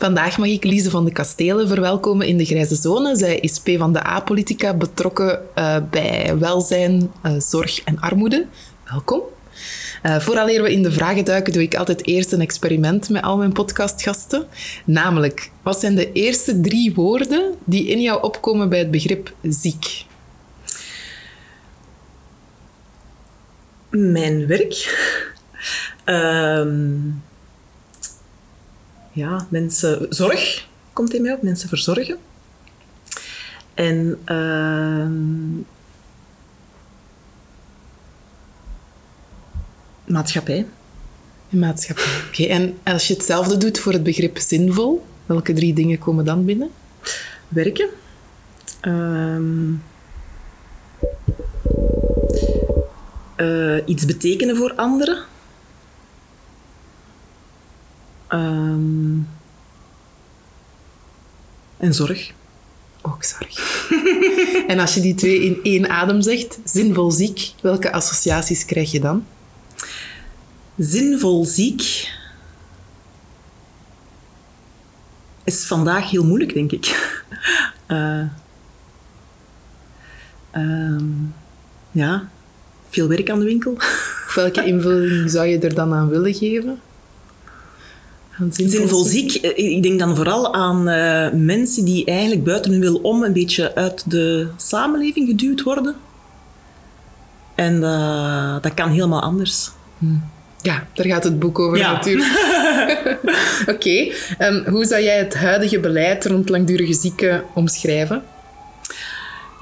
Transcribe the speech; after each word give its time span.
Vandaag 0.00 0.38
mag 0.38 0.48
ik 0.48 0.64
Lise 0.64 0.90
van 0.90 1.04
de 1.04 1.12
Kastelen 1.12 1.68
verwelkomen 1.68 2.26
in 2.26 2.36
de 2.36 2.44
Grijze 2.44 2.74
Zone. 2.74 3.16
Zij 3.16 3.36
is 3.36 3.58
P 3.58 3.70
van 3.78 3.92
de 3.92 4.06
A-politica 4.06 4.74
betrokken 4.74 5.42
uh, 5.58 5.76
bij 5.90 6.38
welzijn, 6.38 7.12
uh, 7.22 7.32
zorg 7.38 7.84
en 7.84 8.00
armoede. 8.00 8.46
Welkom. 8.90 9.20
Uh, 10.02 10.20
vooraleer 10.20 10.62
we 10.62 10.72
in 10.72 10.82
de 10.82 10.92
vragen 10.92 11.24
duiken, 11.24 11.52
doe 11.52 11.62
ik 11.62 11.74
altijd 11.74 12.06
eerst 12.06 12.32
een 12.32 12.40
experiment 12.40 13.08
met 13.08 13.22
al 13.22 13.36
mijn 13.36 13.52
podcastgasten. 13.52 14.46
Namelijk, 14.84 15.50
wat 15.62 15.80
zijn 15.80 15.94
de 15.94 16.12
eerste 16.12 16.60
drie 16.60 16.94
woorden 16.94 17.54
die 17.64 17.86
in 17.86 18.00
jou 18.00 18.22
opkomen 18.22 18.68
bij 18.68 18.78
het 18.78 18.90
begrip 18.90 19.34
ziek? 19.42 20.04
Mijn 23.90 24.46
werk. 24.46 25.08
Um, 26.04 27.22
ja, 29.12 29.46
mensen... 29.50 30.06
Zorg 30.08 30.68
komt 30.92 31.14
in 31.14 31.22
mij 31.22 31.32
op. 31.32 31.42
Mensen 31.42 31.68
verzorgen. 31.68 32.18
En... 33.74 34.18
Uh, 34.26 35.06
maatschappij. 40.04 40.66
Maatschappij, 41.48 42.04
oké. 42.28 42.44
En 42.44 42.78
als 42.84 43.06
je 43.06 43.14
hetzelfde 43.14 43.56
doet 43.56 43.78
voor 43.78 43.92
het 43.92 44.02
begrip 44.02 44.38
zinvol, 44.38 45.06
welke 45.26 45.52
drie 45.52 45.74
dingen 45.74 45.98
komen 45.98 46.24
dan 46.24 46.44
binnen? 46.44 46.70
Werken. 47.48 47.88
Uh, 48.82 49.38
uh, 53.36 53.82
iets 53.84 54.04
betekenen 54.04 54.56
voor 54.56 54.72
anderen. 54.74 55.24
Um, 58.32 59.28
en 61.76 61.94
zorg. 61.94 62.32
Ook 63.02 63.24
zorg. 63.24 63.88
en 64.72 64.78
als 64.78 64.94
je 64.94 65.00
die 65.00 65.14
twee 65.14 65.44
in 65.44 65.58
één 65.62 65.88
adem 65.88 66.22
zegt, 66.22 66.58
zinvol 66.64 67.10
ziek, 67.10 67.52
welke 67.62 67.92
associaties 67.92 68.64
krijg 68.64 68.90
je 68.90 69.00
dan? 69.00 69.26
Zinvol 70.76 71.44
ziek 71.44 72.08
is 75.44 75.64
vandaag 75.64 76.10
heel 76.10 76.24
moeilijk, 76.24 76.54
denk 76.54 76.72
ik. 76.72 77.14
Uh, 77.88 78.22
um, 80.62 81.34
ja, 81.90 82.28
veel 82.88 83.08
werk 83.08 83.30
aan 83.30 83.38
de 83.38 83.44
winkel. 83.44 83.76
Welke 84.34 84.64
invulling 84.64 85.30
zou 85.30 85.46
je 85.46 85.58
er 85.58 85.74
dan 85.74 85.94
aan 85.94 86.08
willen 86.08 86.34
geven? 86.34 86.80
Zinvol, 88.50 89.04
ziek. 89.04 89.34
Eh, 89.34 89.74
ik 89.74 89.82
denk 89.82 89.98
dan 89.98 90.16
vooral 90.16 90.54
aan 90.54 90.88
uh, 90.88 91.28
mensen 91.32 91.84
die 91.84 92.04
eigenlijk 92.04 92.44
buiten 92.44 92.70
hun 92.72 92.80
wil 92.80 92.96
om 92.96 93.22
een 93.22 93.32
beetje 93.32 93.74
uit 93.74 94.10
de 94.10 94.48
samenleving 94.56 95.28
geduwd 95.28 95.62
worden. 95.62 95.96
En 97.54 97.74
uh, 97.74 98.56
dat 98.60 98.74
kan 98.74 98.90
helemaal 98.90 99.22
anders. 99.22 99.70
Hmm. 99.98 100.22
Ja, 100.62 100.86
daar 100.94 101.06
gaat 101.06 101.24
het 101.24 101.38
boek 101.38 101.58
over 101.58 101.78
ja. 101.78 101.92
natuurlijk. 101.92 102.28
Oké, 103.60 103.70
okay. 103.70 104.12
um, 104.38 104.64
hoe 104.66 104.84
zou 104.84 105.02
jij 105.02 105.18
het 105.18 105.34
huidige 105.34 105.80
beleid 105.80 106.26
rond 106.26 106.48
langdurige 106.48 106.94
zieken 106.94 107.44
omschrijven? 107.54 108.22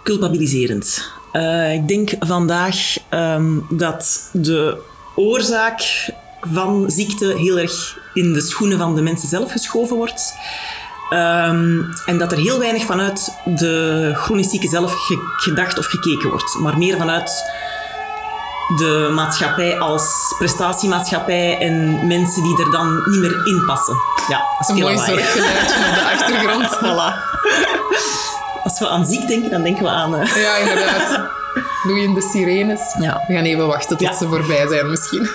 Culpabiliserend. 0.05 1.11
Uh, 1.33 1.75
ik 1.75 1.89
denk 1.89 2.11
vandaag 2.21 2.97
um, 3.11 3.67
dat 3.71 4.31
de 4.33 4.79
oorzaak 5.15 6.11
van 6.41 6.85
ziekte 6.87 7.35
heel 7.37 7.59
erg 7.59 7.99
in 8.15 8.33
de 8.33 8.41
schoenen 8.41 8.79
van 8.79 8.95
de 8.95 9.03
mensen 9.03 9.29
zelf 9.29 9.53
geschoven 9.53 9.97
wordt. 9.97 10.35
Um, 11.11 11.89
en 12.07 12.19
dat 12.19 12.33
er 12.33 12.39
heel 12.39 12.59
weinig 12.59 12.85
vanuit 12.85 13.39
de 13.45 14.13
chronisch 14.15 14.51
zieke 14.51 14.69
zelf 14.69 14.93
ge 14.93 15.33
gedacht 15.37 15.79
of 15.79 15.87
gekeken 15.87 16.29
wordt, 16.29 16.59
maar 16.59 16.79
meer 16.79 16.97
vanuit 16.97 17.45
de 18.77 19.11
maatschappij 19.15 19.79
als 19.79 20.35
prestatiemaatschappij 20.39 21.59
en 21.59 22.07
mensen 22.07 22.43
die 22.43 22.65
er 22.65 22.71
dan 22.71 23.03
niet 23.05 23.21
meer 23.21 23.47
in 23.47 23.65
passen. 23.67 23.97
Ja, 24.29 24.39
dat 24.59 24.69
is 24.69 24.69
Een 24.69 24.81
mooi 24.81 24.97
zorggeluidje 24.97 25.77
op 25.89 25.95
de 25.95 26.11
achtergrond. 26.13 26.77
voilà. 26.85 27.15
Als 28.63 28.79
we 28.79 28.89
aan 28.89 29.07
ziek 29.07 29.29
denken, 29.29 29.51
dan 29.51 29.63
denken 29.63 29.83
we 29.83 29.91
aan... 29.91 30.15
Uh... 30.15 30.37
Ja, 30.37 30.57
inderdaad. 30.57 31.21
Loeiende 31.89 32.23
sirenes. 32.23 32.95
Ja. 32.99 33.25
We 33.27 33.35
gaan 33.35 33.45
even 33.45 33.67
wachten 33.67 33.97
tot 33.97 34.07
ja. 34.07 34.17
ze 34.17 34.29
voorbij 34.29 34.67
zijn 34.69 34.91
misschien. 34.91 35.29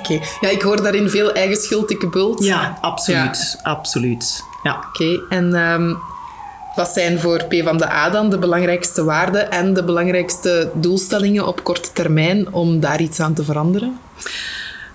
Oké. 0.00 0.20
Ja, 0.40 0.48
ik 0.48 0.62
hoor 0.62 0.82
daarin 0.82 1.10
veel 1.10 1.32
eigen 1.32 1.56
schuld, 1.56 1.88
dikke 1.88 2.08
bult. 2.08 2.44
Ja, 2.44 2.78
absoluut. 2.80 3.58
Ja. 3.62 3.70
Absoluut. 3.70 4.44
Ja. 4.62 4.84
Oké. 4.88 5.20
En 5.28 5.54
um, 5.54 5.98
wat 6.74 6.88
zijn 6.88 7.20
voor 7.20 7.44
P 7.44 7.54
van 7.64 7.78
de 7.78 7.90
A 7.90 8.10
dan 8.10 8.30
de 8.30 8.38
belangrijkste 8.38 9.04
waarden 9.04 9.50
en 9.50 9.74
de 9.74 9.84
belangrijkste 9.84 10.70
doelstellingen 10.74 11.46
op 11.46 11.64
korte 11.64 11.92
termijn 11.92 12.52
om 12.52 12.80
daar 12.80 13.00
iets 13.00 13.20
aan 13.20 13.34
te 13.34 13.44
veranderen? 13.44 13.98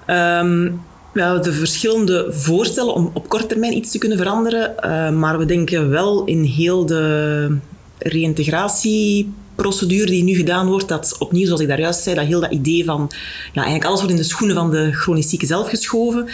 Um, 0.07 0.81
wel, 1.11 1.41
de 1.41 1.53
verschillende 1.53 2.27
voorstellen 2.29 2.93
om 2.93 3.11
op 3.13 3.29
korte 3.29 3.45
termijn 3.45 3.75
iets 3.75 3.91
te 3.91 3.97
kunnen 3.97 4.17
veranderen, 4.17 4.73
uh, 4.85 5.09
maar 5.09 5.37
we 5.37 5.45
denken 5.45 5.89
wel 5.89 6.25
in 6.25 6.43
heel 6.43 6.85
de 6.85 7.57
reïntegratie 7.97 9.33
procedure 9.55 10.05
die 10.05 10.23
nu 10.23 10.35
gedaan 10.35 10.67
wordt, 10.67 10.87
dat 10.87 11.15
opnieuw, 11.19 11.45
zoals 11.45 11.61
ik 11.61 11.67
daar 11.67 11.79
juist 11.79 12.03
zei, 12.03 12.15
dat 12.15 12.25
heel 12.25 12.39
dat 12.39 12.51
idee 12.51 12.85
van, 12.85 13.11
ja, 13.53 13.61
eigenlijk 13.61 13.85
alles 13.85 13.99
wordt 13.99 14.13
in 14.13 14.21
de 14.21 14.27
schoenen 14.27 14.55
van 14.55 14.71
de 14.71 14.91
chronisch 14.91 15.29
zieke 15.29 15.45
zelf 15.45 15.69
geschoven. 15.69 16.27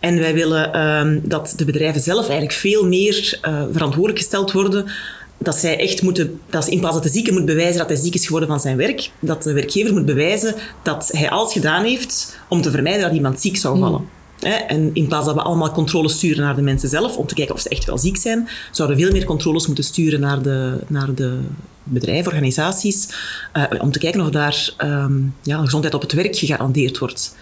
En 0.00 0.18
wij 0.18 0.34
willen 0.34 0.80
um, 0.80 1.20
dat 1.24 1.52
de 1.56 1.64
bedrijven 1.64 2.00
zelf 2.00 2.22
eigenlijk 2.22 2.52
veel 2.52 2.86
meer 2.86 3.40
uh, 3.42 3.62
verantwoordelijk 3.72 4.18
gesteld 4.18 4.52
worden 4.52 4.86
dat 5.38 5.56
zij 5.56 5.78
echt 5.78 6.02
moeten, 6.02 6.40
dat 6.50 6.66
in 6.66 6.78
plaats 6.78 6.94
dat 6.94 7.02
de 7.02 7.10
zieke 7.10 7.32
moet 7.32 7.44
bewijzen 7.44 7.78
dat 7.78 7.88
hij 7.88 7.96
ziek 7.96 8.14
is 8.14 8.24
geworden 8.24 8.48
van 8.48 8.60
zijn 8.60 8.76
werk, 8.76 9.10
dat 9.20 9.42
de 9.42 9.52
werkgever 9.52 9.92
moet 9.92 10.06
bewijzen 10.06 10.54
dat 10.82 11.10
hij 11.12 11.30
alles 11.30 11.52
gedaan 11.52 11.84
heeft 11.84 12.38
om 12.48 12.62
te 12.62 12.70
vermijden 12.70 13.02
dat 13.02 13.12
iemand 13.12 13.40
ziek 13.40 13.56
zou 13.56 13.78
vallen. 13.78 14.08
En 14.44 14.90
in 14.92 15.06
plaats 15.06 15.26
dat 15.26 15.34
we 15.34 15.42
allemaal 15.42 15.72
controles 15.72 16.12
sturen 16.12 16.42
naar 16.42 16.56
de 16.56 16.62
mensen 16.62 16.88
zelf, 16.88 17.16
om 17.16 17.26
te 17.26 17.34
kijken 17.34 17.54
of 17.54 17.60
ze 17.60 17.68
echt 17.68 17.84
wel 17.84 17.98
ziek 17.98 18.16
zijn, 18.16 18.48
zouden 18.70 18.96
we 18.96 19.02
veel 19.02 19.12
meer 19.12 19.24
controles 19.24 19.66
moeten 19.66 19.84
sturen 19.84 20.20
naar 20.20 20.42
de, 20.42 20.78
naar 20.86 21.14
de 21.14 21.38
bedrijven, 21.84 22.26
organisaties, 22.32 23.08
uh, 23.54 23.64
om 23.78 23.92
te 23.92 23.98
kijken 23.98 24.20
of 24.20 24.30
daar 24.30 24.74
um, 24.78 25.34
ja, 25.42 25.58
gezondheid 25.58 25.94
op 25.94 26.00
het 26.00 26.12
werk 26.12 26.36
gegarandeerd 26.36 26.98
wordt. 26.98 27.36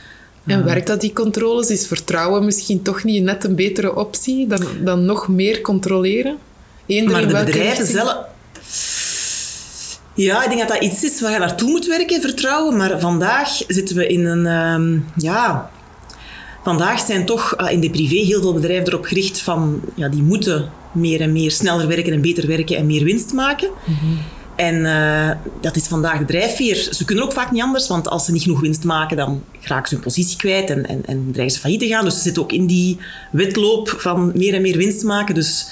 En 0.47 0.59
uh, 0.59 0.65
werkt 0.65 0.87
dat, 0.87 1.01
die 1.01 1.13
controles? 1.13 1.71
Is 1.71 1.87
vertrouwen 1.87 2.45
misschien 2.45 2.83
toch 2.83 3.05
niet 3.05 3.23
net 3.23 3.45
een 3.45 3.55
betere 3.55 3.97
optie 3.97 4.47
dan, 4.47 4.67
dan 4.85 5.05
nog 5.05 5.29
meer 5.29 5.61
controleren? 5.61 6.37
Eender 6.87 7.13
maar 7.13 7.27
de 7.27 7.45
bedrijven 7.45 7.87
zelf... 7.87 8.17
Ja, 10.15 10.43
ik 10.43 10.49
denk 10.49 10.61
dat 10.61 10.69
dat 10.69 10.83
iets 10.83 11.05
is 11.05 11.21
waar 11.21 11.33
je 11.33 11.39
naartoe 11.39 11.71
moet 11.71 11.87
werken, 11.87 12.21
vertrouwen. 12.21 12.77
Maar 12.77 13.01
vandaag 13.01 13.49
zitten 13.67 13.97
we 13.97 14.07
in 14.07 14.27
een... 14.27 14.47
Um, 14.47 15.05
ja, 15.17 15.71
vandaag 16.63 17.01
zijn 17.01 17.27
toch 17.27 17.55
uh, 17.61 17.71
in 17.71 17.81
de 17.81 17.91
privé 17.91 18.15
heel 18.17 18.41
veel 18.41 18.55
bedrijven 18.55 18.87
erop 18.87 19.05
gericht 19.05 19.41
van... 19.41 19.81
Ja, 19.95 20.09
die 20.09 20.23
moeten 20.23 20.71
meer 20.93 21.21
en 21.21 21.33
meer 21.33 21.51
sneller 21.51 21.87
werken 21.87 22.13
en 22.13 22.21
beter 22.21 22.47
werken 22.47 22.77
en 22.77 22.87
meer 22.87 23.05
winst 23.05 23.33
maken. 23.33 23.69
Mm 23.87 23.95
-hmm. 24.01 24.19
En 24.57 24.75
uh, 24.75 25.31
dat 25.61 25.77
is 25.77 25.87
vandaag 25.87 26.19
de 26.19 26.25
drijfveer. 26.25 26.77
Ze 26.91 27.05
kunnen 27.05 27.25
ook 27.25 27.33
vaak 27.33 27.51
niet 27.51 27.63
anders, 27.63 27.89
want 27.89 28.09
als 28.09 28.25
ze 28.25 28.33
niet 28.33 28.43
genoeg 28.43 28.61
winst 28.61 28.85
maken, 28.85 29.17
dan 29.17 29.43
raken 29.61 29.89
ze 29.89 29.95
hun 29.95 30.05
positie 30.05 30.37
kwijt 30.37 30.71
en, 30.71 30.87
en, 30.87 31.07
en 31.07 31.29
dreigen 31.33 31.55
ze 31.55 31.61
failliet 31.61 31.81
te 31.81 31.87
gaan. 31.87 32.05
Dus 32.05 32.15
ze 32.15 32.21
zitten 32.21 32.43
ook 32.43 32.53
in 32.53 32.67
die 32.67 32.99
wedloop 33.31 33.95
van 33.99 34.33
meer 34.35 34.55
en 34.55 34.63
meer 34.63 34.77
winst 34.77 35.03
maken. 35.03 35.35
Dus 35.35 35.69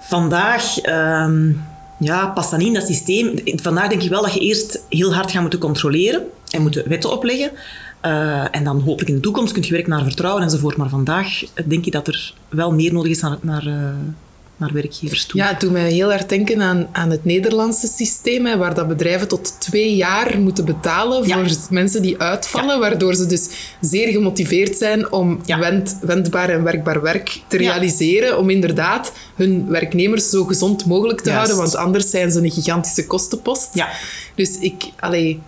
vandaag 0.00 0.86
um, 0.86 1.60
ja, 1.98 2.26
past 2.26 2.50
dat 2.50 2.58
niet 2.58 2.68
in 2.68 2.74
dat 2.74 2.86
systeem. 2.86 3.34
Vandaag 3.44 3.88
denk 3.88 4.02
ik 4.02 4.10
wel 4.10 4.22
dat 4.22 4.34
je 4.34 4.40
eerst 4.40 4.82
heel 4.88 5.14
hard 5.14 5.30
gaat 5.30 5.40
moeten 5.40 5.60
controleren 5.60 6.22
en 6.50 6.62
moeten 6.62 6.88
wetten 6.88 7.12
opleggen. 7.12 7.50
Uh, 8.06 8.44
en 8.50 8.64
dan 8.64 8.80
hopelijk 8.80 9.08
in 9.08 9.14
de 9.14 9.20
toekomst 9.20 9.52
kun 9.52 9.62
je 9.62 9.72
werken 9.72 9.90
naar 9.90 10.02
vertrouwen 10.02 10.42
enzovoort. 10.42 10.76
Maar 10.76 10.88
vandaag 10.88 11.42
denk 11.64 11.86
ik 11.86 11.92
dat 11.92 12.06
er 12.06 12.34
wel 12.48 12.72
meer 12.72 12.92
nodig 12.92 13.10
is 13.10 13.20
naar, 13.20 13.38
naar, 13.40 13.66
uh, 13.66 13.74
naar 14.56 14.72
werkgevers 14.72 15.26
toe. 15.26 15.40
Ja, 15.40 15.48
het 15.48 15.60
doet 15.60 15.70
mij 15.70 15.92
heel 15.92 16.12
erg 16.12 16.26
denken 16.26 16.62
aan, 16.62 16.88
aan 16.92 17.10
het 17.10 17.24
Nederlandse 17.24 17.86
systeem, 17.86 18.46
hè, 18.46 18.56
waar 18.56 18.74
dat 18.74 18.88
bedrijven 18.88 19.28
tot 19.28 19.60
twee 19.60 19.96
jaar 19.96 20.40
moeten 20.40 20.64
betalen 20.64 21.28
voor 21.28 21.46
mensen 21.70 22.02
die 22.02 22.18
uitvallen, 22.18 22.74
ja. 22.74 22.80
waardoor 22.80 23.14
ze 23.14 23.26
dus 23.26 23.48
zeer 23.80 24.08
gemotiveerd 24.12 24.76
zijn 24.76 25.12
om 25.12 25.40
ja. 25.44 25.58
wend, 25.58 25.98
wendbaar 26.02 26.48
en 26.48 26.62
werkbaar 26.62 27.02
werk 27.02 27.40
te 27.46 27.56
realiseren, 27.56 28.38
om 28.38 28.50
inderdaad 28.50 29.12
hun 29.34 29.68
werknemers 29.68 30.30
zo 30.30 30.44
gezond 30.44 30.86
mogelijk 30.86 31.20
te 31.20 31.30
houden, 31.30 31.56
want 31.56 31.76
anders 31.76 32.10
zijn 32.10 32.30
ze 32.30 32.40
een 32.40 32.50
gigantische 32.50 33.06
kostenpost. 33.06 33.68
Ja. 33.72 33.88
Dus 34.34 34.58
ik... 34.58 34.84
Allee, 35.00 35.40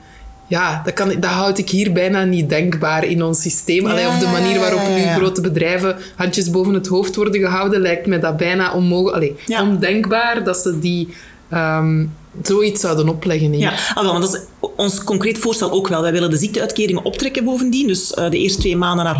ja, 0.50 0.80
dat, 0.84 0.94
kan, 0.94 1.08
dat 1.08 1.30
houd 1.30 1.58
ik 1.58 1.70
hier 1.70 1.92
bijna 1.92 2.24
niet 2.24 2.48
denkbaar 2.48 3.04
in 3.04 3.22
ons 3.22 3.42
systeem. 3.42 3.86
Allee, 3.86 4.06
of 4.06 4.18
de 4.18 4.26
manier 4.26 4.58
waarop 4.58 4.80
nu 4.96 5.02
grote 5.02 5.40
bedrijven 5.40 5.96
handjes 6.16 6.50
boven 6.50 6.74
het 6.74 6.86
hoofd 6.86 7.16
worden 7.16 7.40
gehouden, 7.40 7.80
lijkt 7.80 8.06
me 8.06 8.18
dat 8.18 8.36
bijna 8.36 8.72
onmogelijk, 8.72 9.16
allee, 9.46 9.68
ondenkbaar 9.68 10.44
dat 10.44 10.56
ze 10.56 10.78
die 10.78 11.08
um, 11.52 12.12
zoiets 12.42 12.80
zouden 12.80 13.08
opleggen. 13.08 13.52
Hier. 13.52 13.60
Ja, 13.60 13.72
ah, 13.94 14.02
wel, 14.02 14.20
dat 14.20 14.34
is 14.34 14.40
ons 14.76 15.04
concreet 15.04 15.38
voorstel 15.38 15.70
ook 15.70 15.88
wel. 15.88 16.02
Wij 16.02 16.12
willen 16.12 16.30
de 16.30 16.36
ziekteuitkeringen 16.36 17.04
optrekken 17.04 17.44
bovendien. 17.44 17.86
Dus 17.86 18.12
uh, 18.18 18.30
de 18.30 18.38
eerste 18.38 18.60
twee 18.60 18.76
maanden 18.76 19.04
naar 19.04 19.18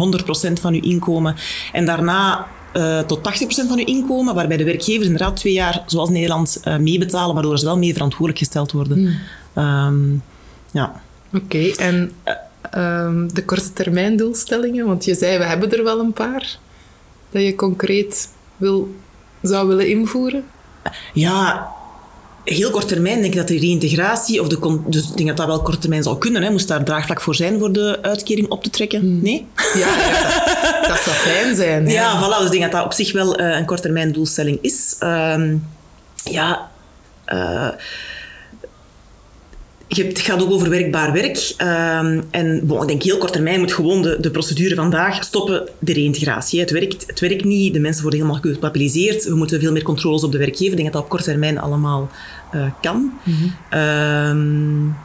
100% 0.49 0.53
van 0.61 0.75
uw 0.75 0.82
inkomen. 0.82 1.35
En 1.73 1.85
daarna 1.85 2.47
uh, 2.77 2.99
tot 2.99 3.19
80% 3.19 3.69
van 3.69 3.79
uw 3.79 3.85
inkomen, 3.85 4.35
waarbij 4.35 4.56
de 4.56 4.65
werkgevers 4.65 5.06
inderdaad 5.06 5.37
twee 5.37 5.53
jaar, 5.53 5.82
zoals 5.87 6.09
Nederland, 6.09 6.61
uh, 6.65 6.77
meebetalen, 6.77 7.35
waardoor 7.35 7.59
ze 7.59 7.65
wel 7.65 7.79
mee 7.79 7.93
verantwoordelijk 7.93 8.38
gesteld 8.38 8.73
worden. 8.73 9.19
Hmm. 9.55 9.65
Um, 9.65 10.23
ja. 10.73 11.03
Oké, 11.35 11.71
en 11.77 12.12
uh, 12.77 13.23
de 13.32 13.44
korte 13.44 13.73
termijn 13.73 14.17
doelstellingen, 14.17 14.87
want 14.87 15.05
je 15.05 15.15
zei 15.15 15.38
we 15.38 15.44
hebben 15.44 15.73
er 15.73 15.85
wel 15.85 16.00
een 16.00 16.12
paar, 16.12 16.59
dat 17.31 17.43
je 17.43 17.55
concreet 17.55 18.29
wil, 18.56 18.94
zou 19.43 19.69
willen 19.69 19.88
invoeren? 19.88 20.44
Ja, 21.12 21.69
heel 22.44 22.71
kort 22.71 22.88
termijn 22.88 23.21
denk 23.21 23.32
ik 23.32 23.38
dat 23.38 23.49
de 23.49 23.59
reintegratie, 23.59 24.41
of 24.41 24.49
de, 24.49 24.81
dus 24.87 25.11
ik 25.11 25.17
denk 25.17 25.29
dat 25.29 25.37
dat 25.37 25.47
wel 25.47 25.62
kort 25.62 25.81
termijn 25.81 26.03
zal 26.03 26.17
kunnen, 26.17 26.43
hè, 26.43 26.50
moest 26.50 26.69
daar 26.69 26.85
draagvlak 26.85 27.21
voor 27.21 27.35
zijn 27.35 27.59
voor 27.59 27.73
de 27.73 27.99
uitkering 28.03 28.49
op 28.49 28.62
te 28.62 28.71
trekken. 28.71 29.00
Hmm. 29.00 29.23
Nee? 29.23 29.47
Ja, 29.75 29.79
ja 29.79 30.88
dat, 30.88 31.00
zou 31.00 31.17
fijn 31.17 31.56
zijn. 31.56 31.88
Ja, 31.88 31.93
ja 31.93 32.19
voilà, 32.19 32.37
dus 32.37 32.44
ik 32.44 32.50
denk 32.50 32.62
dat 32.62 32.73
dat 32.73 32.85
op 32.85 32.93
zich 32.93 33.12
wel 33.12 33.41
uh, 33.41 33.56
een 33.56 33.65
kort 33.65 33.82
termijn 33.82 34.12
doelstelling 34.12 34.59
is. 34.61 34.97
Um, 35.00 35.67
ja, 36.25 36.71
uh, 37.27 37.69
het 39.97 40.21
gaat 40.21 40.43
ook 40.43 40.51
over 40.51 40.71
werkbaar 40.71 41.13
werk. 41.13 41.55
Um, 41.59 42.25
en 42.31 42.63
ik 42.81 42.87
denk 42.87 43.03
heel 43.03 43.19
kort 43.19 43.33
termijn 43.33 43.61
moet 43.61 43.73
gewoon 43.73 44.03
de, 44.03 44.31
procedure 44.33 44.75
vandaag 44.75 45.25
stoppen, 45.25 45.69
de 45.79 45.93
reïntegratie. 45.93 46.61
Het 46.61 46.71
werkt, 46.71 47.07
het 47.07 47.21
werkt 47.21 47.45
niet, 47.45 47.73
de 47.73 47.81
mensen 47.81 48.03
worden 48.03 48.21
helemaal 48.21 48.43
gepapiliseerd. 48.43 49.25
We 49.25 49.35
moeten 49.35 49.61
veel 49.61 49.73
meer 49.73 49.83
controles 49.83 50.25
op 50.25 50.33
de 50.33 50.39
werkgever. 50.39 50.71
Ik 50.71 50.77
denk 50.77 50.85
dat 50.85 50.93
dat 50.93 51.03
op 51.03 51.09
kort 51.09 51.25
termijn 51.25 51.59
allemaal 51.59 52.11
uh, 52.55 52.67
kan. 52.81 53.13
Um, 53.75 54.97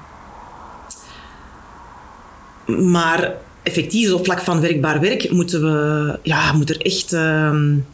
maar 2.87 3.33
effectief, 3.63 4.13
op 4.13 4.25
vlak 4.25 4.39
van 4.39 4.61
werkbaar 4.61 4.99
werk, 4.99 5.31
moeten 5.31 5.61
we, 5.61 6.19
ja, 6.23 6.53
moet 6.53 6.69
er 6.69 6.81
echt... 6.81 7.11
Um, 7.11 7.85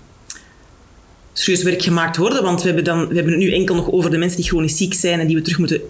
serieus 1.33 1.63
werk 1.63 1.81
gemaakt 1.81 2.17
worden. 2.17 2.43
Want 2.43 2.61
we 2.61 2.65
hebben, 2.65 2.83
dan, 2.83 3.07
we 3.07 3.15
hebben 3.15 3.33
het 3.33 3.41
nu 3.41 3.53
enkel 3.53 3.75
nog 3.75 3.91
over 3.91 4.11
de 4.11 4.17
mensen 4.17 4.37
die 4.37 4.47
chronisch 4.47 4.77
ziek 4.77 4.93
zijn 4.93 5.19
en 5.19 5.27
die 5.27 5.35
we 5.35 5.41
terug 5.41 5.57
moeten 5.57 5.81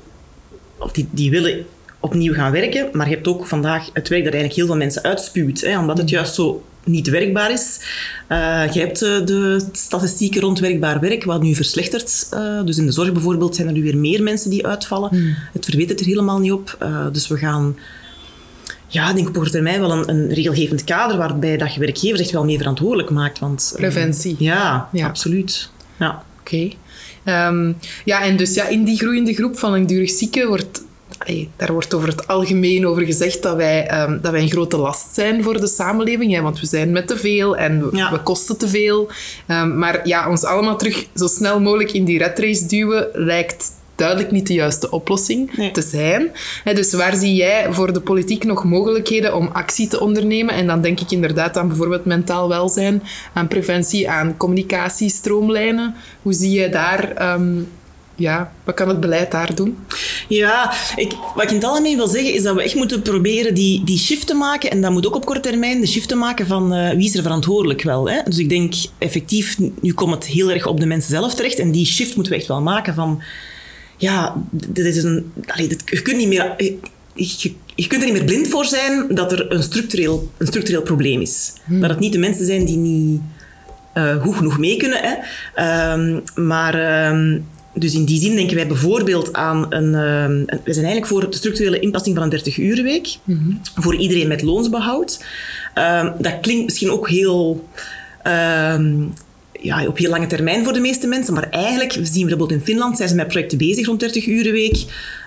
of 0.82 0.92
die, 0.92 1.08
die 1.12 1.32
willen 1.32 1.66
opnieuw 2.00 2.34
gaan 2.34 2.52
werken, 2.52 2.90
maar 2.92 3.10
je 3.10 3.16
hebt 3.16 3.28
ook 3.28 3.48
vandaag 3.48 3.90
het 3.94 4.08
werk 4.08 4.24
dat 4.24 4.34
eigenlijk 4.34 4.54
heel 4.54 4.66
veel 4.66 4.76
mensen 4.76 5.04
uitspuwt, 5.04 5.62
hè, 5.62 5.80
omdat 5.80 5.98
het 5.98 6.08
mm. 6.08 6.14
juist 6.14 6.36
zo 6.36 6.64
niet 6.84 7.10
werkbaar 7.10 7.52
is. 7.52 7.80
Uh, 8.30 8.74
je 8.74 8.80
hebt 8.80 9.04
uh, 9.04 9.26
de 9.26 9.66
statistieken 9.72 10.42
rond 10.42 10.60
werkbaar 10.60 11.00
werk, 11.00 11.24
wat 11.24 11.42
nu 11.42 11.56
verslechtert. 11.56 12.28
Uh, 12.34 12.64
dus 12.64 12.78
in 12.78 12.86
de 12.86 12.92
zorg 12.92 13.12
bijvoorbeeld 13.12 13.56
zijn 13.56 13.68
er 13.68 13.74
nu 13.74 13.84
weer 13.84 13.98
meer 13.98 14.24
mensen 14.24 14.50
die 14.50 14.68
uitvallen. 14.68 15.10
Mm. 15.14 15.36
Het 15.54 15.66
verbetert 15.66 16.00
er 16.00 16.06
helemaal 16.06 16.40
niet 16.40 16.52
op. 16.52 16.78
dus 17.12 17.28
we 17.28 17.38
gaan, 17.38 17.78
ja, 18.88 19.14
denk 19.14 19.28
ik 19.28 19.38
op 19.38 19.48
termijn 19.48 19.80
wel 19.80 19.92
een, 19.92 20.10
een, 20.10 20.34
regelgevend 20.34 20.84
kader 20.84 21.18
waarbij 21.18 21.58
dat 21.58 21.74
je 21.74 21.80
werkgever 21.80 22.20
echt 22.20 22.32
wel 22.32 22.46
meer 22.46 22.58
verantwoordelijk 22.58 23.10
maakt. 23.10 23.40
Want, 23.40 23.74
Preventie. 23.76 24.36
Ja, 24.40 24.90
ja, 24.92 25.08
absoluut. 25.08 25.70
Ja. 26.00 26.24
Oké. 26.40 26.72
Um, 27.26 27.78
ja, 28.06 28.24
en 28.24 28.38
dus 28.38 28.54
ja, 28.54 28.68
in 28.68 28.84
die 28.84 28.98
groeiende 28.98 29.34
groep 29.34 29.60
van 29.60 29.70
langdurig 29.70 30.10
zieken 30.10 30.48
wordt 30.48 30.82
Allee, 31.18 31.50
daar 31.56 31.72
wordt 31.72 31.94
over 31.94 32.08
het 32.08 32.28
algemeen 32.28 32.88
over 32.88 33.06
gezegd 33.06 33.42
dat 33.42 33.56
wij, 33.56 34.04
um, 34.04 34.20
dat 34.22 34.32
wij 34.32 34.42
een 34.42 34.50
grote 34.50 34.78
last 34.78 35.14
zijn 35.14 35.44
voor 35.44 35.60
de 35.60 35.68
samenleving. 35.68 36.34
Hè, 36.34 36.42
want 36.42 36.60
we 36.60 36.66
zijn 36.66 36.92
met 36.92 37.08
te 37.08 37.18
veel 37.18 37.58
en 37.58 37.90
we, 37.90 37.98
ja. 37.98 38.12
we 38.12 38.20
kosten 38.20 38.58
te 38.58 38.68
veel. 38.68 39.10
Um, 39.48 39.78
maar 39.78 40.08
ja, 40.08 40.30
ons 40.30 40.44
allemaal 40.44 40.78
terug 40.78 41.06
zo 41.16 41.28
snel 41.28 41.60
mogelijk 41.60 41.92
in 41.92 42.06
die 42.06 42.18
red 42.18 42.40
race 42.40 42.66
duwen 42.66 43.08
lijkt 43.14 43.72
duidelijk 43.96 44.32
niet 44.32 44.48
de 44.48 44.54
juiste 44.54 44.92
oplossing 44.92 45.58
nee. 45.58 45.72
te 45.72 45.82
zijn. 45.82 46.32
dus 46.76 46.94
waar 46.94 47.16
zie 47.16 47.36
jij 47.36 47.74
voor 47.74 47.94
de 47.94 48.02
politiek 48.02 48.44
nog 48.44 48.64
mogelijkheden 48.64 49.36
om 49.36 49.50
actie 49.54 49.88
te 49.88 50.00
ondernemen? 50.00 50.56
En 50.56 50.68
dan 50.68 50.82
denk 50.82 51.00
ik 51.00 51.12
inderdaad 51.12 51.58
aan 51.58 51.68
bijvoorbeeld 51.68 52.06
mentaal 52.06 52.50
welzijn, 52.50 53.04
aan 53.34 53.48
preventie, 53.48 54.10
aan 54.10 54.38
communicatiestroomlijnen. 54.38 55.96
Hoe 56.22 56.34
zie 56.34 56.52
je 56.52 56.70
daar... 56.70 57.34
Um, 57.34 57.68
ja, 58.22 58.52
wat 58.64 58.76
kan 58.76 58.88
het 58.90 59.00
beleid 59.00 59.32
daar 59.32 59.56
doen? 59.56 59.78
Ja, 60.28 60.74
ik, 60.96 61.12
wat 61.36 61.44
ik 61.44 61.50
in 61.50 61.56
het 61.56 61.66
algemeen 61.66 61.98
wil 61.98 62.08
zeggen 62.08 62.34
is 62.34 62.44
dat 62.44 62.56
we 62.56 62.64
echt 62.64 62.76
moeten 62.76 63.02
proberen 63.02 63.54
die, 63.54 63.84
die 63.84 63.98
shift 63.98 64.28
te 64.28 64.34
maken. 64.34 64.72
En 64.72 64.82
dat 64.82 64.92
moet 64.92 65.08
ook 65.08 65.16
op 65.16 65.26
korte 65.26 65.50
termijn 65.50 65.82
de 65.82 65.88
shift 65.88 66.08
te 66.08 66.16
maken 66.16 66.48
van 66.48 66.76
uh, 66.76 66.90
wie 66.90 67.08
is 67.08 67.16
er 67.16 67.24
verantwoordelijk 67.24 67.82
wel. 67.82 68.10
Hè? 68.10 68.22
Dus 68.26 68.38
ik 68.38 68.50
denk 68.50 68.74
effectief, 68.98 69.58
nu 69.82 69.94
komt 69.94 70.14
het 70.14 70.26
heel 70.26 70.52
erg 70.52 70.66
op 70.68 70.80
de 70.80 70.86
mensen 70.86 71.10
zelf 71.10 71.36
terecht. 71.36 71.60
En 71.60 71.72
die 71.72 71.86
shift 71.86 72.16
moeten 72.16 72.34
we 72.34 72.40
echt 72.40 72.48
wel 72.48 72.62
maken 72.62 72.94
van 72.94 73.22
ja, 74.02 74.36
dit 74.52 74.86
is 74.86 75.04
een, 75.04 75.32
allee, 75.46 75.68
dit, 75.68 75.82
je 75.86 76.02
kunt 76.02 76.18
niet 76.18 76.28
meer... 76.28 76.54
Je, 77.14 77.54
je, 77.76 77.88
kunt 77.88 78.02
er 78.02 78.08
niet 78.08 78.18
meer 78.18 78.26
blind 78.26 78.48
voor 78.48 78.66
zijn 78.66 79.08
dat 79.10 79.32
er 79.32 79.52
een 79.52 79.64
structureel, 79.64 80.32
een 80.38 80.48
structureel 80.48 80.82
probleem 80.82 81.22
is. 81.22 81.54
Hmm. 81.64 81.82
Dat 81.82 81.90
het 81.90 82.00
niet 82.00 82.12
de 82.12 82.20
mensen 82.20 82.46
zijn 82.46 82.66
die 82.66 82.78
niet 82.78 83.22
uh, 83.94 84.22
goed 84.22 84.36
genoeg 84.36 84.58
mee 84.58 84.78
kunnen. 84.78 85.00
Hè. 85.02 85.94
Um, 85.94 86.24
maar 86.36 87.08
um, 87.12 87.46
dus 87.74 87.94
in 87.94 88.06
die 88.06 88.20
zin 88.20 88.36
denken 88.36 88.56
wij 88.56 88.68
bijvoorbeeld 88.68 89.34
aan 89.34 89.66
een... 89.74 89.94
Um, 89.94 90.46
we 90.46 90.74
zijn 90.74 90.86
eigenlijk 90.86 91.08
voor 91.08 91.30
de 91.30 91.38
structurele 91.38 91.80
inpassing 91.80 92.18
van 92.18 92.32
een 92.32 92.40
30-urenweek. 92.40 93.20
Mm 93.24 93.38
-hmm. 93.38 93.62
Voor 93.76 93.96
iedereen 93.96 94.28
met 94.28 94.42
loonsbehoud. 94.42 95.26
dat 96.20 96.40
klinkt 96.42 96.66
misschien 96.66 96.92
ook 96.92 97.10
heel 97.10 97.68
ja, 99.62 99.88
op 99.88 99.98
heel 99.98 100.10
lange 100.10 100.28
termijn 100.28 100.64
voor 100.64 100.74
de 100.74 100.80
meeste 100.80 101.08
mensen. 101.08 101.34
Maar 101.34 101.50
eigenlijk 101.50 101.92
zien 101.92 102.04
we 102.04 102.30
bijvoorbeeld 102.30 102.52
in 102.52 102.66
Finland 102.66 102.98
zijn 102.98 103.10
ze 103.10 103.16
met 103.16 103.28
projecten 103.28 103.58
bezig 103.58 103.86
rond 103.86 104.00
30 104.00 104.28
uur 104.28 104.52
week. 104.52 104.76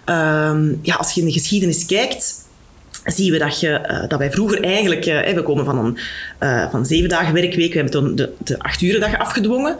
Um, 0.07 0.79
ja, 0.83 0.95
als 0.95 1.12
je 1.12 1.21
in 1.21 1.26
de 1.26 1.33
geschiedenis 1.33 1.87
kijkt, 1.87 2.35
zien 3.05 3.33
we 3.33 3.38
dat, 3.38 3.61
je, 3.61 3.81
uh, 3.91 4.09
dat 4.09 4.19
wij 4.19 4.31
vroeger 4.31 4.62
eigenlijk... 4.62 5.07
Uh, 5.07 5.33
we 5.35 5.43
komen 5.43 5.64
van 5.64 5.79
een 5.79 5.99
uh, 6.41 6.71
van 6.71 6.87
zeven 6.87 7.09
dagen 7.09 7.35
werkweek. 7.35 7.73
We 7.73 7.79
hebben 7.79 7.93
toen 7.93 8.14
de, 8.14 8.33
de 8.45 8.59
acht 8.59 8.83
uur 8.83 9.00
dag 9.00 9.19
afgedwongen. 9.19 9.76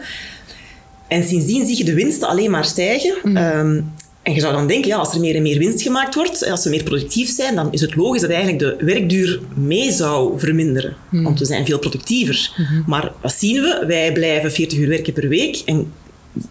En 1.07 1.23
sindsdien 1.23 1.65
zie 1.65 1.77
je 1.77 1.83
de 1.83 1.93
winsten 1.93 2.27
alleen 2.27 2.51
maar 2.51 2.65
stijgen. 2.65 3.15
Mm. 3.23 3.37
Um, 3.37 3.93
en 4.25 4.33
je 4.33 4.39
zou 4.39 4.53
dan 4.53 4.67
denken, 4.67 4.87
ja, 4.89 4.97
als 4.97 5.13
er 5.13 5.19
meer 5.19 5.35
en 5.35 5.41
meer 5.41 5.57
winst 5.57 5.81
gemaakt 5.81 6.15
wordt, 6.15 6.49
als 6.49 6.63
we 6.63 6.69
meer 6.69 6.83
productief 6.83 7.29
zijn, 7.29 7.55
dan 7.55 7.71
is 7.71 7.81
het 7.81 7.95
logisch 7.95 8.21
dat 8.21 8.29
eigenlijk 8.29 8.59
de 8.59 8.85
werkduur 8.85 9.39
mee 9.53 9.91
zou 9.91 10.39
verminderen. 10.39 10.95
Hmm. 11.09 11.23
Want 11.23 11.39
we 11.39 11.45
zijn 11.45 11.65
veel 11.65 11.79
productiever. 11.79 12.51
Hmm. 12.55 12.83
Maar 12.87 13.11
wat 13.21 13.33
zien 13.33 13.61
we? 13.61 13.83
Wij 13.87 14.11
blijven 14.11 14.51
40 14.51 14.77
uur 14.77 14.87
werken 14.87 15.13
per 15.13 15.27
week 15.27 15.61
en 15.65 15.91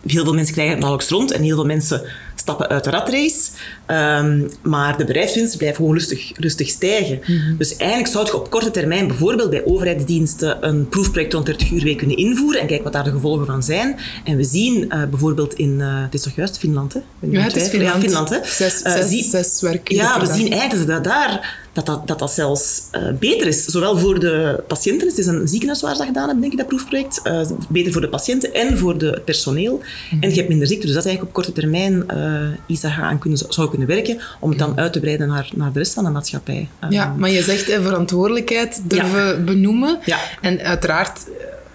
heel 0.06 0.24
veel 0.24 0.34
mensen 0.34 0.52
krijgen 0.52 0.74
het 0.74 0.82
nauwelijks 0.82 1.12
rond 1.12 1.32
en 1.32 1.42
heel 1.42 1.54
veel 1.54 1.64
mensen 1.64 2.02
stappen 2.34 2.68
uit 2.68 2.84
de 2.84 2.90
ratrace. 2.90 3.50
Um, 3.90 4.50
maar 4.62 4.96
de 4.96 5.04
bedrijfswinsten 5.04 5.58
blijven 5.58 5.80
gewoon 5.80 5.94
rustig, 5.94 6.32
rustig 6.38 6.68
stijgen. 6.68 7.18
Mhm. 7.26 7.56
Dus 7.58 7.76
eigenlijk 7.76 8.10
zou 8.10 8.26
je 8.26 8.36
op 8.36 8.50
korte 8.50 8.70
termijn 8.70 9.06
bijvoorbeeld 9.06 9.50
bij 9.50 9.64
overheidsdiensten 9.64 10.66
een 10.66 10.88
proefproject 10.88 11.32
rond 11.32 11.46
30 11.46 11.70
uur 11.70 11.82
week 11.82 11.98
kunnen 11.98 12.16
invoeren 12.16 12.60
en 12.60 12.66
kijken 12.66 12.84
wat 12.84 12.92
daar 12.92 13.04
de 13.04 13.10
gevolgen 13.10 13.46
van 13.46 13.62
zijn. 13.62 13.96
En 14.24 14.36
we 14.36 14.44
zien 14.44 14.84
uh, 14.84 15.04
bijvoorbeeld 15.04 15.54
in, 15.54 15.78
uh, 15.78 16.02
het 16.02 16.14
is 16.14 16.22
toch 16.22 16.34
juist 16.34 16.58
Finland, 16.58 16.92
hè? 16.92 17.00
Ja, 17.20 17.40
het 17.40 17.56
is 17.56 17.68
Finland. 17.68 17.94
Ja, 17.94 18.00
Finland 18.00 18.28
hè? 18.28 18.38
Zes, 18.44 18.82
uh, 18.82 18.92
zes, 18.92 19.08
zie, 19.08 19.22
zes 19.22 19.60
werken. 19.60 19.94
Ja, 19.94 20.20
we 20.20 20.26
zien 20.26 20.52
eigenlijk 20.52 20.90
dat 20.90 21.04
daar 21.04 21.62
dat, 21.74 21.86
dat, 21.86 22.06
dat, 22.06 22.18
dat 22.18 22.32
zelfs 22.32 22.82
uh, 22.92 23.02
beter 23.18 23.46
is. 23.46 23.64
Zowel 23.64 23.98
voor 23.98 24.20
de 24.20 24.62
patiënten, 24.66 25.08
het 25.08 25.18
is 25.18 25.26
een 25.26 25.48
ziekenhuis 25.48 25.80
waar 25.80 25.92
ze 25.92 25.98
dat 25.98 26.06
gedaan 26.06 26.24
hebben, 26.24 26.40
denk 26.40 26.52
ik, 26.52 26.58
dat 26.58 26.68
proefproject. 26.68 27.20
Uh, 27.24 27.40
beter 27.68 27.92
voor 27.92 28.00
de 28.00 28.08
patiënten 28.08 28.54
en 28.54 28.78
voor 28.78 28.98
de, 28.98 29.06
het 29.06 29.24
personeel. 29.24 29.80
Mm. 30.10 30.22
En 30.22 30.30
je 30.30 30.36
hebt 30.36 30.48
minder 30.48 30.66
ziekte. 30.66 30.86
Dus 30.86 30.94
dat 30.94 31.04
is 31.04 31.10
eigenlijk 31.10 31.36
op 31.36 31.44
korte 31.44 31.60
termijn 31.60 32.04
uh, 32.14 32.40
iets 32.66 32.84
aan 32.84 33.18
kunnen, 33.18 33.38
zou 33.48 33.68
kunnen 33.68 33.73
werken 33.78 34.20
om 34.40 34.50
het 34.50 34.58
dan 34.58 34.78
uit 34.78 34.92
te 34.92 35.00
breiden 35.00 35.28
naar, 35.28 35.50
naar 35.54 35.72
de 35.72 35.78
rest 35.78 35.94
van 35.94 36.04
de 36.04 36.10
maatschappij. 36.10 36.68
Ja, 36.90 37.14
maar 37.18 37.30
je 37.30 37.42
zegt 37.42 37.64
verantwoordelijkheid 37.64 38.80
durven 38.84 39.26
ja. 39.26 39.36
benoemen. 39.36 39.98
Ja. 40.04 40.18
En 40.40 40.60
uiteraard 40.60 41.26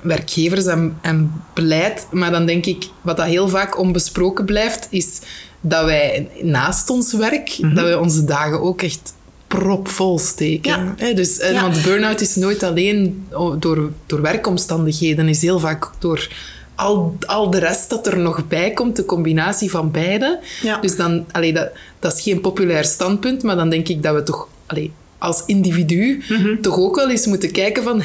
werkgevers 0.02 0.66
en, 0.66 0.98
en 1.02 1.32
beleid. 1.54 2.08
Maar 2.12 2.32
dan 2.32 2.46
denk 2.46 2.66
ik, 2.66 2.88
wat 3.02 3.18
dat 3.18 3.26
heel 3.26 3.50
vaak 3.50 3.80
onbesproken 3.80 4.46
blijft, 4.46 4.88
is 4.90 5.20
dat 5.62 5.86
wij 5.86 6.30
naast 6.42 6.90
ons 6.90 7.14
werk, 7.14 7.58
mm 7.58 7.66
-hmm. 7.66 7.76
dat 7.76 7.84
wij 7.84 7.96
onze 7.96 8.24
dagen 8.24 8.62
ook 8.62 8.82
echt 8.82 9.14
propvol 9.48 10.20
steken. 10.20 10.96
Ja. 10.98 11.14
dus, 11.14 11.38
ja. 11.38 11.62
Want 11.62 11.84
burn-out 11.84 12.22
is 12.22 12.36
nooit 12.36 12.64
alleen 12.64 13.26
door, 13.60 13.92
door 14.06 14.22
werkomstandigheden, 14.22 15.28
is 15.28 15.42
heel 15.42 15.60
vaak 15.60 15.90
door 16.00 16.28
al, 16.80 17.18
al 17.26 17.50
de 17.50 17.60
rest 17.60 17.90
dat 17.90 18.08
er 18.08 18.18
nog 18.18 18.48
bij 18.48 18.72
komt, 18.72 18.96
de 18.96 19.06
combinatie 19.06 19.72
van 19.72 19.92
beide. 19.92 20.40
Ja. 20.62 20.80
Dus 20.80 20.96
dan, 20.96 21.26
allee, 21.32 21.54
dat, 21.54 21.70
dat 22.00 22.14
is 22.14 22.22
geen 22.22 22.42
populair 22.42 22.84
standpunt, 22.84 23.44
maar 23.44 23.56
dan 23.56 23.70
denk 23.70 23.88
ik 23.88 24.04
dat 24.04 24.16
we 24.16 24.24
toch 24.24 24.48
allee, 24.66 24.92
als 25.18 25.44
individu 25.46 26.24
mm-hmm. 26.30 26.62
toch 26.62 26.78
ook 26.78 26.96
wel 26.96 27.10
eens 27.10 27.26
moeten 27.26 27.52
kijken 27.52 27.84
van 27.84 28.04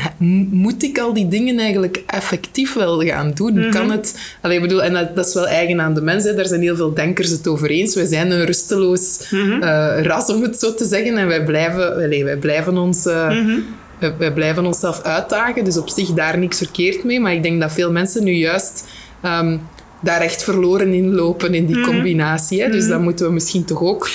moet 0.51 0.83
ik 0.83 0.99
al 0.99 1.15
die 1.15 1.29
dingen 1.29 1.59
eigenlijk 1.59 2.03
effectief 2.07 2.75
wel 2.75 3.03
gaan 3.03 3.33
doen? 3.35 3.53
Mm-hmm. 3.53 3.71
Kan 3.71 3.91
het... 3.91 4.37
Allee, 4.41 4.61
bedoel, 4.61 4.83
en 4.83 4.93
dat, 4.93 5.17
dat, 5.17 5.27
is 5.27 5.35
wel 5.35 5.49
eigen 5.49 5.81
aan 5.81 5.95
de 5.95 6.01
mens. 6.01 6.25
Hè. 6.25 6.35
Daar 6.35 6.47
zijn 6.47 6.61
heel 6.61 6.77
veel 6.77 6.95
denkers 6.95 7.31
het 7.31 7.49
over 7.49 7.71
eens. 7.71 7.95
Wij 7.95 8.07
zijn 8.07 8.31
een 8.31 8.45
rusteloos 8.45 9.19
mm-hmm. 9.31 9.63
uh, 9.63 10.03
ras, 10.03 10.29
om 10.29 10.43
het 10.43 10.59
zo 10.59 10.75
te 10.75 10.85
zeggen. 10.85 11.17
En 11.17 11.27
wij 11.27 11.45
blijven, 11.45 11.95
allee, 11.95 12.25
wij 12.25 12.37
blijven 12.37 12.79
ons... 12.79 13.07
Uh, 13.07 13.57
wij, 13.99 14.33
blijven 14.33 14.67
onszelf 14.67 15.03
uitdagen. 15.03 15.65
Dus 15.65 15.77
op 15.77 15.89
zich 15.89 16.09
daar 16.09 16.39
niks 16.39 16.59
verkeerd 16.59 17.05
mee. 17.05 17.21
Maar 17.21 17.33
ik 17.33 17.43
denk 17.43 17.61
dat 17.61 17.73
veel 17.73 17.93
mensen 17.93 18.25
nu 18.25 18.33
juist... 18.33 18.85
Um, 19.25 19.61
daar 20.01 20.21
echt 20.21 20.43
verloren 20.43 20.93
in 20.93 21.15
lopen 21.15 21.55
in 21.55 21.67
die 21.67 21.81
combinatie. 21.81 22.63
Hè. 22.63 22.71
Dus 22.71 22.89
dan 22.89 23.03
moeten 23.03 23.27
we 23.27 23.33
misschien 23.33 23.65
toch 23.65 23.83
ook 23.83 24.11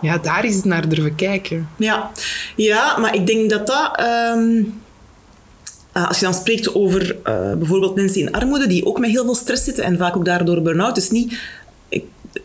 ja, 0.00 0.18
daar 0.18 0.44
het 0.44 0.64
naar 0.64 0.88
durven 0.88 1.14
kijken. 1.14 1.68
Ja, 1.76 2.10
ja 2.56 2.98
maar 2.98 3.14
ik 3.14 3.26
denk 3.26 3.50
dat 3.50 3.66
dat... 3.66 4.02
Um, 4.36 4.80
als 5.92 6.18
je 6.18 6.24
dan 6.24 6.34
spreekt 6.34 6.74
over 6.74 7.16
uh, 7.24 7.52
bijvoorbeeld 7.52 7.94
mensen 7.94 8.20
in 8.20 8.32
armoede 8.32 8.66
die 8.66 8.86
ook 8.86 8.98
met 8.98 9.10
heel 9.10 9.24
veel 9.24 9.34
stress 9.34 9.64
zitten 9.64 9.84
en 9.84 9.98
vaak 9.98 10.16
ook 10.16 10.24
daardoor 10.24 10.62
burn-out, 10.62 10.96
is 10.96 11.10
niet 11.10 11.38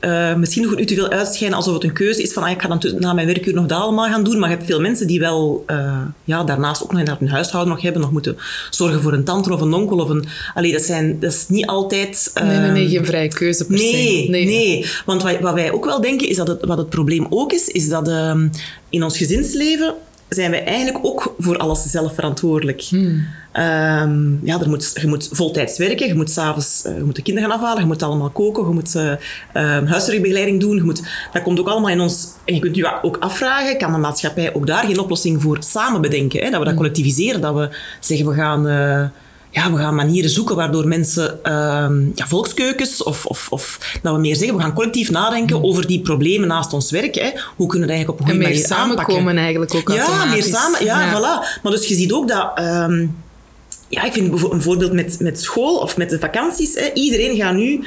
uh, 0.02 0.36
misschien 0.36 0.64
nog 0.64 0.76
niet 0.76 0.88
te 0.88 0.96
veel 0.96 1.10
uitschijnen 1.10 1.58
alsof 1.58 1.74
het 1.74 1.84
een 1.84 1.94
keuze 1.94 2.22
is 2.22 2.34
van 2.34 2.44
ah, 2.44 2.50
ik 2.50 2.62
ga 2.62 2.68
dan 2.68 2.82
na 3.00 3.14
mijn 3.14 3.28
werkuur 3.28 3.54
nog 3.54 3.66
dat 3.66 3.80
allemaal 3.80 4.10
gaan 4.10 4.24
doen. 4.24 4.40
Maar 4.40 4.50
je 4.50 4.56
hebt 4.56 4.68
veel 4.68 4.82
mensen 4.82 5.08
die 5.08 5.20
wel 5.20 5.64
uh, 5.68 6.02
ja, 6.24 6.44
daarnaast 6.44 6.84
ook 6.84 6.92
nog 6.92 7.00
inderdaad 7.00 7.24
een 7.24 7.34
huishouden 7.34 7.74
nog 7.74 7.84
hebben, 7.84 8.02
nog 8.02 8.12
moeten 8.12 8.38
zorgen 8.70 9.02
voor 9.02 9.14
een 9.14 9.24
tante 9.24 9.54
of 9.54 9.62
een 9.62 9.74
onkel. 9.74 9.98
Of 9.98 10.10
een, 10.10 10.26
allee, 10.54 10.72
dat, 10.72 10.82
zijn, 10.82 11.20
dat 11.20 11.32
is 11.32 11.46
niet 11.48 11.66
altijd... 11.66 12.32
Uh, 12.38 12.48
nee, 12.48 12.58
nee, 12.58 12.72
nee, 12.72 12.90
geen 12.90 13.06
vrije 13.06 13.28
keuze 13.28 13.66
per 13.66 13.76
nee, 13.76 14.24
se. 14.24 14.30
Nee, 14.30 14.46
nee. 14.46 14.86
Want 15.06 15.24
wat, 15.24 15.40
wat, 15.40 15.54
wij 15.54 15.72
ook 15.72 15.86
wel 15.86 16.02
denken, 16.02 16.30
is 16.30 16.36
dat 16.36 16.48
het, 16.48 16.66
wat 16.66 16.78
het 16.78 16.90
probleem 16.90 17.26
ook 17.30 17.54
is, 17.54 17.68
is 17.68 17.90
dat 17.90 18.08
ehm, 18.08 18.48
in 18.90 19.04
ons 19.04 19.18
gezinsleven 19.18 19.94
zijn 20.34 20.52
wij 20.52 20.64
eigenlijk 20.64 21.06
ook 21.06 21.36
voor 21.40 21.58
alles 21.58 21.84
zelf 21.84 22.14
verantwoordelijk. 22.14 22.82
Hmm. 22.82 23.26
Um, 23.54 24.40
ja, 24.44 24.60
er 24.60 24.70
moet, 24.70 24.92
je 25.02 25.08
moet 25.08 25.30
voltijds 25.32 25.78
werken, 25.78 26.08
je 26.08 26.16
moet 26.16 26.30
s'avonds 26.30 26.84
uh, 26.86 26.98
je 26.98 27.04
moet 27.04 27.16
de 27.16 27.22
kinderen 27.22 27.50
gaan 27.50 27.60
afhalen, 27.60 27.82
je 27.82 27.88
moet 27.88 28.04
allemaal 28.04 28.30
koken, 28.30 28.68
je 28.68 28.74
moet 28.74 28.96
uh, 28.96 29.12
um, 29.78 29.86
huiswerkbegeleiding 29.86 30.60
doen. 30.60 30.76
Je 30.76 30.84
moet, 30.84 31.02
dat 31.34 31.42
komt 31.42 31.60
ook 31.60 31.68
allemaal 31.68 31.90
in 31.90 32.00
ons... 32.00 32.28
En 32.46 32.54
je 32.54 32.60
kunt 32.60 32.76
je 32.76 33.02
ook 33.02 33.18
afvragen, 33.18 33.78
kan 33.78 33.92
de 33.92 33.98
maatschappij 33.98 34.54
ook 34.54 34.68
daar 34.68 34.86
geen 34.86 35.00
oplossing 35.00 35.42
voor 35.42 35.58
samen 35.60 36.02
bedenken? 36.02 36.40
Hè? 36.40 36.50
Dat 36.50 36.60
we 36.60 36.66
dat 36.66 36.68
hmm. 36.68 36.76
collectiviseren, 36.76 37.42
dat 37.42 37.56
we 37.56 37.70
zeggen 38.00 38.28
we 38.28 38.34
gaan... 38.34 38.68
Uh, 38.68 39.06
ja, 39.54 39.72
we 39.72 39.78
gaan 39.78 39.96
manieren 39.96 40.30
zoeken 40.30 40.56
waardoor 40.56 40.88
mensen 40.88 41.40
uh, 41.44 41.52
ja, 42.16 42.28
volkskeukens 42.28 43.04
of, 43.04 43.26
of, 43.26 43.48
of 43.50 43.98
dat 44.02 44.14
we 44.14 44.20
meer 44.20 44.36
zeggen, 44.36 44.56
we 44.56 44.62
gaan 44.62 44.74
collectief 44.74 45.12
nadenken 45.12 45.58
mm. 45.58 45.64
over 45.64 45.88
die 45.88 46.02
problemen 46.02 46.48
naast 46.48 46.74
ons 46.74 46.92
werk. 46.92 47.16
Hè. 47.16 47.30
Hoe 47.56 47.68
kunnen 47.68 47.88
we 47.88 47.94
dat 47.94 48.04
eigenlijk 48.04 48.10
op 48.10 48.20
een 48.20 48.26
goede 48.26 48.48
manier 48.48 48.66
samenkomen 48.66 49.18
aanpakken? 49.18 49.38
eigenlijk 49.38 49.74
ook 49.74 49.92
Ja, 49.92 50.26
meer 50.26 50.44
samen. 50.44 50.86
Ja, 50.86 51.02
ja, 51.02 51.20
voilà. 51.20 51.62
Maar 51.62 51.72
dus 51.72 51.88
je 51.88 51.96
ziet 51.96 52.12
ook 52.12 52.28
dat... 52.28 52.60
Um, 52.60 53.16
ja, 53.88 54.04
ik 54.04 54.14
vind 54.14 54.44
een 54.52 54.62
voorbeeld 54.62 54.94
met, 54.94 55.20
met 55.20 55.42
school 55.42 55.78
of 55.78 55.98
met 55.98 56.10
de 56.10 56.20
vakanties. 56.20 56.76
Hè. 56.76 56.94
Iedereen 56.94 57.36
gaat 57.36 57.54
nu 57.54 57.84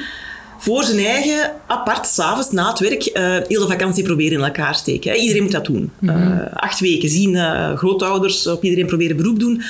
voor 0.57 0.83
zijn 0.83 1.05
eigen 1.05 1.51
apart, 1.67 2.07
s'avonds 2.07 2.51
na 2.51 2.69
het 2.69 2.79
werk, 2.79 3.09
uh, 3.13 3.47
heel 3.47 3.61
de 3.61 3.67
vakantie 3.67 4.03
proberen 4.03 4.37
in 4.37 4.43
elkaar 4.43 4.75
steken. 4.75 5.11
Hè. 5.11 5.17
Iedereen 5.17 5.43
moet 5.43 5.51
dat 5.51 5.65
doen. 5.65 5.91
Mm 5.99 6.09
-hmm. 6.09 6.31
uh, 6.31 6.53
acht 6.53 6.79
weken 6.79 7.09
zien, 7.09 7.33
uh, 7.33 7.77
grootouders 7.77 8.47
op 8.47 8.63
iedereen 8.63 8.85
proberen 8.85 9.17
beroep 9.17 9.39
doen 9.39 9.63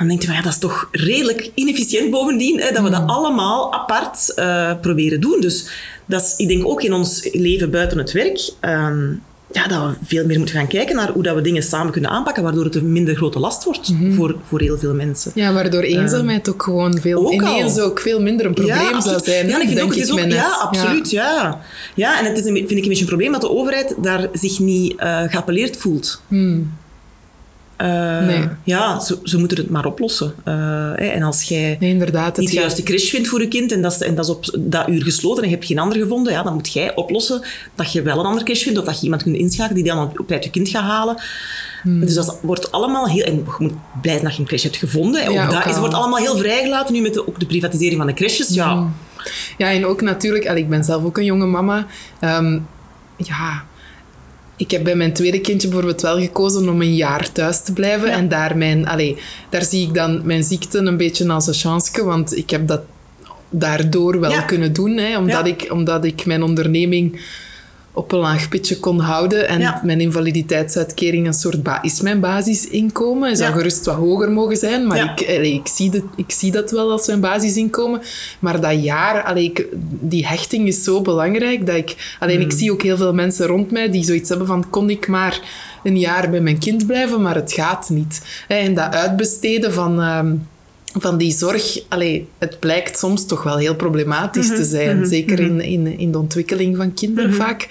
dan 0.00 0.08
denk 0.08 0.20
je 0.20 0.26
van 0.26 0.36
ja, 0.36 0.42
dat 0.42 0.52
is 0.52 0.58
toch 0.58 0.88
redelijk 0.92 1.50
inefficiënt 1.54 2.10
bovendien, 2.10 2.60
hè, 2.60 2.72
dat 2.72 2.82
we 2.82 2.90
dat 2.90 3.02
mm. 3.02 3.08
allemaal 3.08 3.72
apart 3.72 4.32
uh, 4.36 4.72
proberen 4.80 5.20
doen. 5.20 5.40
Dus 5.40 5.68
dat 6.06 6.22
is, 6.22 6.34
ik 6.36 6.48
denk 6.48 6.66
ook 6.66 6.82
in 6.82 6.92
ons 6.92 7.28
leven 7.32 7.70
buiten 7.70 7.98
het 7.98 8.12
werk, 8.12 8.50
um, 8.60 9.22
ja, 9.52 9.66
dat 9.66 9.82
we 9.82 10.06
veel 10.06 10.26
meer 10.26 10.36
moeten 10.36 10.56
gaan 10.56 10.66
kijken 10.66 10.96
naar 10.96 11.10
hoe 11.10 11.22
dat 11.22 11.34
we 11.34 11.40
dingen 11.40 11.62
samen 11.62 11.92
kunnen 11.92 12.10
aanpakken, 12.10 12.42
waardoor 12.42 12.64
het 12.64 12.74
een 12.74 12.92
minder 12.92 13.16
grote 13.16 13.38
last 13.38 13.64
wordt 13.64 13.88
mm 13.88 13.98
-hmm. 13.98 14.14
voor, 14.14 14.36
voor 14.48 14.60
heel 14.60 14.78
veel 14.78 14.94
mensen. 14.94 15.32
Ja, 15.34 15.52
waardoor 15.52 15.82
ehm, 15.82 16.00
eenzaamheid 16.00 16.48
ook 16.48 16.62
gewoon 16.62 16.98
veel, 17.00 17.26
ook 17.26 17.32
ineens 17.32 17.78
al. 17.78 17.84
ook 17.84 18.00
veel 18.00 18.22
minder 18.22 18.46
een 18.46 18.54
probleem 18.54 18.76
ja, 18.76 19.00
zou 19.00 19.20
zijn. 19.24 19.48
Ja, 19.48 19.60
ik 19.60 19.68
denk 19.68 19.82
ook, 19.82 19.94
het 19.94 20.02
is 20.02 20.12
ook, 20.12 20.18
ja, 20.18 20.48
absoluut, 20.48 21.10
ja. 21.10 21.32
ja. 21.32 21.60
ja. 21.94 22.18
en 22.18 22.24
het 22.24 22.38
is 22.38 22.44
een, 22.44 22.54
vind 22.54 22.70
ik 22.70 22.82
een 22.82 22.88
beetje 22.88 23.00
een 23.00 23.06
probleem 23.06 23.32
dat 23.32 23.40
de 23.40 23.50
overheid 23.50 23.94
daar 24.02 24.28
zich 24.32 24.58
niet 24.58 24.92
uh, 24.92 25.22
geappelleerd 25.22 25.76
voelt. 25.76 26.22
Hmm. 26.28 26.72
Uh, 27.82 28.26
nee. 28.26 28.48
Ja, 28.64 29.00
ze, 29.00 29.18
ze, 29.22 29.38
moeten 29.38 29.56
het 29.56 29.70
maar 29.70 29.86
oplossen. 29.86 30.34
Uh, 30.44 30.54
hè, 30.94 31.06
en 31.06 31.22
als 31.22 31.42
jij 31.42 31.76
nee, 31.80 31.90
inderdaad, 31.90 32.36
niet 32.36 32.50
de 32.50 32.54
juiste 32.54 32.82
crash 32.82 33.10
vindt 33.10 33.28
voor 33.28 33.40
je 33.40 33.48
kind 33.48 33.72
en 33.72 33.82
dat, 33.82 33.92
is, 33.92 34.00
en 34.00 34.14
dat 34.14 34.24
is 34.24 34.30
op 34.30 34.58
dat 34.58 34.88
uur 34.88 35.02
gesloten 35.02 35.42
en 35.42 35.48
je 35.48 35.54
hebt 35.54 35.66
geen 35.66 35.78
ander 35.78 35.98
gevonden, 35.98 36.32
ja, 36.32 36.42
dan 36.42 36.54
moet 36.54 36.72
jij 36.72 36.94
oplossen 36.94 37.42
dat 37.74 37.92
je 37.92 38.02
wel 38.02 38.18
een 38.18 38.24
andere 38.24 38.44
crash 38.44 38.62
vindt 38.62 38.78
of 38.78 38.84
dat 38.84 38.96
je 38.96 39.02
iemand 39.02 39.22
kunt 39.22 39.36
inschakelen 39.36 39.82
die 39.82 39.92
dan 39.92 40.12
op 40.18 40.30
uit 40.30 40.44
je 40.44 40.50
kind 40.50 40.68
gaat 40.68 40.82
halen. 40.82 41.16
Hmm. 41.82 42.00
Dus 42.00 42.14
dat 42.14 42.38
wordt 42.42 42.72
allemaal 42.72 43.08
heel... 43.08 43.24
En 43.24 43.34
je 43.34 43.42
moet 43.58 43.72
blij 44.00 44.12
zijn 44.12 44.24
dat 44.24 44.34
je 44.34 44.40
een 44.40 44.48
crash 44.48 44.62
hebt 44.62 44.76
gevonden. 44.76 45.22
En 45.22 45.32
ja, 45.32 45.44
ook 45.44 45.50
dat 45.50 45.66
is, 45.66 45.78
wordt 45.78 45.94
allemaal 45.94 46.18
heel 46.18 46.36
vrijgelaten 46.36 46.94
nu 46.94 47.00
met 47.00 47.14
de, 47.14 47.28
ook 47.28 47.40
de 47.40 47.46
privatisering 47.46 47.96
van 47.96 48.06
de 48.06 48.14
crashes. 48.14 48.48
Ja, 48.48 48.72
hmm. 48.72 48.94
ja 49.58 49.70
en 49.70 49.86
ook 49.86 50.00
natuurlijk... 50.00 50.44
ik 50.44 50.68
ben 50.68 50.84
zelf 50.84 51.04
ook 51.04 51.18
een 51.18 51.24
jonge 51.24 51.46
mama. 51.46 51.86
Um, 52.20 52.66
ja 53.16 53.64
ik 54.60 54.70
heb 54.70 54.84
bij 54.84 54.94
mijn 54.94 55.12
tweede 55.12 55.40
kindje 55.40 55.68
bijvoorbeeld 55.68 56.00
wel 56.00 56.20
gekozen 56.20 56.68
om 56.68 56.80
een 56.80 56.94
jaar 56.94 57.32
thuis 57.32 57.62
te 57.62 57.72
blijven. 57.72 58.12
En 58.12 58.28
daar, 58.28 58.56
mijn, 58.56 58.84
daar 59.50 59.64
zie 59.64 59.86
ik 59.86 59.94
dan 59.94 60.20
mijn 60.24 60.42
ziekte 60.42 60.78
een 60.78 60.96
beetje 60.96 61.28
als 61.28 61.46
een 61.46 61.54
chance. 61.54 62.04
Want 62.04 62.36
ik 62.36 62.50
heb 62.50 62.66
dat 62.66 62.80
daardoor 63.50 64.20
wel 64.20 64.44
kunnen 64.44 64.72
doen. 64.72 64.96
Hè, 64.96 65.18
omdat, 65.18 65.46
ik, 65.46 65.66
omdat 65.70 66.04
ik 66.04 66.26
mijn 66.26 66.42
onderneming 66.42 67.20
op 67.92 68.12
een 68.12 68.18
laag 68.18 68.48
pitje 68.48 68.78
kon 68.78 69.00
houden. 69.00 69.48
En 69.48 69.80
mijn 69.82 70.00
invaliditeitsuitkering 70.00 71.26
een 71.26 71.34
soort 71.34 71.58
is 71.82 72.00
mijn 72.00 72.20
basisinkomen. 72.20 73.28
Het 73.28 73.38
zou 73.38 73.52
gerust 73.52 73.84
wat 73.84 73.94
hoger 73.94 74.30
mogen 74.30 74.56
zijn, 74.56 74.86
maar 74.86 74.96
ik, 74.96 75.28
allee, 75.28 75.54
ik, 75.54 75.66
zie 75.66 75.90
dat, 75.90 76.02
ik 76.16 76.30
zie 76.30 76.50
dat 76.50 76.70
wel 76.70 76.90
als 76.90 77.06
mijn 77.06 77.20
basisinkomen. 77.20 78.00
Maar 78.38 78.60
dat 78.60 78.84
jaar, 78.84 79.22
allee, 79.22 79.44
ik, 79.44 79.66
die 80.00 80.26
hechting 80.26 80.66
is 80.66 80.84
zo 80.84 81.00
belangrijk 81.00 81.66
dat 81.66 81.76
ik... 81.76 82.16
Alleen 82.18 82.40
ik 82.40 82.50
hmm. 82.50 82.58
zie 82.58 82.72
ook 82.72 82.82
heel 82.82 82.96
veel 82.96 83.14
mensen 83.14 83.46
rond 83.46 83.70
mij 83.70 83.90
die 83.90 84.04
zoiets 84.04 84.28
hebben 84.28 84.46
van 84.46 84.70
kon 84.70 84.90
ik 84.90 85.08
maar 85.08 85.40
een 85.82 85.98
jaar 85.98 86.30
bij 86.30 86.40
mijn 86.40 86.58
kind 86.58 86.86
blijven, 86.86 87.22
maar 87.22 87.34
het 87.34 87.52
gaat 87.52 87.88
niet. 87.88 88.22
En 88.48 88.74
dat 88.74 88.94
uitbesteden 88.94 89.72
van... 89.72 90.00
Ehm, 90.00 90.34
van 90.98 91.16
die 91.16 91.32
zorg, 91.32 91.78
allee, 91.88 92.28
het 92.38 92.58
blijkt 92.58 92.98
soms 92.98 93.26
toch 93.26 93.42
wel 93.42 93.56
heel 93.56 93.74
problematisch 93.74 94.48
te 94.48 94.52
mhm, 94.52 94.64
zijn. 94.64 94.98
Mhm, 94.98 95.08
Zeker 95.08 95.40
in, 95.40 95.54
mhm. 95.54 95.60
in, 95.60 95.98
in 95.98 96.12
de 96.12 96.18
ontwikkeling 96.18 96.76
van 96.76 96.94
kinderen 96.94 97.34
vaak. 97.34 97.68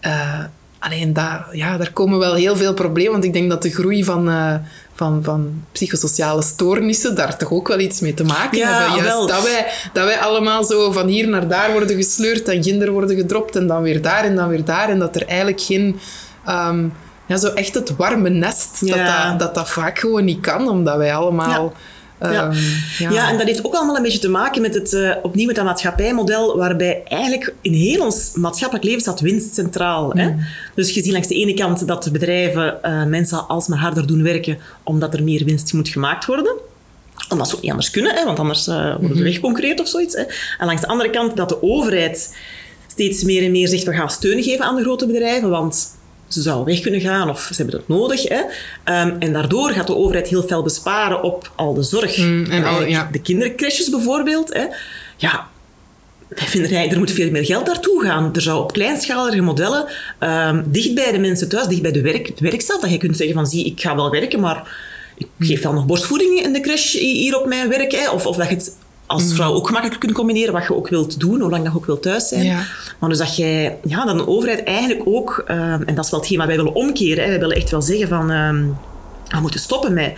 Uh, 0.00 0.44
alleen 0.78 1.12
daar, 1.12 1.46
ja, 1.52 1.76
daar 1.76 1.92
komen 1.92 2.18
wel 2.18 2.34
heel 2.34 2.56
veel 2.56 2.74
problemen. 2.74 3.12
Want 3.12 3.24
ik 3.24 3.32
denk 3.32 3.50
dat 3.50 3.62
de 3.62 3.70
groei 3.70 4.04
van, 4.04 4.28
uh, 4.28 4.54
van, 4.94 5.24
van 5.24 5.62
psychosociale 5.72 6.42
stoornissen 6.42 7.14
daar 7.14 7.36
toch 7.36 7.50
ook 7.50 7.68
wel 7.68 7.78
iets 7.78 8.00
mee 8.00 8.14
te 8.14 8.24
maken 8.24 8.58
ja, 8.58 8.78
hebben. 8.78 8.96
Juist 8.96 9.16
wel. 9.16 9.26
dat 9.26 9.42
wij, 9.42 9.66
dat 9.92 10.04
wij 10.04 10.18
allemaal 10.18 10.64
zo 10.64 10.92
van 10.92 11.06
hier 11.06 11.28
naar 11.28 11.48
daar 11.48 11.72
worden 11.72 11.96
gesleurd 11.96 12.48
en 12.48 12.60
kinderen 12.60 12.92
worden 12.92 13.16
gedropt 13.16 13.56
en 13.56 13.66
dan 13.66 13.82
weer 13.82 14.02
daar 14.02 14.24
en 14.24 14.36
dan 14.36 14.48
weer 14.48 14.64
daar. 14.64 14.88
En 14.88 14.98
dat 14.98 15.16
er 15.16 15.26
eigenlijk 15.26 15.60
geen... 15.60 15.98
Um, 16.48 16.92
ja, 17.26 17.36
zo 17.36 17.48
echt 17.48 17.74
het 17.74 17.96
warme 17.96 18.30
nest, 18.30 18.80
ja. 18.80 18.96
dat, 18.96 19.06
dat, 19.06 19.38
dat, 19.38 19.54
dat 19.54 19.70
vaak 19.70 19.98
gewoon 19.98 20.24
niet 20.24 20.40
kan, 20.40 20.68
omdat 20.68 20.96
wij 20.96 21.14
allemaal... 21.14 21.64
Ja 21.64 21.92
ja. 22.20 22.50
Ehm, 22.50 22.56
ja. 22.98 23.10
ja. 23.10 23.30
en 23.30 23.38
dat 23.38 23.46
heeft 23.46 23.66
ook 23.66 23.74
allemaal 23.74 23.96
een 23.96 24.02
beetje 24.02 24.18
te 24.18 24.28
maken 24.28 24.62
met 24.62 24.74
het, 24.74 24.92
uh, 24.92 25.14
opnieuw 25.22 25.46
met 25.46 25.56
dat 25.56 25.64
maatschappijmodel, 25.64 26.56
waarbij 26.56 27.02
eigenlijk 27.04 27.54
in 27.60 27.72
heel 27.72 28.04
ons 28.04 28.32
maatschappelijk 28.34 28.86
leven 28.86 29.00
staat 29.00 29.20
winst 29.20 29.54
centraal. 29.54 30.12
Hè? 30.12 30.30
Mm. 30.30 30.40
Dus 30.74 30.90
je 30.90 31.02
ziet 31.02 31.12
langs 31.12 31.28
de 31.28 31.34
ene 31.34 31.54
kant 31.54 31.86
dat 31.86 32.12
bedrijven 32.12 32.78
uh, 32.82 33.04
mensen 33.04 33.48
alsmaar 33.48 33.78
harder 33.78 34.06
doen 34.06 34.22
werken, 34.22 34.58
omdat 34.82 35.14
er 35.14 35.22
meer 35.22 35.44
winst 35.44 35.72
moet 35.72 35.88
gemaakt 35.88 36.24
worden 36.26 36.54
omdat 37.28 37.48
ze 37.48 37.54
ook 37.54 37.60
niet 37.60 37.70
anders 37.70 37.90
kunnen, 37.90 38.14
hè, 38.14 38.24
want 38.24 38.38
anders 38.38 38.68
uh, 38.68 38.96
worden 38.98 39.16
ze 39.16 39.22
wegconcurreerd 39.22 39.80
of 39.80 39.88
zoiets. 39.88 40.14
Hè. 40.14 40.22
En 40.58 40.66
langs 40.66 40.80
de 40.80 40.88
andere 40.88 41.10
kant 41.10 41.36
dat 41.36 41.48
de 41.48 41.62
overheid 41.62 42.36
steeds 42.86 43.22
meer 43.22 43.44
en 43.44 43.50
meer 43.50 43.68
zegt, 43.68 43.84
we 43.84 43.92
gaan 43.92 44.10
steun 44.10 44.42
geven 44.42 44.64
aan 44.64 44.76
de 44.76 44.82
grote 44.82 45.06
bedrijven, 45.06 45.50
want 45.50 45.96
ze 46.28 46.42
zouden 46.42 46.66
weg 46.66 46.80
kunnen 46.80 47.00
gaan 47.00 47.30
of 47.30 47.40
ze 47.40 47.54
hebben 47.62 47.74
het 47.74 47.88
nodig. 47.88 48.28
Hè. 48.28 48.40
Ehm, 48.84 49.14
en 49.18 49.32
daardoor 49.32 49.70
gaat 49.70 49.86
de 49.86 49.96
overheid 49.96 50.28
heel 50.28 50.42
veel 50.42 50.62
besparen 50.62 51.22
op 51.22 51.52
al 51.56 51.74
de 51.74 51.82
zorg. 51.82 52.16
Mm, 52.18 52.44
en 52.50 52.64
al- 52.64 52.84
ja. 52.86 53.08
De 53.12 53.20
kindercrashes 53.20 53.90
bijvoorbeeld. 53.90 54.52
Hè. 54.54 54.64
Ja, 55.16 55.48
wij 56.28 56.46
vinden 56.46 56.70
eigenlijk, 56.70 56.92
er 56.92 56.98
moet 56.98 57.10
veel 57.10 57.30
meer 57.30 57.44
geld 57.44 57.66
naartoe 57.66 58.02
gaan. 58.04 58.30
Er 58.34 58.40
zou 58.42 58.62
op 58.62 58.72
kleinschalige 58.72 59.40
modellen, 59.40 59.84
ehm, 60.18 60.62
dicht 60.66 60.94
bij 60.94 61.12
de 61.12 61.18
mensen 61.18 61.48
thuis, 61.48 61.66
dicht 61.66 61.82
bij 61.82 61.92
de 61.92 62.00
werk, 62.00 62.26
het 62.26 62.40
werkstad, 62.40 62.80
dat 62.80 62.90
je 62.90 62.98
kunt 62.98 63.16
zeggen 63.16 63.34
van, 63.36 63.46
zie, 63.46 63.64
ik 63.64 63.80
ga 63.80 63.96
wel 63.96 64.10
werken, 64.10 64.40
maar 64.40 64.76
ik 65.16 65.26
geef 65.38 65.62
wel 65.62 65.72
nog 65.72 65.86
borstvoeding 65.86 66.40
in 66.42 66.52
de 66.52 66.60
crash 66.60 66.92
hier 66.92 67.40
op 67.40 67.46
mijn 67.46 67.68
werk. 67.68 67.92
Hè. 67.92 68.10
Of, 68.10 68.26
of 68.26 68.36
dat 68.36 68.48
je 68.48 68.54
het 68.54 68.76
als 69.14 69.34
vrouw 69.34 69.52
ook 69.52 69.66
gemakkelijk 69.66 70.00
kunt 70.00 70.12
combineren, 70.12 70.52
wat 70.52 70.62
je 70.62 70.74
ook 70.74 70.88
wilt 70.88 71.20
doen, 71.20 71.40
hoe 71.40 71.50
lang 71.50 71.62
dat 71.62 71.72
je 71.72 71.78
ook 71.78 71.86
wilt 71.86 72.02
thuis 72.02 72.28
zijn. 72.28 72.44
Ja. 72.44 72.62
Maar 72.98 73.08
dus 73.08 73.18
dat 73.18 73.36
jij, 73.36 73.78
ja, 73.84 74.04
dat 74.04 74.14
een 74.14 74.26
overheid 74.26 74.64
eigenlijk 74.64 75.02
ook, 75.04 75.44
ehm, 75.46 75.82
en 75.82 75.94
dat 75.94 76.04
is 76.04 76.10
wel 76.10 76.20
hetgeen 76.20 76.38
wat 76.38 76.46
wij 76.46 76.56
willen 76.56 76.74
omkeren, 76.74 77.24
hè. 77.24 77.30
wij 77.30 77.38
willen 77.40 77.56
echt 77.56 77.70
wel 77.70 77.82
zeggen 77.82 78.08
van, 78.08 78.30
ehm, 78.30 78.64
we 79.28 79.40
moeten 79.40 79.60
stoppen 79.60 79.92
met 79.92 80.12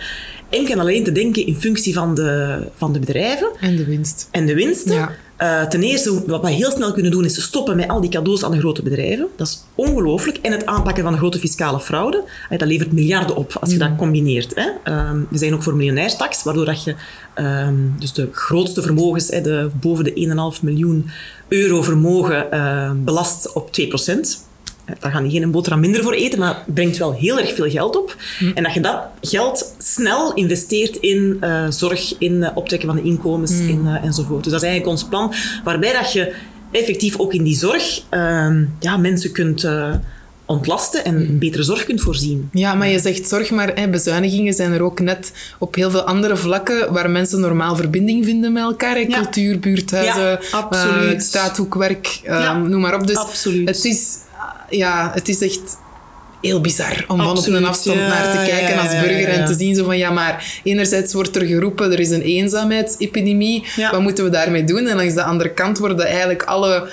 enkel 0.49 0.73
en 0.73 0.79
alleen 0.79 1.03
te 1.03 1.11
denken 1.11 1.45
in 1.45 1.55
functie 1.55 1.93
van 1.93 2.15
de, 2.15 2.59
van 2.75 2.93
de 2.93 2.99
bedrijven 2.99 3.49
En 3.59 3.75
de 3.75 3.85
winst. 3.85 4.27
en 4.31 4.45
de 4.45 4.53
winsten. 4.53 4.95
Ja. 4.95 5.11
Eh, 5.37 5.63
ten 5.63 5.83
eerste, 5.83 6.23
wat 6.27 6.41
we 6.41 6.51
heel 6.51 6.71
snel 6.71 6.93
kunnen 6.93 7.11
doen, 7.11 7.25
is 7.25 7.41
stoppen 7.41 7.75
met 7.75 7.87
al 7.87 8.01
die 8.01 8.09
cadeaus 8.09 8.43
aan 8.43 8.51
de 8.51 8.59
grote 8.59 8.81
bedrijven. 8.81 9.27
Dat 9.35 9.47
is 9.47 9.63
ongelooflijk. 9.75 10.37
En 10.37 10.51
het 10.51 10.65
aanpakken 10.65 11.03
van 11.03 11.11
de 11.11 11.17
grote 11.17 11.39
fiscale 11.39 11.79
fraude. 11.79 12.23
Dat 12.49 12.67
levert 12.67 12.91
miljarden 12.91 13.35
op 13.35 13.57
als 13.59 13.71
je 13.71 13.77
dat 13.77 13.95
combineert. 13.97 14.55
Hè. 14.55 14.69
Ehm, 14.83 15.19
we 15.29 15.37
zijn 15.37 15.53
ook 15.53 15.63
voor 15.63 15.75
miljonairstax, 15.75 16.43
waardoor 16.43 16.65
dat 16.65 16.83
je 16.83 16.95
ehm, 17.33 17.75
dus 17.99 18.13
de 18.13 18.29
grootste 18.31 18.81
vermogens, 18.81 19.27
hè, 19.27 19.41
de, 19.41 19.69
boven 19.79 20.03
de 20.03 20.13
1,5 20.55 20.61
miljoen 20.61 21.09
euro 21.47 21.81
vermogen, 21.81 22.51
eh, 22.51 22.91
belast 22.95 23.53
op 23.53 23.71
2%. 23.71 24.46
Eh, 24.87 24.95
Daar 24.99 25.11
gaan 25.11 25.23
die 25.27 25.39
geen 25.39 25.51
boterham 25.51 25.79
minder 25.81 26.03
voor 26.03 26.13
eten, 26.13 26.39
maar 26.39 26.55
het 26.65 26.73
brengt 26.73 26.97
wel 26.97 27.13
heel 27.13 27.39
erg 27.39 27.53
veel 27.55 27.69
geld 27.69 27.95
op. 27.95 28.15
En 28.55 28.63
dat 28.63 28.73
je 28.73 28.79
dat 28.79 28.99
geld 29.21 29.75
snel 29.77 30.33
investeert 30.33 30.95
in 30.95 31.37
eh, 31.39 31.65
zorg, 31.69 32.13
in 32.19 32.33
uh, 32.33 32.49
optrekken 32.55 32.87
van 32.87 32.97
de 32.97 33.03
inkomens 33.03 33.51
in, 33.51 33.81
uh, 33.85 34.03
enzovoort. 34.03 34.43
Dus 34.43 34.51
dat 34.51 34.61
is 34.61 34.67
eigenlijk 34.67 34.99
ons 34.99 35.09
plan, 35.09 35.33
waarbij 35.63 35.93
dat 35.93 36.13
je 36.13 36.33
effectief 36.71 37.19
ook 37.19 37.33
in 37.33 37.43
die 37.43 37.57
zorg 37.57 38.01
uh, 38.11 38.49
ja, 38.79 38.97
mensen 38.97 39.31
kunt 39.31 39.67
ontlasten 40.45 41.05
en 41.05 41.15
een 41.15 41.39
betere 41.39 41.63
zorg 41.63 41.83
kunt 41.85 42.01
voorzien. 42.01 42.49
Ja, 42.51 42.73
maar 42.73 42.87
je 42.87 42.99
zegt 42.99 43.27
zorg, 43.27 43.51
maar 43.51 43.71
hè, 43.75 43.89
bezuinigingen 43.89 44.53
zijn 44.53 44.71
er 44.71 44.81
ook 44.81 44.99
net 44.99 45.31
op 45.59 45.75
heel 45.75 45.91
veel 45.91 46.01
andere 46.01 46.37
vlakken 46.37 46.93
waar 46.93 47.09
mensen 47.09 47.39
normaal 47.39 47.75
verbinding 47.75 48.25
vinden 48.25 48.53
met 48.53 48.63
elkaar. 48.63 48.95
Hè? 48.95 49.05
Cultuur, 49.05 49.59
buurthuizen, 49.59 50.21
Ja, 50.21 50.39
absoluut. 50.51 51.13
uh, 51.13 51.19
straathoekwerk, 51.19 52.19
Ja, 52.23 52.57
noem 52.57 52.81
maar 52.81 52.95
op. 52.95 53.07
Dus 53.07 53.15
absoluut. 53.15 53.67
Het 53.67 53.85
is, 53.85 54.17
ja, 54.69 55.11
het 55.13 55.29
is 55.29 55.41
echt 55.41 55.77
heel 56.41 56.61
bizar 56.61 57.05
om 57.07 57.17
van 57.17 57.37
op 57.37 57.47
een 57.47 57.65
afstand 57.65 57.99
ja, 57.99 58.07
naar 58.07 58.31
te 58.31 58.49
kijken 58.49 58.75
ja, 58.75 58.81
als 58.81 58.91
burger 58.91 59.19
ja, 59.19 59.27
en 59.27 59.45
te 59.45 59.53
zien 59.53 59.75
zo 59.75 59.85
van 59.85 59.97
ja, 59.97 60.09
maar 60.09 60.59
enerzijds 60.63 61.13
wordt 61.13 61.35
er 61.35 61.45
geroepen 61.45 61.91
er 61.91 61.99
is 61.99 62.09
een 62.09 62.21
eenzaamheidsepidemie, 62.21 63.65
wat 63.91 64.01
moeten 64.01 64.23
we 64.23 64.29
daarmee 64.29 64.63
doen? 64.63 64.87
En 64.87 64.95
langs 64.95 65.13
de 65.13 65.23
andere 65.23 65.49
kant 65.49 65.77
worden 65.77 66.05
eigenlijk 66.05 66.43
alle 66.43 66.89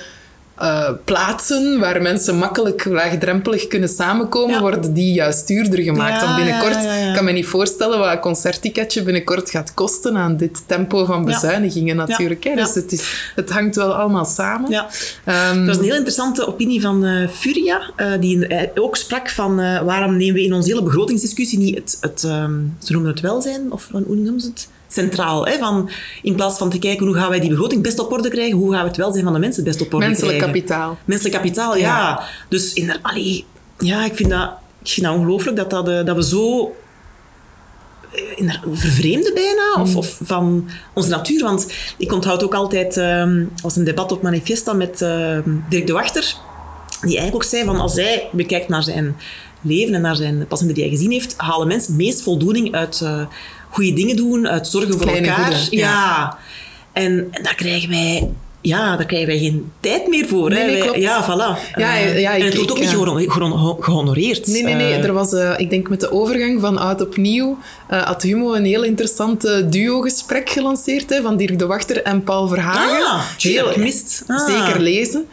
uh, 0.63 0.91
plaatsen 1.05 1.81
waar 1.81 2.03
mensen 2.03 2.37
makkelijk 2.37 2.85
laagdrempelig 2.85 3.67
kunnen 3.67 3.89
samenkomen, 3.89 4.55
Ja. 4.55 4.61
worden 4.61 4.93
die 4.95 5.13
juist 5.15 5.47
duurder 5.47 5.79
gemaakt. 5.83 6.21
Ja, 6.21 6.27
Want 6.27 6.37
binnenkort, 6.37 6.75
ja, 6.85 7.13
kan 7.15 7.25
me 7.25 7.33
niet 7.33 7.47
voorstellen 7.47 7.99
wat 7.99 8.13
een 8.13 8.19
concertticketje 8.21 9.03
binnenkort 9.03 9.51
gaat 9.51 9.75
kosten 9.75 10.17
aan 10.17 10.37
dit 10.37 10.63
tempo 10.67 11.05
van 11.05 11.25
bezuinigingen 11.25 11.97
natuurlijk. 11.97 12.45
Hè? 12.45 12.55
Dus 12.55 12.75
het, 12.75 12.93
is, 12.93 13.33
het 13.35 13.51
hangt 13.51 13.77
wel 13.77 13.95
allemaal 13.95 14.25
samen. 14.25 14.71
Ja. 14.71 14.89
Ehm, 15.25 15.59
Er 15.61 15.67
was 15.67 15.77
een 15.77 15.83
heel 15.85 15.95
interessante 15.95 16.47
opinie 16.47 16.81
van 16.81 17.05
eh, 17.05 17.29
Furia, 17.29 17.81
eh, 17.97 18.13
die 18.21 18.47
eh, 18.47 18.69
ook 18.83 18.97
sprak 18.97 19.31
van 19.31 19.61
eh, 19.61 19.83
waarom 19.83 20.17
nemen 20.17 20.35
we 20.35 20.43
in 20.45 20.53
onze 20.55 20.69
hele 20.69 20.83
begrotingsdiscussie 20.83 21.59
niet 21.59 21.75
het, 21.75 21.97
het 22.01 22.25
ehm, 22.25 22.53
ze 22.83 22.93
noemen 22.93 23.11
het 23.11 23.21
welzijn, 23.21 23.73
of 23.73 23.89
hoe 23.93 24.17
noemen 24.17 24.41
ze 24.41 24.47
het? 24.49 24.69
Centraal. 24.95 25.47
Hè? 25.47 25.59
Van, 25.59 25.91
in 26.23 26.35
plaats 26.35 26.59
van 26.59 26.71
te 26.71 26.79
kijken 26.79 27.07
hoe 27.07 27.15
gaan 27.17 27.29
wij 27.29 27.41
die 27.41 27.51
begroting 27.51 27.83
best 27.83 27.99
op 27.99 28.13
orde 28.13 28.29
krijgen, 28.29 28.57
hoe 28.59 28.73
gaan 28.73 28.83
we 28.83 28.89
het 28.89 28.97
welzijn 28.97 29.25
van 29.25 29.33
de 29.33 29.39
mensen 29.39 29.65
best 29.65 29.81
op 29.81 29.95
orde 29.95 30.07
Menselijk 30.07 30.37
krijgen. 30.39 30.61
kapitaal. 30.61 30.99
Menselijk 31.05 31.35
kapitaal, 31.35 31.77
ja. 31.77 31.83
Ja. 31.99 32.23
Dus 32.49 32.73
in 32.73 32.93
allee, 33.03 33.45
ja, 33.79 34.05
ik 34.05 34.15
vind 34.15 34.31
dat, 34.31 34.51
ik 34.83 34.89
vind 34.89 35.07
dat 35.07 35.17
ongelooflijk 35.17 35.57
dat, 35.57 35.71
dat, 35.71 35.89
eh, 35.89 36.05
dat 36.05 36.17
we 36.17 36.25
zo 36.25 36.75
eh, 38.13 38.23
in 38.37 38.47
de- 38.47 38.59
vervreemden 38.77 39.35
bijna 39.35 39.83
of, 39.83 39.97
of 39.97 40.19
van 40.23 40.69
onze 40.95 41.09
natuur. 41.09 41.43
Want 41.43 41.67
ik 41.99 42.13
onthoud 42.13 42.45
ook 42.45 42.55
altijd, 42.55 42.97
ehm, 42.97 43.45
was 43.63 43.77
een 43.77 43.85
debat 43.85 44.13
op 44.13 44.23
Manifesta 44.23 44.73
met 44.73 45.03
ehm, 45.03 45.51
Dirk 45.69 45.87
de 45.87 45.93
Wachter, 45.93 46.35
die 47.01 47.17
eigenlijk 47.19 47.35
ook 47.35 47.45
zei 47.51 47.65
van 47.65 47.77
als 47.81 47.95
hij 47.95 48.29
bekijkt 48.33 48.69
naar 48.69 48.83
zijn 48.83 49.17
leven 49.61 49.95
en 49.95 50.01
naar 50.01 50.17
zijn 50.17 50.47
patiënten 50.47 50.75
die 50.75 50.85
hij 50.85 50.93
gezien 50.93 51.11
heeft, 51.11 51.35
halen 51.37 51.67
mensen 51.67 51.93
het 51.93 52.03
meest 52.03 52.23
voldoening 52.23 52.75
uit 52.75 53.01
eh 53.01 53.21
goede 53.75 53.93
dingen 53.93 54.17
doen, 54.17 54.49
uit 54.49 54.67
zorgen 54.67 54.93
voor 54.93 55.07
Kleine 55.07 55.29
elkaar. 55.29 55.53
goede, 55.53 55.77
ja. 55.77 55.89
ja. 55.91 56.39
En, 56.93 57.29
en 57.31 57.43
daar 57.43 57.55
krijgen 57.55 57.89
wij... 57.89 58.29
Ja, 58.67 58.97
daar 58.97 59.07
krijgen 59.07 59.29
wij 59.29 59.39
geen 59.39 59.73
tijd 59.81 60.09
meer 60.09 60.27
voor. 60.27 60.51
Nee, 60.51 60.59
hè. 60.59 60.65
nee, 60.65 60.75
Wij- 60.75 60.85
klopt. 60.85 61.01
Ja, 61.01 61.25
voilà. 61.25 61.75
Ja, 61.75 61.97
ja, 61.97 62.37
en 62.37 62.45
het 62.45 62.55
wordt 62.55 62.71
ook 62.71 62.77
ik, 62.77 62.83
niet 62.83 62.93
ja. 62.93 63.77
gehonoreerd. 63.81 64.47
Nee, 64.47 64.63
nee, 64.63 64.75
nee. 64.75 64.93
Eh, 64.93 65.05
Er 65.05 65.13
was, 65.13 65.33
eh, 65.33 65.53
ik 65.57 65.71
denk 65.71 65.89
met 65.89 66.01
de 66.01 66.13
overgang 66.13 66.61
van 66.61 66.79
oud 66.79 67.01
op 67.01 67.17
nieuw, 67.17 67.59
eh, 67.89 68.03
had 68.03 68.23
Humo 68.23 68.55
een 68.55 68.65
heel 68.65 68.83
interessant 68.83 69.49
duo-gesprek 69.73 70.51
gelanceerd 70.51 71.11
hè, 71.11 71.23
van 71.23 71.37
Dirk 71.37 71.59
de 71.59 71.67
Wachter 71.67 72.03
en 72.03 72.25
Paul 72.25 72.49
Verhagen. 72.49 73.07
Ah, 73.07 73.25
ik 73.39 73.59
gemist. 73.59 74.25
Ah. 74.27 74.49
Zeker 74.49 74.81
lezen. 74.81 75.27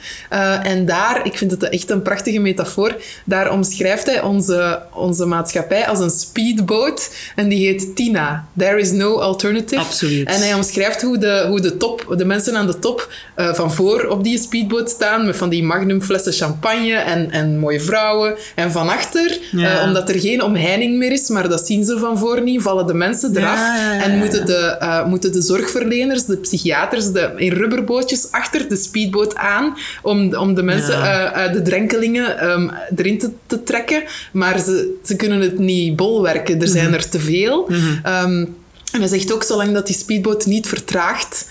En 0.63 0.85
daar, 0.85 1.25
ik 1.25 1.37
vind 1.37 1.51
het 1.51 1.69
echt 1.69 1.89
een 1.89 2.01
prachtige 2.01 2.39
metafoor, 2.39 2.95
daar 3.25 3.51
omschrijft 3.51 4.05
hij 4.05 4.21
onze, 4.21 4.81
onze 4.93 5.25
maatschappij 5.25 5.87
als 5.87 5.99
een 5.99 6.09
speedboot 6.09 7.11
en 7.35 7.49
die 7.49 7.67
heet 7.67 7.95
Tina. 7.95 8.45
There 8.57 8.79
is 8.79 8.91
no 8.91 9.19
alternative. 9.19 9.81
Absoluut. 9.81 10.27
En 10.27 10.41
hij 10.41 10.53
omschrijft 10.53 11.01
hoe 11.01 11.17
de, 11.17 11.45
hoe 11.47 11.61
de 11.61 11.77
top, 11.77 12.13
de 12.17 12.25
mensen 12.25 12.55
aan 12.55 12.67
de 12.67 12.79
top 12.79 13.09
eh, 13.35 13.53
van 13.53 13.73
voor 13.73 14.05
op 14.05 14.23
die 14.23 14.39
speedboot 14.39 14.89
staan 14.89 15.25
met 15.25 15.35
van 15.37 15.49
die 15.49 15.63
magnum 15.63 16.01
flessen 16.01 16.33
champagne 16.33 16.93
en, 16.93 17.31
en 17.31 17.59
mooie 17.59 17.79
vrouwen. 17.79 18.35
En 18.55 18.71
van 18.71 18.89
achter, 18.89 19.39
Ja. 19.51 19.79
eh, 19.79 19.83
omdat 19.87 20.09
er 20.09 20.19
geen 20.19 20.43
omheining 20.43 20.97
meer 20.97 21.11
is, 21.11 21.29
maar 21.29 21.49
dat 21.49 21.65
zien 21.65 21.83
ze 21.83 21.97
van 21.99 22.17
voor 22.17 22.41
niet, 22.41 22.61
vallen 22.61 22.87
de 22.87 22.93
mensen 22.93 23.37
eraf 23.37 23.57
Ja, 23.57 24.01
en 24.01 24.17
moeten 24.17 24.45
de, 24.45 24.55
eh, 24.79 25.05
moeten 25.05 25.31
de 25.31 25.41
zorgverleners, 25.41 26.25
de 26.25 26.37
psychiaters, 26.37 27.11
de, 27.11 27.29
in 27.35 27.51
rubberbootjes 27.51 28.27
achter 28.31 28.69
de 28.69 28.75
speedboot 28.75 29.35
aan 29.35 29.77
om, 30.01 30.35
om 30.35 30.53
de 30.53 30.63
mensen, 30.63 30.93
eh, 31.03 31.53
de 31.53 31.61
drenkelingen 31.61 32.39
ehm, 32.39 32.69
erin 32.95 33.19
te, 33.19 33.29
te 33.47 33.63
trekken. 33.63 34.03
Maar 34.31 34.59
ze, 34.59 34.93
ze 35.03 35.15
kunnen 35.15 35.39
het 35.41 35.59
niet 35.59 35.95
bolwerken. 35.95 36.61
Er 36.61 36.67
zijn 36.67 36.85
Mhm. 36.85 36.93
er 36.93 37.09
te 37.09 37.19
veel. 37.19 37.69
Ehm, 38.03 38.45
en 38.91 38.99
hij 38.99 39.07
zegt 39.07 39.33
ook, 39.33 39.43
zolang 39.43 39.73
dat 39.73 39.85
die 39.87 39.95
speedboot 39.95 40.45
niet 40.45 40.67
vertraagt, 40.67 41.45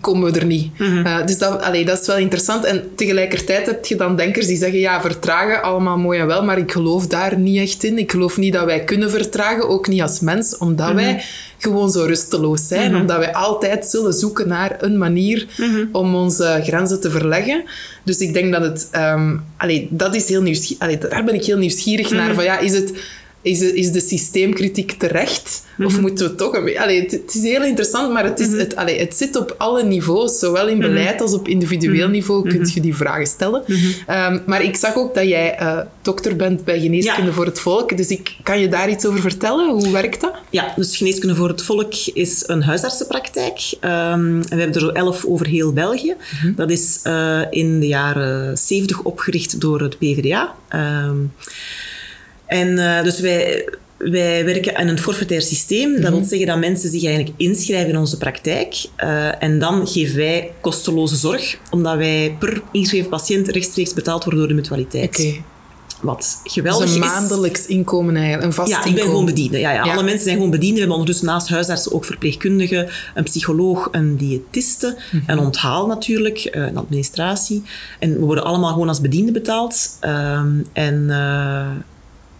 komen 0.00 0.32
we 0.32 0.38
er 0.38 0.46
niet. 0.46 0.78
Mhm. 0.78 1.06
Eh, 1.06 1.26
dus 1.26 1.38
dat, 1.38 1.62
allee, 1.62 1.84
dat 1.84 2.00
is 2.00 2.06
wel 2.06 2.16
interessant. 2.16 2.64
En 2.64 2.82
tegelijkertijd 2.96 3.66
heb 3.66 3.84
je 3.86 3.96
dan 3.96 4.16
denkers 4.16 4.46
die 4.46 4.56
zeggen, 4.56 4.78
ja, 4.78 5.00
vertragen, 5.00 5.62
allemaal 5.62 5.98
mooi 5.98 6.18
en 6.20 6.26
wel, 6.26 6.44
maar 6.44 6.58
ik 6.58 6.72
geloof 6.72 7.06
daar 7.06 7.38
niet 7.38 7.58
echt 7.60 7.84
in. 7.84 7.98
Ik 7.98 8.10
geloof 8.10 8.36
niet 8.36 8.52
dat 8.52 8.64
wij 8.64 8.84
kunnen 8.84 9.10
vertragen, 9.10 9.68
ook 9.68 9.88
niet 9.88 10.02
als 10.02 10.20
mens, 10.20 10.56
omdat 10.58 10.86
Mhm. 10.86 10.96
wij 10.96 11.22
gewoon 11.58 11.90
zo 11.90 12.04
rusteloos 12.04 12.66
zijn. 12.68 12.96
Omdat 12.96 13.18
wij 13.18 13.34
altijd 13.34 13.86
zullen 13.86 14.12
zoeken 14.12 14.48
naar 14.48 14.76
een 14.80 14.98
manier 14.98 15.46
Mhm. 15.56 15.84
om 15.92 16.14
onze 16.14 16.60
grenzen 16.62 17.00
te 17.00 17.10
verleggen. 17.10 17.64
Dus 18.04 18.18
ik 18.18 18.32
denk 18.32 18.52
dat 18.52 18.62
het... 18.62 18.88
ehm 18.90 19.36
allee, 19.56 19.88
dat 19.90 20.14
is 20.14 20.28
heel 20.28 20.42
nieuwsgierig. 20.42 20.82
Allee, 20.82 20.98
daar 20.98 21.24
ben 21.24 21.34
ik 21.34 21.44
heel 21.44 21.58
nieuwsgierig 21.58 22.06
Mhm. 22.10 22.16
naar. 22.16 22.34
Van, 22.34 22.44
ja, 22.44 22.58
is 22.58 22.72
het... 22.72 22.92
Is 23.42 23.58
de, 23.58 23.74
is 23.74 23.92
de 23.92 24.00
systeemkritiek 24.00 24.92
terecht? 24.92 25.62
Of 25.78 25.92
Mhm. 25.92 26.00
moeten 26.00 26.28
we 26.30 26.34
toch 26.34 26.54
een. 26.54 26.78
Allee, 26.78 27.00
het, 27.02 27.10
het 27.10 27.34
is 27.34 27.42
heel 27.42 27.62
interessant, 27.64 28.12
maar 28.12 28.24
het, 28.24 28.40
is, 28.40 28.52
het, 28.52 28.76
allee, 28.76 28.98
het 28.98 29.14
zit 29.16 29.36
op 29.36 29.54
alle 29.58 29.82
niveaus. 29.84 30.38
Zowel 30.38 30.68
in 30.68 30.76
Mhm. 30.78 30.86
beleid 30.88 31.20
als 31.20 31.32
op 31.32 31.48
individueel 31.48 32.08
niveau 32.08 32.48
kun 32.48 32.70
je 32.74 32.80
die 32.80 32.96
vragen 32.96 33.26
stellen. 33.26 33.62
Mhm. 33.66 33.76
Ehm, 34.06 34.38
maar 34.46 34.62
ik 34.62 34.76
zag 34.76 34.94
ook 34.96 35.14
dat 35.14 35.28
jij 35.28 35.54
eh, 35.56 35.78
dokter 36.02 36.36
bent 36.36 36.64
bij 36.64 36.80
Geneeskunde 36.80 37.26
Ja. 37.30 37.32
voor 37.36 37.44
het 37.46 37.60
Volk. 37.60 37.96
Dus 37.96 38.08
ik, 38.08 38.36
kan 38.42 38.60
je 38.60 38.68
daar 38.68 38.90
iets 38.90 39.06
over 39.06 39.20
vertellen? 39.20 39.70
Hoe 39.70 39.90
werkt 39.90 40.20
dat? 40.20 40.32
Ja, 40.50 40.72
dus 40.76 40.96
Geneeskunde 40.96 41.34
voor 41.34 41.48
het 41.48 41.62
Volk 41.62 41.94
is 42.14 42.42
een 42.46 42.62
huisartsenpraktijk. 42.62 43.60
Ehm, 43.80 43.90
en 44.20 44.40
we 44.40 44.56
hebben 44.56 44.72
er 44.74 44.80
zo 44.80 44.88
elf 44.88 45.24
over 45.24 45.46
heel 45.46 45.72
België. 45.72 46.14
Dat 46.56 46.70
is 46.70 47.00
eh, 47.02 47.40
in 47.50 47.80
de 47.80 47.86
jaren 47.86 48.58
70 48.58 49.02
opgericht 49.02 49.60
door 49.60 49.80
het 49.80 49.98
PvdA. 49.98 50.54
Ehm, 50.68 51.16
en 52.50 52.78
eh, 52.78 53.02
dus 53.02 53.20
wij, 53.20 53.68
wij 53.98 54.44
werken 54.44 54.76
aan 54.76 54.86
een 54.88 54.98
forfaitair 54.98 55.42
systeem. 55.42 56.00
Dat 56.00 56.10
wil 56.12 56.24
zeggen 56.24 56.46
dat 56.46 56.58
mensen 56.58 56.90
zich 56.90 57.04
eigenlijk 57.04 57.34
inschrijven 57.36 57.88
in 57.88 57.96
onze 57.98 58.16
praktijk. 58.18 58.84
Eh, 58.96 59.42
en 59.42 59.58
dan 59.58 59.86
geven 59.88 60.16
wij 60.16 60.52
kosteloze 60.60 61.16
zorg, 61.16 61.58
omdat 61.70 61.96
wij 61.96 62.36
per 62.38 62.62
ingeschreven 62.72 63.08
patiënt 63.10 63.48
rechtstreeks 63.48 63.94
betaald 63.94 64.24
worden 64.24 64.40
door 64.40 64.48
de 64.48 64.54
mutualiteit. 64.54 65.18
Oké. 65.18 65.34
wat 66.02 66.40
geweldig 66.44 66.86
dus 66.86 66.94
een 66.96 67.02
is. 67.02 67.08
maandelijks 67.08 67.66
inkomen 67.66 68.14
eigenlijk, 68.16 68.44
een 68.44 68.52
vast 68.52 68.70
Ja, 68.70 68.78
ik 68.78 68.84
inkomen. 68.84 69.00
ben 69.04 69.10
gewoon 69.10 69.26
bediende. 69.26 69.58
Ja, 69.58 69.72
ja. 69.72 69.84
Ja. 69.84 69.92
Alle 69.92 70.02
mensen 70.02 70.22
zijn 70.22 70.34
gewoon 70.34 70.50
bedienden. 70.50 70.74
We 70.74 70.80
hebben 70.80 70.96
ondertussen 70.98 71.26
naast 71.26 71.48
huisartsen 71.48 71.92
ook 71.92 72.04
verpleegkundigen, 72.04 72.88
een 73.14 73.24
psycholoog, 73.24 73.88
een 73.92 74.16
diëtiste, 74.16 74.96
Mhm. 75.12 75.30
een 75.30 75.38
onthaal 75.38 75.86
natuurlijk, 75.86 76.38
eh, 76.38 76.62
een 76.62 76.76
administratie. 76.76 77.62
En 77.98 78.12
we 78.12 78.24
worden 78.24 78.44
allemaal 78.44 78.72
gewoon 78.72 78.88
als 78.88 79.00
bediende 79.00 79.32
betaald. 79.32 79.96
Ehm, 80.00 80.48
en 80.72 81.10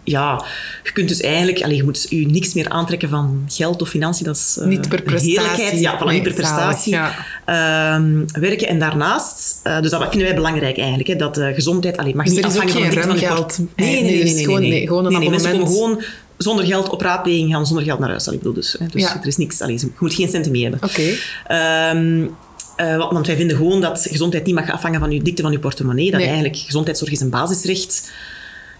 ja, 0.03 0.43
je 0.83 0.91
kunt 0.91 1.07
dus 1.07 1.21
eigenlijk, 1.21 1.61
allee, 1.63 1.75
je 1.75 1.83
moet 1.83 2.05
je 2.09 2.25
niks 2.25 2.53
meer 2.53 2.69
aantrekken 2.69 3.09
van 3.09 3.43
geld 3.47 3.81
of 3.81 3.89
financiën. 3.89 4.25
Dat 4.25 4.35
is 4.35 4.57
Niet 4.63 4.89
per 4.89 4.99
een 4.99 5.05
prestatie. 5.05 5.39
heerlijkheid. 5.39 5.79
Ja, 5.79 5.99
voilà, 5.99 6.03
Nee, 6.05 6.13
niet 6.13 6.23
per 6.23 6.33
prestatie. 6.33 6.93
zalig, 6.93 7.25
Ehm, 7.45 8.41
werken. 8.41 8.67
En 8.67 8.79
daarnaast, 8.79 9.59
eh, 9.63 9.81
dus 9.81 9.91
dat 9.91 10.01
vinden 10.09 10.27
wij 10.27 10.35
belangrijk 10.35 10.77
eigenlijk, 10.77 11.07
hè, 11.09 11.15
dat 11.15 11.35
de 11.35 11.51
gezondheid, 11.53 11.97
allee, 11.97 12.15
mag 12.15 12.25
Dus 12.25 12.35
niet 12.35 12.45
afhangen 12.45 12.71
van 12.71 12.81
de 12.81 12.89
dikte 12.89 13.07
van 13.07 13.19
je 13.19 13.27
port- 13.27 13.57
Nee, 13.57 13.67
nee, 13.75 14.01
Nee, 14.01 14.11
nee. 14.11 14.21
dus 14.23 14.33
nee, 14.33 14.43
gewoon- 14.43 14.61
nee, 14.61 14.87
gewoon 14.87 15.05
een 15.05 15.19
nee, 15.19 15.29
Mensen 15.29 15.51
komen 15.51 15.67
gewoon 15.67 16.01
zonder 16.37 16.65
geld 16.65 16.89
op 16.89 17.01
raadpleging 17.01 17.51
gaan, 17.51 17.65
zonder 17.65 17.85
geld 17.85 17.99
naar 17.99 18.09
huis. 18.09 18.25
Allee, 18.27 18.37
Ik 18.39 18.43
bedoel 18.43 18.61
dus, 18.61 18.75
hè, 18.79 18.85
dus 18.85 19.01
Ja. 19.01 19.19
er 19.21 19.27
is 19.27 19.37
niks, 19.37 19.61
allee, 19.61 19.79
je 19.79 19.91
moet 19.99 20.13
geen 20.13 20.29
centen 20.29 20.51
mee 20.51 20.61
hebben. 20.61 20.79
Oké. 20.83 21.01
Ehm, 21.47 22.25
eh, 22.75 22.97
want 22.97 23.11
want 23.11 23.27
wij 23.27 23.35
vinden 23.35 23.57
gewoon 23.57 23.81
dat 23.81 24.07
gezondheid 24.11 24.45
niet 24.45 24.55
mag 24.55 24.71
afhangen 24.71 24.99
van 24.99 25.11
je 25.11 25.21
dikte 25.21 25.41
van 25.41 25.51
je 25.51 25.59
portemonnee. 25.59 26.05
Dat 26.11 26.19
Nee. 26.19 26.25
eigenlijk 26.29 26.57
gezondheidszorg 26.57 27.11
is 27.11 27.19
een 27.19 27.29
basisrecht. 27.29 28.11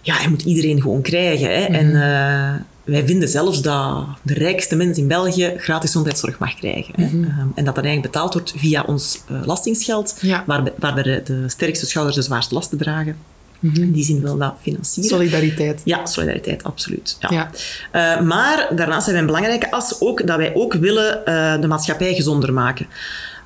Ja, 0.02 0.20
je 0.20 0.28
moet 0.28 0.42
iedereen 0.42 0.80
gewoon 0.80 1.02
krijgen. 1.02 1.50
Hè. 1.54 1.62
Mhm. 1.62 1.74
En 1.74 1.94
eh, 1.94 2.60
wij 2.84 3.06
vinden 3.06 3.28
zelfs 3.28 3.62
dat 3.62 4.04
de 4.22 4.34
rijkste 4.34 4.76
mens 4.76 4.98
in 4.98 5.08
België 5.08 5.54
gratis 5.56 5.90
gezondheidszorg 5.90 6.38
mag 6.38 6.54
krijgen. 6.54 6.94
Hè. 6.96 7.04
Mhm. 7.06 7.24
Ehm, 7.24 7.46
en 7.54 7.64
dat 7.64 7.74
dat 7.74 7.84
eigenlijk 7.84 8.12
betaald 8.12 8.32
wordt 8.32 8.52
via 8.56 8.82
ons 8.86 9.20
eh, 9.28 9.36
lastingsgeld, 9.44 10.16
Ja. 10.20 10.44
waar, 10.46 10.72
waar 10.78 11.02
de, 11.02 11.22
de 11.24 11.44
sterkste 11.46 11.86
schouders 11.86 12.16
de 12.16 12.22
zwaarste 12.22 12.54
lasten 12.54 12.78
dragen. 12.78 13.16
Mhm. 13.58 13.82
In 13.82 13.92
die 13.92 14.04
zin 14.04 14.20
wil 14.20 14.36
dat 14.36 14.54
financieren. 14.60 15.10
Solidariteit. 15.10 15.80
Ja, 15.84 16.06
solidariteit, 16.06 16.64
absoluut. 16.64 17.16
Ja. 17.20 17.30
Ja. 17.30 17.50
Eh, 17.90 18.20
maar 18.22 18.68
daarnaast 18.76 19.02
zijn 19.02 19.12
wij 19.12 19.20
een 19.20 19.26
belangrijke 19.26 19.70
as 19.70 20.00
ook 20.00 20.26
dat 20.26 20.36
wij 20.36 20.54
ook 20.54 20.72
willen 20.74 21.22
de 21.60 21.66
maatschappij 21.66 22.14
gezonder 22.14 22.52
maken. 22.52 22.86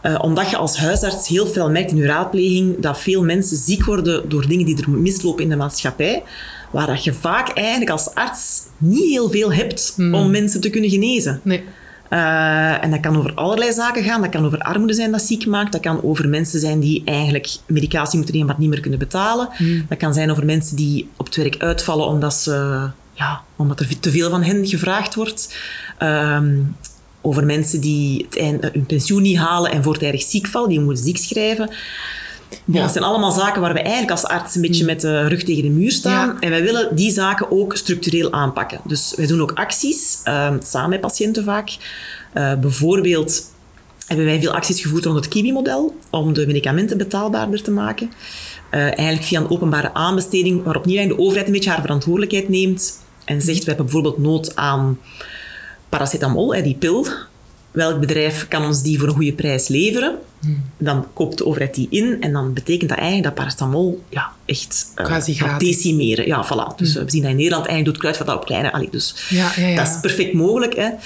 Eh, 0.00 0.18
omdat 0.22 0.50
je 0.50 0.56
als 0.56 0.76
huisarts 0.76 1.28
heel 1.28 1.46
veel 1.46 1.70
merkt 1.70 1.90
in 1.90 1.96
je 1.96 2.06
raadpleging 2.06 2.80
dat 2.80 2.98
veel 2.98 3.24
mensen 3.24 3.56
ziek 3.56 3.85
worden 3.85 4.28
door 4.28 4.46
dingen 4.46 4.66
die 4.66 4.82
er 4.82 4.90
mislopen 4.90 5.42
in 5.42 5.48
de 5.48 5.56
maatschappij. 5.56 6.22
Waar 6.70 6.87
dat 6.87 7.04
je 7.04 7.12
vaak 7.12 7.48
eigenlijk 7.48 7.90
als 7.90 8.14
arts 8.14 8.62
niet 8.78 9.11
heel 9.11 9.30
veel 9.30 9.52
hebt 9.52 9.94
om 9.96 10.30
mensen 10.30 10.61
te 10.61 10.70
kunnen 10.70 10.90
genezen. 10.90 11.40
Nee. 11.42 11.64
Eh, 12.09 12.85
en 12.85 12.90
dat 12.90 13.00
kan 13.00 13.16
over 13.16 13.35
allerlei 13.35 13.72
zaken 13.72 14.02
gaan. 14.02 14.20
Dat 14.20 14.30
kan 14.30 14.44
over 14.44 14.59
armoede 14.59 14.94
zijn 14.94 15.12
dat 15.12 15.22
ziek 15.22 15.46
maakt. 15.46 15.72
Dat 15.72 15.80
kan 15.80 16.02
over 16.02 16.28
mensen 16.28 16.61
zijn 16.61 16.80
die 16.80 17.02
eigenlijk 17.04 17.48
medicatie 17.66 18.16
moeten 18.16 18.35
nemen, 18.35 18.50
maar 18.50 18.61
niet 18.61 18.70
meer 18.70 18.80
kunnen 18.80 18.98
betalen. 18.98 19.48
Dat 19.88 19.98
kan 19.98 20.14
zijn 20.14 20.30
over 20.30 20.44
mensen 20.44 20.76
die 20.76 21.09
op 21.16 21.26
het 21.26 21.37
werk 21.37 21.56
uitvallen 21.59 22.06
omdat, 22.06 22.35
ze, 22.35 22.88
ja, 23.12 23.40
omdat 23.56 23.80
er 23.80 24.00
te 24.00 24.11
veel 24.11 24.30
van 24.30 24.42
hen 24.42 24.66
gevraagd 24.66 25.14
wordt. 25.14 25.56
Ehm, 25.98 26.54
over 27.26 27.44
mensen 27.44 27.80
die 27.80 28.26
het 28.28 28.36
eh, 28.36 28.70
hun 28.72 28.86
pensioen 28.86 29.22
niet 29.22 29.36
halen 29.36 29.70
en 29.70 29.82
voortijdig 29.82 30.22
ziek 30.22 30.46
vallen, 30.46 30.68
die 30.68 30.80
moeten 30.80 31.04
ziek 31.04 31.16
schrijven. 31.16 31.70
Ja. 32.64 32.82
Dat 32.82 32.92
zijn 32.92 33.04
allemaal 33.04 33.30
zaken 33.30 33.60
waar 33.60 33.72
we 33.72 33.80
eigenlijk 33.80 34.10
als 34.10 34.24
arts 34.24 34.54
een 34.54 34.60
beetje 34.60 34.84
met 34.84 35.00
de 35.00 35.26
rug 35.26 35.42
tegen 35.42 35.62
de 35.62 35.68
muur 35.68 35.90
staan. 35.90 36.28
Ja. 36.28 36.36
En 36.40 36.50
wij 36.50 36.62
willen 36.62 36.96
die 36.96 37.10
zaken 37.10 37.50
ook 37.50 37.76
structureel 37.76 38.32
aanpakken. 38.32 38.80
Dus 38.84 39.12
wij 39.16 39.26
doen 39.26 39.40
ook 39.40 39.52
acties, 39.52 40.20
ehm, 40.24 40.58
samen 40.62 40.90
met 40.90 41.00
patiënten 41.00 41.44
vaak. 41.44 41.76
Eh, 42.32 42.54
bijvoorbeeld 42.54 43.42
hebben 44.06 44.26
wij 44.26 44.40
veel 44.40 44.54
acties 44.54 44.80
gevoerd 44.80 45.04
rond 45.04 45.16
het 45.16 45.28
Kiwi-model, 45.28 45.96
om 46.10 46.32
de 46.32 46.46
medicamenten 46.46 46.98
betaalbaarder 46.98 47.62
te 47.62 47.70
maken. 47.70 48.10
Eh, 48.70 48.80
eigenlijk 48.80 49.22
via 49.22 49.40
een 49.40 49.50
openbare 49.50 49.94
aanbesteding, 49.94 50.62
waarop 50.62 50.84
niet 50.84 51.08
de 51.08 51.18
overheid 51.18 51.46
een 51.46 51.52
beetje 51.52 51.70
haar 51.70 51.80
verantwoordelijkheid 51.80 52.48
neemt 52.48 53.00
en 53.24 53.40
zegt, 53.40 53.58
we 53.58 53.64
hebben 53.64 53.84
bijvoorbeeld 53.84 54.18
nood 54.18 54.56
aan 54.56 54.98
paracetamol, 55.96 56.52
die 56.61 56.76
pil. 56.76 57.06
Welk 57.76 58.02
bedrijf 58.02 58.46
kan 58.52 58.64
ons 58.68 58.82
die 58.85 58.98
voor 59.00 59.09
een 59.09 59.20
goede 59.20 59.37
prijs 59.37 59.68
leveren? 59.72 60.18
Dan 60.79 61.07
koopt 61.12 61.38
de 61.38 61.46
overheid 61.46 61.75
die 61.75 61.87
in 61.90 62.16
en 62.20 62.33
dan 62.33 62.53
betekent 62.53 62.88
dat 62.88 62.99
eigenlijk 62.99 63.27
dat 63.27 63.35
paracetamol 63.35 64.03
ja, 64.09 64.31
echt 64.44 64.92
eh, 64.94 65.05
Quasi 65.05 65.35
gaat 65.35 65.61
decimeren. 65.61 66.27
Ja, 66.27 66.46
voilà. 66.46 66.77
Dus 66.77 66.96
eh, 66.96 67.05
we 67.05 67.11
zien 67.11 67.22
dat 67.22 67.31
in 67.31 67.37
Nederland 67.37 67.66
eigenlijk 67.66 67.85
doet 67.85 67.99
Kruidvat 67.99 68.27
dat 68.27 68.37
op 68.37 68.44
kleine... 68.44 68.72
Allee, 68.72 68.88
dus 68.90 69.27
Ja, 69.29 69.53
ja, 69.57 69.66
ja. 69.66 69.77
Dat 69.77 69.87
is 69.87 70.01
perfect 70.01 70.33
mogelijk. 70.33 70.77
Hè. 70.77 70.83
Eh, 70.83 70.99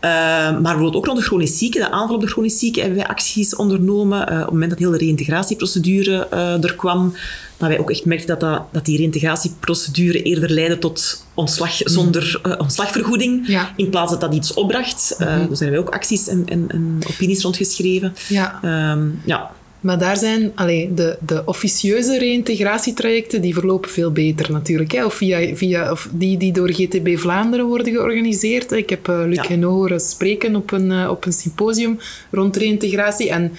maar 0.00 0.62
bijvoorbeeld 0.62 0.96
ook 0.96 1.06
rond 1.06 1.18
de 1.18 1.24
chronisch 1.24 1.58
zieken, 1.58 1.80
de 1.80 1.90
aanval 1.90 2.14
op 2.14 2.20
de 2.20 2.28
chronisch 2.28 2.58
zieken, 2.58 2.82
hebben 2.82 2.98
wij 2.98 3.08
acties 3.08 3.56
ondernomen. 3.56 4.22
Op 4.22 4.28
het 4.28 4.50
moment 4.50 4.70
dat 4.70 4.78
heel 4.78 4.90
de 4.90 4.98
reïntegratieprocedure 4.98 6.28
er 6.60 6.74
kwam, 6.74 7.14
dat 7.58 7.68
wij 7.68 7.78
ook 7.78 7.90
echt 7.90 8.04
merkten 8.04 8.28
dat, 8.28 8.40
dat, 8.40 8.62
dat 8.72 8.84
die 8.84 8.96
reïntegratieprocedure 8.96 10.22
eerder 10.22 10.50
leidde 10.50 10.78
tot 10.78 11.24
ontslag 11.34 11.76
zonder 11.84 12.40
eh, 12.42 12.52
ontslagvergoeding, 12.58 13.60
in 13.76 13.90
plaats 13.90 14.10
dat 14.10 14.20
dat 14.20 14.34
iets 14.34 14.54
opbracht. 14.54 15.16
Eh, 15.18 15.26
dus 15.26 15.28
daar 15.28 15.38
hebben 15.48 15.70
wij 15.70 15.78
ook 15.78 15.88
acties 15.90 16.28
en, 16.28 16.42
en, 16.46 16.64
en 16.68 16.98
opinies 17.10 17.42
rond 17.42 17.56
geschreven. 17.56 18.14
Ja. 18.28 18.60
Ehm, 18.78 19.08
ja. 19.24 19.50
Maar 19.80 19.98
daar 19.98 20.16
zijn 20.16 20.52
allee, 20.54 20.94
de, 20.94 21.18
de 21.20 21.42
officieuze 21.44 22.18
reïntegratietrajecten 22.18 23.40
die 23.40 23.54
verlopen 23.54 23.90
veel 23.90 24.12
beter 24.12 24.52
natuurlijk. 24.52 24.92
Hè? 24.92 25.04
Of, 25.04 25.14
via, 25.14 25.56
via, 25.56 25.90
of 25.90 26.08
die 26.12 26.36
die 26.36 26.52
door 26.52 26.72
GTB 26.72 27.18
Vlaanderen 27.18 27.66
worden 27.66 27.92
georganiseerd. 27.92 28.72
Ik 28.72 28.90
heb 28.90 29.08
eh, 29.08 29.22
Luc 29.26 29.48
Ja. 29.48 29.60
Horen 29.60 30.00
spreken 30.00 30.56
op 30.56 30.70
een, 30.72 30.92
eh, 30.92 31.10
op 31.10 31.26
een 31.26 31.32
symposium 31.32 31.98
rond 32.30 32.56
reïntegratie. 32.56 33.30
En 33.30 33.52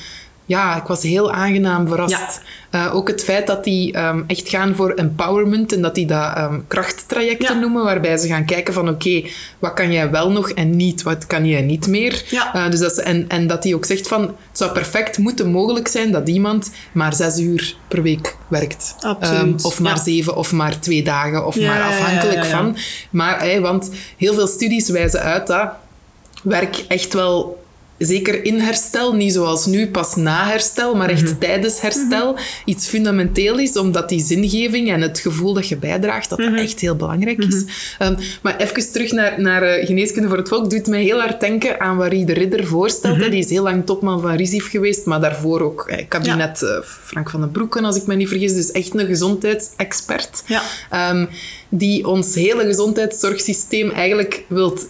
ja, 0.50 0.76
ik 0.76 0.88
was 0.88 1.04
heel 1.04 1.32
aangenaam 1.32 1.88
verrast. 1.88 2.42
Ja. 2.72 2.88
Eh, 2.88 2.96
ook 2.96 3.08
het 3.08 3.24
feit 3.24 3.48
dat 3.48 3.64
die 3.64 3.94
ehm, 3.94 4.24
echt 4.28 4.50
gaan 4.50 4.76
voor 4.76 4.92
empowerment 4.92 5.74
en 5.74 5.82
dat 5.82 5.96
die 5.96 6.06
dat 6.06 6.36
ehm, 6.36 6.60
krachttrajecten 6.68 7.56
Ja. 7.56 7.62
noemen, 7.62 7.84
waarbij 7.84 8.18
ze 8.18 8.28
gaan 8.28 8.46
kijken 8.46 8.74
van 8.74 8.90
oké, 8.90 9.24
wat 9.60 9.74
kan 9.74 9.92
jij 9.92 10.12
wel 10.12 10.32
nog 10.32 10.50
en 10.50 10.76
niet, 10.76 11.04
wat 11.04 11.28
kan 11.28 11.46
jij 11.46 11.62
niet 11.62 11.88
meer. 11.88 12.24
Ja. 12.30 12.54
Eh, 12.54 12.72
dus 12.72 12.80
dat 12.80 12.94
ze, 12.94 13.02
en, 13.02 13.26
en 13.28 13.48
dat 13.48 13.64
hij 13.64 13.74
ook 13.74 13.86
zegt 13.86 14.08
van, 14.08 14.22
het 14.22 14.38
zou 14.52 14.72
perfect 14.72 15.18
moeten 15.18 15.52
mogelijk 15.52 15.88
zijn 15.88 16.12
dat 16.12 16.30
iemand 16.30 16.72
maar 16.92 17.14
zes 17.14 17.40
uur 17.40 17.76
per 17.88 18.02
week 18.02 18.36
werkt. 18.48 18.96
Ehm, 19.20 19.54
of 19.62 19.80
maar 19.80 19.98
zeven, 19.98 20.36
of 20.36 20.52
maar 20.52 20.80
twee 20.80 21.04
dagen, 21.04 21.46
of 21.46 21.60
maar 21.60 21.82
afhankelijk 21.84 22.46
van. 22.46 22.78
Maar, 23.10 23.62
want 23.62 23.90
heel 24.18 24.34
veel 24.34 24.48
studies 24.48 24.90
wijzen 24.90 25.22
uit 25.22 25.48
dat 25.48 25.70
werk 26.44 26.86
echt 26.88 27.14
wel... 27.14 27.58
Zeker 28.00 28.44
in 28.46 28.60
herstel, 28.60 29.14
niet 29.14 29.34
zoals 29.34 29.66
nu, 29.66 29.88
pas 29.88 30.16
na 30.16 30.46
herstel, 30.48 30.96
maar 30.96 31.10
echt 31.10 31.24
Mhm. 31.24 31.38
tijdens 31.38 31.82
herstel, 31.82 32.36
iets 32.66 32.88
fundamenteel 32.88 33.60
is, 33.60 33.78
omdat 33.78 34.10
die 34.10 34.24
zingeving 34.24 34.92
en 34.92 35.02
het 35.02 35.20
gevoel 35.20 35.54
dat 35.54 35.68
je 35.68 35.78
bijdraagt, 35.78 36.30
dat 36.30 36.40
Mhm. 36.40 36.52
dat 36.52 36.60
echt 36.60 36.80
heel 36.80 36.96
belangrijk 36.96 37.38
is. 37.44 37.64
Ehm, 38.00 38.16
maar 38.42 38.58
even 38.58 38.92
terug 38.92 39.12
naar, 39.12 39.42
naar 39.42 39.64
eh, 39.64 39.86
geneeskunde 39.86 40.28
voor 40.28 40.38
het 40.38 40.48
volk, 40.50 40.70
doet 40.70 40.88
mij 40.88 41.04
heel 41.04 41.20
hard 41.20 41.40
denken 41.40 41.80
aan 41.80 41.98
wat 41.98 42.10
de 42.12 42.34
Ridder 42.34 42.68
voorstelt. 42.68 43.16
Mhm. 43.16 43.24
hè. 43.24 43.30
Die 43.30 43.40
is 43.44 43.50
heel 43.50 43.64
lang 43.64 43.86
topman 43.86 44.22
van 44.22 44.36
RISIF 44.36 44.70
geweest, 44.70 45.06
maar 45.06 45.22
daarvoor 45.22 45.62
ook 45.62 45.86
eh, 45.88 46.06
kabinet 46.08 46.62
eh, 46.64 46.70
Frank 47.04 47.30
van 47.30 47.40
den 47.40 47.52
Broeken, 47.52 47.86
als 47.86 47.96
ik 47.96 48.06
me 48.08 48.16
niet 48.16 48.28
vergis. 48.28 48.54
Dus 48.54 48.72
echt 48.72 48.94
een 49.00 49.06
gezondheidsexpert. 49.08 50.44
Ja. 50.46 50.62
Ehm, 50.90 51.26
die 51.70 52.08
ons 52.08 52.36
hele 52.36 52.64
gezondheidszorgsysteem 52.66 53.90
eigenlijk 53.92 54.44
wilt 54.48 54.88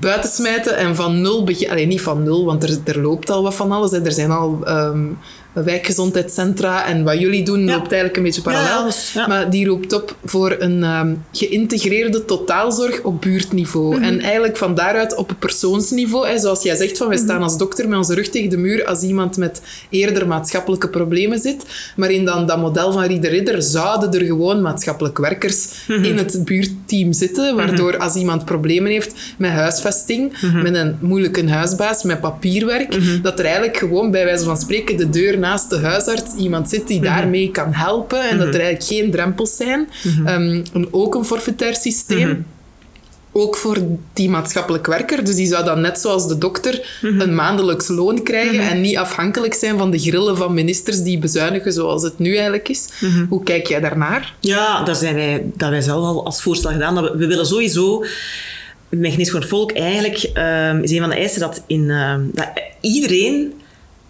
buitensmijten 0.00 0.76
en 0.76 0.96
van 0.96 1.20
nul 1.20 1.44
beginnen. 1.44 1.70
Alleen 1.70 1.88
niet 1.88 2.00
van 2.00 2.22
nul, 2.22 2.44
want 2.44 2.62
er, 2.62 2.78
er 2.84 3.00
loopt 3.00 3.30
al 3.30 3.42
wat 3.42 3.54
van 3.54 3.72
alles. 3.72 3.90
Hè. 3.90 4.04
Er 4.04 4.12
zijn 4.12 4.30
al 4.30 4.58
ehm, 4.64 5.06
wijkgezondheidscentra 5.54 6.86
en 6.86 7.04
wat 7.04 7.18
jullie 7.18 7.44
doen 7.44 7.64
loopt 7.64 7.82
eigenlijk 7.92 8.16
een 8.16 8.22
beetje 8.22 8.42
parallel. 8.42 8.90
Maar 9.28 9.50
die 9.50 9.66
roept 9.66 9.92
op 9.92 10.16
voor 10.24 10.56
een 10.58 10.82
ehm, 10.82 11.14
geïntegreerde 11.32 12.24
totaalzorg 12.24 13.02
op 13.02 13.20
buurtniveau. 13.20 13.94
Mhm. 13.94 14.02
En 14.04 14.20
eigenlijk 14.20 14.56
van 14.56 14.74
daaruit 14.74 15.14
op 15.16 15.30
een 15.30 15.38
persoonsniveau. 15.38 16.28
Hè, 16.28 16.38
zoals 16.38 16.62
jij 16.62 16.76
zegt, 16.76 16.96
van, 16.98 17.08
wij 17.08 17.16
Mhm. 17.16 17.26
staan 17.26 17.42
als 17.42 17.58
dokter 17.58 17.88
met 17.88 17.98
onze 17.98 18.14
rug 18.14 18.28
tegen 18.28 18.50
de 18.50 18.56
muur 18.56 18.84
als 18.84 19.02
iemand 19.02 19.36
met 19.36 19.60
eerder 19.90 20.26
maatschappelijke 20.26 20.88
problemen 20.88 21.38
zit. 21.38 21.64
Maar 21.96 22.10
in 22.10 22.24
dan 22.24 22.46
dat 22.46 22.58
model 22.58 22.92
van 22.92 23.02
Rieder 23.04 23.30
Ridder 23.30 23.62
zouden 23.62 24.12
er 24.20 24.26
gewoon 24.26 24.62
maatschappelijk 24.62 25.18
werkers 25.18 25.68
Mhm. 25.88 26.04
in 26.04 26.16
het 26.18 26.44
buurtteam 26.44 27.12
zitten. 27.12 27.56
Waardoor 27.56 27.98
als 27.98 28.14
iemand 28.14 28.44
problemen 28.44 28.90
heeft 28.90 29.14
met 29.38 29.50
huisvesting, 29.50 30.32
met 30.62 30.74
een 30.74 30.96
moeilijke 31.00 31.48
huisbaas, 31.48 32.02
met 32.02 32.20
papierwerk, 32.20 32.98
dat 33.22 33.38
er 33.38 33.44
eigenlijk 33.44 33.76
gewoon 33.76 34.10
bij 34.10 34.24
wijze 34.24 34.44
van 34.44 34.56
spreken 34.56 34.96
de 34.96 35.10
deur 35.10 35.38
naast 35.44 35.70
de 35.70 35.78
huisarts 35.78 36.34
iemand 36.38 36.68
zit 36.68 36.86
die 36.86 37.00
daarmee 37.00 37.50
kan 37.50 37.72
helpen. 37.72 38.28
En 38.30 38.38
dat 38.38 38.54
er 38.54 38.60
eigenlijk 38.60 38.84
geen 38.84 39.10
drempels 39.10 39.56
zijn. 39.56 39.88
Ehm, 40.24 40.64
en 40.72 40.88
ook 40.90 41.14
een 41.14 41.24
forfaitair 41.24 41.74
systeem. 41.74 42.46
Ook 43.36 43.56
voor 43.56 43.78
die 44.12 44.28
maatschappelijk 44.30 44.86
werker. 44.86 45.24
Dus 45.24 45.34
die 45.34 45.46
zou 45.46 45.64
dan 45.64 45.80
net 45.80 45.98
zoals 45.98 46.28
de 46.28 46.38
dokter 46.38 46.98
een 47.02 47.34
maandelijks 47.34 47.88
loon 47.88 48.22
krijgen 48.22 48.60
en 48.60 48.80
niet 48.80 48.96
afhankelijk 48.96 49.54
zijn 49.54 49.78
van 49.78 49.90
de 49.90 49.98
grillen 49.98 50.36
van 50.36 50.54
ministers 50.54 51.02
die 51.02 51.18
bezuinigen 51.18 51.72
zoals 51.72 52.02
het 52.02 52.18
nu 52.18 52.32
eigenlijk 52.34 52.68
is. 52.68 52.88
Hoe 53.28 53.42
kijk 53.42 53.66
jij 53.66 53.80
daarnaar? 53.80 54.34
Ja, 54.40 54.82
daar 54.82 54.94
zijn 54.94 55.14
wij, 55.14 55.44
dat 55.56 55.70
wij 55.70 55.80
zelf 55.80 56.04
al 56.04 56.24
als 56.24 56.42
voorstel 56.42 56.70
gedaan. 56.70 56.94
Dat 56.94 57.10
we, 57.10 57.16
we 57.16 57.26
willen 57.26 57.46
sowieso, 57.46 58.04
Genees 58.90 59.30
voor 59.30 59.40
het 59.40 59.48
Volk, 59.48 59.72
eigenlijk 59.72 60.30
ehm, 60.34 60.82
is 60.82 60.90
een 60.90 61.00
van 61.00 61.08
de 61.08 61.16
eisen 61.16 61.40
dat, 61.40 61.62
in, 61.66 61.90
ehm, 61.90 62.20
dat 62.32 62.48
iedereen 62.80 63.52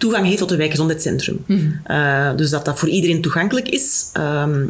toegang 0.05 0.27
heeft 0.27 0.38
tot 0.38 0.51
een 0.51 0.57
wijkgezondheidscentrum. 0.57 1.45
Eh, 1.85 2.37
dus 2.37 2.51
dat 2.51 2.64
dat 2.64 2.79
voor 2.79 2.88
iedereen 2.88 3.21
toegankelijk 3.21 3.69
is. 3.69 4.11
Ehm, 4.12 4.67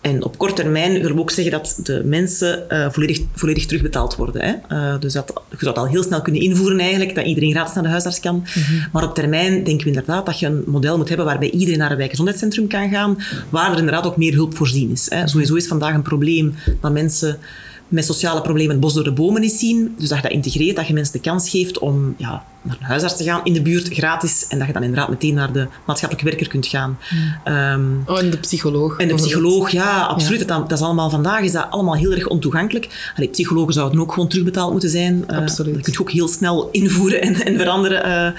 En 0.00 0.24
op 0.24 0.38
korte 0.38 0.62
termijn 0.62 0.92
willen 0.92 1.14
we 1.14 1.20
ook 1.20 1.30
zeggen 1.30 1.52
dat 1.52 1.80
de 1.82 2.02
mensen 2.04 2.64
uh, 2.68 2.86
volledig, 2.90 3.20
volledig 3.34 3.66
terugbetaald 3.66 4.16
worden. 4.16 4.42
Hè. 4.42 4.76
Uh, 4.76 5.00
dus 5.00 5.12
dat, 5.12 5.32
je 5.50 5.56
zou 5.58 5.74
dat 5.74 5.84
al 5.84 5.90
heel 5.90 6.02
snel 6.02 6.22
kunnen 6.22 6.42
invoeren 6.42 6.78
eigenlijk, 6.78 7.14
dat 7.14 7.24
iedereen 7.24 7.50
gratis 7.50 7.74
naar 7.74 7.82
de 7.82 7.88
huisarts 7.88 8.20
kan. 8.20 8.34
Mm 8.34 8.42
-hmm. 8.44 8.86
Maar 8.92 9.04
op 9.04 9.14
termijn 9.14 9.64
denken 9.64 9.84
we 9.84 9.92
inderdaad 9.92 10.26
dat 10.26 10.38
je 10.38 10.46
een 10.46 10.62
model 10.66 10.96
moet 10.96 11.08
hebben 11.08 11.26
waarbij 11.26 11.50
iedereen 11.50 11.78
naar 11.78 11.90
een 11.90 11.96
wijkgezondheidscentrum 11.96 12.68
kan 12.68 12.90
gaan, 12.90 13.18
waar 13.50 13.72
er 13.72 13.78
inderdaad 13.78 14.06
ook 14.06 14.16
meer 14.16 14.34
hulp 14.34 14.56
voorzien 14.56 14.90
is. 14.90 15.10
Hè. 15.10 15.28
Sowieso 15.28 15.54
is 15.54 15.66
vandaag 15.66 15.94
een 15.94 16.02
probleem 16.02 16.54
dat 16.80 16.92
mensen 16.92 17.38
met 17.88 18.04
sociale 18.04 18.40
problemen 18.40 18.70
het 18.70 18.80
bos 18.80 18.94
door 18.94 19.04
de 19.04 19.12
bomen 19.12 19.40
niet 19.40 19.52
zien. 19.52 19.94
Dus 19.98 20.08
dat 20.08 20.16
je 20.16 20.22
dat 20.22 20.32
integreert, 20.32 20.76
dat 20.76 20.86
je 20.86 20.92
mensen 20.92 21.12
de 21.12 21.20
kans 21.20 21.50
geeft 21.50 21.78
om 21.78 22.14
ja, 22.16 22.44
naar 22.62 22.76
een 22.80 22.86
huisarts 22.86 23.16
te 23.16 23.24
gaan 23.24 23.40
in 23.44 23.52
de 23.52 23.62
buurt, 23.62 23.88
gratis. 23.88 24.46
En 24.48 24.58
dat 24.58 24.66
je 24.66 24.72
dan 24.72 24.82
inderdaad 24.82 25.08
meteen 25.08 25.34
naar 25.34 25.52
de 25.52 25.66
maatschappelijke 25.84 26.30
werker 26.30 26.48
kunt 26.48 26.66
gaan. 26.66 26.98
Um, 27.44 28.02
oh, 28.06 28.18
en 28.18 28.30
de 28.30 28.38
psycholoog. 28.38 28.96
En 28.96 29.08
de 29.08 29.14
psycholoog, 29.14 29.70
ja, 29.70 30.00
absoluut. 30.00 30.40
Ja. 30.40 30.46
Dat, 30.46 30.68
dat, 30.68 30.78
is 30.78 30.84
allemaal, 30.84 31.10
vandaag 31.10 31.40
is 31.40 31.52
dat 31.52 31.66
allemaal 31.70 31.96
heel 31.96 32.12
erg 32.12 32.26
ontoegankelijk. 32.26 33.12
Allee, 33.16 33.28
psychologen 33.28 33.72
zouden 33.72 34.00
ook 34.00 34.12
gewoon 34.12 34.28
terugbetaald 34.28 34.70
moeten 34.72 34.90
zijn. 34.90 35.24
Uh, 35.30 35.36
absoluut. 35.36 35.74
Dat 35.74 35.82
kun 35.82 35.92
je 35.92 36.00
ook 36.00 36.10
heel 36.10 36.28
snel 36.28 36.68
invoeren 36.70 37.20
en, 37.22 37.34
en 37.44 37.56
veranderen. 37.56 38.34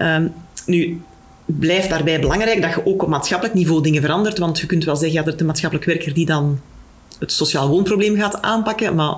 Uh, 0.00 0.14
um, 0.16 0.32
nu, 0.66 1.00
blijft 1.44 1.90
daarbij 1.90 2.20
belangrijk 2.20 2.62
dat 2.62 2.74
je 2.74 2.86
ook 2.86 3.02
op 3.02 3.08
maatschappelijk 3.08 3.56
niveau 3.56 3.82
dingen 3.82 4.02
verandert. 4.02 4.38
Want 4.38 4.58
je 4.58 4.66
kunt 4.66 4.84
wel 4.84 4.96
zeggen, 4.96 5.18
ja, 5.18 5.26
er 5.26 5.34
is 5.34 5.40
een 5.40 5.46
maatschappelijk 5.46 5.86
werker 5.86 6.14
die 6.14 6.26
dan 6.26 6.60
het 7.18 7.32
sociaal 7.32 7.68
woonprobleem 7.68 8.16
gaat 8.16 8.42
aanpakken. 8.42 8.94
Maar 8.94 9.14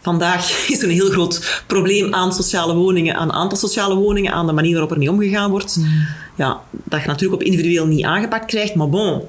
vandaag 0.00 0.50
is 0.72 0.78
er 0.78 0.88
een 0.88 0.94
heel 0.94 1.10
groot 1.10 1.62
probleem 1.66 2.14
aan 2.14 2.32
sociale 2.32 2.74
woningen, 2.74 3.16
aan 3.16 3.32
aantal 3.32 3.58
sociale 3.58 3.94
woningen, 3.94 4.32
aan 4.32 4.46
de 4.46 4.52
manier 4.52 4.72
waarop 4.72 4.90
er 4.90 4.98
mee 4.98 5.10
omgegaan 5.10 5.50
wordt. 5.50 5.76
Mm. 5.76 6.06
Ja, 6.36 6.60
dat 6.70 7.00
je 7.00 7.06
natuurlijk 7.06 7.40
op 7.40 7.46
individueel 7.46 7.86
niet 7.86 8.04
aangepakt 8.04 8.46
krijgt, 8.46 8.74
maar 8.74 8.88
bon. 8.88 9.22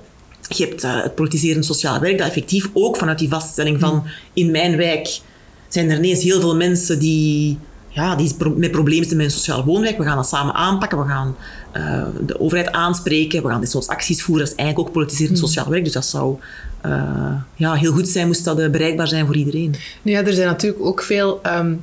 Je 0.48 0.66
hebt 0.66 0.84
uh, 0.84 1.04
het 1.04 1.16
politiserend 1.16 1.66
sociaal 1.66 2.00
werk 2.00 2.18
dat 2.18 2.28
effectief 2.28 2.70
ook 2.74 2.98
vanuit 2.98 3.20
die 3.20 3.30
vaststelling 3.30 3.80
van 3.80 4.04
in 4.34 4.52
mijn 4.52 4.78
wijk 4.78 5.22
zijn 5.68 5.90
er 5.90 5.98
ineens 5.98 6.24
heel 6.24 6.40
veel 6.40 6.56
mensen 6.56 7.00
die, 7.00 7.58
ja, 7.90 8.16
die 8.16 8.36
met 8.56 8.72
problemen 8.72 9.00
zitten 9.00 9.18
met 9.18 9.26
een 9.26 9.32
sociaal 9.32 9.64
woonwijk. 9.64 9.98
We 9.98 10.04
gaan 10.04 10.16
dat 10.16 10.28
samen 10.28 10.54
aanpakken. 10.54 11.00
We 11.00 11.08
gaan 11.08 11.36
uh, 11.78 12.04
de 12.26 12.40
overheid 12.40 12.72
aanspreken. 12.72 13.44
We 13.44 13.50
gaan 13.50 13.60
dit 13.60 13.70
soort 13.70 13.88
acties 13.88 14.24
voeren. 14.24 14.46
Dat 14.46 14.54
is 14.54 14.60
eigenlijk 14.60 14.90
ook 14.90 14.96
politiserend 14.96 15.38
sociaal 15.38 15.70
werk. 15.70 15.84
Dus 15.84 15.94
dat 15.94 16.06
zou 16.06 16.38
uh, 16.86 17.34
ja, 17.56 17.74
heel 17.74 17.92
goed 17.92 18.08
zijn, 18.08 18.28
moest 18.28 18.46
dat 18.46 18.60
uh, 18.60 18.70
bereikbaar 18.70 19.08
zijn 19.08 19.26
voor 19.26 19.36
iedereen. 19.36 19.76
Nu 20.02 20.12
ja, 20.12 20.26
er 20.26 20.34
zijn 20.34 20.48
natuurlijk 20.48 20.86
ook 20.86 21.02
veel 21.02 21.42
um, 21.58 21.82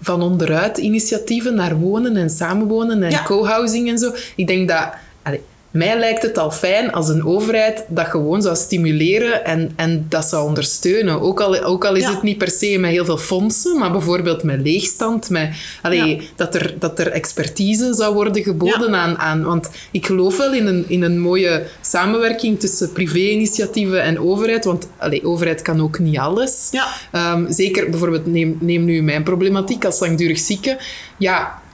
van 0.00 0.22
onderuit 0.22 0.78
initiatieven 0.78 1.54
naar 1.54 1.76
wonen 1.76 2.16
en 2.16 2.30
samenwonen 2.30 3.02
en 3.02 3.10
ja. 3.10 3.22
co-housing 3.22 3.88
en 3.88 3.98
zo. 3.98 4.12
Ik 4.36 4.46
denk 4.46 4.68
dat... 4.68 4.88
Mij 5.76 5.98
lijkt 5.98 6.22
het 6.22 6.38
al 6.38 6.50
fijn 6.50 6.92
als 6.92 7.08
een 7.08 7.24
overheid 7.24 7.84
dat 7.88 8.06
gewoon 8.06 8.42
zou 8.42 8.56
stimuleren 8.56 9.44
en, 9.44 9.72
en 9.76 10.06
dat 10.08 10.24
zou 10.24 10.46
ondersteunen. 10.48 11.20
Ook 11.20 11.40
al, 11.40 11.62
ook 11.64 11.84
al 11.84 11.94
is 11.94 12.02
ja. 12.02 12.10
het 12.10 12.22
niet 12.22 12.38
per 12.38 12.50
se 12.50 12.78
met 12.78 12.90
heel 12.90 13.04
veel 13.04 13.18
fondsen, 13.18 13.78
maar 13.78 13.92
bijvoorbeeld 13.92 14.42
met 14.42 14.60
leegstand, 14.60 15.30
met, 15.30 15.50
allee, 15.82 16.16
ja. 16.16 16.22
dat, 16.36 16.54
er, 16.54 16.74
dat 16.78 16.98
er 16.98 17.10
expertise 17.10 17.94
zou 17.94 18.14
worden 18.14 18.42
geboden 18.42 18.94
aan, 18.94 19.18
aan... 19.18 19.44
Want 19.44 19.70
ik 19.90 20.06
geloof 20.06 20.36
wel 20.36 20.54
in 20.54 20.66
een, 20.66 20.84
in 20.88 21.02
een 21.02 21.20
mooie 21.20 21.66
samenwerking 21.80 22.60
tussen 22.60 22.92
privé-initiatieven 22.92 24.02
en 24.02 24.20
overheid, 24.20 24.64
want 24.64 24.88
allee, 24.96 25.24
overheid 25.24 25.62
kan 25.62 25.82
ook 25.82 25.98
niet 25.98 26.18
alles. 26.18 26.70
Um, 27.12 27.52
zeker 27.52 27.90
bijvoorbeeld, 27.90 28.26
neem, 28.26 28.56
neem 28.60 28.84
nu 28.84 29.02
mijn 29.02 29.22
problematiek 29.22 29.84
als 29.84 30.00
langdurig 30.00 30.38
zieke. 30.38 30.78
Ja, 31.18 31.64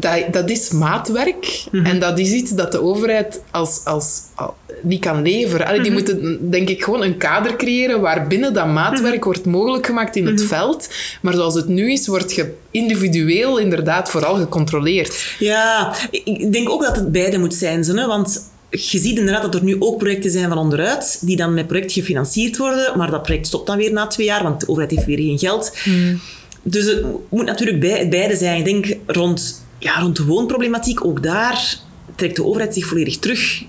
dat, 0.00 0.32
dat 0.32 0.50
is 0.50 0.70
maatwerk. 0.70 1.64
Mm 1.70 1.80
-hmm. 1.80 1.90
En 1.90 2.00
dat 2.00 2.18
is 2.18 2.30
iets 2.30 2.50
dat 2.50 2.72
de 2.72 2.82
overheid 2.82 3.42
als, 3.50 3.80
als, 3.84 4.20
als 4.34 4.50
niet 4.82 5.00
kan 5.00 5.22
leveren. 5.22 5.66
Allee, 5.66 5.80
die 5.80 5.90
mm 5.90 5.96
-hmm. 5.96 6.06
moeten, 6.16 6.50
denk 6.50 6.68
ik, 6.68 6.84
gewoon 6.84 7.02
een 7.02 7.16
kader 7.16 7.56
creëren 7.56 8.00
waarbinnen 8.00 8.54
dat 8.54 8.66
maatwerk 8.66 9.02
mm 9.02 9.12
-hmm. 9.12 9.22
wordt 9.22 9.44
mogelijk 9.44 9.86
gemaakt 9.86 10.16
in 10.16 10.26
het 10.26 10.44
veld. 10.44 10.88
Maar 11.22 11.34
zoals 11.34 11.54
het 11.54 11.68
nu 11.68 11.92
is, 11.92 12.06
wordt 12.06 12.34
je 12.34 12.54
individueel 12.70 13.58
inderdaad 13.58 14.10
vooral 14.10 14.34
gecontroleerd. 14.34 15.36
Ja, 15.38 15.94
ik 16.10 16.52
denk 16.52 16.70
ook 16.70 16.82
dat 16.82 16.96
het 16.96 17.12
beide 17.12 17.38
moet 17.38 17.54
zijn. 17.54 17.84
Zo, 17.84 18.06
want 18.06 18.50
je 18.70 18.98
ziet 18.98 19.18
inderdaad 19.18 19.42
dat 19.42 19.54
er 19.54 19.64
nu 19.64 19.76
ook 19.78 19.98
projecten 19.98 20.30
zijn 20.30 20.48
van 20.48 20.58
onderuit, 20.58 21.18
die 21.20 21.36
dan 21.36 21.54
met 21.54 21.66
project 21.66 21.92
gefinancierd 21.92 22.56
worden. 22.56 22.98
Maar 22.98 23.10
dat 23.10 23.22
project 23.22 23.46
stopt 23.46 23.66
dan 23.66 23.76
weer 23.76 23.92
na 23.92 24.06
twee 24.06 24.26
jaar, 24.26 24.42
want 24.42 24.60
de 24.60 24.68
overheid 24.68 24.94
heeft 24.94 25.06
weer 25.06 25.18
geen 25.18 25.38
geld. 25.38 25.72
Dus 26.62 26.84
het 26.84 27.04
moet 27.28 27.44
natuurlijk 27.44 27.80
beide 28.10 28.36
zijn. 28.36 28.58
Ik 28.58 28.64
denk 28.64 28.96
rond 29.06 29.66
ja, 29.78 30.00
rond 30.00 30.16
de 30.16 30.24
woonproblematiek, 30.24 31.04
ook 31.04 31.22
daar 31.22 31.78
trekt 32.14 32.36
de 32.36 32.44
overheid 32.44 32.74
zich 32.74 32.86
volledig 32.86 33.18
terug. 33.18 33.62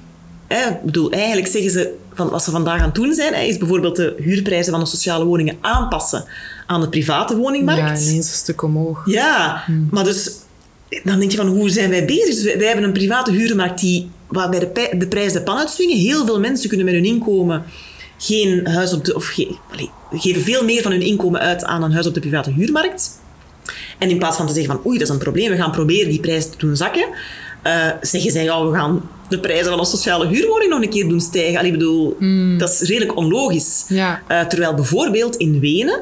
Hè? 0.48 0.70
Ik 0.70 0.82
bedoel, 0.84 1.12
eigenlijk 1.12 1.48
zeggen 1.48 1.72
ze 1.72 1.96
van 2.14 2.30
wat 2.30 2.44
ze 2.44 2.52
vandaag 2.52 2.80
aan 2.80 2.86
het 2.86 2.96
doen 2.96 3.14
zijn, 3.14 3.34
hè, 3.34 3.42
is 3.42 3.58
bijvoorbeeld 3.58 3.96
de 3.96 4.16
huurprijzen 4.18 4.72
van 4.72 4.82
de 4.82 4.86
sociale 4.86 5.26
woningen 5.26 5.58
aanpassen 5.62 6.26
aan 6.66 6.82
de 6.82 6.90
private 6.90 7.38
woningmarkt. 7.38 8.00
Ja, 8.00 8.08
ineens 8.08 8.28
een 8.28 8.34
stuk 8.34 8.62
omhoog. 8.62 9.02
Ja, 9.06 9.64
hmm. 9.66 9.88
maar 9.92 10.04
dus 10.04 10.32
dan 11.04 11.20
denk 11.20 11.32
je 11.32 11.38
van 11.38 11.48
hoe 11.48 11.70
zijn 11.70 11.90
wij 11.90 12.06
bezig? 12.06 12.36
Dus 12.36 12.44
wij, 12.44 12.58
wij 12.58 12.68
hebben 12.68 12.86
een 12.86 12.94
private 12.94 13.32
huurmarkt 13.32 13.80
die, 13.80 14.10
waarbij 14.28 14.60
de, 14.60 14.96
de 14.98 15.08
prijzen 15.08 15.40
de 15.40 15.44
pan 15.44 15.58
uitswingen. 15.58 15.98
Heel 15.98 16.26
veel 16.26 16.40
mensen 16.40 16.68
kunnen 16.68 16.86
met 16.86 16.96
hun 16.96 17.06
inkomen 17.06 17.64
geen 18.18 18.68
huis 18.68 18.94
op 18.94 19.06
de... 19.06 19.16
Of 19.16 19.26
ge, 19.26 19.56
allez, 19.72 19.88
geven 20.12 20.42
veel 20.42 20.64
meer 20.64 20.82
van 20.82 20.92
hun 20.92 21.02
inkomen 21.02 21.40
uit 21.40 21.64
aan 21.64 21.84
een 21.84 21.92
huis 21.92 22.08
op 22.08 22.14
de 22.14 22.20
private 22.20 22.52
huurmarkt. 22.52 23.20
En 24.00 24.10
in 24.10 24.18
plaats 24.18 24.38
van 24.38 24.48
te 24.48 24.54
zeggen 24.54 24.74
van 24.74 24.86
oei, 24.86 24.98
dat 24.98 25.08
is 25.08 25.14
een 25.14 25.20
probleem, 25.20 25.50
we 25.50 25.58
gaan 25.58 25.72
proberen 25.72 26.10
die 26.10 26.20
prijs 26.20 26.50
te 26.50 26.58
doen 26.58 26.76
zakken, 26.76 27.06
uh, 27.64 27.88
zeggen 28.02 28.32
zij 28.32 28.44
ja, 28.44 28.66
we 28.66 28.78
gaan 28.78 29.10
de 29.30 29.40
prijzen 29.40 29.70
van 29.70 29.80
een 29.80 29.86
sociale 29.86 30.28
huurwoning 30.28 30.70
nog 30.70 30.82
een 30.82 30.90
keer 30.90 31.08
doen 31.08 31.22
stijgen. 31.22 31.58
Allee, 31.58 31.72
ik 31.72 31.78
bedoel, 31.78 32.16
mm. 32.20 32.58
dat 32.58 32.70
is 32.70 32.82
redelijk 32.82 33.16
onlogisch. 33.16 33.86
Ja. 33.88 34.22
Uh, 34.32 34.42
terwijl 34.42 34.74
bijvoorbeeld 34.74 35.36
in 35.36 35.60
Wenen, 35.60 36.02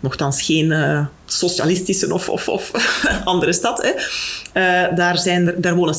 nogthans 0.00 0.42
geen 0.42 0.70
uh, 0.70 1.06
socialistische 1.26 2.12
of, 2.12 2.28
of, 2.28 2.48
of 2.48 2.70
andere 3.24 3.52
stad, 3.52 3.82
hè, 3.82 3.92
daar, 4.94 5.18
zijn 5.18 5.46
er, 5.46 5.60
daar 5.60 5.74
wonen 5.74 5.94
60% 5.94 5.98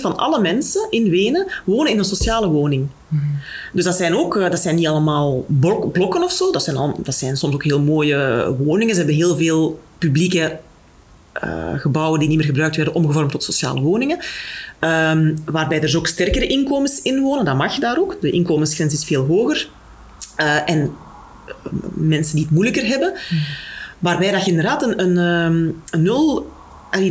van 0.00 0.16
alle 0.16 0.40
mensen 0.40 0.86
in 0.90 1.10
Wenen 1.10 1.46
wonen 1.64 1.92
in 1.92 1.98
een 1.98 2.04
sociale 2.04 2.48
woning. 2.48 2.86
Mm. 3.08 3.38
Dus 3.72 3.84
dat 3.84 3.96
zijn 3.96 4.16
ook, 4.16 4.34
dat 4.34 4.60
zijn 4.60 4.74
niet 4.74 4.86
allemaal 4.86 5.44
blokken 5.92 6.22
of 6.22 6.32
zo, 6.32 6.52
dat 6.52 6.62
zijn, 6.62 6.76
al, 6.76 6.94
dat 7.02 7.14
zijn 7.14 7.36
soms 7.36 7.54
ook 7.54 7.64
heel 7.64 7.80
mooie 7.80 8.54
woningen. 8.58 8.94
Ze 8.94 9.00
hebben 9.00 9.16
heel 9.16 9.36
veel 9.36 9.80
publieke 10.06 10.58
uh, 11.44 11.80
gebouwen 11.80 12.20
die 12.20 12.28
niet 12.28 12.38
meer 12.38 12.46
gebruikt 12.46 12.76
werden 12.76 12.94
omgevormd 12.94 13.30
tot 13.30 13.42
sociale 13.42 13.80
woningen. 13.80 14.18
Um, 14.80 15.36
waarbij 15.44 15.76
er 15.76 15.82
dus 15.82 15.96
ook 15.96 16.06
sterkere 16.06 16.46
inkomens 16.46 17.02
in 17.02 17.20
wonen. 17.20 17.44
Dat 17.44 17.56
mag 17.56 17.78
daar 17.78 17.98
ook. 17.98 18.16
De 18.20 18.30
inkomensgrens 18.30 18.92
is 18.92 19.04
veel 19.04 19.26
hoger. 19.26 19.68
Uh, 20.40 20.70
en 20.70 20.92
mensen 21.94 22.34
die 22.34 22.44
het 22.44 22.54
moeilijker 22.54 22.86
hebben. 22.86 23.12
Mm. 23.30 23.38
Waarbij 23.98 24.30
dat 24.30 24.44
je 24.44 24.50
inderdaad 24.50 24.82
een, 24.82 25.02
een, 25.02 25.16
een 25.90 26.02
nul... 26.02 26.52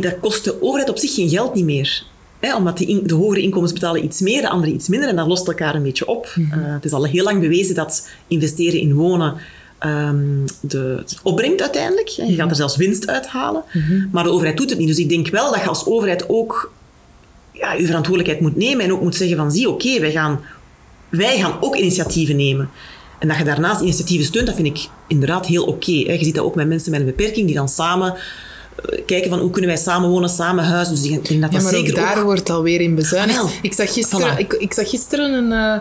Dat 0.00 0.20
kost 0.20 0.44
de 0.44 0.62
overheid 0.62 0.90
op 0.90 0.98
zich 0.98 1.14
geen 1.14 1.28
geld 1.28 1.54
niet 1.54 1.64
meer. 1.64 2.04
Hè, 2.40 2.56
omdat 2.56 2.78
de, 2.78 2.84
in, 2.84 3.00
de 3.06 3.14
hogere 3.14 3.40
inkomens 3.40 3.72
betalen 3.72 4.04
iets 4.04 4.20
meer, 4.20 4.40
de 4.40 4.48
andere 4.48 4.72
iets 4.72 4.88
minder. 4.88 5.08
En 5.08 5.16
dat 5.16 5.26
lost 5.26 5.46
elkaar 5.46 5.74
een 5.74 5.82
beetje 5.82 6.06
op. 6.06 6.32
Mm 6.34 6.50
-hmm. 6.50 6.60
uh, 6.60 6.72
het 6.72 6.84
is 6.84 6.92
al 6.92 7.04
heel 7.04 7.24
lang 7.24 7.40
bewezen 7.40 7.74
dat 7.74 8.08
investeren 8.28 8.80
in 8.80 8.94
wonen 8.94 9.34
um, 9.84 10.44
de, 10.60 11.04
opbrengt 11.22 11.62
uiteindelijk. 11.62 12.08
Je 12.08 12.34
gaat 12.34 12.50
er 12.50 12.56
zelfs 12.56 12.76
winst 12.76 13.08
uithalen. 13.08 13.64
Mm 13.72 13.82
-hmm. 13.82 14.08
Maar 14.12 14.24
de 14.24 14.30
overheid 14.30 14.56
doet 14.56 14.70
het 14.70 14.78
niet. 14.78 14.88
Dus 14.88 14.98
ik 14.98 15.08
denk 15.08 15.28
wel 15.28 15.50
dat 15.50 15.60
je 15.60 15.68
als 15.68 15.86
overheid 15.86 16.28
ook 16.28 16.72
ja, 17.52 17.72
je 17.72 17.86
verantwoordelijkheid 17.86 18.40
moet 18.40 18.56
nemen 18.56 18.84
en 18.84 18.92
ook 18.92 19.02
moet 19.02 19.16
zeggen 19.16 19.36
van 19.36 19.52
zie, 19.52 19.68
oké, 19.68 19.86
okay, 19.86 20.00
wij, 20.00 20.10
gaan, 20.10 20.40
wij 21.08 21.38
gaan 21.38 21.56
ook 21.60 21.76
initiatieven 21.76 22.36
nemen. 22.36 22.70
En 23.18 23.28
dat 23.28 23.36
je 23.36 23.44
daarnaast 23.44 23.80
initiatieven 23.80 24.26
steunt, 24.26 24.46
dat 24.46 24.54
vind 24.56 24.66
ik 24.66 24.88
inderdaad 25.06 25.46
heel 25.46 25.64
oké. 25.64 25.90
Okay, 25.90 26.16
je 26.18 26.24
ziet 26.24 26.34
dat 26.34 26.44
ook 26.44 26.54
met 26.54 26.68
mensen 26.68 26.90
met 26.90 27.00
een 27.00 27.06
beperking 27.06 27.46
die 27.46 27.54
dan 27.54 27.68
samen 27.68 28.14
kijken 29.06 29.30
van 29.30 29.38
hoe 29.38 29.50
kunnen 29.50 29.70
wij 29.70 29.78
samen 29.78 30.10
wonen, 30.10 30.28
samen 30.28 30.64
huizen. 30.64 30.94
Dus 30.94 31.04
ik 31.04 31.10
denk 31.10 31.24
dat 31.24 31.52
ja, 31.52 31.58
dat 31.58 31.62
maar 31.62 31.72
zeker 31.72 31.90
ook 31.90 31.98
daar 31.98 32.18
ook... 32.18 32.24
wordt 32.24 32.50
alweer 32.50 32.80
in 32.80 32.94
bezuinigd. 32.94 33.58
Ik 33.62 33.72
zag 33.72 33.92
gisteren, 33.92 34.34
voilà. 34.34 34.38
ik, 34.38 34.52
ik 34.52 34.72
zag 34.72 34.90
gisteren 34.90 35.32
een... 35.32 35.80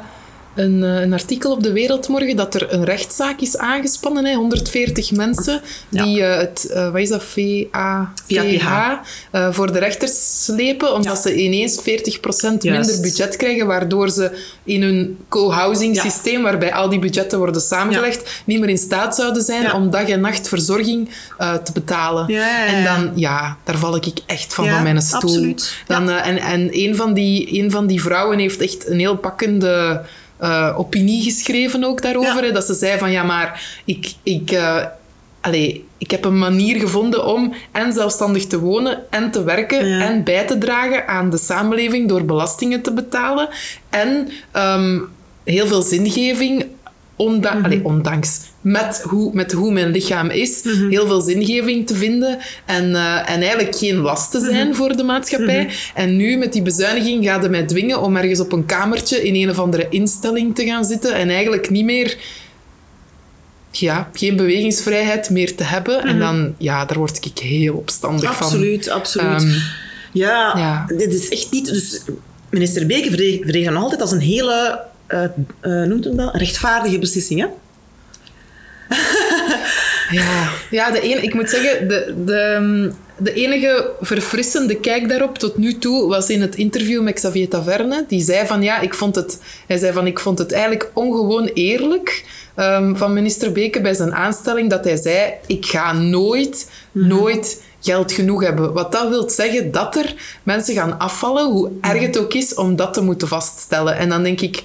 Een, 0.56 0.82
een, 0.82 1.14
artikel 1.14 1.52
op 1.52 1.64
de 1.64 1.72
Wereldmorgen 1.72 2.36
dat 2.36 2.56
er 2.56 2.74
een 2.74 2.84
rechtszaak 2.84 3.40
is 3.40 3.58
aangespannen. 3.58 4.26
Hè, 4.26 4.36
140 4.36 5.12
mensen 5.12 5.62
die 5.90 6.16
ja. 6.16 6.34
uh, 6.34 6.40
het, 6.40 6.68
uh, 6.72 6.92
wat 6.92 7.02
is 7.02 7.10
dat, 7.10 7.24
VAPH, 7.24 7.72
uh, 9.32 9.54
voor 9.54 9.74
de 9.74 9.80
rechters 9.80 10.44
slepen, 10.44 10.94
omdat 10.94 11.16
ja. 11.16 11.22
ze 11.22 11.36
ineens 11.36 11.80
40% 11.80 11.82
minder 12.62 13.02
budget 13.02 13.36
krijgen, 13.36 13.68
waardoor 13.68 14.10
ze 14.10 14.32
in 14.64 14.82
hun 14.82 15.18
co-housing 15.30 15.98
systeem, 15.98 16.42
waarbij 16.42 16.74
al 16.74 16.90
die 16.90 17.00
budgetten 17.00 17.38
worden 17.38 17.62
samengelegd, 17.62 18.42
niet 18.46 18.60
meer 18.60 18.70
in 18.70 18.78
staat 18.78 19.16
zouden 19.16 19.44
zijn 19.44 19.74
om 19.74 19.90
dag 19.90 20.08
en 20.08 20.22
nacht 20.22 20.48
verzorging 20.48 21.10
te 21.38 21.72
betalen. 21.74 22.28
En 22.68 22.84
dan, 22.84 23.12
ja, 23.16 23.58
daar 23.64 23.78
val 23.78 23.96
ik 23.96 24.06
echt 24.26 24.54
van 24.54 24.70
van 24.70 24.84
mijn 24.84 25.02
stoel. 25.02 25.56
Dan, 25.88 26.10
en 26.10 26.38
en 26.38 26.70
een, 26.72 26.96
van 26.96 27.14
die, 27.14 27.62
een 27.62 27.72
van 27.72 27.88
die 27.88 28.02
vrouwen 28.02 28.40
heeft 28.40 28.62
echt 28.62 28.88
een 28.88 29.00
heel 29.00 29.18
pakkende 29.18 30.02
uh, 30.44 30.74
opinie 30.78 31.24
geschreven 31.24 31.84
ook 31.84 32.02
daarover. 32.02 32.46
Ja. 32.46 32.52
Dat 32.52 32.66
ze 32.66 32.74
zei 32.74 33.00
van 33.00 33.12
ja, 33.12 33.24
maar 33.24 33.82
ik, 33.86 34.14
ik, 34.24 34.52
uh, 34.52 34.86
allee, 35.42 35.86
ik 35.98 36.12
heb 36.12 36.26
een 36.26 36.38
manier 36.38 36.80
gevonden 36.80 37.26
om 37.26 37.54
en 37.72 37.94
zelfstandig 37.94 38.46
te 38.48 38.60
wonen 38.60 39.12
en 39.12 39.32
te 39.32 39.44
werken 39.44 39.88
ja. 39.88 40.00
en 40.00 40.24
bij 40.24 40.46
te 40.46 40.58
dragen 40.58 41.08
aan 41.08 41.30
de 41.30 41.38
samenleving 41.38 42.08
door 42.08 42.26
belastingen 42.26 42.82
te 42.82 42.94
betalen 42.94 43.50
en 43.90 44.30
um, 44.56 45.10
heel 45.44 45.68
veel 45.68 45.82
zingeving 45.82 46.66
Onda 47.16 47.62
allee, 47.64 47.84
ondanks 47.84 48.40
met 48.62 49.02
hoe, 49.08 49.34
met 49.34 49.52
hoe 49.52 49.72
mijn 49.72 49.92
lichaam 49.92 50.30
is, 50.30 50.64
heel 50.90 51.08
veel 51.08 51.22
zingeving 51.22 51.88
te 51.88 51.96
vinden 51.96 52.40
en, 52.66 52.96
eh, 52.96 53.30
en 53.30 53.42
eigenlijk 53.42 53.76
geen 53.76 53.96
last 53.96 54.32
te 54.32 54.40
zijn 54.40 54.76
voor 54.76 54.96
de 54.96 55.04
maatschappij. 55.04 55.70
En 55.94 56.16
nu 56.16 56.38
met 56.38 56.54
die 56.54 56.62
bezuiniging 56.62 57.26
gaat 57.26 57.42
het 57.42 57.52
mij 57.52 57.64
dwingen 57.64 58.02
om 58.02 58.16
ergens 58.16 58.40
op 58.40 58.52
een 58.52 58.66
kamertje 58.66 59.24
in 59.24 59.36
een 59.36 59.50
of 59.50 59.60
andere 59.60 59.88
instelling 59.90 60.56
te 60.56 60.66
gaan 60.66 60.86
zitten 60.86 61.14
en 61.14 61.30
eigenlijk 61.30 61.70
niet 61.70 61.86
meer 61.86 62.18
ja, 63.72 64.10
geen 64.14 64.36
bewegingsvrijheid 64.36 65.30
meer 65.30 65.56
te 65.56 65.64
hebben. 65.64 66.04
En 66.04 66.20
dan, 66.20 66.56
ja, 66.58 66.86
daar 66.86 66.98
word 66.98 67.26
ik 67.26 67.38
heel 67.38 67.76
opstandig 67.76 68.36
van. 68.36 68.46
Absoluut, 68.46 68.90
absoluut. 68.90 69.42
Ehm, 69.42 69.52
ja, 70.12 70.58
ja. 70.58 70.86
dit 70.98 71.14
is 71.14 71.30
echt 71.30 71.52
niet... 71.52 71.66
Dus 71.66 72.02
minister 72.50 72.86
Beke 72.86 73.64
dan 73.64 73.76
altijd 73.76 74.02
als 74.02 74.12
een 74.12 74.20
hele, 74.20 74.82
noemt 75.62 76.04
hem 76.04 76.18
dat, 76.18 76.36
rechtvaardige 76.36 77.00
beslissing. 77.00 77.40
Hè? 77.40 77.48
Ja, 80.12 80.50
ja 80.70 80.92
de 80.92 81.02
ene, 81.02 81.22
ik 81.22 81.34
moet 81.34 81.50
zeggen, 81.50 81.88
de, 81.88 82.14
de, 82.26 82.92
de 83.18 83.34
enige 83.34 83.92
verfrissende 84.02 84.76
kijk 84.76 85.10
daarop 85.10 85.38
tot 85.38 85.58
nu 85.58 85.78
toe 85.78 86.08
was 86.08 86.30
in 86.30 86.42
het 86.42 86.56
interview 86.56 87.02
met 87.02 87.14
Xavier 87.14 87.50
Taverne. 87.50 88.06
Die 88.08 88.24
zei 88.24 88.48
van 88.48 88.62
ja, 88.62 88.80
ik 88.80 88.94
vond 88.94 89.16
het, 89.16 89.40
hij 89.68 89.78
zei 89.78 89.94
van 89.94 90.08
ik 90.08 90.20
vond 90.20 90.38
het 90.38 90.52
eigenlijk 90.52 90.92
ongewoon 90.94 91.46
eerlijk 91.54 92.26
ehm, 92.56 92.96
van 92.96 93.14
minister 93.14 93.52
Beke 93.52 93.82
bij 93.82 93.94
zijn 93.94 94.14
aanstelling 94.14 94.70
dat 94.70 94.84
hij 94.84 94.96
zei 94.96 95.34
ik 95.48 95.66
ga 95.66 95.94
nooit, 95.94 96.70
nooit 96.92 97.62
geld 97.80 98.12
genoeg 98.12 98.44
hebben. 98.44 98.74
Wat 98.74 98.92
dat 98.92 99.10
wil 99.10 99.30
zeggen 99.30 99.72
dat 99.72 99.96
er 99.96 100.14
mensen 100.44 100.76
gaan 100.76 101.00
afvallen, 101.00 101.52
hoe 101.52 101.72
erg 101.82 102.02
het 102.02 102.18
ook 102.20 102.34
is 102.34 102.54
om 102.54 102.76
dat 102.76 102.94
te 102.94 103.02
moeten 103.02 103.28
vaststellen. 103.28 103.98
En 103.98 104.10
dan 104.10 104.24
denk 104.24 104.42
ik, 104.42 104.64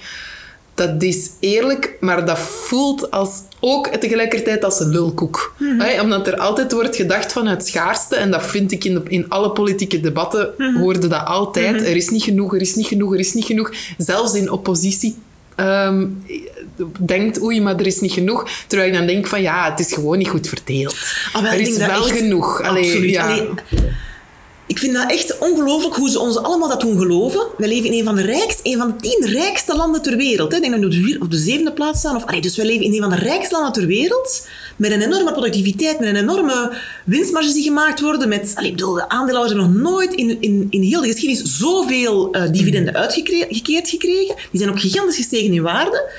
dat 0.78 1.02
is 1.02 1.30
eerlijk, 1.40 1.96
maar 2.00 2.26
dat 2.26 2.38
voelt 2.38 3.10
als, 3.10 3.30
ook 3.60 3.86
tegelijkertijd 3.86 4.64
als 4.64 4.80
een 4.80 4.88
lulkoek. 4.88 5.54
Hè, 5.78 6.00
omdat 6.02 6.26
er 6.26 6.36
altijd 6.36 6.72
wordt 6.72 6.96
gedacht 6.96 7.32
van 7.32 7.46
het 7.46 7.66
schaarste, 7.66 8.16
en 8.16 8.30
dat 8.30 8.46
vind 8.46 8.72
ik 8.72 8.84
in, 8.84 8.94
de, 8.94 9.02
in 9.08 9.28
alle 9.28 9.50
politieke 9.50 10.00
debatten, 10.00 10.54
hoorde 10.80 11.08
dat 11.08 11.24
altijd. 11.24 11.80
Er 11.80 11.96
is 11.96 12.08
niet 12.08 12.22
genoeg, 12.22 12.54
er 12.54 12.60
is 12.60 12.74
niet 12.74 12.86
genoeg, 12.86 13.12
er 13.12 13.18
is 13.18 13.34
niet 13.34 13.44
genoeg. 13.44 13.72
Zelfs 13.98 14.34
in 14.34 14.50
oppositie 14.50 15.16
ehm, 15.56 16.06
denkt, 17.00 17.42
oei, 17.42 17.60
maar 17.60 17.76
er 17.76 17.86
is 17.86 18.00
niet 18.00 18.12
genoeg. 18.12 18.48
Terwijl 18.66 18.90
ik 18.90 18.96
dan 18.98 19.06
denk 19.06 19.26
van, 19.26 19.42
ja, 19.42 19.70
het 19.70 19.80
is 19.80 19.92
gewoon 19.92 20.18
niet 20.18 20.28
goed 20.28 20.48
verdeeld. 20.48 20.96
Ah, 21.32 21.42
wel, 21.42 21.52
er 21.52 21.60
is 21.60 21.76
wel 21.76 21.88
echt- 22.08 22.18
genoeg. 22.18 22.62
Allee, 22.62 22.84
Absoluut. 22.84 23.10
ja. 23.10 23.24
Allee, 23.24 23.48
ik 24.68 24.78
vind 24.78 24.94
dat 24.94 25.10
echt 25.10 25.38
ongelooflijk 25.38 25.94
hoe 25.94 26.10
ze 26.10 26.20
ons 26.20 26.36
allemaal 26.36 26.68
dat 26.68 26.80
doen 26.80 26.98
geloven. 26.98 27.46
Wij 27.56 27.68
leven 27.68 27.90
in 27.90 27.98
een 27.98 28.04
van 28.04 28.14
de 28.14 28.22
rijkste, 28.22 28.60
een 28.62 28.78
van 28.78 28.88
de 28.88 28.96
tien 28.96 29.30
rijkste 29.32 29.76
landen 29.76 30.02
ter 30.02 30.16
wereld. 30.16 30.50
Hè. 30.50 30.56
Ik 30.56 30.62
denk 30.62 30.72
dat 30.72 30.80
we 30.80 30.86
op 30.86 30.92
de, 30.92 31.08
vier- 31.08 31.22
op 31.22 31.30
de 31.30 31.36
zevende 31.36 31.72
plaats 31.72 31.98
staan. 31.98 32.16
Of, 32.16 32.24
allee, 32.24 32.40
dus 32.40 32.56
wij 32.56 32.66
leven 32.66 32.84
in 32.84 32.92
een 32.92 33.00
van 33.00 33.10
de 33.10 33.16
rijkste 33.16 33.54
landen 33.54 33.72
ter 33.72 33.86
wereld. 33.86 34.46
Met 34.76 34.90
een 34.92 35.02
enorme 35.02 35.32
productiviteit, 35.32 36.00
met 36.00 36.08
een 36.08 36.16
enorme 36.16 36.76
winstmarges 37.04 37.52
die 37.52 37.62
gemaakt 37.62 38.00
worden. 38.00 38.28
Met, 38.28 38.52
allee, 38.54 38.70
ik 38.70 38.76
bedoel, 38.76 38.94
de 38.94 39.08
aandeelhouders 39.08 39.58
hebben 39.58 39.80
nog 39.82 39.92
nooit 39.92 40.14
in, 40.14 40.36
in, 40.40 40.66
in 40.70 40.82
heel 40.82 41.00
de 41.00 41.06
geschiedenis 41.06 41.58
zoveel 41.58 42.32
eh, 42.32 42.52
dividenden 42.52 42.94
uitgekeerd 42.94 43.88
gekregen. 43.88 44.34
Die 44.50 44.60
zijn 44.60 44.70
ook 44.70 44.80
gigantisch 44.80 45.16
gestegen 45.16 45.52
in 45.52 45.62
waarde. 45.62 46.10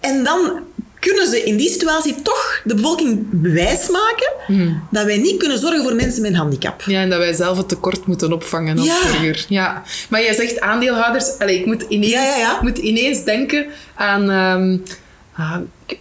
En 0.00 0.24
dan 0.24 0.60
kunnen 1.10 1.26
ze 1.30 1.42
in 1.42 1.56
die 1.56 1.70
situatie 1.70 2.14
toch 2.22 2.60
de 2.64 2.74
bevolking 2.74 3.26
wijsmaken 3.42 4.32
dat 4.90 5.04
wij 5.04 5.16
niet 5.16 5.36
kunnen 5.36 5.58
zorgen 5.58 5.82
voor 5.82 5.94
mensen 5.94 6.22
met 6.22 6.30
een 6.30 6.36
handicap. 6.36 6.82
Ja, 6.86 7.00
en 7.00 7.10
dat 7.10 7.18
wij 7.18 7.32
zelf 7.32 7.56
het 7.56 7.68
tekort 7.68 8.06
moeten 8.06 8.32
opvangen 8.32 8.78
als 8.78 8.86
Ja. 8.86 8.98
burger. 9.02 9.44
Ja. 9.48 9.82
Maar 10.08 10.22
jij 10.22 10.34
zegt 10.34 10.60
aandeelhouders... 10.60 11.38
Allee, 11.38 11.58
ik 11.58 11.66
moet 11.66 11.84
ineens, 11.88 12.12
Ja, 12.12 12.36
ja, 12.36 12.58
moet 12.62 12.78
ineens 12.78 13.24
denken 13.24 13.66
aan... 13.94 14.30
ehm, 14.30 14.76
ah, 15.36 15.56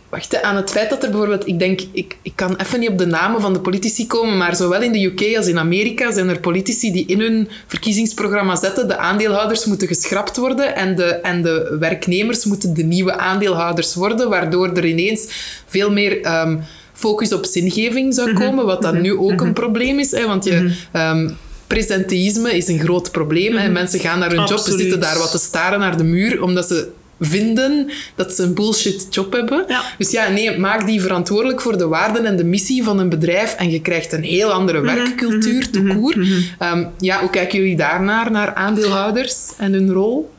wacht, 0.10 0.42
aan 0.42 0.56
het 0.56 0.70
feit 0.70 0.90
dat 0.90 1.04
er 1.04 1.10
bijvoorbeeld... 1.10 1.48
Ik 1.48 1.60
denk, 1.60 1.82
ik, 1.92 2.18
ik 2.22 2.32
kan 2.36 2.56
even 2.56 2.80
niet 2.80 2.90
op 2.90 2.98
de 2.98 3.06
namen 3.06 3.42
van 3.42 3.54
de 3.54 3.60
politici 3.60 4.08
komen, 4.08 4.38
maar 4.38 4.56
zowel 4.56 4.82
in 4.82 4.92
de 4.92 5.04
UK 5.06 5.38
als 5.38 5.48
in 5.48 5.60
Amerika 5.60 6.12
zijn 6.12 6.30
er 6.30 6.40
politici 6.40 6.92
die 6.92 7.06
in 7.06 7.20
hun 7.20 7.50
verkiezingsprogramma 7.68 8.56
zetten 8.56 8.88
de 8.88 8.98
aandeelhouders 8.98 9.66
moeten 9.66 9.88
geschrapt 9.88 10.38
worden 10.38 10.76
en 10.76 10.96
de, 10.96 11.06
en 11.06 11.42
de 11.42 11.78
werknemers 11.80 12.46
moeten 12.46 12.74
de 12.74 12.84
nieuwe 12.84 13.18
aandeelhouders 13.18 13.96
worden, 13.96 14.30
waardoor 14.30 14.70
er 14.78 14.86
ineens 14.86 15.28
veel 15.68 15.92
meer... 15.92 16.22
ehm, 16.22 16.58
focus 16.94 17.34
op 17.34 17.46
zingeving 17.46 18.14
zou 18.14 18.34
komen, 18.34 18.66
wat 18.66 18.82
dan 18.82 19.02
nu 19.02 19.18
ook 19.18 19.42
een 19.42 19.54
probleem 19.54 20.00
is. 20.00 20.12
Hè, 20.12 20.28
want 20.28 20.44
je, 20.44 20.74
ehm, 20.92 21.30
presenteïsme 21.68 22.58
is 22.58 22.68
een 22.68 22.80
groot 22.80 23.12
probleem. 23.12 23.56
Hè. 23.56 23.70
Mensen 23.70 24.00
gaan 24.00 24.20
naar 24.20 24.32
hun 24.32 24.46
job, 24.46 24.60
ze 24.60 24.78
zitten 24.78 25.00
daar 25.00 25.18
wat 25.18 25.32
te 25.32 25.38
staren 25.38 25.80
naar 25.80 25.98
de 25.98 26.04
muur, 26.04 26.44
omdat 26.44 26.68
ze 26.68 26.88
vinden 27.24 27.90
dat 28.16 28.34
ze 28.34 28.44
een 28.44 28.54
bullshit 28.54 29.08
job 29.10 29.34
hebben. 29.34 29.66
Ja. 29.68 29.84
Dus 29.98 30.12
ja, 30.12 30.30
nee, 30.30 30.58
maak 30.58 30.86
die 30.86 31.02
verantwoordelijk 31.02 31.62
voor 31.62 31.78
de 31.78 31.88
waarden 31.88 32.26
en 32.26 32.38
de 32.38 32.44
missie 32.44 32.84
van 32.84 33.00
een 33.00 33.10
bedrijf 33.10 33.54
en 33.54 33.70
je 33.70 33.82
krijgt 33.82 34.14
een 34.14 34.24
heel 34.24 34.52
andere 34.52 34.82
werkcultuur, 34.82 35.70
te 35.70 35.84
koer. 35.84 36.28
Ehm, 36.60 36.86
ja, 37.00 37.20
hoe 37.20 37.30
kijken 37.30 37.60
jullie 37.60 37.76
daarnaar, 37.76 38.32
naar 38.32 38.54
aandeelhouders 38.54 39.52
en 39.58 39.74
hun 39.74 39.92
rol? 39.92 40.32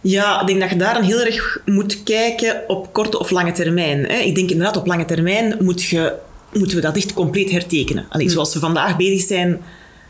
Ja, 0.00 0.40
ik 0.40 0.46
denk 0.46 0.60
dat 0.60 0.70
je 0.70 0.76
daar 0.76 0.94
dan 0.94 1.02
heel 1.02 1.20
erg 1.20 1.60
moet 1.64 2.02
kijken 2.02 2.62
op 2.66 2.92
korte 2.92 3.18
of 3.18 3.30
lange 3.30 3.52
termijn. 3.52 4.04
Hè. 4.04 4.16
Ik 4.16 4.34
denk 4.34 4.50
inderdaad 4.50 4.76
op 4.76 4.86
lange 4.86 5.04
termijn 5.04 5.56
moet 5.60 5.82
je, 5.82 6.12
moeten 6.52 6.76
we 6.76 6.82
dat 6.82 6.96
echt 6.96 7.12
compleet 7.12 7.50
hertekenen. 7.50 8.06
Allee, 8.08 8.28
Zoals 8.28 8.54
we 8.54 8.60
vandaag 8.60 8.96
bezig 8.96 9.26
zijn, 9.26 9.60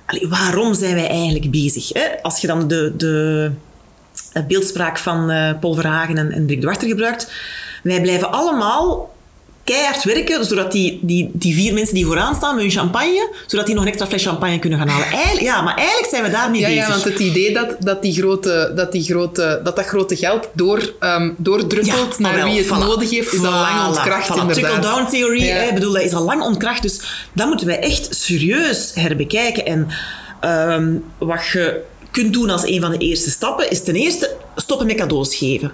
allee, 0.06 0.28
waarom 0.28 0.74
zijn 0.74 0.94
wij 0.94 1.08
eigenlijk 1.08 1.50
bezig? 1.50 1.88
Hè? 1.92 2.22
Als 2.22 2.40
je 2.40 2.46
dan 2.46 2.68
de, 2.68 2.92
de 2.96 3.50
beeldspraak 4.48 4.98
van 4.98 5.30
eh, 5.30 5.50
Paul 5.60 5.74
Verhagen 5.74 6.18
en, 6.18 6.32
en 6.32 6.46
Dirk 6.46 6.60
de 6.60 6.66
Wachter 6.66 6.88
gebruikt, 6.88 7.30
wij 7.82 8.00
blijven 8.00 8.32
allemaal 8.32 9.10
keihard 9.64 10.04
werken, 10.04 10.44
zodat 10.44 10.72
die, 10.72 10.98
die, 11.02 11.30
die 11.32 11.54
vier 11.54 11.74
mensen 11.74 11.94
die 11.94 12.06
vooraan 12.06 12.34
staan 12.34 12.54
met 12.54 12.64
hun 12.64 12.72
champagne, 12.72 13.34
zodat 13.46 13.66
die 13.66 13.74
nog 13.74 13.84
een 13.84 13.90
extra 13.90 14.06
fles 14.08 14.24
champagne 14.24 14.58
kunnen 14.58 14.78
gaan 14.78 14.88
halen. 14.88 15.06
Eigenlijk, 15.06 15.40
ja, 15.40 15.62
maar 15.62 15.76
eigenlijk 15.76 16.08
zijn 16.08 16.22
we 16.22 16.30
daarmee 16.30 16.60
Ja, 16.60 16.66
bezig. 16.66 16.82
ja, 16.84 16.90
want 16.90 17.04
het 17.04 17.18
idee 17.18 17.52
dat, 17.54 17.76
dat, 17.78 18.02
die 18.02 18.14
grote, 18.14 18.72
dat, 18.74 18.92
die 18.92 19.02
grote, 19.02 19.60
dat 19.64 19.76
dat 19.76 19.84
grote 19.86 20.16
geld 20.16 20.48
door, 20.52 20.92
ehm 21.00 21.30
doordruppelt 21.36 21.86
Ja, 21.86 22.22
naar 22.22 22.30
ah, 22.32 22.36
wel, 22.42 22.46
wie 22.46 22.58
het 22.58 22.66
voilà. 22.66 22.78
nodig 22.78 23.10
heeft, 23.10 23.32
is 23.32 23.44
al 23.44 23.50
lang 23.50 23.86
ontkracht, 23.86 24.28
voilà. 24.28 24.40
inderdaad. 24.40 24.54
Trickle-down 24.54 25.10
theory, 25.10 25.42
Ja. 25.44 25.54
hè, 25.54 25.72
bedoel, 25.72 25.92
dat 25.92 26.02
is 26.02 26.12
al 26.14 26.24
lang 26.24 26.42
ontkracht. 26.42 26.82
Dus 26.82 27.00
dat 27.32 27.46
moeten 27.46 27.66
wij 27.66 27.78
echt 27.78 28.06
serieus 28.10 28.90
herbekijken. 28.94 29.66
En 29.66 29.88
ehm, 30.40 30.94
wat 31.18 31.46
je 31.52 31.80
kunt 32.12 32.32
doen 32.32 32.50
als 32.50 32.62
een 32.62 32.80
van 32.80 32.90
de 32.90 32.98
eerste 32.98 33.30
stappen, 33.30 33.70
is 33.70 33.82
ten 33.82 33.94
eerste 33.94 34.36
stoppen 34.56 34.86
met 34.86 34.96
cadeaus 34.96 35.36
geven. 35.36 35.72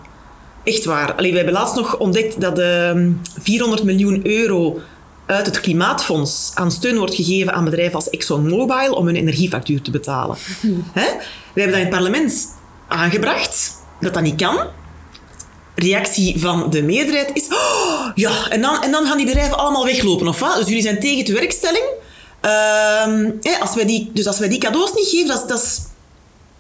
Echt 0.65 0.85
waar. 0.85 1.15
Allee, 1.15 1.31
we 1.31 1.37
hebben 1.37 1.55
laatst 1.55 1.75
nog 1.75 1.99
ontdekt 1.99 2.41
dat 2.41 2.59
ehm 2.59 3.13
400 3.41 3.83
miljoen 3.83 4.27
euro 4.27 4.81
uit 5.27 5.47
het 5.47 5.61
Klimaatfonds 5.61 6.51
aan 6.55 6.71
steun 6.71 6.99
wordt 6.99 7.15
gegeven 7.15 7.53
aan 7.53 7.65
bedrijven 7.65 7.95
als 7.95 8.11
ExxonMobil 8.11 8.93
om 8.93 9.07
hun 9.07 9.17
energiefactuur 9.17 9.83
te 9.83 9.91
betalen. 9.91 10.37
Hè? 11.01 11.07
We 11.53 11.61
hebben 11.61 11.79
dat 11.79 11.87
in 11.87 11.95
het 11.95 12.03
parlement 12.03 12.47
aangebracht, 12.89 13.73
dat 14.01 14.15
dat 14.15 14.23
niet 14.23 14.37
kan 14.43 14.57
reactie 15.79 16.41
van 16.41 16.71
de 16.71 16.83
meerderheid 16.83 17.31
is... 17.33 17.47
"Oh, 17.49 18.07
ja, 18.15 18.49
en 18.51 18.61
dan, 18.61 18.83
en 18.83 18.91
dan 18.91 19.07
gaan 19.07 19.17
die 19.17 19.27
bedrijven 19.27 19.59
allemaal 19.59 19.85
weglopen, 19.85 20.29
of 20.29 20.39
wat? 20.39 20.57
Dus 20.57 20.67
jullie 20.67 20.83
zijn 20.83 21.01
tegen 21.01 21.25
de 21.25 21.33
werkstelling. 21.33 21.85
Ehm, 22.41 23.31
hè, 23.41 23.61
als 23.61 23.75
wij 23.75 23.87
die, 23.87 24.11
dus 24.15 24.27
als 24.27 24.39
wij 24.39 24.49
die 24.49 24.59
cadeaus 24.59 24.93
niet 24.95 25.09
geven, 25.09 25.29
dat, 25.29 25.49
dat 25.49 25.63
is, 25.63 25.81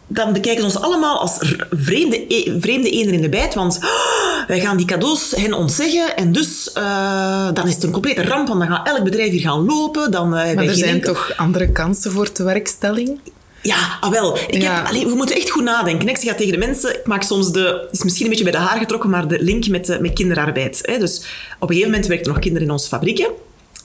dan 0.09 0.33
bekijken 0.33 0.61
ze 0.71 0.77
ons 0.77 0.85
allemaal 0.85 1.19
als 1.21 1.37
vreemde, 1.71 2.25
e- 2.29 2.61
vreemde 2.61 2.91
eenden 2.91 3.15
in 3.15 3.21
de 3.23 3.29
bijt. 3.29 3.55
Want 3.55 3.79
"Oh, 3.83 4.47
wij 4.49 4.61
gaan 4.61 4.77
die 4.77 4.87
cadeaus 4.87 5.31
hen 5.37 5.53
ontzeggen. 5.53 6.17
En 6.17 6.33
dus 6.33 6.73
eh, 6.73 7.49
dan 7.55 7.67
is 7.69 7.75
het 7.75 7.83
een 7.83 7.91
complete 7.91 8.23
ramp. 8.25 8.49
Want 8.49 8.61
dan 8.61 8.69
gaat 8.69 8.89
elk 8.89 9.05
bedrijf 9.05 9.31
hier 9.31 9.41
gaan 9.41 9.65
lopen. 9.67 10.11
Dan, 10.11 10.37
eh, 10.37 10.55
Maar 10.55 10.65
er 10.65 10.75
zijn 10.75 10.95
enkel- 10.95 11.13
toch 11.15 11.33
andere 11.37 11.73
kansen 11.73 12.13
voor 12.13 12.33
tewerkstelling? 12.33 13.21
ja, 13.63 13.99
ah 14.01 14.11
wel. 14.11 14.39
Ik 14.39 14.63
Ja. 14.63 14.75
Heb, 14.77 14.87
allee, 14.87 15.07
we 15.07 15.15
moeten 15.15 15.37
echt 15.37 15.51
goed 15.51 15.63
nadenken. 15.65 16.09
Ik 16.09 16.17
zeg 16.17 16.35
tegen 16.37 16.53
de 16.53 16.59
mensen. 16.59 16.91
Ik 16.95 17.07
maak 17.07 17.23
soms 17.23 17.53
de... 17.53 17.89
Is 17.93 18.03
misschien 18.03 18.25
een 18.25 18.31
beetje 18.31 18.51
bij 18.51 18.61
de 18.61 18.67
haar 18.67 18.79
getrokken, 18.79 19.11
maar 19.11 19.29
de 19.29 19.43
link 19.43 19.69
met, 19.69 19.87
de, 19.87 19.99
met 20.01 20.13
kinderarbeid. 20.13 20.79
Hè. 20.83 20.99
Dus 20.99 21.19
op 21.19 21.25
een 21.61 21.69
gegeven 21.69 21.91
moment 21.91 22.07
werkten 22.09 22.33
nog 22.33 22.41
kinderen 22.41 22.67
in 22.67 22.73
onze 22.73 22.89
fabrieken. 22.89 23.27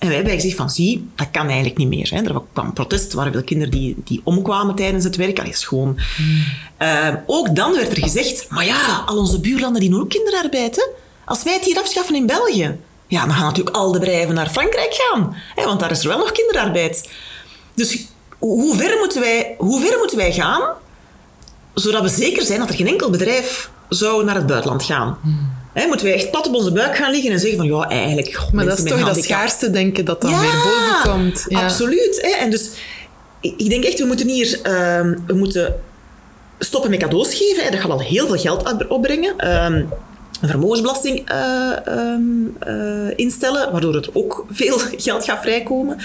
En 0.03 0.09
wij 0.09 0.17
hebben 0.17 0.35
gezegd 0.35 0.55
van, 0.55 0.69
zie, 0.69 1.09
dat 1.15 1.27
kan 1.31 1.45
eigenlijk 1.45 1.77
niet 1.77 1.87
meer. 1.87 2.09
Hè. 2.09 2.21
Er 2.21 2.41
kwam 2.53 2.73
protest, 2.73 3.11
er 3.11 3.17
waren 3.17 3.31
veel 3.31 3.43
kinderen 3.43 3.71
die, 3.71 3.95
die 4.03 4.21
omkwamen 4.23 4.75
tijdens 4.75 5.03
het 5.03 5.15
werk. 5.15 5.39
Allee, 5.39 5.51
is 5.51 5.65
gewoon... 5.65 5.99
Eh, 6.77 7.13
ook 7.25 7.55
dan 7.55 7.73
werd 7.73 7.91
er 7.91 8.03
gezegd, 8.03 8.45
maar 8.49 8.65
ja, 8.65 9.03
al 9.05 9.17
onze 9.17 9.39
buurlanden 9.39 9.81
die 9.81 9.89
doen 9.89 10.01
ook 10.01 10.09
kinderarbeid. 10.09 10.75
Hè. 10.75 10.83
Als 11.25 11.43
wij 11.43 11.53
het 11.53 11.65
hier 11.65 11.79
afschaffen 11.79 12.15
in 12.15 12.25
België, 12.25 12.77
ja, 13.07 13.25
dan 13.25 13.35
gaan 13.35 13.45
natuurlijk 13.45 13.75
al 13.75 13.91
de 13.91 13.99
bedrijven 13.99 14.35
naar 14.35 14.49
Frankrijk 14.49 14.93
gaan. 14.93 15.35
Hè, 15.55 15.65
want 15.65 15.79
daar 15.79 15.91
is 15.91 16.01
er 16.01 16.07
wel 16.07 16.17
nog 16.17 16.31
kinderarbeid. 16.31 17.09
Dus 17.75 18.05
hoe 18.39 18.75
ver 18.75 18.97
moeten 18.99 19.21
wij, 19.21 19.55
hoe 19.57 19.81
ver 19.81 19.97
moeten 19.97 20.17
wij 20.17 20.33
gaan, 20.33 20.61
zodat 21.73 22.01
we 22.01 22.09
zeker 22.09 22.43
zijn 22.43 22.59
dat 22.59 22.69
er 22.69 22.75
geen 22.75 22.87
enkel 22.87 23.09
bedrijf 23.09 23.69
zou 23.89 24.23
naar 24.23 24.35
het 24.35 24.47
buitenland 24.47 24.83
gaan? 24.83 25.17
Hè, 25.73 25.87
moeten 25.87 26.05
wij 26.05 26.15
echt 26.15 26.31
plat 26.31 26.47
op 26.47 26.53
onze 26.53 26.71
buik 26.71 26.95
gaan 26.95 27.11
liggen 27.11 27.31
en 27.31 27.39
zeggen 27.39 27.57
van, 27.57 27.67
ja, 27.67 27.89
eigenlijk... 27.89 28.33
goh, 28.33 28.51
Maar 28.51 28.65
dat 28.65 28.77
is 28.77 28.83
toch 28.83 29.05
dat 29.05 29.23
schaarste 29.23 29.69
denken 29.69 30.05
dat 30.05 30.21
dan 30.21 30.39
weer 30.39 30.51
boven 30.63 31.11
komt. 31.11 31.45
Ja. 31.47 31.63
absoluut. 31.63 32.19
Hè? 32.21 32.29
En 32.43 32.49
dus, 32.49 32.69
ik 33.41 33.69
denk 33.69 33.83
echt, 33.83 33.99
we 33.99 34.05
moeten 34.05 34.27
hier... 34.27 34.59
ehm, 34.61 35.17
we 35.27 35.33
moeten 35.33 35.75
stoppen 36.59 36.89
met 36.89 36.99
cadeaus 36.99 37.33
geven. 37.35 37.63
Hè? 37.63 37.69
Dat 37.69 37.79
gaat 37.79 37.91
al 37.91 38.01
heel 38.01 38.27
veel 38.27 38.37
geld 38.37 38.71
op- 38.73 38.85
opbrengen. 38.91 39.37
Ehm, 39.37 39.73
een 40.41 40.49
vermogensbelasting 40.49 41.29
eh, 41.29 41.87
ehm, 41.87 42.21
eh, 42.59 43.13
instellen, 43.15 43.71
waardoor 43.71 43.95
er 43.95 44.09
ook 44.13 44.45
veel 44.51 44.77
geld 44.97 45.23
gaat 45.23 45.41
vrijkomen. 45.41 45.97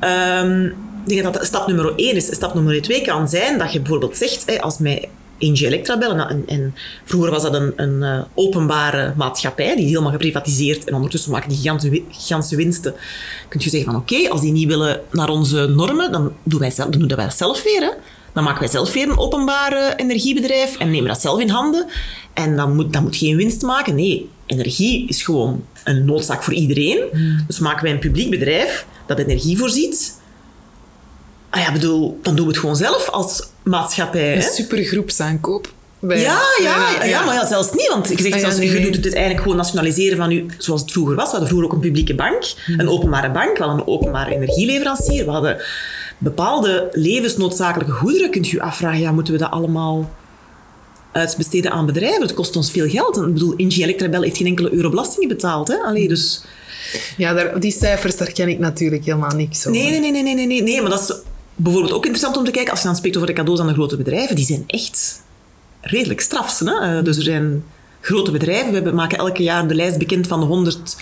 Ehm, 0.00 0.64
ik 1.06 1.08
denk 1.14 1.22
dat 1.22 1.32
dat 1.34 1.44
stap 1.44 1.66
nummer 1.66 1.92
één 1.96 2.16
is. 2.16 2.26
Stap 2.26 2.54
nummer 2.54 2.82
twee 2.82 3.02
kan 3.02 3.28
zijn 3.28 3.58
dat 3.58 3.72
je 3.72 3.78
bijvoorbeeld 3.80 4.16
zegt, 4.16 4.42
hè, 4.46 4.60
als 4.60 4.78
mij 4.78 5.08
Engie 5.38 5.66
Electra 5.66 5.98
bellen, 5.98 6.28
en, 6.28 6.42
en 6.46 6.74
vroeger 7.04 7.30
was 7.30 7.42
dat 7.42 7.54
een, 7.54 7.72
een 7.76 8.02
eh, 8.02 8.20
openbare 8.34 9.12
maatschappij, 9.16 9.74
die 9.74 9.84
is 9.84 9.90
helemaal 9.90 10.12
geprivatiseerd 10.12 10.84
en 10.84 10.94
ondertussen 10.94 11.30
maken 11.30 11.48
die 11.48 11.58
gigantische, 11.58 11.90
wi- 11.90 12.04
gigantische 12.10 12.56
winsten. 12.56 12.94
Kun 13.48 13.60
je 13.62 13.70
zeggen 13.70 13.92
van 13.92 14.00
oké, 14.00 14.28
als 14.28 14.40
die 14.40 14.52
niet 14.52 14.68
willen 14.68 15.00
naar 15.12 15.28
onze 15.28 15.66
normen, 15.66 16.12
dan 16.12 16.32
doen 16.42 16.60
wij, 16.60 16.70
zelf, 16.70 16.88
dan 16.90 17.00
doen 17.00 17.16
wij 17.16 17.26
dat 17.26 17.36
zelf 17.36 17.62
weer. 17.62 17.80
Hè. 17.80 17.90
Dan 18.32 18.44
maken 18.44 18.60
wij 18.60 18.68
zelf 18.70 18.92
weer 18.92 19.08
een 19.08 19.18
openbaar 19.18 19.72
eh, 19.72 19.92
energiebedrijf 19.96 20.76
en 20.78 20.90
nemen 20.90 21.08
dat 21.08 21.20
zelf 21.20 21.40
in 21.40 21.48
handen. 21.48 21.86
En 22.34 22.56
dan 22.56 22.74
moet, 22.74 22.92
dat 22.92 23.02
moet 23.02 23.16
geen 23.16 23.36
winst 23.36 23.62
maken. 23.62 23.94
Nee, 23.94 24.28
energie 24.46 25.08
is 25.08 25.22
gewoon 25.22 25.64
een 25.84 26.04
noodzaak 26.04 26.42
voor 26.42 26.52
iedereen. 26.54 26.98
Dus 27.46 27.58
maken 27.58 27.82
wij 27.82 27.92
een 27.92 27.98
publiek 27.98 28.30
bedrijf 28.30 28.86
dat 29.06 29.18
energie 29.18 29.58
voorziet. 29.58 30.17
Ah 31.50 31.60
ja, 31.62 31.72
bedoel, 31.72 32.18
dan 32.22 32.34
doen 32.36 32.44
we 32.46 32.50
het 32.50 32.60
gewoon 32.60 32.76
zelf 32.76 33.08
als 33.08 33.42
maatschappij. 33.62 34.32
Een 34.34 34.40
Hè? 34.40 34.48
supergroepsaankoop. 34.50 35.72
Bij- 36.00 36.20
Ja, 36.20 36.40
ja, 36.62 37.04
ja, 37.04 37.24
maar 37.24 37.34
ja, 37.34 37.46
zelfs 37.46 37.72
niet. 37.72 37.88
Want 37.88 38.08
je 38.08 38.16
zegt 38.22 38.24
Ah, 38.24 38.32
ja, 38.32 38.38
zelfs, 38.38 38.56
nee, 38.56 38.80
je 38.80 38.90
doet 38.90 39.04
het 39.04 39.12
eigenlijk 39.14 39.42
gewoon 39.42 39.56
nationaliseren 39.56 40.16
van 40.16 40.30
u, 40.30 40.46
zoals 40.58 40.80
het 40.80 40.92
vroeger 40.92 41.14
was. 41.14 41.24
We 41.24 41.30
hadden 41.30 41.48
vroeger 41.48 41.68
ook 41.68 41.74
een 41.74 41.80
publieke 41.80 42.14
bank, 42.14 42.42
Hmm. 42.66 42.80
een 42.80 42.88
openbare 42.88 43.30
bank, 43.30 43.56
we 43.58 43.64
hadden 43.64 43.80
een 43.82 43.92
openbare 43.92 44.34
energieleverancier. 44.34 45.24
We 45.24 45.30
hadden 45.30 45.60
bepaalde 46.18 46.88
levensnoodzakelijke 46.92 47.92
goederen. 47.92 48.30
Kunt 48.30 48.48
je 48.48 48.56
je 48.56 48.62
afvragen, 48.62 49.00
ja, 49.00 49.12
moeten 49.12 49.32
we 49.32 49.38
dat 49.38 49.50
allemaal 49.50 50.10
uitbesteden 51.12 51.70
aan 51.70 51.86
bedrijven? 51.86 52.22
Het 52.22 52.34
kost 52.34 52.56
ons 52.56 52.70
veel 52.70 52.88
geld. 52.88 53.16
En, 53.16 53.26
ik 53.26 53.32
bedoel, 53.32 53.54
Engie 53.56 53.82
Electrabel 53.82 54.22
heeft 54.22 54.36
geen 54.36 54.46
enkele 54.46 54.72
euro 54.72 54.90
belastingen 54.90 55.28
betaald. 55.28 55.68
Hè? 55.68 55.76
Allee, 55.76 56.08
dus... 56.08 56.42
Ja, 57.16 57.32
daar, 57.34 57.60
die 57.60 57.72
cijfers, 57.72 58.16
daar 58.16 58.32
ken 58.32 58.48
ik 58.48 58.58
natuurlijk 58.58 59.04
helemaal 59.04 59.30
niks 59.36 59.58
over. 59.66 59.80
Nee, 59.80 59.90
nee, 59.90 60.00
nee, 60.00 60.10
nee, 60.10 60.22
nee, 60.22 60.34
nee, 60.34 60.46
nee, 60.46 60.62
nee, 60.62 60.80
maar 60.80 60.90
dat 60.90 61.00
is 61.00 61.14
bijvoorbeeld 61.58 61.92
ook 61.92 62.04
interessant 62.04 62.36
om 62.36 62.44
te 62.44 62.50
kijken. 62.50 62.70
Als 62.70 62.80
je 62.80 62.86
dan 62.86 62.96
spreekt 62.96 63.16
over 63.16 63.28
de 63.28 63.34
cadeaus 63.34 63.60
aan 63.60 63.66
de 63.66 63.72
grote 63.72 63.96
bedrijven, 63.96 64.36
die 64.36 64.44
zijn 64.44 64.64
echt 64.66 65.22
redelijk 65.80 66.20
straf. 66.20 66.58
Hè? 66.58 66.98
Eh, 66.98 67.04
Dus 67.04 67.16
er 67.16 67.22
zijn 67.22 67.64
grote 68.00 68.30
bedrijven. 68.30 68.84
We 68.84 68.90
maken 68.90 69.18
elke 69.18 69.42
jaar 69.42 69.68
de 69.68 69.74
lijst 69.74 69.98
bekend 69.98 70.26
van 70.26 70.40
de 70.40 70.46
100 70.46 70.96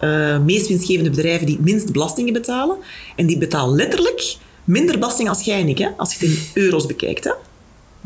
eh, 0.00 0.38
meest 0.38 0.68
winstgevende 0.68 1.10
bedrijven 1.10 1.46
die 1.46 1.56
het 1.56 1.64
minst 1.64 1.92
belastingen 1.92 2.32
betalen. 2.32 2.76
En 3.16 3.26
die 3.26 3.38
betalen 3.38 3.76
letterlijk 3.76 4.36
minder 4.64 4.98
belasting 4.98 5.28
als 5.28 5.42
jij 5.42 5.60
en 5.60 5.68
ik, 5.68 5.78
hè? 5.78 5.88
als 5.96 6.14
je 6.14 6.26
het 6.26 6.36
in 6.36 6.62
euro's 6.62 6.86
bekijkt. 6.86 7.24
Hè? 7.24 7.32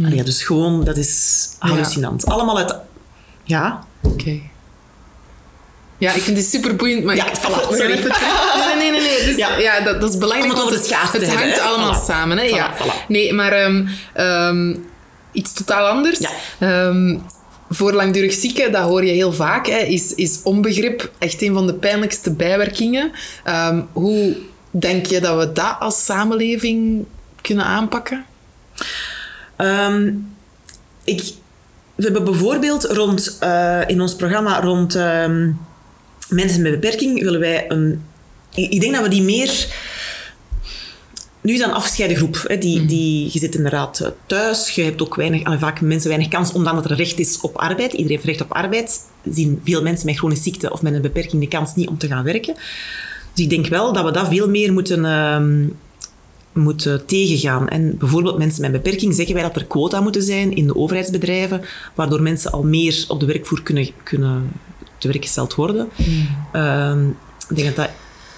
Allee, 0.04 0.22
dus 0.22 0.42
gewoon, 0.42 0.84
dat 0.84 0.96
is 0.96 1.46
hallucinant. 1.58 2.26
Allemaal 2.26 2.58
uit... 2.58 2.74
Ja, 3.44 3.84
Oké. 4.02 4.40
Ja, 6.00 6.12
ik 6.12 6.22
vind 6.22 6.36
het 6.36 6.46
super 6.46 6.76
boeiend, 6.76 7.04
maar 7.04 7.16
Ja, 7.16 7.26
ik, 7.26 7.36
voilà, 7.38 7.76
sorry. 7.76 7.90
even. 7.90 8.10
Nee, 8.66 8.76
nee, 8.76 8.90
nee, 8.90 9.00
nee. 9.00 9.24
Dus, 9.24 9.36
Ja. 9.36 9.58
ja, 9.58 9.80
dat, 9.80 10.00
dat 10.00 10.10
is 10.10 10.18
belangrijk, 10.18 10.52
Om 10.52 10.58
het 10.58 10.68
want 10.68 10.88
het 10.88 10.88
te 11.20 11.26
hangt 11.26 11.38
hebben, 11.38 11.62
allemaal 11.62 12.00
Voilà. 12.00 12.04
samen. 12.04 12.38
Hè? 12.38 12.46
Voilà, 12.46 12.54
ja. 12.54 12.74
Nee, 13.08 13.32
maar 13.32 13.52
ehm, 13.52 13.86
ehm, 14.14 14.74
iets 15.32 15.52
totaal 15.52 15.86
anders. 15.86 16.18
Ja. 16.18 16.30
Ehm, 16.58 17.18
voor 17.70 17.92
langdurig 17.92 18.32
zieken, 18.32 18.72
dat 18.72 18.82
hoor 18.82 19.04
je 19.04 19.12
heel 19.12 19.32
vaak, 19.32 19.66
hè, 19.66 19.78
is, 19.78 20.14
is 20.14 20.40
onbegrip 20.42 21.10
echt 21.18 21.42
een 21.42 21.54
van 21.54 21.66
de 21.66 21.74
pijnlijkste 21.74 22.32
bijwerkingen. 22.32 23.12
Hoe 23.92 24.36
denk 24.70 25.06
je 25.06 25.20
dat 25.20 25.38
we 25.38 25.52
dat 25.52 25.76
als 25.78 26.04
samenleving 26.04 27.04
kunnen 27.40 27.64
aanpakken? 27.64 28.24
Ik, 31.04 31.22
we 31.94 32.02
hebben 32.04 32.24
bijvoorbeeld 32.24 32.84
rond, 32.84 33.36
eh, 33.40 33.80
in 33.86 34.00
ons 34.00 34.14
programma 34.16 34.60
rond 34.60 34.98
mensen 36.30 36.62
met 36.62 36.72
beperking 36.72 37.22
willen 37.22 37.40
wij 37.40 37.64
een... 37.68 38.02
Ik, 38.54 38.80
denk 38.80 38.94
dat 38.94 39.02
we 39.02 39.08
die 39.08 39.22
meer... 39.22 39.66
Nu 41.40 41.52
is 41.52 41.58
dat 41.58 41.68
een 41.68 41.74
afgescheiden 41.74 42.16
groep. 42.16 42.44
Hè, 42.46 42.58
die, 42.58 42.84
die, 42.84 43.28
je 43.32 43.38
zit 43.38 43.54
inderdaad 43.54 44.00
eh, 44.00 44.08
thuis. 44.26 44.70
Je 44.70 44.82
hebt 44.82 45.02
ook 45.02 45.14
weinig, 45.14 45.58
vaak 45.58 45.80
mensen 45.80 46.08
weinig 46.08 46.28
kans, 46.28 46.52
omdat 46.52 46.90
er 46.90 46.96
recht 46.96 47.18
is 47.18 47.40
op 47.40 47.56
arbeid. 47.56 47.92
Iedereen 47.92 48.10
heeft 48.10 48.24
recht 48.24 48.40
op 48.40 48.52
arbeid. 48.52 49.00
Zien 49.30 49.60
veel 49.64 49.82
mensen 49.82 50.06
met 50.06 50.16
chronische 50.16 50.44
ziekte 50.44 50.72
of 50.72 50.82
met 50.82 50.94
een 50.94 51.02
beperking 51.02 51.42
de 51.42 51.48
kans 51.48 51.74
niet 51.74 51.88
om 51.88 51.98
te 51.98 52.06
gaan 52.06 52.24
werken. 52.24 52.54
Dus 53.34 53.44
ik 53.44 53.50
denk 53.50 53.66
wel 53.66 53.92
dat 53.92 54.04
we 54.04 54.10
dat 54.10 54.28
veel 54.28 54.48
meer 54.48 54.72
moeten... 54.72 55.04
ehm, 55.04 55.66
moeten 56.52 57.06
tegengaan. 57.06 57.68
En 57.68 57.98
bijvoorbeeld 57.98 58.38
mensen 58.38 58.60
met 58.60 58.72
beperking 58.72 59.14
zeggen 59.14 59.34
wij 59.34 59.42
dat 59.42 59.56
er 59.56 59.66
quota 59.66 60.00
moeten 60.00 60.22
zijn 60.22 60.56
in 60.56 60.66
de 60.66 60.76
overheidsbedrijven, 60.76 61.60
waardoor 61.94 62.22
mensen 62.22 62.52
al 62.52 62.62
meer 62.62 63.04
op 63.08 63.20
de 63.20 63.26
werkvoer 63.26 63.62
kunnen, 63.62 63.88
kunnen 64.02 64.52
te 65.00 65.08
werk 65.08 65.22
gesteld 65.22 65.54
worden. 65.54 65.88
Ehm, 66.52 67.08
ik 67.48 67.56
denk 67.56 67.66
dat 67.66 67.76
dat 67.76 67.94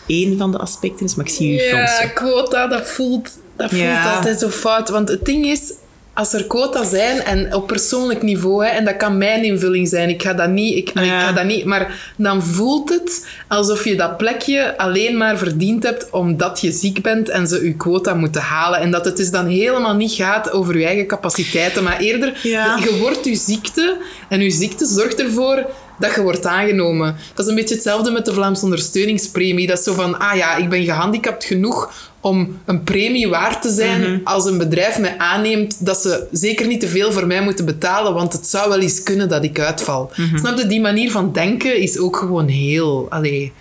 één 0.06 0.38
van 0.38 0.50
de 0.52 0.58
aspecten 0.58 1.06
is, 1.06 1.14
maar 1.14 1.26
ik 1.26 1.32
zie 1.32 1.52
u 1.52 1.62
Ja, 1.76 2.06
quota, 2.14 2.66
dat 2.66 2.88
voelt, 2.90 3.38
dat 3.56 3.68
voelt 3.70 3.82
Ja. 3.82 4.14
altijd 4.16 4.40
zo 4.40 4.48
fout. 4.48 4.88
Want 4.88 5.08
het 5.08 5.24
ding 5.24 5.46
is, 5.46 5.72
als 6.14 6.32
er 6.32 6.46
quota 6.46 6.84
zijn, 6.84 7.20
en 7.22 7.54
op 7.54 7.66
persoonlijk 7.66 8.22
niveau, 8.22 8.64
hè, 8.64 8.70
en 8.70 8.84
dat 8.84 8.96
kan 8.96 9.18
mijn 9.18 9.44
invulling 9.44 9.88
zijn, 9.88 10.08
ik 10.08 10.22
ga 10.22 10.32
dat 10.34 10.48
niet, 10.48 10.76
ik, 10.76 10.88
ik 10.90 11.10
ga 11.10 11.32
dat 11.32 11.44
niet, 11.44 11.64
maar 11.64 12.12
dan 12.16 12.42
voelt 12.42 12.88
het 12.88 13.26
alsof 13.48 13.84
je 13.84 13.96
dat 13.96 14.16
plekje 14.16 14.78
alleen 14.78 15.16
maar 15.16 15.38
verdiend 15.38 15.82
hebt 15.82 16.10
omdat 16.10 16.60
je 16.60 16.72
ziek 16.72 17.02
bent 17.02 17.28
en 17.28 17.46
ze 17.46 17.64
je 17.64 17.76
quota 17.76 18.14
moeten 18.14 18.40
halen. 18.42 18.80
En 18.80 18.90
dat 18.90 19.04
het 19.04 19.16
dus 19.16 19.30
dan 19.30 19.46
helemaal 19.46 19.94
niet 19.94 20.12
gaat 20.12 20.50
over 20.50 20.78
je 20.78 20.84
eigen 20.86 21.06
capaciteiten, 21.06 21.82
maar 21.82 21.98
eerder, 21.98 22.38
Ja. 22.42 22.76
je 22.76 22.98
wordt 23.00 23.24
je 23.24 23.36
ziekte 23.36 23.96
en 24.28 24.40
je 24.40 24.50
ziekte 24.50 24.86
zorgt 24.86 25.20
ervoor 25.20 25.66
dat 26.02 26.14
je 26.14 26.22
wordt 26.22 26.46
aangenomen. 26.46 27.16
Dat 27.34 27.44
is 27.44 27.50
een 27.50 27.56
beetje 27.58 27.74
hetzelfde 27.74 28.10
met 28.10 28.24
de 28.24 28.32
Vlaamse 28.32 28.64
ondersteuningspremie. 28.64 29.66
Dat 29.66 29.78
is 29.78 29.84
zo 29.84 29.94
van, 29.94 30.18
ah 30.18 30.36
ja, 30.36 30.56
ik 30.56 30.68
ben 30.68 30.84
gehandicapt 30.84 31.44
genoeg 31.44 32.10
om 32.20 32.58
een 32.64 32.82
premie 32.84 33.28
waard 33.28 33.62
te 33.62 33.70
zijn 33.70 34.00
Mhm. 34.00 34.18
als 34.24 34.44
een 34.44 34.58
bedrijf 34.58 34.98
mij 34.98 35.14
aanneemt 35.18 35.86
dat 35.86 35.98
ze 36.02 36.26
zeker 36.32 36.66
niet 36.66 36.80
te 36.80 36.88
veel 36.88 37.12
voor 37.12 37.26
mij 37.26 37.42
moeten 37.42 37.64
betalen, 37.64 38.14
want 38.14 38.32
het 38.32 38.46
zou 38.46 38.68
wel 38.68 38.80
eens 38.80 39.02
kunnen 39.02 39.28
dat 39.28 39.44
ik 39.44 39.58
uitval. 39.60 40.10
Mhm. 40.16 40.38
Snap 40.38 40.58
je? 40.58 40.66
Die 40.66 40.80
manier 40.80 41.10
van 41.10 41.32
denken 41.32 41.76
is 41.80 41.98
ook 41.98 42.16
gewoon 42.16 42.48
heel... 42.48 43.06
Allee, 43.10 43.52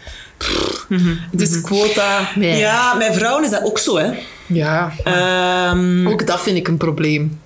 Het 1.31 1.41
is 1.41 1.61
quota... 1.61 2.29
Nee. 2.35 2.57
Ja, 2.57 2.97
bij 2.97 3.13
vrouwen 3.13 3.43
is 3.43 3.49
dat 3.49 3.63
ook 3.63 3.79
zo, 3.79 3.97
hè. 3.97 4.11
ja. 4.47 4.91
Ehm, 5.03 6.07
Ook 6.07 6.27
dat 6.27 6.41
vind 6.41 6.57
ik 6.57 6.67
een 6.67 6.77
probleem. 6.77 7.39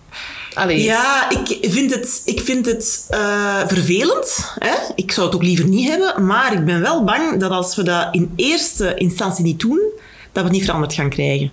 Allee. 0.56 0.84
Ja, 0.84 1.30
ik 1.30 1.58
vind 1.72 1.92
het, 1.96 2.22
ik 2.26 2.40
vind 2.42 2.66
het 2.66 3.06
eh, 3.10 3.68
vervelend. 3.68 4.52
Hè? 4.60 4.74
Ik 4.96 5.12
zou 5.12 5.26
het 5.26 5.36
ook 5.36 5.44
liever 5.44 5.66
niet 5.68 5.90
hebben. 5.90 6.26
Maar 6.26 6.54
ik 6.54 6.66
ben 6.66 6.82
wel 6.82 7.04
bang 7.04 7.40
dat 7.40 7.52
als 7.52 7.76
we 7.76 7.84
dat 7.84 8.08
in 8.12 8.34
eerste 8.36 8.94
instantie 8.96 9.44
niet 9.44 9.60
doen, 9.60 9.80
dat 10.32 10.44
we 10.44 10.50
het 10.50 10.52
niet 10.52 10.64
veranderd 10.66 10.94
gaan 10.94 11.10
krijgen. 11.10 11.52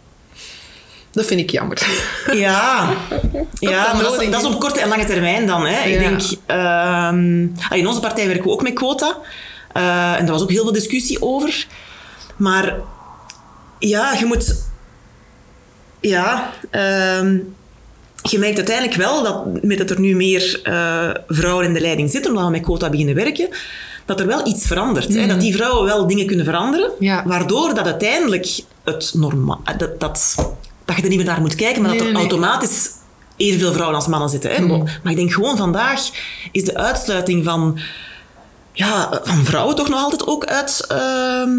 Dat 1.10 1.26
vind 1.26 1.40
ik 1.40 1.50
jammer. 1.50 1.86
Ja, 2.32 2.92
ja 3.58 3.84
dat 3.84 3.94
maar 3.94 4.02
dat 4.02 4.22
is, 4.22 4.30
dat 4.30 4.40
is 4.42 4.46
op 4.48 4.60
korte 4.60 4.80
en 4.80 4.88
lange 4.88 5.04
termijn 5.04 5.46
dan. 5.46 5.66
Hè. 5.66 5.88
Ik 5.88 6.00
Ja. 6.00 6.08
denk, 6.08 6.20
ehm, 6.46 7.46
ah, 7.70 7.78
in 7.78 7.86
onze 7.86 8.00
partij 8.00 8.26
werken 8.26 8.44
we 8.44 8.50
ook 8.50 8.62
met 8.62 8.72
quota. 8.72 9.16
Eh, 9.72 10.12
en 10.12 10.24
daar 10.24 10.32
was 10.34 10.42
ook 10.42 10.50
heel 10.50 10.62
veel 10.62 10.72
discussie 10.72 11.22
over. 11.22 11.66
Maar 12.36 12.74
ja, 13.78 14.12
je 14.12 14.24
moet... 14.24 14.64
Ja, 16.00 16.50
ehm, 16.70 17.38
je 18.22 18.38
merkt 18.38 18.56
uiteindelijk 18.56 18.96
wel 18.96 19.22
dat 19.22 19.62
met 19.62 19.78
dat 19.78 19.90
er 19.90 20.00
nu 20.00 20.16
meer 20.16 20.60
eh, 20.62 21.08
vrouwen 21.26 21.64
in 21.66 21.72
de 21.74 21.80
leiding 21.80 22.10
zitten, 22.10 22.30
omdat 22.30 22.46
we 22.46 22.52
met 22.52 22.62
quota 22.62 22.90
beginnen 22.90 23.14
werken, 23.14 23.48
dat 24.04 24.20
er 24.20 24.26
wel 24.26 24.46
iets 24.46 24.66
verandert. 24.66 25.14
Hè? 25.14 25.26
Dat 25.26 25.40
die 25.40 25.54
vrouwen 25.54 25.84
wel 25.84 26.06
dingen 26.06 26.26
kunnen 26.26 26.44
veranderen, 26.44 26.90
Ja. 26.98 27.22
waardoor 27.26 27.74
dat 27.74 27.84
uiteindelijk 27.84 28.60
het 28.84 29.10
normaal... 29.14 29.60
Dat, 29.76 30.00
dat, 30.00 30.34
dat 30.84 30.96
je 30.96 31.02
er 31.02 31.08
niet 31.08 31.16
meer 31.16 31.26
naar 31.26 31.40
moet 31.40 31.54
kijken, 31.54 31.82
maar 31.82 31.90
Nee, 31.90 31.98
dat 31.98 32.08
er 32.08 32.12
nee, 32.14 32.22
automatisch 32.22 32.90
evenveel 33.36 33.72
vrouwen 33.72 33.96
als 33.96 34.06
mannen 34.06 34.28
zitten. 34.28 34.50
Hè? 34.50 34.66
Maar 34.66 35.10
ik 35.12 35.16
denk 35.16 35.32
gewoon 35.32 35.56
vandaag 35.56 36.00
is 36.52 36.64
de 36.64 36.76
uitsluiting 36.76 37.44
van, 37.44 37.78
ja, 38.72 39.20
van 39.24 39.44
vrouwen 39.44 39.76
toch 39.76 39.88
nog 39.88 39.98
altijd 40.02 40.26
ook 40.26 40.44
uit, 40.44 40.84
ehm, 40.88 41.50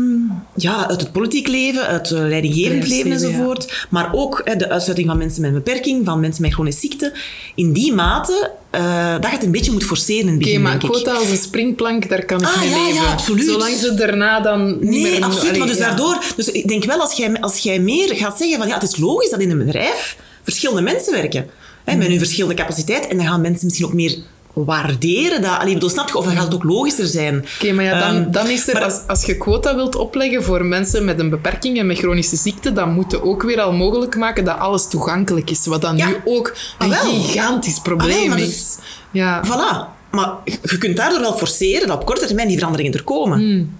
ja, 0.55 0.88
uit 0.89 1.01
het 1.01 1.11
politiek 1.11 1.47
leven, 1.47 1.88
uit 1.88 2.09
het 2.09 2.20
leidinggevend 2.20 2.88
leven 2.88 3.11
enzovoort. 3.11 3.88
Maar 3.89 4.09
ook 4.14 4.43
de 4.57 4.70
uitsluiting 4.70 5.07
van 5.09 5.18
mensen 5.18 5.41
met 5.41 5.49
een 5.49 5.55
beperking, 5.64 6.05
van 6.05 6.20
mensen 6.20 6.41
met 6.41 6.53
chronische 6.53 6.80
ziekte. 6.80 7.14
In 7.55 7.74
die 7.74 7.93
mate 7.93 8.51
eh, 8.70 9.11
dat 9.14 9.26
je 9.30 9.36
het 9.36 9.43
een 9.43 9.51
beetje 9.51 9.72
moet 9.72 9.84
forceren 9.84 10.22
in 10.22 10.28
het 10.28 10.36
Oké, 10.36 10.43
begin, 10.45 10.61
maar 10.61 10.72
denk 10.72 10.84
ik. 10.84 10.89
quota 10.89 11.14
als 11.14 11.30
een 11.30 11.38
springplank, 11.38 12.09
daar 12.09 12.26
kan 12.26 12.41
ik 12.41 12.47
Ah, 12.47 12.59
mee 12.59 12.70
ja, 12.70 12.76
ja, 12.78 12.84
leven. 12.86 13.07
absoluut. 13.07 13.45
Zolang 13.45 13.76
ze 13.76 13.93
daarna 13.93 14.39
dan 14.39 14.68
niet 14.80 15.01
meer... 15.01 15.11
Nee, 15.11 15.24
absoluut. 15.24 15.57
Maar 15.57 15.68
dus 15.68 15.78
ja. 15.78 15.88
daardoor... 15.88 16.24
Dus 16.36 16.51
ik 16.51 16.68
denk 16.68 16.84
wel, 16.84 16.99
als 16.99 17.14
jij, 17.14 17.41
als 17.41 17.57
jij 17.57 17.80
meer 17.80 18.16
gaat 18.16 18.38
zeggen 18.38 18.57
van... 18.57 18.68
Ja, 18.68 18.74
het 18.74 18.84
is 18.84 18.97
logisch 18.97 19.30
dat 19.30 19.39
in 19.39 19.51
een 19.51 19.57
bedrijf 19.66 20.18
verschillende 20.43 20.82
mensen 20.82 21.14
werken. 21.14 21.49
Hè, 21.84 21.95
met 21.95 22.07
hun 22.07 22.18
verschillende 22.18 22.55
capaciteit. 22.55 23.07
En 23.07 23.18
dan 23.18 23.26
gaan 23.26 23.41
mensen 23.41 23.66
misschien 23.66 23.86
ook 23.88 23.93
meer 23.93 24.18
waarderen. 24.54 25.41
Dat, 25.41 25.60
allee, 25.60 25.74
bedoel, 25.74 25.89
snap 25.89 26.08
je? 26.10 26.18
Of 26.18 26.26
dan 26.26 26.34
gaat 26.36 26.43
het 26.43 26.54
ook 26.54 26.64
logischer 26.64 27.06
zijn. 27.06 27.45
Oké, 27.56 27.72
maar 27.72 27.84
ja, 27.86 27.99
dan, 27.99 28.16
Ehm, 28.24 28.32
dan 28.32 28.47
is 28.49 28.68
er, 28.68 28.74
maar- 28.74 28.84
als, 28.84 28.99
als 29.08 29.24
je 29.26 29.38
quota 29.38 29.76
wilt 29.76 29.95
opleggen 29.95 30.43
voor 30.43 30.66
mensen 30.66 31.06
met 31.06 31.20
een 31.20 31.30
beperking 31.30 31.80
en 31.80 31.86
met 31.88 31.97
chronische 31.97 32.36
ziekte, 32.36 32.74
dan 32.74 32.93
moet 32.93 33.12
je 33.12 33.24
ook 33.24 33.43
weer 33.43 33.62
al 33.62 33.72
mogelijk 33.74 34.16
maken 34.16 34.43
dat 34.45 34.58
alles 34.58 34.88
toegankelijk 34.88 35.49
is. 35.49 35.66
Wat 35.66 35.82
dan 35.82 35.97
Ja. 35.97 36.08
nu 36.08 36.16
ook 36.26 36.54
een 36.80 36.89
wel. 36.89 36.99
gigantisch 36.99 37.80
probleem 37.80 38.10
Ah, 38.12 38.20
wel, 38.20 38.28
maar 38.28 38.39
is. 38.39 38.47
dus- 38.47 38.78
Ja. 39.12 39.43
Voilà. 39.45 40.01
maar 40.12 40.30
je 40.64 40.78
kunt 40.78 40.97
daardoor 40.97 41.20
wel 41.20 41.38
forceren 41.38 41.88
dat 41.88 41.97
op 41.97 42.06
korte 42.06 42.26
termijn 42.26 42.47
die 42.47 42.58
veranderingen 42.58 42.93
er 42.93 43.04
komen. 43.04 43.39
Hmm. 43.39 43.80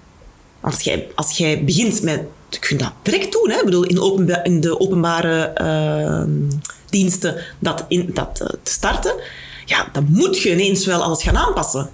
Als 0.62 0.82
jij, 0.82 1.08
als 1.16 1.38
jij 1.38 1.64
begint 1.64 2.02
met... 2.02 2.22
Je 2.50 2.60
kunt 2.60 2.80
dat 2.80 2.92
direct 3.02 3.32
doen. 3.32 3.50
Hè? 3.50 3.58
Ik 3.58 3.66
bedoel, 3.66 3.84
in, 3.84 4.00
openba- 4.02 4.44
in 4.44 4.62
de 4.62 4.80
openbare 4.80 5.42
ehm, 5.44 6.30
diensten 6.90 7.36
dat, 7.60 7.86
in, 7.88 8.10
dat 8.14 8.40
eh, 8.42 8.48
te 8.64 8.72
starten. 8.72 9.14
Ja, 9.66 9.90
dan 9.92 10.06
moet 10.10 10.42
je 10.42 10.52
ineens 10.52 10.86
wel 10.86 11.04
alles 11.04 11.24
gaan 11.24 11.38
aanpassen. 11.38 11.90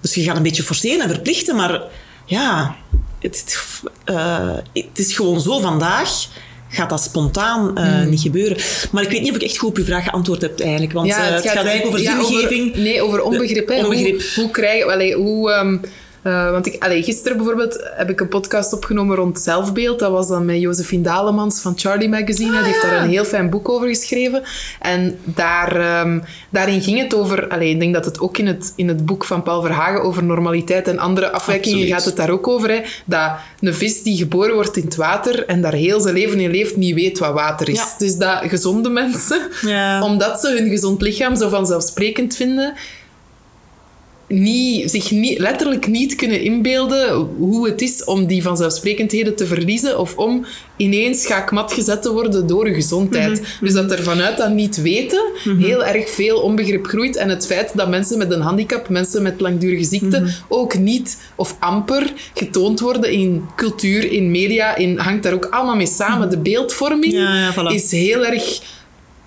Dus 0.00 0.14
je 0.14 0.22
gaat 0.22 0.36
een 0.36 0.42
beetje 0.42 0.62
forceren 0.62 1.00
en 1.00 1.08
verplichten. 1.08 1.56
Maar 1.56 1.82
ja, 2.26 2.76
het, 3.20 3.38
het, 3.38 3.82
eh, 4.04 4.56
het 4.72 4.98
is 4.98 5.14
gewoon 5.14 5.40
zo 5.40 5.60
vandaag... 5.60 6.26
Gaat 6.72 6.90
dat 6.90 7.02
spontaan 7.02 7.76
eh, 7.76 8.06
niet 8.06 8.20
gebeuren. 8.20 8.56
Maar 8.92 9.02
ik 9.02 9.10
weet 9.10 9.20
niet 9.20 9.30
of 9.30 9.36
ik 9.36 9.42
echt 9.42 9.56
goed 9.56 9.68
op 9.68 9.76
je 9.76 9.84
vraag 9.84 10.04
geantwoord 10.04 10.40
heb 10.40 10.60
eigenlijk. 10.60 10.92
Want 10.92 11.10
eh, 11.10 11.16
het, 11.16 11.46
gaat, 11.46 11.64
eigenlijk 11.64 11.86
over 11.86 12.00
ja, 12.00 12.24
zingeving. 12.24 12.76
nee, 12.76 13.02
over 13.02 13.22
onbegrip. 13.22 13.68
hè. 13.68 13.84
onbegrip. 13.84 14.22
Hoe, 14.22 14.42
hoe 14.42 14.50
krijgen... 14.50 14.92
Allee, 14.92 15.14
hoe... 15.14 15.52
ehm, 15.52 15.76
eh, 16.22 16.50
want 16.50 16.66
ik, 16.66 16.82
allee, 16.84 17.02
gisteren 17.02 17.36
bijvoorbeeld 17.36 17.78
heb 17.96 18.10
ik 18.10 18.20
een 18.20 18.28
podcast 18.28 18.72
opgenomen 18.72 19.16
rond 19.16 19.40
zelfbeeld. 19.40 19.98
Dat 19.98 20.10
was 20.10 20.28
dan 20.28 20.44
met 20.44 20.60
Josephine 20.60 21.02
Dalemans 21.02 21.60
van 21.60 21.72
Charlie 21.76 22.08
Magazine. 22.08 22.50
Die 22.50 22.60
heeft 22.60 22.82
daar 22.82 23.02
een 23.02 23.08
heel 23.08 23.24
fijn 23.24 23.50
boek 23.50 23.68
over 23.68 23.88
geschreven. 23.88 24.42
En 24.80 25.18
daar, 25.24 25.76
ehm, 25.76 26.18
daarin 26.50 26.82
ging 26.82 26.98
het 26.98 27.14
over... 27.14 27.48
Allee, 27.48 27.70
ik 27.70 27.80
denk 27.80 27.94
dat 27.94 28.04
het 28.04 28.20
ook 28.20 28.38
in 28.38 28.46
het, 28.46 28.72
in 28.76 28.88
het 28.88 29.06
boek 29.06 29.24
van 29.24 29.42
Paul 29.42 29.62
Verhagen 29.62 30.02
over 30.02 30.24
normaliteit 30.24 30.88
en 30.88 30.98
andere 30.98 31.30
afwijkingen 31.30 31.78
Absoluut. 31.78 31.94
gaat 31.96 32.04
het 32.04 32.16
daar 32.16 32.30
ook 32.30 32.48
over. 32.48 32.70
Hè, 32.70 32.80
dat 33.04 33.30
een 33.60 33.74
vis 33.74 34.02
die 34.02 34.16
geboren 34.16 34.54
wordt 34.54 34.76
in 34.76 34.84
het 34.84 34.96
water 34.96 35.46
en 35.46 35.62
daar 35.62 35.72
heel 35.72 36.00
zijn 36.00 36.14
leven 36.14 36.40
in 36.40 36.50
leeft, 36.50 36.76
niet 36.76 36.94
weet 36.94 37.18
wat 37.18 37.32
water 37.32 37.68
is. 37.68 37.76
Ja. 37.76 37.94
Dus 37.98 38.16
dat 38.16 38.38
gezonde 38.42 38.88
mensen 38.88 39.40
Ja. 39.62 40.02
omdat 40.02 40.40
ze 40.40 40.48
hun 40.58 40.68
gezond 40.68 41.02
lichaam 41.02 41.36
zo 41.36 41.48
vanzelfsprekend 41.48 42.36
vinden, 42.36 42.74
niet, 44.32 44.90
zich 44.90 45.10
niet, 45.10 45.38
letterlijk 45.38 45.86
niet 45.86 46.14
kunnen 46.14 46.40
inbeelden 46.42 47.14
hoe 47.38 47.68
het 47.68 47.82
is 47.82 48.04
om 48.04 48.26
die 48.26 48.42
vanzelfsprekendheden 48.42 49.36
te 49.36 49.46
verliezen 49.46 49.98
of 49.98 50.16
om 50.16 50.46
ineens 50.76 51.22
schaakmat 51.22 51.72
gezet 51.72 52.02
te 52.02 52.12
worden 52.12 52.46
door 52.46 52.68
je 52.68 52.74
gezondheid. 52.74 53.42
Dus 53.60 53.72
dat 53.72 53.90
er 53.90 54.02
vanuit 54.02 54.36
dat 54.36 54.50
niet 54.52 54.82
weten 54.82 55.22
heel 55.58 55.84
erg 55.84 56.10
veel 56.10 56.40
onbegrip 56.40 56.86
groeit 56.86 57.16
en 57.16 57.28
het 57.28 57.46
feit 57.46 57.70
dat 57.74 57.88
mensen 57.88 58.18
met 58.18 58.30
een 58.30 58.40
handicap, 58.40 58.88
mensen 58.88 59.22
met 59.22 59.40
langdurige 59.40 59.84
ziekte, 59.84 60.26
ook 60.48 60.78
niet 60.78 61.18
of 61.34 61.56
amper 61.58 62.12
getoond 62.34 62.80
worden 62.80 63.10
in 63.12 63.44
cultuur, 63.56 64.12
in 64.12 64.30
media, 64.30 64.76
in, 64.76 64.98
hangt 64.98 65.22
daar 65.22 65.32
ook 65.32 65.46
allemaal 65.50 65.76
mee 65.76 65.86
samen. 65.86 66.30
De 66.30 66.38
beeldvorming 66.38 67.12
Ja, 67.12 67.36
ja, 67.36 67.52
voilà. 67.52 67.74
is 67.74 67.90
heel 67.90 68.26
erg 68.26 68.60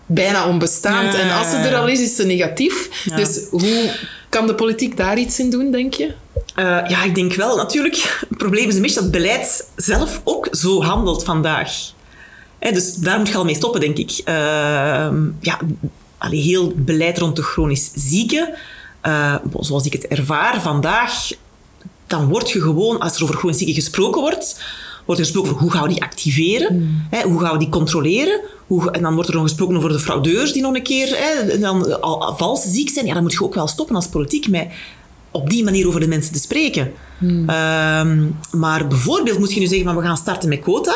bijna 0.06 0.48
onbestaand. 0.48 1.14
Ja, 1.14 1.20
en 1.20 1.38
als 1.38 1.50
ze 1.50 1.56
ja, 1.56 1.66
er 1.66 1.76
al 1.76 1.88
is, 1.88 2.02
is 2.02 2.16
ze 2.16 2.26
negatief. 2.26 2.90
Dus 3.16 3.40
hoe 3.50 3.92
kan 4.34 4.48
de 4.48 4.56
politiek 4.56 4.98
daar 4.98 5.18
iets 5.18 5.40
in 5.40 5.50
doen, 5.50 5.72
denk 5.72 5.94
je? 5.94 6.14
Eh, 6.56 6.64
ja, 6.88 7.04
ik 7.04 7.16
denk 7.16 7.34
wel. 7.34 7.56
Natuurlijk, 7.56 8.26
het 8.30 8.38
probleem 8.38 8.68
is 8.68 8.76
een 8.76 8.94
dat 8.94 9.12
beleid 9.12 9.68
zelf 9.76 10.22
ook 10.24 10.48
zo 10.52 10.84
handelt 10.84 11.24
vandaag. 11.24 11.72
Hè, 12.60 12.72
dus 12.72 12.96
daar 12.96 13.18
moet 13.18 13.28
je 13.28 13.38
al 13.38 13.46
mee 13.46 13.56
stoppen, 13.56 13.80
denk 13.80 13.98
ik. 13.98 14.22
Ehm, 14.26 15.22
ja, 15.40 15.60
heel 16.20 16.74
beleid 16.76 17.18
rond 17.18 17.36
de 17.36 17.42
chronisch 17.42 17.92
zieken, 17.96 18.54
eh, 19.02 19.36
zoals 19.60 19.86
ik 19.86 19.94
het 19.94 20.08
ervaar 20.08 20.62
vandaag, 20.62 21.32
dan 22.08 22.28
word 22.28 22.52
je 22.52 22.62
gewoon, 22.62 23.00
als 23.00 23.16
er 23.16 23.24
over 23.24 23.36
chronisch 23.36 23.58
zieken 23.58 23.76
gesproken 23.76 24.22
wordt, 24.22 24.62
wordt 25.06 25.22
er 25.22 25.28
gesproken 25.28 25.52
over 25.52 25.62
hoe 25.62 25.72
gaan 25.72 25.84
we 25.84 25.94
die 25.94 26.04
activeren, 26.04 27.06
hè, 27.10 27.22
hoe 27.22 27.40
gaan 27.40 27.52
we 27.52 27.58
die 27.58 27.70
controleren, 27.70 28.40
hoe, 28.68 28.92
en 28.92 29.02
dan 29.02 29.14
wordt 29.14 29.30
er 29.30 29.36
nog 29.36 29.44
gesproken 29.44 29.78
over 29.78 29.90
de 29.90 30.00
fraudeurs 30.00 30.54
die 30.54 30.62
nog 30.62 30.76
een 30.76 30.84
keer 30.84 31.08
hè, 31.18 31.60
dan 31.60 32.02
al, 32.02 32.26
al 32.26 32.36
vals 32.38 32.62
ziek 32.62 32.90
zijn. 32.90 33.06
Ja, 33.06 33.14
dan 33.14 33.24
moet 33.24 33.34
je 33.34 33.44
ook 33.44 33.56
wel 33.56 33.68
stoppen 33.68 33.96
als 33.96 34.08
politiek 34.08 34.48
met 34.48 34.68
op 35.32 35.50
die 35.50 35.64
manier 35.64 35.88
over 35.88 36.00
de 36.00 36.08
mensen 36.08 36.34
te 36.34 36.40
spreken. 36.40 36.92
Ehm, 37.48 38.28
maar 38.52 38.88
bijvoorbeeld, 38.88 39.40
moet 39.40 39.54
je 39.54 39.60
nu 39.60 39.66
zeggen, 39.66 39.86
van, 39.86 39.96
we 39.96 40.02
gaan 40.02 40.18
starten 40.18 40.50
met 40.50 40.60
quota. 40.60 40.96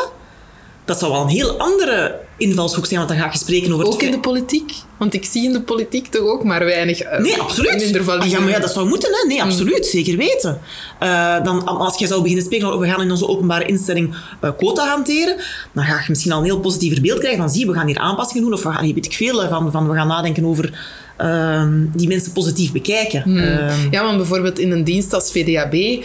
Dat 0.88 0.98
zou 0.98 1.12
wel 1.12 1.20
een 1.20 1.28
heel 1.28 1.58
andere 1.58 2.20
invalshoek 2.36 2.86
zijn, 2.86 2.98
want 2.98 3.12
dan 3.12 3.18
ga 3.20 3.32
je 3.32 3.38
spreken 3.38 3.72
over... 3.72 3.84
het 3.84 3.94
Ook 3.94 4.02
in 4.02 4.10
de 4.10 4.20
politiek? 4.20 4.72
Want 4.98 5.14
ik 5.14 5.24
zie 5.24 5.44
in 5.44 5.52
de 5.52 5.60
politiek 5.60 6.06
toch 6.06 6.22
ook 6.22 6.44
maar 6.44 6.64
weinig... 6.64 7.00
eh, 7.00 7.20
Nee, 7.20 7.40
absoluut. 7.40 8.06
Ah, 8.08 8.26
ja, 8.26 8.40
maar 8.40 8.50
ja, 8.50 8.58
dat 8.58 8.72
zou 8.72 8.88
moeten, 8.88 9.10
hè? 9.12 9.28
Nee, 9.28 9.42
absoluut. 9.42 9.86
Zeker 9.86 10.16
weten. 10.16 10.60
Eh, 10.98 11.44
dan, 11.44 11.66
als 11.66 11.98
je 11.98 12.06
zou 12.06 12.20
beginnen 12.20 12.44
spreken 12.44 12.66
over 12.66 12.80
we 12.80 12.86
gaan 12.86 13.02
in 13.02 13.10
onze 13.10 13.28
openbare 13.28 13.64
instelling 13.64 14.14
eh, 14.40 14.50
quota 14.56 14.88
hanteren, 14.88 15.36
dan 15.72 15.84
ga 15.84 15.94
je 15.94 16.04
misschien 16.08 16.32
al 16.32 16.38
een 16.38 16.44
heel 16.44 16.60
positiever 16.60 17.00
beeld 17.00 17.18
krijgen 17.18 17.40
van 17.40 17.50
zie, 17.50 17.66
we 17.66 17.72
gaan 17.72 17.86
hier 17.86 17.98
aanpassingen 17.98 18.42
doen 18.42 18.52
of 18.52 18.62
we 18.62 18.70
gaan 18.70 18.84
hier 18.84 18.94
weet 18.94 19.06
ik 19.06 19.12
veel 19.14 19.48
van, 19.48 19.72
van 19.72 19.88
we 19.88 19.94
gaan 19.94 20.08
nadenken 20.08 20.44
over 20.44 20.78
ehm, 21.16 21.86
die 21.94 22.08
mensen 22.08 22.32
positief 22.32 22.72
bekijken. 22.72 23.22
Ehm, 23.22 23.90
Ja, 23.90 24.02
want 24.04 24.16
bijvoorbeeld 24.16 24.58
in 24.58 24.70
een 24.70 24.84
dienst 24.84 25.14
als 25.14 25.30
VDAB... 25.32 26.04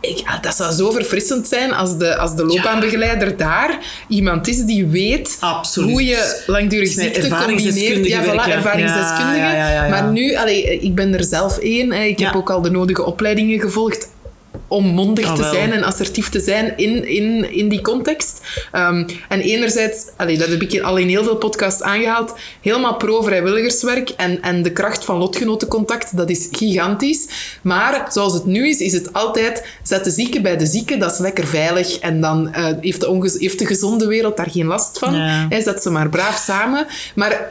Ik, 0.00 0.24
dat 0.42 0.56
zou 0.56 0.74
zo 0.74 0.90
verfrissend 0.90 1.48
zijn 1.48 1.72
als 1.72 1.98
de, 1.98 2.16
als 2.16 2.36
de 2.36 2.44
loopbaanbegeleider 2.44 3.36
daar 3.36 3.78
iemand 4.08 4.48
is 4.48 4.64
die 4.64 4.86
weet 4.86 5.36
Absoluut. 5.40 5.90
hoe 5.90 6.04
je 6.04 6.42
langdurig 6.46 6.92
ziekte 6.92 7.28
combineert. 7.28 8.06
Ja, 8.06 8.24
voilà, 8.24 8.50
ervaringsdeskundige. 8.50 9.38
Ja, 9.38 9.72
ja. 9.72 9.88
Maar 9.88 10.04
nu, 10.04 10.36
allee, 10.36 10.80
ik 10.80 10.94
ben 10.94 11.14
er 11.14 11.24
zelf 11.24 11.58
één. 11.58 11.92
Ik 11.92 12.18
heb 12.18 12.34
ook 12.34 12.50
al 12.50 12.62
de 12.62 12.70
nodige 12.70 13.04
opleidingen 13.04 13.60
gevolgd 13.60 14.08
om 14.70 14.86
mondig 14.86 15.26
Ah, 15.26 15.34
te 15.34 15.40
wel. 15.40 15.52
zijn 15.52 15.72
en 15.72 15.82
assertief 15.82 16.28
te 16.28 16.40
zijn 16.40 16.76
in, 16.76 17.06
in, 17.08 17.52
in 17.52 17.68
die 17.68 17.80
context. 17.80 18.40
Ehm, 18.72 19.08
en 19.28 19.40
enerzijds, 19.40 20.04
allee, 20.16 20.38
dat 20.38 20.48
heb 20.48 20.62
ik 20.62 20.80
al 20.80 20.96
in 20.96 21.08
heel 21.08 21.24
veel 21.24 21.36
podcasts 21.36 21.82
aangehaald, 21.82 22.34
helemaal 22.60 22.96
pro-vrijwilligerswerk 22.96 24.08
en, 24.08 24.42
en 24.42 24.62
de 24.62 24.72
kracht 24.72 25.04
van 25.04 25.16
lotgenotencontact, 25.16 26.16
dat 26.16 26.30
is 26.30 26.48
gigantisch. 26.52 27.26
Maar 27.62 28.06
zoals 28.12 28.32
het 28.32 28.44
nu 28.44 28.68
is, 28.68 28.78
is 28.80 28.92
het 28.92 29.12
altijd, 29.12 29.66
zet 29.82 30.04
de 30.04 30.10
zieke 30.10 30.40
bij 30.40 30.56
de 30.56 30.66
zieke, 30.66 30.96
dat 30.96 31.12
is 31.12 31.18
lekker 31.18 31.46
veilig. 31.46 31.98
En 31.98 32.20
dan 32.20 32.52
eh, 32.52 32.64
heeft, 32.80 33.00
de 33.00 33.36
heeft 33.38 33.58
de 33.58 33.66
gezonde 33.66 34.06
wereld 34.06 34.36
daar 34.36 34.50
geen 34.50 34.66
last 34.66 34.98
van. 34.98 35.48
Zet 35.62 35.82
ze 35.82 35.90
maar 35.90 36.08
braaf 36.08 36.36
samen. 36.36 36.86
Maar 37.14 37.50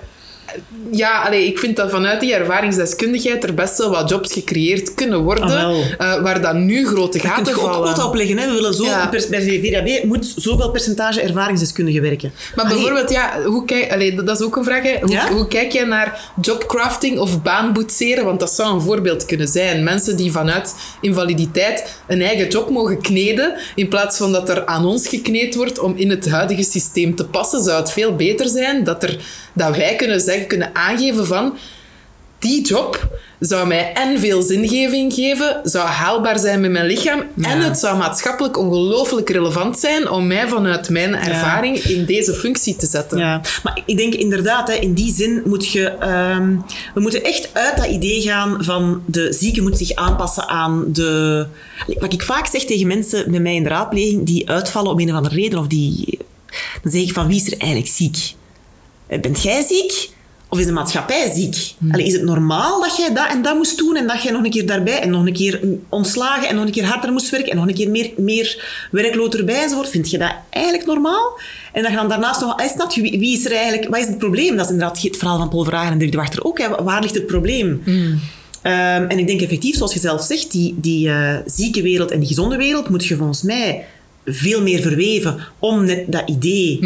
ja, 0.91 1.21
allee, 1.21 1.45
ik 1.47 1.59
vind 1.59 1.75
dat 1.75 1.89
vanuit 1.89 2.19
die 2.19 2.33
ervaringsdeskundigheid 2.33 3.43
er 3.43 3.53
best 3.53 3.77
wel 3.77 3.89
wat 3.89 4.09
jobs 4.09 4.33
gecreëerd 4.33 4.93
kunnen 4.93 5.19
worden, 5.19 5.43
Ah, 5.49 5.79
eh, 5.97 6.21
waar 6.21 6.41
dan 6.41 6.65
nu 6.65 6.87
grote 6.87 7.17
Je 7.17 7.23
kunt 7.23 7.33
gaten 7.33 7.53
je 7.53 7.59
ook 7.59 7.65
vallen. 7.71 7.83
quota 7.93 8.05
opleggen. 8.07 8.37
Hè? 8.37 8.47
We 8.47 8.53
willen 8.53 8.73
zo, 8.73 8.83
Ja. 8.83 9.07
per, 9.07 9.25
bij 9.29 9.41
VDAB 9.41 10.03
moet 10.03 10.33
zoveel 10.35 10.71
percentage 10.71 11.21
ervaringsdeskundigen 11.21 12.01
werken. 12.01 12.31
Maar 12.55 12.65
Allee, 12.65 12.77
bijvoorbeeld, 12.77 13.09
ja, 13.09 13.41
hoe 13.45 13.65
kijk, 13.65 13.91
allee, 13.91 14.15
dat 14.15 14.27
dat 14.27 14.39
is 14.39 14.45
ook 14.45 14.55
een 14.55 14.63
vraag. 14.63 14.83
Hè. 14.83 14.97
Hoe, 15.01 15.09
Ja? 15.11 15.31
hoe 15.31 15.47
kijk 15.47 15.71
jij 15.71 15.83
naar 15.85 16.31
jobcrafting 16.41 17.19
of 17.19 17.41
baanboetseren? 17.41 18.25
Want 18.25 18.39
dat 18.39 18.51
zou 18.51 18.73
een 18.73 18.81
voorbeeld 18.81 19.25
kunnen 19.25 19.47
zijn. 19.47 19.83
Mensen 19.83 20.17
die 20.17 20.31
vanuit 20.31 20.75
invaliditeit 21.01 21.99
een 22.07 22.21
eigen 22.21 22.47
job 22.47 22.69
mogen 22.69 23.01
kneden, 23.01 23.53
in 23.75 23.87
plaats 23.87 24.17
van 24.17 24.31
dat 24.31 24.49
er 24.49 24.65
aan 24.65 24.85
ons 24.85 25.07
gekneed 25.07 25.55
wordt 25.55 25.79
om 25.79 25.93
in 25.95 26.09
het 26.09 26.29
huidige 26.29 26.63
systeem 26.63 27.15
te 27.15 27.25
passen, 27.25 27.63
zou 27.63 27.79
het 27.79 27.91
veel 27.91 28.15
beter 28.15 28.47
zijn 28.49 28.83
dat, 28.83 29.03
er, 29.03 29.17
dat 29.53 29.75
wij 29.75 29.95
kunnen 29.95 30.19
zeggen, 30.21 30.38
kunnen 30.47 30.75
aangeven 30.75 31.25
van 31.27 31.57
die 32.39 32.65
job 32.67 33.17
zou 33.39 33.67
mij 33.67 33.93
en 33.93 34.19
veel 34.19 34.41
zingeving 34.41 35.13
geven, 35.13 35.59
zou 35.63 35.87
haalbaar 35.87 36.39
zijn 36.39 36.61
met 36.61 36.71
mijn 36.71 36.85
lichaam 36.85 37.23
en 37.41 37.59
het 37.59 37.77
zou 37.79 37.97
maatschappelijk 37.97 38.57
ongelooflijk 38.57 39.29
relevant 39.29 39.79
zijn 39.79 40.09
om 40.09 40.27
mij 40.27 40.47
vanuit 40.47 40.89
mijn 40.89 41.15
ervaring 41.15 41.77
in 41.77 42.05
deze 42.05 42.33
functie 42.33 42.75
te 42.75 42.85
zetten. 42.85 43.17
Ja, 43.17 43.41
maar 43.63 43.81
ik 43.85 43.97
denk 43.97 44.13
inderdaad, 44.13 44.67
hè, 44.67 44.73
in 44.73 44.93
die 44.93 45.13
zin 45.13 45.41
moet 45.45 45.67
je... 45.71 45.85
ehm, 45.87 46.55
we 46.93 46.99
moeten 47.01 47.23
echt 47.23 47.49
uit 47.53 47.77
dat 47.77 47.85
idee 47.85 48.21
gaan 48.21 48.63
van 48.63 49.01
de 49.05 49.33
zieke 49.33 49.61
moet 49.61 49.77
zich 49.77 49.95
aanpassen 49.95 50.47
aan 50.47 50.85
de... 50.87 51.45
Wat 51.99 52.13
ik 52.13 52.21
vaak 52.21 52.47
zeg 52.47 52.63
tegen 52.63 52.87
mensen 52.87 53.31
bij 53.31 53.39
mij 53.39 53.55
in 53.55 53.63
de 53.63 53.69
raadpleging 53.69 54.25
die 54.25 54.49
uitvallen 54.49 54.91
om 54.91 54.99
een 54.99 55.09
of 55.09 55.15
andere 55.15 55.35
reden, 55.35 55.59
of 55.59 55.67
die... 55.67 56.19
Dan 56.81 56.91
zeg 56.91 57.01
ik 57.01 57.13
van, 57.13 57.27
wie 57.27 57.35
is 57.35 57.51
er 57.51 57.57
eigenlijk 57.57 57.91
ziek? 57.91 58.17
Eh, 59.07 59.19
Bent 59.19 59.41
jij 59.41 59.65
ziek? 59.67 60.09
Of 60.49 60.59
is 60.59 60.65
de 60.65 60.71
maatschappij 60.71 61.31
ziek? 61.33 61.73
Allee, 61.91 62.05
is 62.05 62.13
het 62.13 62.23
normaal 62.23 62.81
dat 62.81 62.97
jij 62.97 63.13
dat 63.13 63.27
en 63.29 63.41
dat 63.41 63.55
moest 63.55 63.77
doen 63.77 63.95
en 63.95 64.07
dat 64.07 64.23
jij 64.23 64.31
nog 64.31 64.43
een 64.43 64.49
keer 64.49 64.65
daarbij 64.65 65.01
en 65.01 65.09
nog 65.09 65.25
een 65.25 65.33
keer 65.33 65.59
ontslagen 65.89 66.47
en 66.47 66.55
nog 66.55 66.65
een 66.65 66.71
keer 66.71 66.85
harder 66.85 67.11
moest 67.11 67.29
werken 67.29 67.51
en 67.51 67.57
nog 67.57 67.67
een 67.67 67.73
keer 67.73 67.89
meer, 67.89 68.11
meer 68.17 68.65
werklood 68.91 69.35
erbij 69.35 69.61
enzovoort? 69.61 69.89
Vind 69.89 70.09
je 70.09 70.17
dat 70.17 70.33
eigenlijk 70.49 70.85
normaal? 70.85 71.39
En 71.73 71.83
dan 71.83 71.91
gaan 71.91 72.09
daarnaast 72.09 72.41
nog... 72.41 72.61
Is 72.61 72.75
dat, 72.75 72.95
wie, 72.95 73.19
wie 73.19 73.37
is 73.37 73.45
er 73.45 73.51
eigenlijk... 73.51 73.89
Wat 73.89 73.99
is 73.99 74.07
het 74.07 74.17
probleem? 74.17 74.55
Dat 74.55 74.65
is 74.65 74.71
inderdaad 74.71 75.01
het 75.01 75.17
verhaal 75.17 75.37
van 75.37 75.49
Paul 75.49 75.63
Verhagen 75.63 75.91
en 75.91 75.97
Dirk 75.97 76.11
de 76.11 76.17
Wachter 76.17 76.43
ook. 76.43 76.59
Hè. 76.59 76.83
Waar 76.83 77.01
ligt 77.01 77.15
het 77.15 77.27
probleem? 77.27 77.81
Ehm, 78.61 79.03
en 79.03 79.19
ik 79.19 79.27
denk 79.27 79.41
effectief, 79.41 79.75
zoals 79.75 79.93
je 79.93 79.99
zelf 79.99 80.21
zegt, 80.21 80.51
die, 80.51 80.75
die 80.77 81.09
eh, 81.09 81.35
zieke 81.45 81.81
wereld 81.81 82.11
en 82.11 82.19
die 82.19 82.27
gezonde 82.27 82.57
wereld 82.57 82.89
moet 82.89 83.05
je 83.05 83.15
volgens 83.15 83.41
mij 83.41 83.85
veel 84.33 84.61
meer 84.61 84.81
verweven 84.81 85.37
om 85.59 85.85
net 85.85 86.11
dat 86.11 86.29
idee 86.29 86.79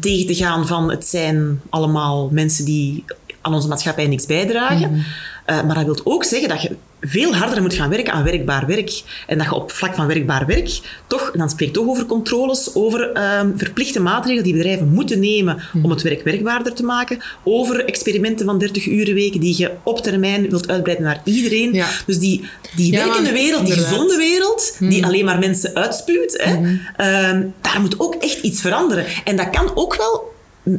tegen 0.00 0.26
te 0.26 0.34
gaan 0.34 0.66
van 0.66 0.90
het 0.90 1.06
zijn 1.06 1.60
allemaal 1.70 2.28
mensen 2.32 2.64
die 2.64 3.04
aan 3.40 3.54
onze 3.54 3.68
maatschappij 3.68 4.06
niks 4.06 4.26
bijdragen. 4.26 5.04
Eh, 5.44 5.62
maar 5.62 5.74
dat 5.74 5.84
wil 5.84 6.00
ook 6.04 6.24
zeggen 6.24 6.48
dat 6.48 6.62
je 6.62 6.76
veel 7.00 7.34
harder 7.34 7.62
moet 7.62 7.74
gaan 7.74 7.90
werken 7.90 8.12
aan 8.12 8.24
werkbaar 8.24 8.66
werk. 8.66 9.02
En 9.26 9.38
dat 9.38 9.46
je 9.46 9.54
op 9.54 9.70
vlak 9.70 9.94
van 9.94 10.06
werkbaar 10.06 10.46
werk 10.46 10.80
toch, 11.06 11.30
en 11.32 11.38
dan 11.38 11.50
spreek 11.50 11.68
ik 11.68 11.74
toch 11.74 11.88
over 11.88 12.06
controles, 12.06 12.74
over 12.74 13.12
ehm, 13.12 13.50
verplichte 13.56 14.00
maatregelen 14.00 14.44
die 14.44 14.52
bedrijven 14.52 14.88
moeten 14.88 15.20
nemen 15.20 15.58
om 15.82 15.90
het 15.90 16.02
werk 16.02 16.22
werkbaarder 16.24 16.74
te 16.74 16.82
maken, 16.82 17.18
over 17.44 17.84
experimenten 17.84 18.46
van 18.46 18.58
30 18.58 18.86
uur 18.86 19.14
weken 19.14 19.40
die 19.40 19.54
je 19.58 19.70
op 19.82 20.00
termijn 20.02 20.48
wilt 20.50 20.68
uitbreiden 20.68 21.04
naar 21.06 21.20
iedereen. 21.24 21.72
Ja. 21.72 21.86
Dus 22.06 22.18
die, 22.18 22.44
die 22.76 22.92
Ja, 22.92 23.04
werkende 23.04 23.32
wereld, 23.32 23.60
die 23.66 23.74
inderdaad. 23.74 23.94
gezonde 23.94 24.16
wereld, 24.16 24.76
die 24.78 25.04
alleen 25.04 25.24
maar 25.24 25.38
mensen 25.38 25.74
uitspuwt, 25.74 26.34
hè, 26.42 26.54
ehm, 26.96 27.46
daar 27.60 27.80
moet 27.80 28.00
ook 28.00 28.14
echt 28.14 28.40
iets 28.42 28.60
veranderen. 28.60 29.04
En 29.24 29.36
dat 29.36 29.50
kan 29.50 29.70
ook 29.74 29.96
wel 29.96 30.32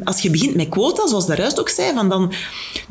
als 0.04 0.22
je 0.22 0.30
begint 0.30 0.56
met 0.56 0.70
quota, 0.70 1.08
zoals 1.08 1.26
de 1.26 1.36
juist 1.36 1.60
ook 1.60 1.70
zei, 1.70 1.94
van 1.94 2.10
dan 2.10 2.34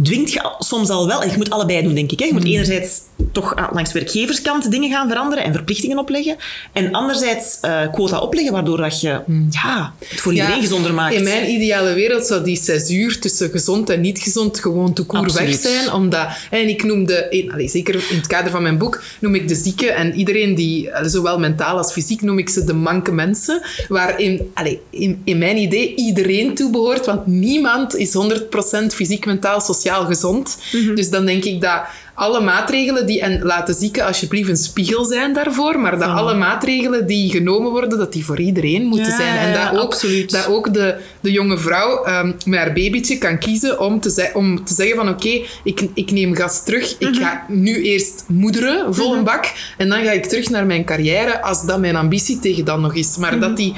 dwingt 0.03 0.33
je 0.33 0.55
soms 0.59 0.89
al 0.89 1.07
wel, 1.07 1.23
en 1.23 1.31
je 1.31 1.37
moet 1.37 1.51
allebei 1.51 1.83
doen, 1.83 1.95
denk 1.95 2.13
ik. 2.13 2.19
Hè. 2.19 2.25
Je 2.25 2.33
moet 2.33 2.45
enerzijds 2.45 3.01
toch 3.33 3.55
ah, 3.55 3.73
langs 3.73 3.93
werkgeverskant 3.93 4.71
dingen 4.71 4.91
gaan 4.91 5.09
veranderen 5.09 5.45
en 5.45 5.53
verplichtingen 5.53 5.99
opleggen. 5.99 6.37
En 6.73 6.93
anderzijds 6.93 7.59
eh, 7.61 7.93
quota 7.93 8.19
opleggen, 8.19 8.53
waardoor 8.53 8.77
dat 8.77 9.01
je 9.01 9.21
ja, 9.51 9.95
het 9.99 10.21
voor 10.21 10.33
iedereen 10.33 10.55
Ja, 10.55 10.61
gezonder 10.61 10.95
maakt. 10.95 11.15
In 11.15 11.23
mijn 11.23 11.51
ideale 11.51 11.95
wereld 11.95 12.27
zou 12.27 12.45
die 12.45 12.57
zes 12.57 12.91
uur 12.91 13.21
tussen 13.21 13.51
gezond 13.51 13.91
en 13.91 14.01
niet 14.01 14.19
gezond 14.19 14.59
gewoon 14.59 14.93
te 14.93 15.03
koer 15.05 15.33
weg 15.33 15.55
zijn. 15.55 15.93
Omdat, 15.93 16.27
en 16.51 16.69
ik 16.69 16.85
noemde, 16.85 17.27
in, 17.31 17.53
allez, 17.53 17.73
zeker 17.73 17.95
in 17.95 18.17
het 18.17 18.27
kader 18.27 18.51
van 18.51 18.63
mijn 18.63 18.79
boek, 18.79 19.03
noem 19.21 19.35
ik 19.35 19.49
de 19.49 19.55
zieken 19.55 19.95
en 19.95 20.15
iedereen 20.15 20.55
die, 20.55 20.91
eh, 20.91 21.07
zowel 21.07 21.39
mentaal 21.39 21.77
als 21.77 21.93
fysiek, 21.93 22.23
noem 22.23 22.39
ik 22.39 22.49
ze 22.49 22.65
de 22.65 22.75
manke 22.75 23.13
mensen. 23.13 23.63
Waarin, 23.89 24.51
allez, 24.55 24.77
in, 24.91 25.21
in 25.25 25.39
mijn 25.39 25.57
idee, 25.57 25.95
iedereen 25.95 26.55
toe 26.55 26.71
behoort. 26.81 27.07
Want 27.07 27.27
niemand 27.27 27.97
is 27.97 28.15
100% 28.15 28.95
fysiek, 28.95 29.27
mentaal, 29.27 29.61
sociaal 29.61 30.05
gezond. 30.05 30.59
Mhm. 30.73 30.95
Dus 30.95 31.11
dan 31.11 31.25
denk 31.27 31.45
ik 31.45 31.61
dat 31.61 31.81
alle 32.15 32.41
maatregelen 32.41 33.07
die, 33.07 33.21
en 33.21 33.43
laat 33.43 33.67
de 33.67 33.73
zieken 33.73 34.07
alsjeblieft 34.07 34.49
een 34.49 34.57
spiegel 34.57 35.05
zijn 35.05 35.33
daarvoor, 35.33 35.79
maar 35.81 35.99
dat 35.99 36.09
alle 36.09 36.35
maatregelen 36.35 37.07
die 37.07 37.31
genomen 37.31 37.71
worden, 37.71 37.99
dat 37.99 38.13
die 38.13 38.25
voor 38.25 38.41
iedereen 38.41 38.83
moeten 38.87 39.11
Ja, 39.11 39.17
zijn. 39.17 39.37
En 39.37 39.51
ja, 39.51 39.71
dat 39.71 39.81
ook, 39.81 39.93
absoluut. 39.93 40.31
dat 40.31 40.47
ook 40.47 40.75
de, 40.75 40.95
de 41.21 41.31
jonge 41.33 41.59
vrouw 41.59 42.05
ehm, 42.05 42.33
met 42.45 42.59
haar 42.59 42.73
babytje 42.73 43.19
kan 43.19 43.39
kiezen 43.39 43.81
om 43.81 44.01
te, 44.01 44.11
ze- 44.11 44.31
om 44.35 44.65
te 44.65 44.75
zeggen 44.75 44.97
van 44.97 45.09
oké, 45.09 45.41
ik, 45.65 45.89
ik 45.95 46.11
neem 46.11 46.35
gas 46.35 46.65
terug. 46.65 46.97
Ik 46.99 47.11
Mhm. 47.11 47.21
ga 47.23 47.45
nu 47.49 47.83
eerst 47.83 48.25
moederen, 48.27 48.95
vol 48.95 49.15
een 49.17 49.25
bak, 49.25 49.53
en 49.79 49.89
dan 49.89 50.05
ga 50.05 50.11
ik 50.11 50.27
terug 50.27 50.51
naar 50.51 50.67
mijn 50.67 50.85
carrière 50.85 51.43
als 51.43 51.67
dat 51.67 51.79
mijn 51.81 51.97
ambitie 51.97 52.39
tegen 52.39 52.65
dan 52.65 52.81
nog 52.81 52.95
is. 52.95 53.17
Maar 53.17 53.33
Mhm. 53.33 53.41
dat 53.41 53.57
die 53.57 53.75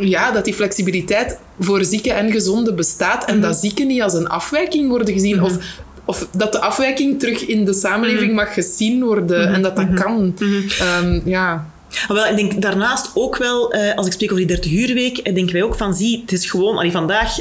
ja, 0.00 0.32
dat 0.32 0.44
die 0.44 0.54
flexibiliteit 0.54 1.38
voor 1.60 1.84
zieken 1.84 2.16
en 2.16 2.30
gezonden 2.30 2.76
bestaat 2.76 3.24
en 3.24 3.40
dat 3.40 3.56
zieken 3.56 3.86
niet 3.86 4.02
als 4.02 4.14
een 4.14 4.28
afwijking 4.28 4.88
worden 4.88 5.14
gezien. 5.14 5.42
Of, 5.42 5.56
of 6.04 6.28
dat 6.36 6.52
de 6.52 6.60
afwijking 6.60 7.20
terug 7.20 7.46
in 7.46 7.64
de 7.64 7.72
samenleving 7.72 8.34
mag 8.34 8.54
gezien 8.54 9.02
worden 9.04 9.54
en 9.54 9.62
dat 9.62 9.76
dat 9.76 9.94
kan. 9.94 10.36
Ehm, 10.78 11.20
ja. 11.24 11.70
Maar 12.08 12.16
wel, 12.16 12.26
ik 12.26 12.36
denk 12.36 12.62
daarnaast 12.62 13.10
ook 13.14 13.36
wel, 13.36 13.72
eh, 13.72 13.96
als 13.96 14.06
ik 14.06 14.12
spreek 14.12 14.32
over 14.32 14.46
die 14.46 14.56
30 14.56 14.72
uur 14.72 14.94
week, 14.94 15.18
eh, 15.18 15.34
denken 15.34 15.52
wij 15.52 15.62
ook 15.62 15.74
van, 15.74 15.94
zie, 15.94 16.20
het 16.20 16.32
is 16.32 16.50
gewoon, 16.50 16.76
allee, 16.76 16.90
vandaag 16.90 17.38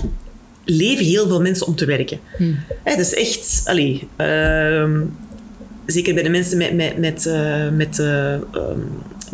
leven 0.66 1.06
heel 1.06 1.28
veel 1.28 1.42
mensen 1.42 1.68
om 1.68 1.76
te 1.76 1.86
werken. 1.86 2.20
Hè, 2.84 2.92
het 2.92 3.00
is 3.00 3.14
echt, 3.14 3.62
allee, 3.66 4.08
ehm, 4.16 5.02
zeker 5.86 6.14
bij 6.14 6.24
de 6.24 6.30
mensen 6.30 6.58
met, 6.58 6.74
met, 6.74 6.98
met, 6.98 7.26
eh, 7.26 7.70
met 7.70 8.00
eh, 8.00 8.34
ehm, 8.34 8.80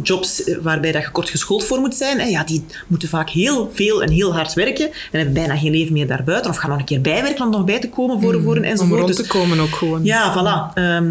jobs 0.03 0.43
waarbij 0.61 0.91
dat 0.91 1.03
je 1.03 1.11
kort 1.11 1.29
geschoold 1.29 1.63
voor 1.63 1.79
moet 1.79 1.95
zijn, 1.95 2.19
hè, 2.19 2.25
ja, 2.25 2.43
die 2.43 2.65
moeten 2.87 3.09
vaak 3.09 3.29
heel 3.29 3.71
veel 3.73 4.03
en 4.03 4.09
heel 4.11 4.33
hard 4.33 4.53
werken 4.53 4.85
en 4.85 4.93
hebben 5.11 5.33
bijna 5.33 5.57
geen 5.57 5.71
leven 5.71 5.93
meer 5.93 6.07
daarbuiten, 6.07 6.51
of 6.51 6.57
gaan 6.57 6.69
nog 6.69 6.79
een 6.79 6.85
keer 6.85 7.01
bijwerken 7.01 7.45
om 7.45 7.51
nog 7.51 7.65
bij 7.65 7.79
te 7.79 7.89
komen 7.89 8.21
voor, 8.21 8.41
voor 8.41 8.55
een 8.55 8.63
Om 8.63 8.69
enzovoort. 8.69 8.99
rond 9.01 9.15
Dus- 9.17 9.25
te 9.27 9.31
komen 9.37 9.59
ook 9.59 9.75
gewoon. 9.75 10.03
ja, 10.03 10.33
voilà. 10.33 10.73
Ehm, 10.73 11.09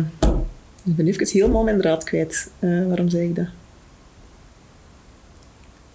ik 0.84 0.96
ben 0.96 1.06
even 1.06 1.26
helemaal 1.28 1.62
mijn 1.62 1.78
draad 1.80 2.04
kwijt. 2.04 2.50
Eh, 2.58 2.86
waarom 2.88 3.08
zeg 3.08 3.20
ik 3.22 3.34
dat? 3.36 3.46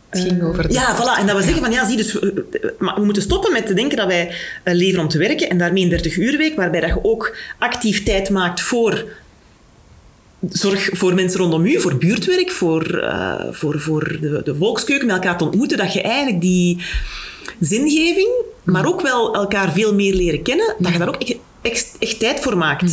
Het 0.09 0.21
ging 0.21 0.43
over 0.43 0.67
de- 0.67 0.73
Ja, 0.73 0.95
voilà. 0.95 1.19
En 1.19 1.27
dat 1.27 1.35
we 1.37 1.41
zeggen 1.43 1.61
van 1.61 1.71
ja, 1.71 1.85
zie, 1.87 1.97
dus, 1.97 2.13
we- 2.13 2.73
maar 2.79 2.95
we 2.95 3.03
moeten 3.05 3.23
stoppen 3.23 3.53
met 3.53 3.65
te 3.67 3.73
denken 3.73 3.97
dat 3.97 4.07
wij 4.07 4.31
eh, 4.63 4.73
leven 4.73 4.99
om 5.01 5.07
te 5.07 5.17
werken 5.17 5.49
en 5.49 5.57
daarmee 5.57 5.83
een 5.83 5.89
30 5.89 6.17
uur 6.17 6.37
week, 6.37 6.55
waarbij 6.55 6.79
dat 6.79 6.89
je 6.89 7.03
ook 7.03 7.37
actief 7.59 8.03
tijd 8.03 8.29
maakt 8.29 8.61
voor 8.61 9.05
zorg 10.49 10.89
voor 10.93 11.13
mensen 11.13 11.39
rondom 11.39 11.65
u, 11.65 11.79
voor 11.79 11.97
buurtwerk, 11.97 12.51
voor, 12.51 12.83
eh, 12.83 13.35
voor, 13.51 13.79
voor 13.79 14.17
de, 14.21 14.41
de 14.43 14.55
volkskeuken, 14.55 15.07
met 15.07 15.15
elkaar 15.15 15.37
te 15.37 15.43
ontmoeten, 15.43 15.77
dat 15.77 15.93
je 15.93 16.01
eigenlijk 16.01 16.41
die 16.41 16.83
zingeving, 17.59 18.29
maar 18.63 18.85
ook 18.85 19.01
wel 19.01 19.35
elkaar 19.35 19.71
veel 19.71 19.93
meer 19.93 20.13
leren 20.13 20.41
kennen, 20.41 20.75
dat 20.79 20.91
je 20.91 20.97
daar 20.97 21.07
ook 21.07 21.23
echt, 21.61 21.95
echt, 21.99 22.19
tijd 22.19 22.39
voor 22.39 22.57
maakt. 22.57 22.91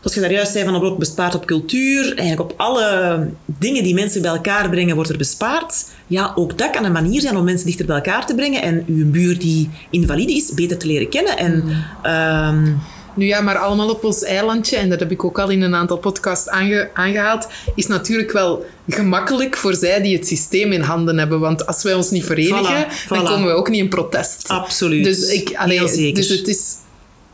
Zoals 0.00 0.14
je 0.14 0.20
daar 0.20 0.32
juist 0.32 0.52
zei, 0.52 0.64
van 0.64 0.74
er 0.74 0.80
wordt 0.80 0.98
bespaard 0.98 1.34
op 1.34 1.46
cultuur, 1.46 2.04
eigenlijk 2.04 2.40
op 2.40 2.54
alle 2.56 3.28
dingen 3.44 3.82
die 3.82 3.94
mensen 3.94 4.22
bij 4.22 4.30
elkaar 4.30 4.70
brengen, 4.70 4.94
wordt 4.94 5.10
er 5.10 5.16
bespaard. 5.16 5.84
Ja, 6.06 6.32
ook 6.34 6.58
dat 6.58 6.70
kan 6.70 6.84
een 6.84 6.92
manier 6.92 7.20
zijn 7.20 7.36
om 7.36 7.44
mensen 7.44 7.66
dichter 7.66 7.86
bij 7.86 7.96
elkaar 7.96 8.26
te 8.26 8.34
brengen 8.34 8.62
en 8.62 8.84
uw 8.86 9.10
buur 9.10 9.38
die 9.38 9.70
invalide 9.90 10.32
is, 10.32 10.54
beter 10.54 10.78
te 10.78 10.86
leren 10.86 11.08
kennen. 11.08 11.38
En 11.38 11.64
ehm, 12.02 12.72
Nu 13.16 13.26
ja, 13.26 13.40
maar 13.40 13.56
allemaal 13.58 13.90
op 13.90 14.04
ons 14.04 14.22
eilandje, 14.22 14.76
en 14.76 14.88
dat 14.88 15.00
heb 15.00 15.10
ik 15.10 15.24
ook 15.24 15.38
al 15.38 15.48
in 15.50 15.62
een 15.62 15.74
aantal 15.74 15.96
podcasts 15.96 16.48
aange- 16.48 16.90
aangehaald, 16.94 17.46
is 17.74 17.86
natuurlijk 17.86 18.32
wel 18.32 18.64
gemakkelijk 18.88 19.56
voor 19.56 19.74
zij 19.74 20.02
die 20.02 20.16
het 20.16 20.26
systeem 20.26 20.72
in 20.72 20.80
handen 20.80 21.18
hebben. 21.18 21.40
Want 21.40 21.66
als 21.66 21.82
wij 21.82 21.94
ons 21.94 22.10
niet 22.10 22.24
verenigen, 22.24 22.86
Voilà, 22.86 23.08
dan 23.08 23.24
komen 23.24 23.46
we 23.46 23.52
ook 23.52 23.68
niet 23.68 23.80
in 23.80 23.88
protest. 23.88 24.48
absoluut. 24.48 25.04
Dus, 25.04 25.26
ik, 25.28 25.54
allee, 25.56 25.78
Heel 25.78 25.88
zeker. 25.88 26.14
dus 26.14 26.28
het 26.28 26.48
is... 26.48 26.72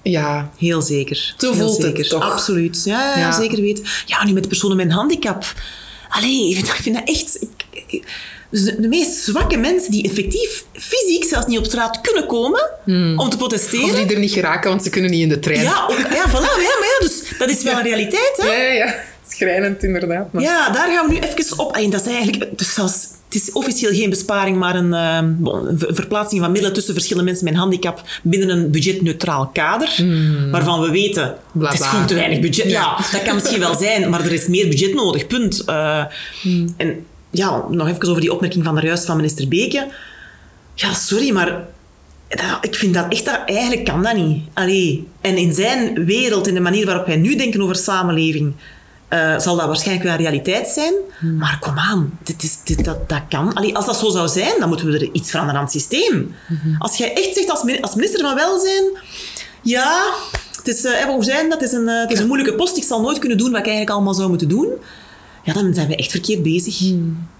Ja, 0.02 0.50
Heel 0.58 0.82
zeker. 0.82 1.34
Heel 1.38 1.54
voelt 1.54 1.82
het 1.82 2.08
toch? 2.08 2.30
Absoluut. 2.32 2.82
Ja, 2.84 3.12
ja, 3.14 3.18
Ja. 3.18 3.32
zeker 3.32 3.60
weten. 3.60 3.84
Ja, 4.06 4.24
nu 4.24 4.32
met 4.32 4.42
de 4.42 4.48
personen 4.48 4.76
met 4.76 4.86
een 4.86 4.92
handicap. 4.92 5.54
Allee, 6.08 6.48
ik 6.48 6.54
vind, 6.54 6.66
ik 6.66 6.72
vind 6.74 6.94
dat 6.94 7.08
echt... 7.08 7.46
ik- 7.86 8.04
dus 8.50 8.62
de, 8.64 8.80
de 8.80 8.88
meest 8.88 9.12
zwakke 9.24 9.56
mensen 9.56 9.90
die 9.90 10.04
effectief 10.04 10.64
fysiek 10.72 11.24
zelfs 11.24 11.46
niet 11.46 11.58
op 11.58 11.64
straat 11.64 12.00
kunnen 12.00 12.26
komen 12.26 12.70
om 13.16 13.30
te 13.30 13.36
protesteren. 13.36 13.84
of 13.84 13.94
die 14.06 14.14
er 14.14 14.20
niet 14.20 14.32
geraken, 14.32 14.70
want 14.70 14.82
ze 14.82 14.90
kunnen 14.90 15.10
niet 15.10 15.22
in 15.22 15.28
de 15.28 15.38
trein. 15.38 15.62
Ja, 15.62 15.90
ja, 15.90 16.28
voilà. 16.28 16.32
Ja, 16.32 16.76
maar 16.78 16.88
ja, 16.98 17.06
dus 17.06 17.22
dat 17.38 17.50
is 17.50 17.62
wel 17.62 17.76
een 17.78 17.82
realiteit, 17.82 18.32
hè? 18.36 18.46
ja, 18.48 18.72
ja. 18.72 18.94
Schrijnend 19.28 19.82
inderdaad. 19.82 20.32
maar- 20.32 20.42
Ja, 20.42 20.70
daar 20.70 20.90
gaan 20.92 21.06
we 21.08 21.12
nu 21.12 21.18
even 21.18 21.58
op. 21.58 21.76
En 21.76 21.90
dat 21.90 22.00
is 22.06 22.12
eigenlijk... 22.12 22.58
Dus 22.58 22.74
zelfs, 22.74 22.94
het 23.28 23.42
is 23.42 23.52
officieel 23.52 23.92
geen 23.92 24.10
besparing, 24.10 24.56
maar 24.56 24.74
een, 24.74 24.92
eh, 24.94 25.18
ver- 25.78 25.94
verplaatsing 25.94 26.40
van 26.40 26.50
middelen 26.50 26.74
tussen 26.74 26.94
verschillende 26.94 27.28
mensen 27.28 27.44
met 27.44 27.54
een 27.54 27.60
handicap 27.60 28.02
binnen 28.22 28.48
een 28.48 28.70
budgetneutraal 28.70 29.46
kader. 29.52 30.04
Waarvan 30.50 30.80
we 30.80 30.90
weten, 30.90 31.34
Hmm. 31.52 31.64
Het 31.64 31.80
is 31.80 31.86
gewoon 31.86 32.06
te 32.06 32.14
weinig 32.14 32.40
budget. 32.40 32.64
Ja. 32.70 32.70
Ja. 32.70 32.96
dat 33.12 33.22
kan 33.22 33.34
misschien 33.34 33.60
wel 33.60 33.74
zijn, 33.74 34.10
maar 34.10 34.24
er 34.24 34.32
is 34.32 34.46
meer 34.46 34.68
budget 34.68 34.94
nodig, 34.94 35.26
punt. 35.26 35.62
Eh, 35.66 36.04
Hmm. 36.42 36.74
En 36.76 37.04
ja, 37.30 37.64
nog 37.68 37.88
even 37.88 38.08
over 38.08 38.20
die 38.20 38.32
opmerking 38.32 38.64
van 38.64 38.74
daarjuist 38.74 39.04
van 39.04 39.16
minister 39.16 39.48
Beke. 39.48 39.86
Ja, 40.74 40.92
sorry, 40.94 41.30
maar 41.32 41.64
dat- 42.28 42.58
ik 42.60 42.74
vind 42.74 42.94
dat 42.94 43.06
echt... 43.08 43.24
Dat, 43.24 43.40
eigenlijk 43.46 43.84
kan 43.84 44.02
dat 44.02 44.14
niet. 44.16 44.44
Allee. 44.54 45.08
En 45.20 45.36
in 45.36 45.52
zijn 45.54 46.04
wereld, 46.04 46.46
in 46.46 46.54
de 46.54 46.60
manier 46.60 46.86
waarop 46.86 47.06
wij 47.06 47.16
nu 47.16 47.36
denken 47.36 47.62
over 47.62 47.76
samenleving... 47.76 48.52
eh, 49.08 49.38
zal 49.38 49.56
dat 49.56 49.66
waarschijnlijk 49.66 50.06
wel 50.08 50.16
realiteit 50.16 50.68
zijn. 50.68 50.92
Maar 51.38 51.58
kom 51.60 51.78
aan, 51.78 52.18
dit 52.22 52.42
is, 52.42 52.58
dit, 52.64 52.84
dat, 52.84 53.08
dat 53.08 53.20
kan. 53.28 53.52
Allee, 53.54 53.76
als 53.76 53.86
dat 53.86 53.96
zo 53.98 54.10
zou 54.10 54.28
zijn, 54.28 54.52
dan 54.58 54.68
moeten 54.68 54.86
we 54.86 54.98
er 54.98 55.08
iets 55.12 55.30
veranderen 55.30 55.60
aan 55.60 55.66
het 55.66 55.74
systeem. 55.74 56.34
Als 56.78 56.96
jij 56.96 57.14
echt 57.14 57.34
zegt 57.34 57.50
als, 57.50 57.80
als 57.80 57.94
minister 57.94 58.20
van 58.20 58.34
Welzijn... 58.34 58.84
Ja, 59.62 60.02
het 60.56 60.68
is, 60.68 60.84
eh, 60.84 61.04
hoe 61.04 61.24
zijn 61.24 61.48
dat? 61.48 61.60
Het 61.60 61.68
is, 61.70 61.76
een, 61.76 61.88
eh, 61.88 62.00
het 62.00 62.10
is 62.12 62.18
een 62.18 62.26
moeilijke 62.26 62.54
post. 62.54 62.76
Ik 62.76 62.82
zal 62.84 63.00
nooit 63.00 63.18
kunnen 63.18 63.38
doen 63.38 63.50
wat 63.50 63.58
ik 63.60 63.66
eigenlijk 63.66 63.94
allemaal 63.96 64.14
zou 64.14 64.28
moeten 64.28 64.48
doen. 64.48 64.68
Ja, 65.54 65.62
dan 65.62 65.74
zijn 65.74 65.88
we 65.88 65.96
echt 65.96 66.10
verkeerd 66.10 66.42
bezig. 66.42 66.92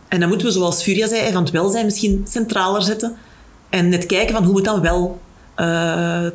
En 0.09 0.21
dan 0.21 0.29
moeten 0.29 0.47
we, 0.47 0.53
zoals 0.53 0.83
Furia 0.83 1.09
zei, 1.09 1.33
van 1.33 1.43
het 1.43 1.53
welzijn 1.53 1.85
misschien 1.85 2.25
centraler 2.29 2.83
zetten. 2.83 3.17
En 3.69 3.89
net 3.89 4.07
kijken 4.07 4.35
van 4.35 4.45
hoe 4.45 4.53
we 4.53 4.61
het 4.61 4.71
dan 4.71 4.81
wel, 4.81 5.21
eh, 5.55 6.27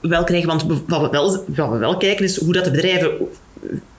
wel 0.00 0.24
krijgen. 0.24 0.48
Want 0.48 0.64
wat 0.86 1.00
we 1.00 1.08
wel, 1.10 1.44
wat 1.46 1.70
we 1.70 1.78
wel 1.78 1.96
kijken 1.96 2.24
is 2.24 2.40
hoe 2.40 2.52
dat 2.52 2.64
de 2.64 2.70
bedrijven 2.70 3.10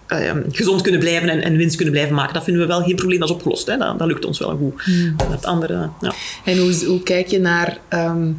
eh, 0.08 0.32
gezond 0.52 0.82
kunnen 0.82 1.00
blijven 1.00 1.30
en, 1.30 1.42
en 1.42 1.56
winst 1.56 1.76
kunnen 1.76 1.94
blijven 1.94 2.16
maken. 2.16 2.34
Dat 2.34 2.44
vinden 2.44 2.62
we 2.62 2.68
wel 2.68 2.82
geen 2.84 2.96
probleem, 2.96 3.20
dat 3.20 3.30
is 3.30 3.36
opgelost. 3.36 3.68
Hè. 3.68 3.78
Dat, 3.78 4.00
dat 4.00 4.08
lukt 4.08 4.26
ons 4.26 4.40
wel 4.40 4.58
goed. 4.58 4.84
Het 5.30 5.46
andere, 5.46 5.90
ja. 6.02 6.14
En 6.46 6.58
hoe, 6.58 6.86
hoe 6.86 7.04
kijk 7.04 7.28
je 7.28 7.40
naar... 7.40 7.78
ehm, 7.88 8.32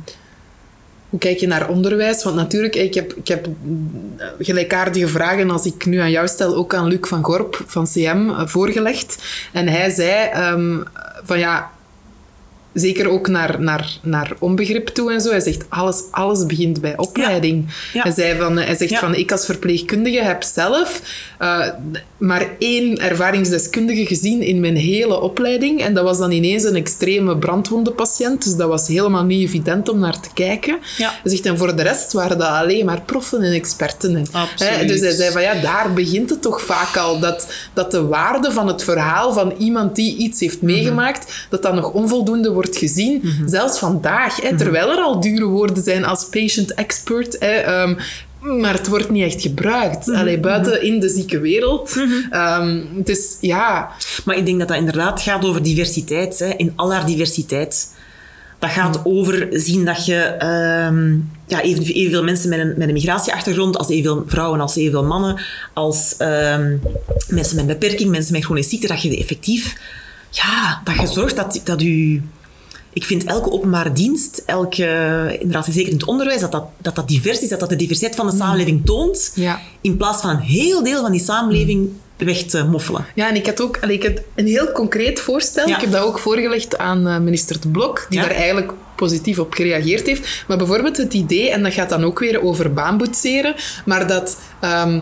hoe 1.16 1.24
kijk 1.24 1.40
je 1.40 1.46
naar 1.46 1.68
onderwijs? 1.68 2.22
Want 2.24 2.36
natuurlijk, 2.36 2.74
ik 2.74 2.94
heb, 2.94 3.12
ik 3.12 3.28
heb 3.28 3.46
eh, 3.46 4.26
gelijkaardige 4.38 5.08
vragen 5.08 5.50
als 5.50 5.66
ik 5.66 5.86
nu 5.86 5.98
aan 5.98 6.10
jou 6.10 6.28
stel, 6.28 6.54
ook 6.54 6.74
aan 6.74 6.86
Luc 6.86 6.98
van 7.00 7.24
Gorp 7.24 7.62
van 7.66 7.86
CM 7.86 8.28
eh, 8.28 8.46
voorgelegd. 8.46 9.22
En 9.52 9.68
hij 9.68 9.90
zei 9.90 10.28
ehm, 10.30 10.76
van 11.24 11.38
ja, 11.38 11.70
zeker 12.80 13.08
ook 13.10 13.28
naar, 13.28 13.60
naar, 13.60 13.98
naar 14.02 14.32
onbegrip 14.38 14.88
toe 14.88 15.12
en 15.12 15.20
zo. 15.20 15.30
Hij 15.30 15.40
zegt, 15.40 15.64
alles, 15.68 16.02
alles 16.10 16.46
begint 16.46 16.80
bij 16.80 16.96
opleiding. 16.96 17.66
Ja. 17.92 18.02
Hij, 18.02 18.12
zei 18.12 18.38
van, 18.38 18.56
hij 18.58 18.76
zegt 18.76 18.98
van, 18.98 19.14
ik 19.14 19.32
als 19.32 19.44
verpleegkundige 19.44 20.22
heb 20.22 20.42
zelf 20.42 21.00
eh, 21.38 21.66
maar 22.18 22.46
één 22.58 22.98
ervaringsdeskundige 22.98 24.06
gezien 24.06 24.42
in 24.42 24.60
mijn 24.60 24.76
hele 24.76 25.20
opleiding. 25.20 25.82
En 25.82 25.94
dat 25.94 26.04
was 26.04 26.18
dan 26.18 26.30
ineens 26.30 26.64
een 26.64 26.74
extreme 26.76 27.36
brandwondenpatiënt. 27.36 28.44
Dus 28.44 28.56
dat 28.56 28.68
was 28.68 28.88
helemaal 28.88 29.24
niet 29.24 29.42
evident 29.48 29.88
om 29.88 29.98
naar 29.98 30.20
te 30.20 30.28
kijken. 30.34 30.78
Hij 31.22 31.30
zegt, 31.32 31.46
en 31.46 31.58
voor 31.58 31.76
de 31.76 31.82
rest 31.82 32.12
waren 32.12 32.38
dat 32.38 32.48
alleen 32.48 32.84
maar 32.86 33.00
proffen 33.00 33.42
en 33.42 33.52
experten. 33.52 34.14
Hè, 34.56 34.84
Dus 34.86 35.00
hij 35.00 35.10
zei 35.10 35.30
van, 35.30 35.42
ja, 35.42 35.54
daar 35.54 35.92
begint 35.92 36.30
het 36.30 36.42
toch 36.42 36.62
vaak 36.62 36.96
al. 36.96 37.18
Dat, 37.20 37.46
dat 37.74 37.90
de 37.90 38.06
waarde 38.06 38.52
van 38.52 38.66
het 38.66 38.82
verhaal 38.82 39.32
van 39.32 39.54
iemand 39.58 39.94
die 39.96 40.16
iets 40.16 40.40
heeft 40.40 40.62
Mhm. 40.62 40.72
meegemaakt, 40.72 41.46
dat 41.50 41.62
dat 41.62 41.74
nog 41.74 41.90
onvoldoende 41.92 42.52
wordt 42.52 42.65
gezien. 42.74 43.22
Zelfs 43.46 43.78
vandaag, 43.78 44.36
Mhm. 44.42 44.46
hè, 44.46 44.56
terwijl 44.56 44.90
er 44.90 44.98
al 45.02 45.20
dure 45.20 45.44
woorden 45.44 45.82
zijn 45.82 46.04
als 46.04 46.26
patient 46.30 46.74
expert. 46.74 47.36
Hè, 47.38 47.46
ehm, 47.54 47.94
maar 48.60 48.72
het 48.72 48.88
wordt 48.88 49.10
niet 49.10 49.24
echt 49.24 49.42
gebruikt. 49.42 50.06
Mhm. 50.06 50.16
Allee, 50.16 50.38
buiten 50.38 50.82
in 50.82 51.00
de 51.00 51.08
zieke 51.08 51.38
wereld. 51.40 51.96
Ehm, 52.30 52.78
dus 52.94 53.36
ja, 53.40 53.90
Maar 54.24 54.36
ik 54.36 54.46
denk 54.46 54.58
dat 54.58 54.68
dat 54.68 54.76
inderdaad 54.76 55.20
gaat 55.22 55.44
over 55.44 55.62
diversiteit, 55.62 56.38
hè, 56.38 56.48
in 56.56 56.72
al 56.76 56.92
haar 56.92 57.06
diversiteit. 57.06 57.94
Dat 58.58 58.70
gaat 58.70 59.00
over 59.04 59.48
zien 59.50 59.84
dat 59.84 60.06
je 60.06 60.14
ehm, 60.20 61.12
ja, 61.46 61.62
even, 61.62 61.84
evenveel 61.84 62.24
mensen 62.24 62.48
met 62.48 62.58
een, 62.58 62.74
met 62.76 62.88
een 62.88 62.94
migratieachtergrond, 62.94 63.78
als 63.78 63.88
evenveel 63.88 64.24
vrouwen, 64.26 64.60
als 64.60 64.76
evenveel 64.76 65.04
mannen, 65.04 65.40
als 65.74 66.14
mensen 66.18 67.56
met 67.56 67.58
een 67.58 67.66
beperking, 67.66 68.10
mensen 68.10 68.32
met 68.32 68.44
chronische 68.44 68.70
ziekte, 68.70 68.86
dat 68.86 69.02
je 69.02 69.18
effectief, 69.18 69.76
ja, 70.30 70.80
dat 70.84 70.94
je 71.00 71.06
zorgt 71.06 71.36
dat, 71.36 71.60
dat 71.64 71.82
u... 71.82 72.22
Ik 72.96 73.04
vind 73.04 73.24
elke 73.24 73.50
openbare 73.50 73.92
dienst, 73.92 74.42
elke, 74.46 75.36
inderdaad 75.40 75.66
zeker 75.70 75.88
in 75.92 75.98
het 75.98 76.06
onderwijs, 76.06 76.40
dat 76.40 76.52
dat, 76.52 76.64
dat 76.78 76.94
dat 76.94 77.08
divers 77.08 77.40
is, 77.40 77.48
dat 77.48 77.60
dat 77.60 77.68
de 77.68 77.76
diversiteit 77.76 78.14
van 78.14 78.26
de 78.26 78.36
samenleving 78.36 78.84
toont, 78.84 79.32
Ja. 79.34 79.60
in 79.80 79.96
plaats 79.96 80.20
van 80.20 80.30
een 80.30 80.38
heel 80.40 80.82
deel 80.82 81.00
van 81.02 81.12
die 81.12 81.20
samenleving 81.20 81.88
weg 82.16 82.42
te 82.42 82.64
moffelen. 82.64 83.04
Ja, 83.14 83.28
en 83.28 83.34
ik 83.34 83.46
had 83.46 83.60
ook 83.60 83.76
ik 83.76 84.02
had 84.02 84.12
een 84.34 84.46
heel 84.46 84.72
concreet 84.72 85.20
voorstel. 85.20 85.68
Ja. 85.68 85.74
Ik 85.74 85.80
heb 85.80 85.92
dat 85.92 86.02
ook 86.02 86.18
voorgelegd 86.18 86.78
aan 86.78 87.06
eh, 87.06 87.18
minister 87.18 87.60
De 87.60 87.68
Blok, 87.68 88.06
die 88.08 88.18
Ja. 88.20 88.26
daar 88.26 88.34
eigenlijk 88.36 88.72
positief 88.96 89.38
op 89.38 89.52
gereageerd 89.54 90.06
heeft. 90.06 90.44
Maar 90.48 90.56
bijvoorbeeld 90.56 90.96
het 90.96 91.14
idee, 91.14 91.50
en 91.50 91.62
dat 91.62 91.72
gaat 91.72 91.88
dan 91.88 92.04
ook 92.04 92.18
weer 92.18 92.42
over 92.42 92.72
baanboetseren, 92.72 93.54
maar 93.84 94.06
dat 94.06 94.36
ehm, 94.60 95.00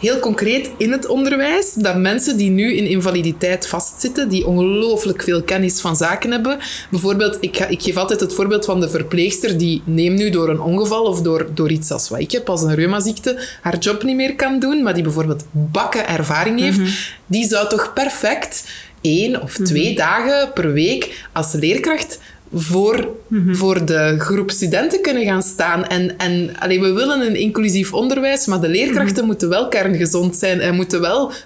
heel 0.00 0.18
concreet 0.18 0.70
in 0.76 0.92
het 0.92 1.06
onderwijs, 1.06 1.72
dat 1.74 1.96
mensen 1.96 2.36
die 2.36 2.50
nu 2.50 2.74
in 2.74 2.86
invaliditeit 2.86 3.66
vastzitten, 3.66 4.28
die 4.28 4.46
ongelooflijk 4.46 5.22
veel 5.22 5.42
kennis 5.42 5.80
van 5.80 5.96
zaken 5.96 6.30
hebben, 6.30 6.58
bijvoorbeeld, 6.90 7.38
ik, 7.40 7.56
ga, 7.56 7.66
ik 7.66 7.82
geef 7.82 7.96
altijd 7.96 8.20
het 8.20 8.34
voorbeeld 8.34 8.64
van 8.64 8.80
de 8.80 8.88
verpleegster 8.88 9.58
die, 9.58 9.82
neem 9.84 10.14
nu 10.14 10.30
door 10.30 10.48
een 10.48 10.60
ongeval 10.60 11.04
of 11.04 11.22
door, 11.22 11.46
door 11.54 11.70
iets 11.70 11.90
als 11.90 12.08
wat 12.08 12.20
ik 12.20 12.30
heb, 12.30 12.48
als 12.48 12.62
een 12.62 12.74
reumaziekte, 12.74 13.38
haar 13.62 13.78
job 13.78 14.02
niet 14.02 14.16
meer 14.16 14.34
kan 14.34 14.58
doen, 14.58 14.82
maar 14.82 14.94
die 14.94 15.02
bijvoorbeeld 15.02 15.44
bakken 15.50 16.08
ervaring 16.08 16.60
heeft, 16.60 16.80
die 17.26 17.48
zou 17.48 17.68
toch 17.68 17.92
perfect 17.92 18.64
één 19.00 19.42
of 19.42 19.54
twee 19.54 19.94
dagen 19.94 20.52
per 20.52 20.72
week 20.72 21.28
als 21.32 21.52
leerkracht 21.52 22.18
voor, 22.54 23.08
voor 23.52 23.84
de 23.86 24.14
groep 24.18 24.50
studenten 24.50 25.00
kunnen 25.02 25.24
gaan 25.24 25.42
staan. 25.42 25.86
En, 25.86 26.18
en 26.18 26.50
allee, 26.58 26.80
we 26.80 26.92
willen 26.92 27.20
een 27.20 27.36
inclusief 27.36 27.92
onderwijs, 27.92 28.46
maar 28.46 28.60
de 28.60 28.68
leerkrachten 28.68 29.24
moeten 29.26 29.48
wel 29.48 29.68
kerngezond 29.68 30.36
zijn 30.36 30.60
en 30.60 30.74
moeten 30.74 31.00
wel 31.00 31.32
100% 31.32 31.36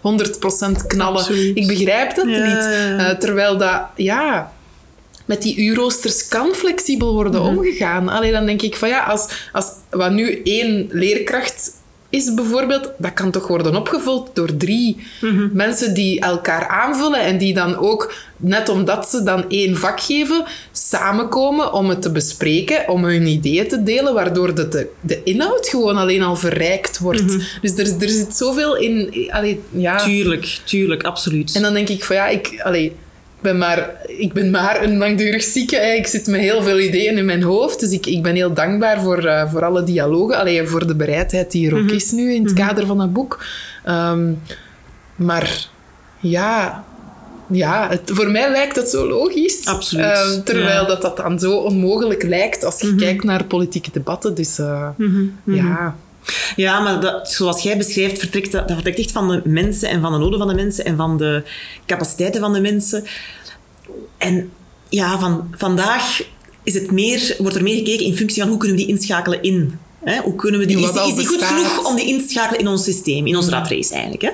knallen. 0.86 1.18
Absoluut. 1.20 1.57
Ik 1.57 1.66
begrijp 1.66 2.14
dat 2.14 2.26
Ja, 2.28 2.46
niet. 2.46 2.66
Eh, 3.00 3.11
terwijl 3.18 3.57
dat, 3.59 3.80
ja, 3.96 4.53
met 5.24 5.42
die 5.42 5.57
uurroosters 5.57 6.28
kan 6.28 6.48
flexibel 6.55 7.14
worden 7.14 7.40
Mhm. 7.40 7.57
omgegaan. 7.57 8.09
Allee, 8.09 8.32
dan 8.32 8.46
denk 8.46 8.62
ik 8.62 8.76
van 8.76 8.88
ja, 8.88 9.03
als, 9.05 9.48
als 9.53 9.66
wat 9.90 10.11
nu 10.12 10.40
één 10.44 10.88
leerkracht 10.90 11.70
is 12.13 12.35
bijvoorbeeld, 12.35 12.91
dat 12.99 13.13
kan 13.13 13.31
toch 13.31 13.47
worden 13.47 13.77
opgevuld 13.77 14.31
door 14.35 14.57
drie 14.57 14.97
Mhm. 15.21 15.49
mensen 15.53 15.95
die 15.95 16.21
elkaar 16.21 16.69
aanvullen 16.69 17.21
en 17.21 17.39
die 17.39 17.55
dan 17.55 17.77
ook, 17.77 18.13
net 18.37 18.69
omdat 18.69 19.09
ze 19.09 19.23
dan 19.23 19.45
één 19.49 19.77
vak 19.77 20.01
geven, 20.01 20.45
samenkomen 20.73 21.73
om 21.73 21.89
het 21.89 22.03
te 22.03 22.11
bespreken, 22.13 22.89
om 22.89 23.05
hun 23.05 23.27
ideeën 23.27 23.69
te 23.69 23.83
delen, 23.83 24.15
waardoor 24.15 24.55
de, 24.55 24.69
de, 24.69 24.89
de 25.01 25.23
inhoud 25.23 25.69
gewoon 25.69 25.97
alleen 25.97 26.23
al 26.23 26.37
verrijkt 26.37 26.99
wordt. 26.99 27.23
Mhm. 27.23 27.41
Dus 27.61 27.73
er, 27.77 28.03
er 28.03 28.09
zit 28.09 28.37
zoveel 28.37 28.77
in... 28.77 29.27
Allee, 29.31 29.61
ja. 29.71 29.97
Tuurlijk, 29.97 30.59
tuurlijk, 30.65 31.03
absoluut. 31.03 31.55
En 31.57 31.63
dan 31.63 31.73
denk 31.73 31.89
ik 31.89 32.05
van 32.05 32.17
ja, 32.17 32.29
ik, 32.29 32.61
allee, 32.63 32.85
ik, 32.85 32.93
ben, 33.43 33.59
maar, 33.59 33.90
ik 34.07 34.32
ben 34.32 34.51
maar 34.51 34.82
een 34.82 34.97
langdurig 34.97 35.43
zieke. 35.43 35.76
Hè. 35.76 35.93
Ik 35.93 36.07
zit 36.07 36.26
met 36.26 36.40
heel 36.40 36.62
veel 36.62 36.80
ideeën 36.80 37.18
in 37.18 37.24
mijn 37.24 37.43
hoofd. 37.43 37.80
Dus 37.80 37.90
ik, 37.90 38.07
ik 38.07 38.22
ben 38.22 38.34
heel 38.34 38.53
dankbaar 38.53 39.01
voor, 39.01 39.24
eh, 39.24 39.51
voor 39.51 39.64
alle 39.64 39.82
dialogen. 39.84 40.36
Allee, 40.36 40.66
voor 40.66 40.86
de 40.86 40.95
bereidheid 40.95 41.51
die 41.51 41.70
er 41.70 41.76
ook 41.76 41.90
is 41.90 42.11
nu 42.11 42.32
in 42.32 42.45
het 42.45 42.53
kader 42.53 42.86
van 42.86 43.01
het 43.01 43.12
boek. 43.12 43.45
Ehm, 43.84 44.32
maar 45.16 45.68
ja, 46.20 46.84
ja 47.51 47.88
het, 47.88 48.01
voor 48.05 48.30
mij 48.30 48.51
lijkt 48.51 48.74
dat 48.74 48.88
zo 48.88 49.09
logisch. 49.09 49.64
Absoluut, 49.64 50.05
Ehm, 50.05 50.43
terwijl 50.43 50.80
ja. 50.80 50.86
dat, 50.86 51.03
dat 51.03 51.16
dan 51.16 51.38
zo 51.38 51.57
onmogelijk 51.57 52.22
lijkt 52.22 52.64
als 52.64 52.80
je 52.80 52.95
kijkt 52.95 53.24
naar 53.24 53.45
politieke 53.45 53.90
debatten. 53.93 54.34
Dus 54.34 54.59
eh, 54.59 54.88
ja. 55.45 55.97
Ja, 56.57 56.81
maar 56.81 57.01
dat, 57.01 57.31
zoals 57.31 57.62
jij 57.62 57.77
beschrijft, 57.77 58.18
vertrekt 58.18 58.53
dat, 58.53 58.62
dat 58.68 58.73
vertrekt 58.77 58.99
echt 58.99 59.12
van 59.12 59.29
de 59.29 59.41
mensen 59.45 59.89
en 59.89 60.01
van 60.01 60.12
de 60.12 60.18
noden 60.18 60.39
van 60.39 60.49
de 60.49 60.55
mensen 60.55 60.85
en 60.85 60.97
van 60.97 61.16
de 61.18 61.43
capaciteiten 61.87 62.41
van 62.41 62.53
de 62.53 62.61
mensen. 62.61 63.05
En 64.18 64.51
ja, 64.89 65.18
van, 65.18 65.49
vandaag 65.57 66.23
is 66.62 66.75
het 66.75 66.91
meer, 66.91 67.35
wordt 67.39 67.57
er 67.57 67.62
meer 67.62 67.77
gekeken 67.77 68.05
in 68.07 68.16
functie 68.16 68.41
van 68.41 68.51
hoe 68.51 68.59
kunnen 68.59 68.77
we 68.77 68.83
die 68.85 68.93
inschakelen 68.95 69.43
in. 69.43 69.79
Hè? 70.05 70.18
Hoe 70.20 70.35
kunnen 70.35 70.61
we 70.61 70.66
die, 70.66 70.77
is, 70.77 70.93
die- 70.93 71.11
is 71.11 71.16
die 71.18 71.27
goed 71.27 71.43
genoeg 71.45 71.85
om 71.91 71.97
die 71.97 72.07
in 72.09 72.18
te 72.18 72.29
schakelen 72.29 72.61
in 72.61 72.68
ons 72.68 72.85
systeem, 72.85 73.27
in 73.27 73.37
ons 73.37 73.49
ratrace 73.49 73.93
eigenlijk. 73.95 74.23
Hè? 74.23 74.31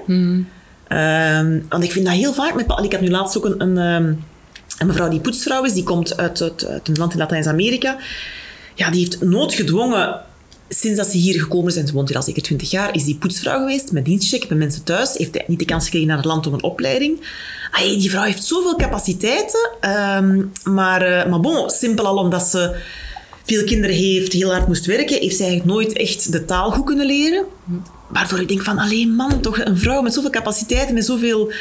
Ehm, 0.89 1.61
want 1.68 1.84
ik 1.84 1.93
vind 1.93 2.05
dat 2.07 2.14
heel 2.14 2.32
vaak 2.32 2.55
met... 2.55 2.64
Ik 2.84 2.93
had 2.93 3.01
nu 3.01 3.11
laatst 3.11 3.36
ook 3.36 3.45
een, 3.45 3.61
een, 3.62 3.78
ehm, 3.78 4.12
een 4.78 4.86
mevrouw 4.86 5.09
die 5.09 5.20
poetsvrouw 5.20 5.64
is, 5.64 5.72
die 5.72 5.82
komt 5.82 6.16
uit, 6.16 6.41
uit, 6.43 6.66
uit 6.66 6.89
een 6.89 6.97
land 6.97 7.12
in 7.12 7.18
Latijns-Amerika. 7.18 7.97
Ja, 8.74 8.91
die 8.91 9.01
heeft 9.01 9.20
noodgedwongen, 9.22 10.20
sinds 10.68 10.96
dat 10.96 11.06
ze 11.06 11.16
hier 11.16 11.40
gekomen 11.40 11.76
en 11.76 11.86
ze 11.86 11.92
woont 11.92 12.08
hier 12.08 12.16
al 12.16 12.22
zeker 12.22 12.42
20 12.42 12.70
jaar, 12.70 12.94
is 12.94 13.04
die 13.04 13.16
poetsvrouw 13.16 13.58
geweest, 13.58 13.92
met 13.92 14.04
dienstcheck, 14.04 14.48
bij 14.48 14.56
mensen 14.56 14.84
thuis, 14.84 15.16
heeft 15.16 15.46
niet 15.46 15.58
de 15.58 15.64
kans 15.64 15.84
gekregen 15.84 16.08
naar 16.08 16.16
het 16.16 16.26
land 16.26 16.46
om 16.46 16.52
een 16.52 16.62
opleiding. 16.62 17.20
Ay, 17.70 17.98
die 17.98 18.10
vrouw 18.10 18.22
heeft 18.22 18.44
zoveel 18.44 18.76
capaciteiten, 18.76 19.70
ehm, 19.80 20.44
maar, 20.64 21.02
eh, 21.02 21.30
maar 21.30 21.40
bon, 21.40 21.70
simpel 21.70 22.06
al 22.06 22.16
omdat 22.16 22.42
ze 22.42 22.76
veel 23.44 23.64
kinderen 23.64 23.96
heeft, 23.96 24.32
heel 24.32 24.52
hard 24.52 24.66
moest 24.66 24.86
werken, 24.86 25.20
heeft 25.20 25.36
ze 25.36 25.42
eigenlijk 25.42 25.72
nooit 25.72 25.92
echt 25.92 26.32
de 26.32 26.44
taal 26.44 26.70
goed 26.70 26.84
kunnen 26.84 27.06
leren. 27.06 27.44
Waardoor 28.08 28.40
ik 28.40 28.48
denk 28.48 28.62
van, 28.62 28.78
alleen 28.78 29.14
man, 29.14 29.40
toch 29.40 29.58
een 29.64 29.78
vrouw 29.78 30.02
met 30.02 30.14
zoveel 30.14 30.30
capaciteiten, 30.30 30.94
met 30.94 31.04
zoveel... 31.04 31.52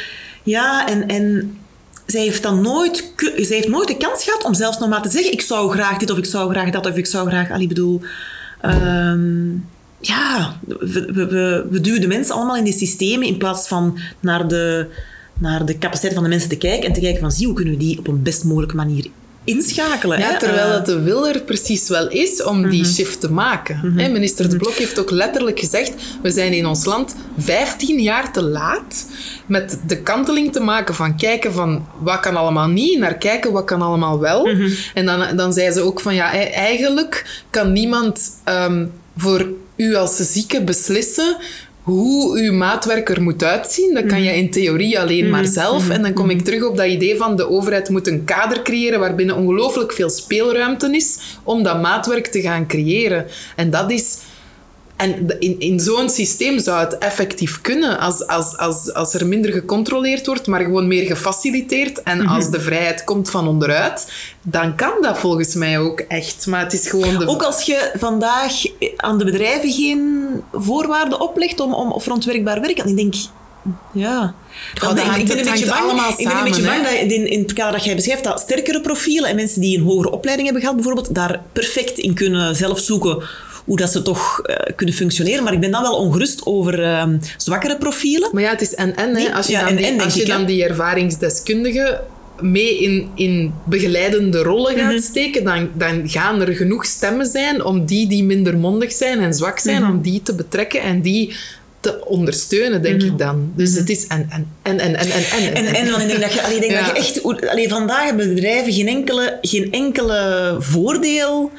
Ja, 0.42 0.88
en, 0.88 1.08
en 1.08 1.56
zij 2.06 2.22
heeft 2.22 2.42
dan 2.42 2.62
nooit, 2.62 3.12
zij 3.16 3.56
heeft 3.56 3.68
nooit 3.68 3.88
de 3.88 3.96
kans 3.96 4.24
gehad 4.24 4.44
om 4.44 4.54
zelfs 4.54 4.78
nog 4.78 4.88
maar 4.88 5.02
te 5.02 5.08
zeggen, 5.08 5.32
ik 5.32 5.40
zou 5.40 5.70
graag 5.70 5.98
dit 5.98 6.10
of 6.10 6.18
ik 6.18 6.24
zou 6.24 6.50
graag 6.50 6.70
dat 6.70 6.86
of 6.86 6.96
ik 6.96 7.06
zou 7.06 7.28
graag... 7.28 7.50
Allee, 7.50 7.62
ik 7.62 7.68
bedoel... 7.68 8.00
ehm, 8.60 9.50
ja, 10.00 10.58
we, 10.66 11.10
we, 11.12 11.26
we, 11.26 11.66
we 11.70 11.80
duwen 11.80 12.00
de 12.00 12.06
mensen 12.06 12.34
allemaal 12.34 12.56
in 12.56 12.64
die 12.64 12.72
systemen 12.72 13.26
in 13.26 13.36
plaats 13.36 13.68
van 13.68 13.98
naar 14.20 14.48
de, 14.48 14.86
naar 15.38 15.64
de 15.66 15.78
capaciteit 15.78 16.14
van 16.14 16.22
de 16.22 16.28
mensen 16.28 16.48
te 16.48 16.56
kijken 16.56 16.88
en 16.88 16.94
te 16.94 17.00
kijken 17.00 17.20
van, 17.20 17.32
zie, 17.32 17.46
hoe 17.46 17.54
kunnen 17.54 17.74
we 17.74 17.80
die 17.80 17.98
op 17.98 18.08
een 18.08 18.22
best 18.22 18.44
mogelijke 18.44 18.76
manier 18.76 19.06
inschakelen? 19.48 20.18
Ja, 20.18 20.30
hè? 20.30 20.38
terwijl 20.38 20.66
Eh, 20.66 20.72
dat 20.72 20.86
de 20.86 21.02
wil 21.02 21.28
er 21.28 21.40
precies 21.40 21.88
wel 21.88 22.08
is 22.08 22.42
om 22.42 22.70
die 22.70 22.84
shift 22.84 23.20
te 23.20 23.32
maken. 23.32 23.94
Hè, 23.96 24.08
Minister 24.08 24.50
De 24.50 24.56
Blok 24.56 24.74
heeft 24.74 24.98
ook 24.98 25.10
letterlijk 25.10 25.58
gezegd, 25.58 25.92
we 26.22 26.30
zijn 26.30 26.52
in 26.52 26.66
ons 26.66 26.84
land 26.84 27.14
15 27.38 28.00
jaar 28.00 28.32
te 28.32 28.42
laat 28.42 29.06
met 29.46 29.78
de 29.86 30.02
kanteling 30.02 30.52
te 30.52 30.60
maken 30.60 30.94
van 30.94 31.16
kijken 31.16 31.52
van 31.52 31.86
wat 32.00 32.20
kan 32.20 32.36
allemaal 32.36 32.68
niet, 32.68 32.98
naar 32.98 33.14
kijken 33.14 33.52
wat 33.52 33.64
kan 33.64 33.82
allemaal 33.82 34.20
wel. 34.20 34.48
En 34.94 35.06
dan, 35.06 35.36
dan 35.36 35.52
zei 35.52 35.72
ze 35.72 35.80
ook 35.80 36.00
van 36.00 36.14
ja, 36.14 36.34
e- 36.34 36.50
eigenlijk 36.50 37.42
kan 37.50 37.72
niemand 37.72 38.30
ehm, 38.44 38.86
voor 39.16 39.46
u 39.76 39.94
als 39.94 40.16
zieke 40.16 40.62
beslissen 40.62 41.36
hoe 41.88 42.38
uw 42.38 42.52
maatwerk 42.52 43.08
er 43.08 43.22
moet 43.22 43.44
uitzien, 43.44 43.94
dat 43.94 44.06
kan 44.06 44.22
je 44.22 44.36
in 44.36 44.50
theorie 44.50 45.00
alleen 45.00 45.30
maar 45.30 45.46
zelf. 45.46 45.88
En 45.88 46.02
dan 46.02 46.12
kom 46.12 46.30
ik 46.30 46.44
terug 46.44 46.62
op 46.62 46.76
dat 46.76 46.86
idee 46.86 47.16
van 47.16 47.36
de 47.36 47.50
overheid 47.50 47.88
moet 47.88 48.06
een 48.06 48.24
kader 48.24 48.62
creëren 48.62 49.00
waarbinnen 49.00 49.36
ongelooflijk 49.36 49.92
veel 49.92 50.10
speelruimte 50.10 50.96
is 50.96 51.18
om 51.42 51.62
dat 51.62 51.82
maatwerk 51.82 52.26
te 52.26 52.40
gaan 52.40 52.66
creëren. 52.66 53.26
En 53.56 53.70
dat 53.70 53.90
is... 53.90 54.18
En 54.98 55.36
in, 55.38 55.56
in 55.58 55.80
zo'n 55.80 56.10
systeem 56.10 56.58
zou 56.58 56.80
het 56.80 56.98
effectief 56.98 57.60
kunnen 57.60 57.98
als, 57.98 58.26
als, 58.26 58.56
als, 58.56 58.94
als 58.94 59.14
er 59.14 59.26
minder 59.26 59.52
gecontroleerd 59.52 60.26
wordt, 60.26 60.46
maar 60.46 60.60
gewoon 60.60 60.86
meer 60.86 61.06
gefaciliteerd. 61.06 62.02
En 62.02 62.26
als 62.26 62.50
de 62.50 62.60
vrijheid 62.60 63.04
komt 63.04 63.30
van 63.30 63.48
onderuit, 63.48 64.12
dan 64.42 64.76
kan 64.76 64.92
dat 65.00 65.18
volgens 65.18 65.54
mij 65.54 65.78
ook 65.78 66.00
echt. 66.00 66.46
Maar 66.46 66.60
het 66.60 66.72
is 66.72 66.88
gewoon 66.88 67.18
de... 67.18 67.26
Ook 67.26 67.42
als 67.42 67.62
je 67.62 67.90
vandaag 67.94 68.52
aan 68.96 69.18
de 69.18 69.24
bedrijven 69.24 69.72
geen 69.72 70.28
voorwaarden 70.52 71.20
oplegt 71.20 71.60
om, 71.60 71.74
om 71.74 72.00
voor 72.00 72.12
ontwerkbaar 72.12 72.60
werk. 72.60 72.78
En 72.78 72.88
ik 72.88 72.96
denk, 72.96 73.14
ja. 73.92 74.34
dat 74.74 74.98
ik, 74.98 75.04
hangt- 75.04 75.18
ik 75.18 75.26
ben 75.26 75.38
een 75.38 75.44
beetje 75.44 75.66
bang, 75.66 76.16
ik 76.16 76.26
ben 76.28 76.36
een 76.36 76.44
beetje 76.44 76.62
bang 76.62 76.82
dat 76.82 76.92
in, 76.92 77.30
in 77.30 77.42
het 77.42 77.52
kader 77.52 77.72
dat 77.72 77.84
jij 77.84 77.94
beschrijft, 77.94 78.24
dat 78.24 78.40
sterkere 78.40 78.80
profielen 78.80 79.30
en 79.30 79.36
mensen 79.36 79.60
die 79.60 79.78
een 79.78 79.84
hogere 79.84 80.10
opleiding 80.10 80.48
hebben 80.48 80.66
gehad 80.66 80.76
bijvoorbeeld, 80.76 81.14
daar 81.14 81.42
perfect 81.52 81.98
in 81.98 82.14
kunnen 82.14 82.56
zelf 82.56 82.78
zoeken 82.78 83.22
hoe 83.68 83.76
dat 83.76 83.92
ze 83.92 84.02
toch 84.02 84.40
eh, 84.40 84.56
kunnen 84.76 84.94
functioneren. 84.94 85.44
Maar 85.44 85.52
ik 85.52 85.60
ben 85.60 85.70
dan 85.70 85.82
wel 85.82 85.96
ongerust 85.96 86.46
over 86.46 86.82
ehm, 86.82 87.16
zwakkere 87.36 87.76
profielen. 87.76 88.28
Maar 88.32 88.42
ja, 88.42 88.50
het 88.50 88.60
is 88.60 88.74
en-en. 88.74 89.12
Nee, 89.12 89.34
Als 89.34 89.46
je 89.46 89.52
ja, 89.52 89.58
dan, 89.60 89.68
en- 89.68 89.76
die, 89.76 89.86
en, 89.86 90.00
als 90.00 90.14
je 90.14 90.24
dan 90.24 90.44
die 90.46 90.64
ervaringsdeskundige 90.64 92.00
mee 92.40 92.78
in, 92.78 93.08
in 93.14 93.52
begeleidende 93.64 94.42
rollen 94.42 94.76
gaat 94.78 94.92
Mhm. 94.92 95.02
steken, 95.02 95.44
dan, 95.44 95.68
dan 95.74 96.08
gaan 96.08 96.40
er 96.40 96.52
genoeg 96.54 96.84
stemmen 96.84 97.26
zijn 97.26 97.64
om 97.64 97.84
die 97.86 98.08
die 98.08 98.24
minder 98.24 98.56
mondig 98.56 98.92
zijn 98.92 99.18
en 99.20 99.34
zwak 99.34 99.58
zijn, 99.58 99.82
Mhm. 99.82 99.90
om 99.90 100.02
die 100.02 100.22
te 100.22 100.34
betrekken 100.34 100.80
en 100.82 101.00
die 101.02 101.34
te 101.80 102.04
ondersteunen, 102.06 102.82
denk 102.82 103.02
ik 103.02 103.18
dan. 103.18 103.52
Dus 103.56 103.74
het 103.74 103.90
is 103.90 104.06
en, 104.06 104.26
en, 104.30 104.46
en, 104.62 104.78
en, 104.78 104.94
en, 104.96 105.10
en, 105.10 105.54
en. 105.54 105.64
Mhm. 105.64 105.66
En, 105.66 105.74
en 105.74 105.90
want 105.90 106.02
ik 106.02 106.08
denk 106.08 106.20
dat 106.20 106.32
je, 106.32 106.42
allee, 106.42 106.60
denk 106.60 106.72
Ja. 106.72 106.78
dat 106.86 106.86
je 106.86 107.22
echt... 107.22 107.48
Allee, 107.50 107.68
vandaag 107.68 108.04
hebben 108.04 108.34
bedrijven 108.34 108.72
geen 108.72 108.88
enkele, 108.88 109.38
geen 109.42 109.72
enkele 109.72 110.56
voordeel 110.58 111.50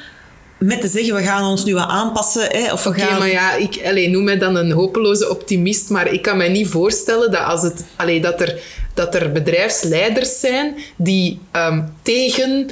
met 0.60 0.82
te 0.82 0.88
zeggen, 0.88 1.16
we 1.16 1.24
gaan 1.24 1.50
ons 1.50 1.66
nu 1.66 1.74
wat 1.74 1.88
aanpassen. 1.88 2.48
Hè, 2.52 2.74
of 2.74 2.84
we 2.84 2.90
Oké, 2.90 3.00
gaan... 3.00 3.20
maar 3.20 3.30
ja, 3.30 3.56
ik 3.56 3.80
allee, 3.86 4.10
noem 4.10 4.24
mij 4.24 4.38
dan 4.38 4.56
een 4.56 4.72
hopeloze 4.72 5.30
optimist, 5.30 5.90
maar 5.90 6.14
ik 6.14 6.22
kan 6.22 6.38
mij 6.38 6.50
niet 6.50 6.68
voorstellen 6.68 7.32
dat, 7.32 7.44
als 7.44 7.62
het, 7.62 7.86
allee, 7.96 8.22
dat, 8.22 8.42
er, 8.42 8.60
dat 8.94 9.16
er 9.16 9.32
bedrijfsleiders 9.32 10.40
zijn 10.40 10.76
die 10.96 11.40
ehm, 11.52 11.82
tegen 12.02 12.70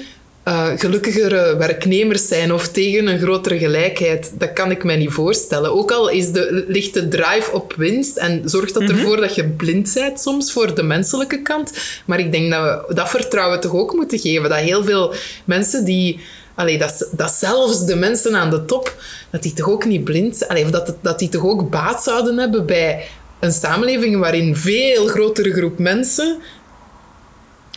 eh, 0.48 0.68
gelukkigere 0.76 1.58
werknemers 1.58 2.28
zijn 2.28 2.54
of 2.54 2.68
tegen 2.68 3.08
een 3.08 3.20
grotere 3.20 3.58
gelijkheid. 3.58 4.32
Dat 4.38 4.54
kan 4.54 4.72
ik 4.72 4.84
mij 4.84 4.96
niet 4.96 5.12
voorstellen. 5.12 5.74
Ook 5.74 5.92
al 5.92 6.10
is 6.10 6.32
de, 6.32 6.66
ligt 6.68 6.94
de 6.94 7.08
drive 7.08 7.52
op 7.54 7.74
winst 7.78 8.18
en 8.18 8.42
zorgt 8.46 8.74
dat 8.74 8.84
ervoor 8.84 9.18
dat 9.18 9.36
je 9.36 9.48
blind 9.48 9.92
bent 9.94 10.20
soms 10.20 10.52
voor 10.52 10.76
de 10.76 10.84
menselijke 10.84 11.42
kant. 11.42 11.72
Maar 12.06 12.20
ik 12.20 12.32
denk 12.32 12.52
dat 12.52 12.86
we 12.88 12.94
dat 12.94 13.10
vertrouwen 13.10 13.60
toch 13.60 13.74
ook 13.74 13.94
moeten 13.94 14.20
geven. 14.20 14.50
Dat 14.50 14.60
heel 14.60 14.84
veel 14.84 15.14
mensen 15.46 15.86
die... 15.86 16.20
Allee, 16.58 16.78
dat, 16.78 17.10
dat 17.12 17.32
zelfs 17.32 17.86
de 17.86 17.96
mensen 17.96 18.36
aan 18.36 18.50
de 18.50 18.66
top, 18.66 18.96
dat 19.30 19.44
die 19.44 19.54
toch 19.54 19.70
ook 19.70 19.86
niet 19.86 20.04
blind 20.04 20.48
allee, 20.48 20.64
of 20.64 20.72
dat, 20.72 20.96
dat 21.02 21.20
die 21.20 21.30
toch 21.30 21.44
ook 21.44 21.70
baat 21.70 22.04
zouden 22.04 22.38
hebben 22.38 22.66
bij 22.66 23.08
een 23.40 23.52
samenleving 23.52 24.20
waarin 24.20 24.56
veel 24.56 25.08
grotere 25.08 25.54
groep 25.54 25.78
mensen 25.78 26.38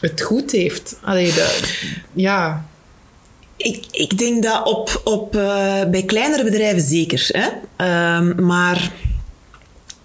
het 0.01 0.20
goed 0.20 0.51
heeft. 0.51 0.97
Allee, 1.03 1.33
ja. 2.12 2.66
Ik, 3.57 3.85
ik 3.91 4.18
denk 4.18 4.43
dat 4.43 4.66
op, 4.66 5.01
op, 5.05 5.37
eh, 5.37 5.85
bij 5.91 6.03
kleinere 6.03 6.45
bedrijven 6.45 6.83
zeker. 6.83 7.28
Hè? 7.28 7.49
Ehm, 7.76 8.45
maar 8.45 8.93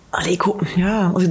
allee, 0.10 0.32
ik, 0.32 0.44
ja, 0.76 1.12
als 1.14 1.24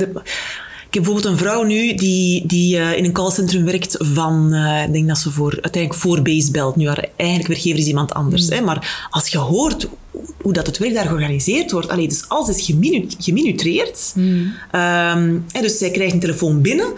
bijvoorbeeld 1.02 1.32
een 1.32 1.38
vrouw 1.38 1.62
nu 1.62 1.94
die, 1.94 2.46
die 2.46 2.78
eh, 2.78 2.96
in 2.98 3.04
een 3.04 3.12
callcentrum 3.12 3.64
werkt 3.64 3.96
van... 3.98 4.52
eh, 4.52 4.84
ik 4.86 4.92
denk 4.92 5.08
dat 5.08 5.18
ze 5.18 5.30
voor, 5.30 5.52
uiteindelijk 5.52 5.94
voor 6.02 6.22
Base 6.22 6.50
belt. 6.50 6.76
Nu 6.76 6.86
haar 6.86 7.08
eigenlijk 7.16 7.48
werkgever 7.48 7.78
is 7.78 7.86
iemand 7.86 8.14
anders. 8.14 8.48
Hè? 8.48 8.60
Maar 8.60 9.08
als 9.10 9.28
je 9.28 9.38
hoort 9.38 9.88
hoe- 10.42 10.52
dat 10.52 10.66
het 10.66 10.78
werk 10.78 10.94
daar 10.94 11.06
georganiseerd 11.06 11.70
wordt... 11.70 11.88
Allee, 11.88 12.08
dus 12.08 12.28
alles 12.28 12.48
is 12.48 12.64
geminu 12.66 13.06
geminutreerd. 13.18 14.14
Hè, 15.52 15.60
dus 15.60 15.78
zij 15.78 15.90
krijgt 15.90 16.12
een 16.12 16.20
telefoon 16.20 16.60
binnen... 16.60 16.92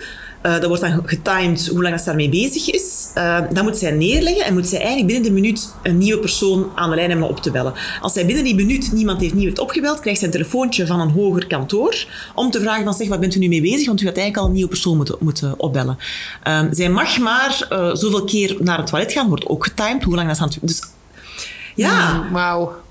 Eh 0.46 0.52
dat 0.52 0.64
wordt 0.64 0.80
dan 0.82 1.02
getimed 1.04 1.66
hoe 1.66 1.82
lang 1.82 1.98
ze 1.98 2.04
daarmee 2.04 2.28
bezig 2.28 2.70
is. 2.70 3.10
Eh, 3.14 3.38
dan 3.52 3.64
moet 3.64 3.76
zij 3.76 3.90
neerleggen 3.90 4.44
en 4.44 4.54
moet 4.54 4.66
zij 4.66 4.78
eigenlijk 4.78 5.06
binnen 5.06 5.24
de 5.24 5.40
minuut 5.40 5.74
een 5.82 5.98
nieuwe 5.98 6.20
persoon 6.20 6.70
aan 6.74 6.90
de 6.90 6.96
lijn 6.96 7.10
hebben 7.10 7.28
op 7.28 7.40
te 7.40 7.50
bellen. 7.50 7.72
Als 8.00 8.12
zij 8.12 8.26
binnen 8.26 8.44
die 8.44 8.54
minuut 8.54 8.92
niemand 8.92 9.20
heeft 9.20 9.34
nieuw 9.34 9.52
opgebeld, 9.54 10.00
krijgt 10.00 10.18
zij 10.18 10.28
een 10.28 10.34
telefoontje 10.34 10.86
van 10.86 11.00
een 11.00 11.10
hoger 11.10 11.46
kantoor 11.46 12.06
om 12.34 12.50
te 12.50 12.60
vragen 12.60 12.84
van 12.84 12.94
zeg, 12.94 13.08
wat 13.08 13.20
bent 13.20 13.34
u 13.34 13.38
nu 13.38 13.48
mee 13.48 13.60
bezig? 13.60 13.86
Want 13.86 14.00
u 14.00 14.06
had 14.06 14.16
eigenlijk 14.16 14.36
al 14.36 14.46
een 14.46 14.52
nieuwe 14.52 14.70
persoon 14.70 14.96
moeten, 14.96 15.16
moeten 15.20 15.54
opbellen. 15.58 15.98
Eh, 16.42 16.62
zij 16.70 16.88
mag 16.88 17.18
maar 17.18 17.66
eh, 17.68 17.94
zoveel 17.94 18.24
keer 18.24 18.56
naar 18.58 18.78
het 18.78 18.86
toilet 18.86 19.12
gaan, 19.12 19.28
wordt 19.28 19.46
ook 19.46 19.64
getimed, 19.64 20.02
hoe 20.02 20.14
lang 20.14 20.26
dat 20.26 20.36
ze 20.36 20.42
aan 20.42 20.48
het... 20.48 20.58
Dus 20.62 20.82
ja, 21.74 22.12
Mm, 22.12 22.32
Wauw. 22.32 22.84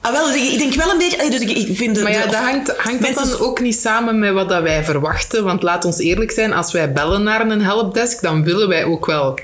Ah, 0.00 0.12
wel, 0.12 0.26
dus 0.26 0.52
ik, 0.52 0.58
denk 0.58 0.74
wel 0.74 0.90
een 0.90 0.98
beetje... 0.98 1.30
Dus 1.30 1.40
ik, 1.40 1.76
vind 1.76 1.94
de, 1.94 2.02
Maar 2.02 2.12
ja, 2.12 2.22
de- 2.22 2.30
dat 2.30 2.40
hangt, 2.40 2.76
hangt 2.76 3.02
dat 3.02 3.14
dan 3.14 3.40
ook 3.40 3.60
niet 3.60 3.76
samen 3.78 4.18
met 4.18 4.32
wat 4.32 4.48
dat 4.48 4.62
wij 4.62 4.84
verwachten. 4.84 5.44
Want 5.44 5.62
laat 5.62 5.84
ons 5.84 5.98
eerlijk 5.98 6.30
zijn, 6.30 6.52
als 6.52 6.72
wij 6.72 6.92
bellen 6.92 7.22
naar 7.22 7.50
een 7.50 7.62
helpdesk, 7.62 8.22
dan 8.22 8.44
willen 8.44 8.68
wij 8.68 8.84
ook 8.84 9.06
wel 9.06 9.38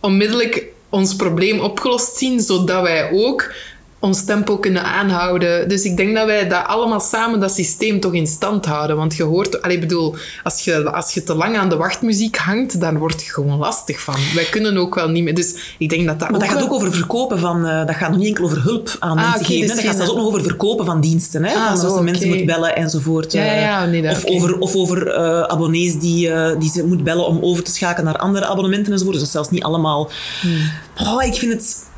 onmiddellijk 0.00 0.64
ons 0.88 1.16
probleem 1.16 1.60
opgelost 1.60 2.16
zien, 2.16 2.40
zodat 2.40 2.82
wij 2.82 3.10
ook 3.12 3.52
ons 4.00 4.24
tempo 4.24 4.58
kunnen 4.58 4.84
aanhouden. 4.84 5.68
Dus 5.68 5.84
ik 5.84 5.96
denk 5.96 6.14
dat 6.16 6.26
wij 6.26 6.48
dat 6.48 6.66
allemaal 6.66 7.00
samen, 7.00 7.40
dat 7.40 7.52
systeem 7.54 8.00
toch 8.00 8.12
in 8.14 8.26
stand 8.26 8.66
houden. 8.66 8.96
Want 8.96 9.16
je 9.16 9.22
hoort... 9.22 9.62
Allee, 9.62 9.74
ik 9.74 9.80
bedoel, 9.82 10.14
als 10.42 10.64
je, 10.64 10.90
als 10.90 11.14
je 11.14 11.22
te 11.22 11.34
lang 11.34 11.56
aan 11.56 11.68
de 11.68 11.76
wachtmuziek 11.76 12.36
hangt, 12.36 12.80
dan 12.80 12.98
word 12.98 13.22
je 13.24 13.30
gewoon 13.30 13.58
lastig 13.58 14.00
van. 14.00 14.14
Wij 14.34 14.44
kunnen 14.44 14.76
ook 14.76 14.94
wel 14.94 15.08
niet 15.08 15.24
meer... 15.24 15.34
Dus 15.34 15.74
ik 15.78 15.88
denk 15.88 16.06
dat 16.06 16.18
dat 16.20 16.30
Maar 16.30 16.40
dat 16.40 16.48
gaat 16.48 16.62
ook 16.62 16.72
over 16.72 16.92
verkopen 16.92 17.38
van... 17.38 17.66
eh, 17.66 17.86
dat 17.86 17.94
gaat 17.96 18.08
nog 18.10 18.18
niet 18.18 18.28
enkel 18.28 18.44
over 18.44 18.62
hulp 18.62 18.96
aan 18.98 19.18
Ah, 19.18 19.24
mensen 19.30 19.44
geven. 19.44 19.66
dus 19.66 19.76
dat 19.76 19.84
gaat 19.84 19.96
zelfs 19.96 20.10
ook 20.10 20.16
nog 20.16 20.26
over 20.26 20.42
verkopen 20.42 20.84
van 20.86 21.00
diensten. 21.00 21.44
Hè? 21.44 21.54
Ah, 21.54 21.66
van 21.66 21.76
zo, 21.76 21.86
als 21.86 21.94
je 21.98 22.02
mensen 22.04 22.28
moet 22.28 22.44
bellen 22.46 22.76
enzovoort. 22.76 23.32
Ja, 23.32 23.44
ja, 23.44 23.52
eh. 23.52 23.60
ja, 23.62 23.84
nee, 23.86 24.02
dat- 24.02 24.16
of, 24.16 24.24
over, 24.24 24.58
of 24.58 24.74
over 24.74 25.08
eh, 25.08 25.40
abonnees 25.42 25.94
die, 25.98 26.30
die 26.58 26.70
ze 26.70 26.86
moet 26.86 27.04
bellen 27.04 27.26
om 27.26 27.38
over 27.42 27.62
te 27.64 27.70
schakelen 27.70 28.04
naar 28.12 28.18
andere 28.20 28.46
abonnementen 28.46 28.92
enzovoort. 28.92 29.18
Dus 29.18 29.30
dat 29.32 29.34
is 29.34 29.34
zelfs 29.40 29.50
niet 29.50 29.62
allemaal... 29.62 30.10
Hmm. 30.40 30.70
Oh, 31.06 31.22
ik 31.24 31.34
vind 31.34 31.52
het... 31.52 31.88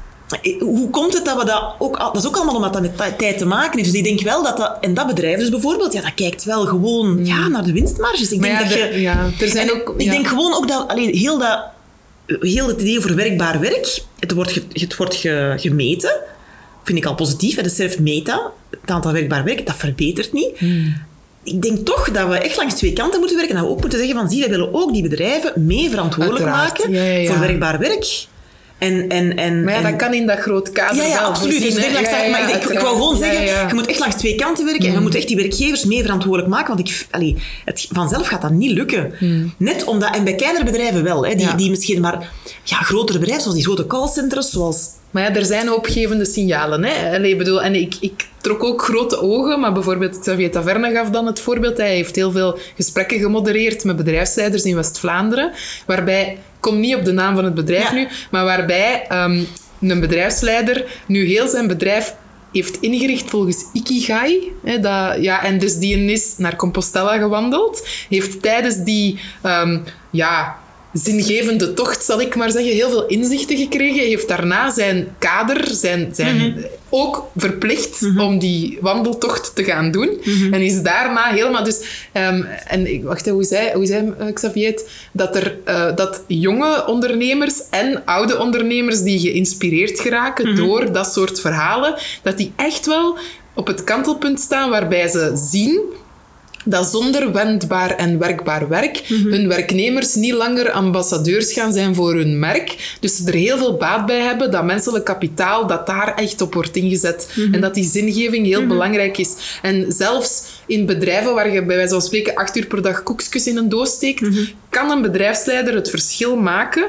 Hoe 0.61 0.91
komt 0.91 1.15
het 1.15 1.25
dat 1.25 1.39
we 1.39 1.45
dat 1.45 1.75
ook... 1.79 1.99
Dat 1.99 2.17
is 2.17 2.27
ook 2.27 2.37
allemaal 2.37 2.55
omdat 2.55 2.73
dat 2.73 2.83
met 2.83 2.97
ti- 2.99 3.17
tijd 3.19 3.39
te 3.39 3.45
maken 3.47 3.79
heeft. 3.79 3.91
Dus 3.91 3.99
ik 4.01 4.05
denk 4.05 4.21
wel 4.21 4.43
dat 4.43 4.57
dat... 4.57 4.77
En 4.81 4.95
dat 4.95 5.07
bedrijf 5.07 5.39
dus 5.39 5.49
bijvoorbeeld, 5.49 5.93
ja, 5.93 6.01
dat 6.01 6.15
kijkt 6.15 6.45
wel 6.45 6.65
gewoon 6.67 7.27
ja, 7.27 7.49
naar 7.49 7.65
de 7.65 7.73
winstmarges. 7.73 8.33
Ik 8.33 8.41
Hmm. 8.41 8.41
Maar 8.41 8.59
denk 8.59 8.71
ja, 8.71 8.79
dat 8.81 8.89
de- 8.91 8.95
je... 8.95 9.01
ja, 9.01 9.31
er 9.41 9.49
zijn 9.49 9.69
En 9.69 9.75
ook- 9.75 9.95
Ik 9.97 10.05
ja. 10.05 10.11
denk 10.11 10.27
gewoon 10.27 10.55
ook 10.55 10.69
dat... 10.69 10.89
Alleen 10.89 11.15
heel 11.15 11.39
dat 11.39 11.61
heel 12.27 12.69
het 12.69 12.81
idee 12.81 12.99
over 12.99 13.15
werkbaar 13.15 13.61
werk, 13.61 14.03
het 14.19 14.33
wordt, 14.33 14.53
ge- 14.53 14.63
het 14.73 14.97
wordt 14.97 15.15
ge- 15.15 15.55
gemeten, 15.57 16.13
vind 16.85 16.99
ik 16.99 17.05
al 17.07 17.15
positief. 17.15 17.61
De 17.61 17.69
self 17.69 17.99
meta, 17.99 18.51
het 18.81 18.91
aantal 18.91 19.13
werkbaar 19.13 19.45
werk, 19.45 19.67
dat 19.67 19.77
verbetert 19.77 20.33
niet. 20.33 20.51
Ik 21.45 21.63
denk 21.63 21.87
toch 21.87 22.11
dat 22.11 22.29
we 22.29 22.35
echt 22.39 22.57
langs 22.57 22.75
twee 22.75 22.93
kanten 22.93 23.19
moeten 23.19 23.37
werken. 23.39 23.55
Dat 23.55 23.65
we 23.65 23.71
ook 23.71 23.81
moeten 23.81 23.99
zeggen 23.99 24.17
van, 24.17 24.29
zie, 24.31 24.41
wij 24.41 24.49
willen 24.51 24.75
ook 24.75 24.93
die 24.93 25.03
bedrijven 25.03 25.67
mee 25.67 25.91
verantwoordelijk 25.91 26.45
Uiteraard. 26.45 26.79
maken 26.79 26.93
Ja, 26.93 27.03
ja, 27.03 27.17
ja. 27.19 27.31
voor 27.31 27.39
werkbaar 27.41 27.79
werk. 27.79 28.27
En, 28.83 29.09
en, 29.09 29.37
en, 29.37 29.65
Maar 29.65 29.73
ja, 29.73 29.79
en- 29.79 29.85
dat 29.91 29.97
kan 29.97 30.15
in 30.15 30.27
dat 30.27 30.39
groot 30.39 30.73
kader 30.73 30.97
ja, 30.97 31.05
ja, 31.09 31.19
absoluut. 31.19 31.53
voorzien, 31.55 31.75
Dus 31.75 31.85
ik, 31.85 31.85
hè. 31.85 31.93
denk 31.93 31.93
langs- 32.07 32.11
Ja, 32.11 32.25
ja, 32.25 32.31
maar 32.31 32.73
ik, 32.73 32.79
wou 32.81 32.97
gewoon 32.97 33.17
zeggen, 33.17 33.69
je 33.69 33.75
moet 33.75 33.87
echt 33.87 33.99
langs 33.99 34.15
twee 34.17 34.35
kanten 34.35 34.65
werken 34.65 34.87
en 34.87 34.93
je 34.93 35.01
moet 35.01 35.15
echt 35.15 35.27
die 35.29 35.37
werkgevers 35.37 35.85
mee 35.85 36.03
verantwoordelijk 36.03 36.49
maken, 36.51 36.75
want 36.77 36.89
ik, 36.89 37.07
allee, 37.11 37.37
het, 37.65 37.87
vanzelf 37.91 38.27
gaat 38.27 38.43
dat 38.43 38.51
niet 38.51 38.71
lukken. 38.71 39.13
Net 39.57 39.85
omdat, 39.85 40.15
en 40.17 40.25
bij 40.25 40.35
kleinere 40.35 40.65
bedrijven 40.65 41.03
wel, 41.03 41.27
hè, 41.27 41.35
die, 41.35 41.55
die 41.55 41.71
misschien 41.71 42.01
maar 42.01 42.31
ja, 42.65 42.77
grotere 42.77 43.19
bedrijven, 43.19 43.43
zoals 43.43 43.57
die 43.59 43.67
grote 43.67 43.87
callcenters, 43.87 44.51
zoals 44.51 44.89
Maar 45.11 45.23
ja, 45.23 45.35
er 45.35 45.45
zijn 45.45 45.69
hoopgevende 45.69 46.25
signalen. 46.25 46.85
Hè? 46.85 47.17
Allee, 47.17 47.37
bedoel, 47.37 47.63
en 47.63 47.75
ik, 47.75 47.95
ik 48.01 48.29
trok 48.43 48.65
ook 48.65 48.83
grote 48.83 49.21
ogen, 49.21 49.61
maar 49.61 49.73
bijvoorbeeld 49.73 50.19
Xavier 50.19 50.51
Taverne 50.51 50.93
gaf 50.93 51.11
dan 51.11 51.27
het 51.27 51.41
voorbeeld. 51.41 51.77
Hij 51.77 51.95
heeft 51.95 52.17
heel 52.17 52.31
veel 52.31 52.59
gesprekken 52.77 53.19
gemodereerd 53.19 53.85
met 53.85 53.97
bedrijfsleiders 53.97 54.65
in 54.65 54.77
West-Vlaanderen, 54.77 55.53
waarbij, 55.87 56.33
ik 56.33 56.39
kom 56.61 56.81
niet 56.81 56.97
op 56.97 57.05
de 57.05 57.13
naam 57.13 57.35
van 57.35 57.45
het 57.45 57.55
bedrijf 57.55 57.89
Ja. 57.89 57.95
nu, 57.95 58.09
maar 58.31 58.45
waarbij 58.45 59.05
ehm, 59.09 59.41
een 59.81 60.01
bedrijfsleider 60.01 60.85
nu 61.07 61.25
heel 61.25 61.49
zijn 61.49 61.67
bedrijf 61.67 62.15
heeft 62.53 62.81
ingericht 62.81 63.31
volgens 63.31 63.65
Ikigai. 63.73 64.53
Hè, 64.65 64.79
dat, 64.81 65.23
ja, 65.23 65.45
en 65.45 65.59
dus 65.59 65.77
die 65.77 66.13
is 66.13 66.35
naar 66.39 66.57
Compostela 66.57 67.19
gewandeld. 67.19 67.89
Heeft 68.09 68.43
tijdens 68.43 68.77
die 68.77 69.21
ehm, 69.43 69.79
ja, 70.11 70.57
zingevende 70.93 71.75
tocht, 71.75 72.05
zal 72.05 72.21
ik 72.21 72.37
maar 72.37 72.51
zeggen, 72.51 72.73
heel 72.73 72.91
veel 72.91 73.07
inzichten 73.07 73.57
gekregen. 73.57 74.07
Heeft 74.07 74.29
daarna 74.29 74.71
zijn 74.71 75.09
kader, 75.19 75.69
zijn, 75.71 76.09
zijn 76.15 76.65
ook 76.89 77.27
verplicht 77.37 78.03
om 78.19 78.39
die 78.39 78.79
wandeltocht 78.81 79.55
te 79.55 79.65
gaan 79.65 79.91
doen. 79.91 80.21
En 80.51 80.61
is 80.61 80.83
daarna 80.83 81.25
helemaal... 81.25 81.65
Dus, 81.65 82.09
ehm, 82.13 82.43
en 82.67 82.93
ik, 82.93 83.05
wacht, 83.05 83.29
hoe 83.29 83.45
zei, 83.45 83.73
hoe 83.75 83.87
zei 83.87 84.13
eh, 84.19 84.33
Xavier? 84.33 84.83
Dat, 85.13 85.37
er, 85.37 85.57
eh, 85.65 85.97
dat 85.97 86.23
jonge 86.27 86.87
ondernemers 86.87 87.55
en 87.71 88.03
oude 88.05 88.39
ondernemers 88.39 89.03
die 89.03 89.19
geïnspireerd 89.19 90.01
geraken 90.01 90.57
door 90.57 90.93
dat 90.93 91.13
soort 91.13 91.41
verhalen, 91.41 91.95
dat 92.23 92.37
die 92.37 92.53
echt 92.57 92.87
wel 92.87 93.19
op 93.55 93.67
het 93.67 93.85
kantelpunt 93.85 94.41
staan 94.41 94.71
waarbij 94.71 95.09
ze 95.09 95.33
zien 95.35 95.81
dat 96.65 96.87
zonder 96.87 97.33
wendbaar 97.33 97.91
en 97.91 98.19
werkbaar 98.19 98.69
werk 98.69 99.03
hun 99.09 99.49
werknemers 99.49 100.15
niet 100.15 100.33
langer 100.33 100.71
ambassadeurs 100.71 101.53
gaan 101.53 101.73
zijn 101.73 101.95
voor 101.95 102.15
hun 102.15 102.39
merk. 102.39 102.97
Dus 103.01 103.17
ze 103.17 103.27
er 103.27 103.35
heel 103.35 103.59
veel 103.59 103.77
baat 103.77 104.07
bij 104.07 104.21
hebben 104.21 104.51
dat 104.51 104.65
menselijk 104.65 105.05
kapitaal, 105.05 105.67
dat 105.67 105.87
daar 105.87 106.15
echt 106.15 106.41
op 106.41 106.55
wordt 106.55 106.77
ingezet. 106.77 107.29
En 107.53 107.61
dat 107.61 107.75
die 107.75 107.85
zingeving 107.85 108.47
heel 108.47 108.67
belangrijk 108.67 109.19
is. 109.19 109.35
En 109.63 109.93
zelfs 109.93 110.43
in 110.67 110.87
bedrijven 110.87 111.35
waar 111.35 111.51
je 111.53 111.65
bij 111.65 111.77
wijze 111.77 111.93
van 111.93 112.03
spreken 112.03 112.35
acht 112.35 112.57
uur 112.57 112.67
per 112.67 112.83
dag 112.83 113.03
koekjes 113.03 113.47
in 113.47 113.57
een 113.57 113.69
doos 113.69 113.91
steekt, 113.91 114.21
Mhm. 114.21 114.45
kan 114.69 114.91
een 114.91 115.03
bedrijfsleider 115.03 115.75
het 115.75 115.91
verschil 115.91 116.37
maken 116.37 116.85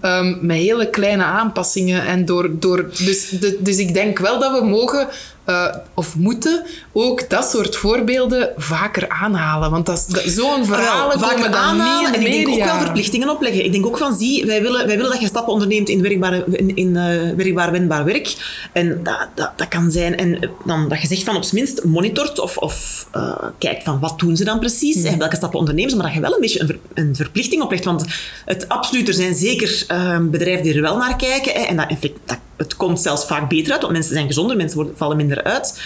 ehm, 0.00 0.34
met 0.46 0.56
hele 0.56 0.90
kleine 0.90 1.22
aanpassingen. 1.24 2.06
En 2.06 2.24
door, 2.24 2.50
door, 2.58 2.90
dus, 3.04 3.28
de, 3.28 3.56
dus 3.60 3.76
ik 3.78 3.94
denk 3.94 4.18
wel 4.18 4.38
dat 4.40 4.58
we 4.60 4.64
mogen 4.66 5.08
eh, 5.44 5.66
of 5.94 6.16
moeten 6.16 6.62
ook 6.92 7.28
dat 7.30 7.50
soort 7.50 7.76
voorbeelden 7.76 8.50
vaker 8.56 9.08
aanhalen. 9.08 9.70
Want 9.70 9.86
dat 9.86 9.96
is- 10.08 10.14
dat- 10.14 10.22
zo'n 10.26 10.64
verhalen 10.64 11.18
vaker 11.18 11.34
komen 11.36 11.50
dan 11.50 11.60
aanhalen. 11.60 12.14
En 12.14 12.20
ik 12.20 12.32
denk 12.32 12.48
ook 12.48 12.64
wel 12.64 12.78
verplichtingen 12.80 13.28
opleggen. 13.30 13.64
Ik 13.64 13.72
denk 13.72 13.86
ook 13.86 13.98
van, 13.98 14.18
zie, 14.18 14.46
wij 14.46 14.62
willen, 14.62 14.86
wij 14.86 14.96
willen 14.96 15.10
dat 15.10 15.20
je 15.20 15.26
stappen 15.26 15.52
onderneemt 15.52 15.88
in 15.88 16.02
werkbaar, 16.02 16.42
in, 16.52 16.76
in, 16.76 16.96
eh, 16.96 17.34
werkbaar 17.36 17.70
wendbaar 17.72 18.04
werk. 18.04 18.34
En 18.72 19.00
dat, 19.02 19.28
dat, 19.34 19.50
dat 19.56 19.68
kan 19.68 19.90
zijn, 19.90 20.16
en 20.16 20.50
dan, 20.64 20.88
dat 20.88 21.00
je 21.00 21.06
zegt 21.06 21.22
van 21.22 21.36
op 21.36 21.42
zijn 21.42 21.62
minst 21.62 21.84
monitort 21.84 22.38
of, 22.38 22.56
of 22.56 23.06
eh, 23.12 23.44
kijkt 23.58 23.84
van 23.84 23.98
wat 24.00 24.18
doen 24.18 24.36
ze 24.36 24.44
dan 24.44 24.58
precies 24.58 25.02
en 25.02 25.18
welke 25.18 25.36
stappen 25.36 25.58
ondernemen 25.58 25.90
ze, 25.90 25.96
maar 25.96 26.06
dat 26.06 26.14
je 26.14 26.20
wel 26.20 26.34
een 26.34 26.40
beetje 26.40 26.60
een, 26.60 26.66
ver- 26.66 26.78
een 26.94 27.16
verplichting 27.16 27.62
oplegt. 27.62 27.84
Want 27.84 28.04
het 28.44 28.68
absoluut, 28.68 29.08
er 29.08 29.14
zijn 29.14 29.34
zeker 29.34 29.84
eh, 29.88 30.18
bedrijven 30.20 30.62
die 30.62 30.74
er 30.74 30.80
wel 30.82 30.96
naar 30.96 31.16
kijken. 31.16 31.52
Hè, 31.52 31.60
en 31.60 31.76
dat, 31.76 31.86
effect, 31.90 32.18
dat, 32.26 32.38
het 32.56 32.76
komt 32.76 33.00
zelfs 33.00 33.26
vaak 33.26 33.48
beter 33.48 33.72
uit, 33.72 33.80
want 33.80 33.92
mensen 33.92 34.12
zijn 34.14 34.26
gezonder, 34.26 34.56
mensen 34.56 34.76
worden, 34.76 34.96
vallen 34.96 35.16
minder 35.16 35.42
uit. 35.42 35.80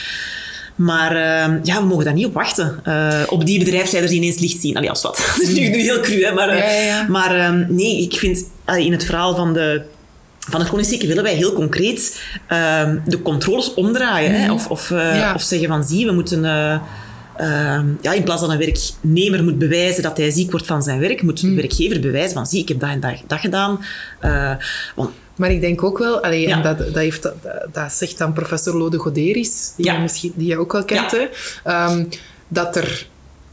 Maar 0.77 1.11
eh, 1.17 1.55
ja, 1.63 1.81
we 1.81 1.87
mogen 1.87 2.05
daar 2.05 2.15
niet 2.15 2.27
op 2.27 2.35
wachten. 2.35 2.81
eh, 2.85 3.21
op 3.29 3.47
die 3.47 3.59
bedrijfsleiders 3.59 4.15
die 4.15 4.23
ineens 4.23 4.41
licht 4.41 4.61
zien. 4.61 4.77
Allee, 4.77 4.91
als 4.91 5.03
wat. 5.03 5.17
Dat 5.37 5.49
is 5.49 5.55
nu, 5.55 5.69
nu 5.69 5.81
heel 5.81 6.01
cru, 6.01 6.25
hè. 6.25 6.33
Maar, 6.33 6.49
eh, 6.49 6.59
Ja, 6.59 6.71
ja, 6.71 6.81
ja. 6.83 7.07
maar 7.09 7.37
eh, 7.37 7.53
nee, 7.69 8.01
ik 8.03 8.15
vind 8.19 8.45
in 8.77 8.93
het 8.93 9.05
verhaal 9.05 9.35
van 9.35 9.53
de... 9.53 9.83
Van 10.39 10.59
het 10.61 10.69
chronisch 10.69 10.89
zieken 10.89 11.09
willen 11.09 11.23
wij 11.23 11.35
heel 11.35 11.53
concreet 11.53 12.21
de 13.07 13.21
controles 13.23 13.75
omdraaien. 13.75 14.41
Hè? 14.41 14.53
Of, 14.53 14.69
of, 14.69 14.89
Ja. 14.89 15.35
of 15.35 15.43
zeggen 15.43 15.69
van, 15.69 15.85
zie, 15.85 16.07
we 16.07 16.13
moeten... 16.13 16.43
eh, 17.37 17.75
eh, 17.75 17.83
ja, 18.01 18.13
in 18.13 18.23
plaats 18.23 18.41
dat 18.41 18.51
een 18.51 18.59
werknemer 18.59 19.45
moet 19.45 19.59
bewijzen 19.59 20.03
dat 20.03 20.17
hij 20.17 20.31
ziek 20.31 20.51
wordt 20.51 20.67
van 20.67 20.83
zijn 20.83 20.99
werk, 21.01 21.23
moet 21.23 21.41
de 21.41 21.55
werkgever 21.55 22.01
bewijzen 22.01 22.35
van, 22.35 22.47
zie, 22.47 22.61
ik 22.61 22.69
heb 22.69 22.81
dat 22.81 22.91
en 22.91 23.01
dat, 23.01 23.15
dat 23.27 23.39
gedaan. 23.39 23.85
Eh, 24.21 24.53
want 24.95 25.11
Maar 25.37 25.51
ik 25.51 25.61
denk 25.61 25.83
ook 25.83 25.99
wel, 25.99 26.23
allee, 26.23 26.49
Ja. 26.49 26.57
en 26.57 26.63
dat, 26.63 26.79
dat, 26.79 26.95
heeft, 26.95 27.23
dat, 27.23 27.35
dat 27.73 27.93
zegt 27.93 28.19
dan 28.19 28.33
professor 28.33 28.77
Lode 28.77 28.99
Goderis, 28.99 29.73
die, 29.77 29.85
Ja. 29.87 29.93
je, 29.93 30.01
misschien, 30.01 30.33
die 30.37 30.49
je 30.49 30.59
ook 30.59 30.73
wel 30.73 30.85
kent, 30.85 31.11
Ja. 31.11 31.29
ehm, 31.65 32.05
dat 32.49 32.77
er 32.77 33.07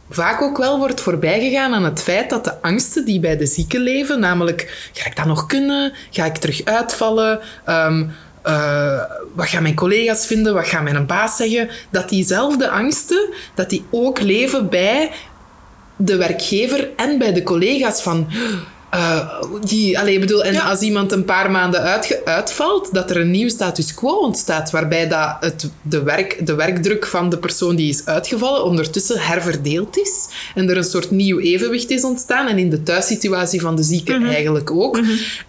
vaak 0.10 0.42
ook 0.42 0.58
wel 0.58 0.78
wordt 0.78 1.02
voorbijgegaan 1.02 1.74
aan 1.74 1.84
het 1.84 2.02
feit 2.02 2.30
dat 2.30 2.44
de 2.44 2.62
angsten 2.62 3.06
die 3.06 3.20
bij 3.20 3.38
de 3.38 3.46
zieken 3.46 3.82
leven, 3.82 4.20
namelijk 4.20 4.90
ga 4.94 5.06
ik 5.10 5.16
dat 5.16 5.26
nog 5.26 5.46
kunnen, 5.46 5.94
ga 6.10 6.26
ik 6.26 6.38
terug 6.38 6.64
uitvallen, 6.64 7.40
Ehm, 7.66 8.06
eh, 8.42 9.02
wat 9.36 9.48
gaan 9.48 9.62
mijn 9.62 9.76
collega's 9.76 10.26
vinden, 10.26 10.54
wat 10.54 10.68
gaat 10.68 10.84
mijn 10.84 11.06
baas 11.06 11.36
zeggen, 11.36 11.70
dat 11.90 12.10
diezelfde 12.10 12.70
angsten, 12.70 13.30
dat 13.56 13.70
die 13.70 13.86
ook 13.92 14.22
leven 14.22 14.70
bij 14.70 15.12
de 15.96 16.16
werkgever 16.16 16.90
en 16.96 17.18
bij 17.18 17.34
de 17.34 17.44
collega's 17.44 18.02
van... 18.02 18.28
eh, 18.92 19.28
die, 19.66 20.00
allee, 20.00 20.14
ik 20.14 20.20
bedoel, 20.20 20.44
en 20.44 20.54
Ja. 20.54 20.70
als 20.70 20.80
iemand 20.80 21.12
een 21.12 21.26
paar 21.26 21.52
maanden 21.52 21.82
uitge- 21.82 22.22
uitvalt, 22.26 22.90
dat 22.94 23.10
er 23.10 23.18
een 23.18 23.32
nieuw 23.32 23.50
status 23.50 23.94
quo 23.94 24.10
ontstaat, 24.12 24.72
waarbij 24.72 25.08
dat 25.08 25.36
het, 25.40 25.70
de, 25.82 26.04
werk, 26.04 26.46
de 26.46 26.56
werkdruk 26.56 27.06
van 27.06 27.30
de 27.30 27.38
persoon 27.38 27.76
die 27.76 27.90
is 27.90 28.06
uitgevallen 28.06 28.64
ondertussen 28.64 29.20
herverdeeld 29.20 29.98
is 29.98 30.28
en 30.56 30.70
er 30.70 30.78
een 30.78 30.84
soort 30.84 31.12
nieuw 31.12 31.40
evenwicht 31.40 31.90
is 31.90 32.04
ontstaan 32.04 32.48
en 32.48 32.58
in 32.58 32.70
de 32.70 32.84
thuissituatie 32.84 33.62
van 33.62 33.76
de 33.76 33.84
zieke 33.84 34.26
eigenlijk 34.26 34.72
ook. 34.72 35.00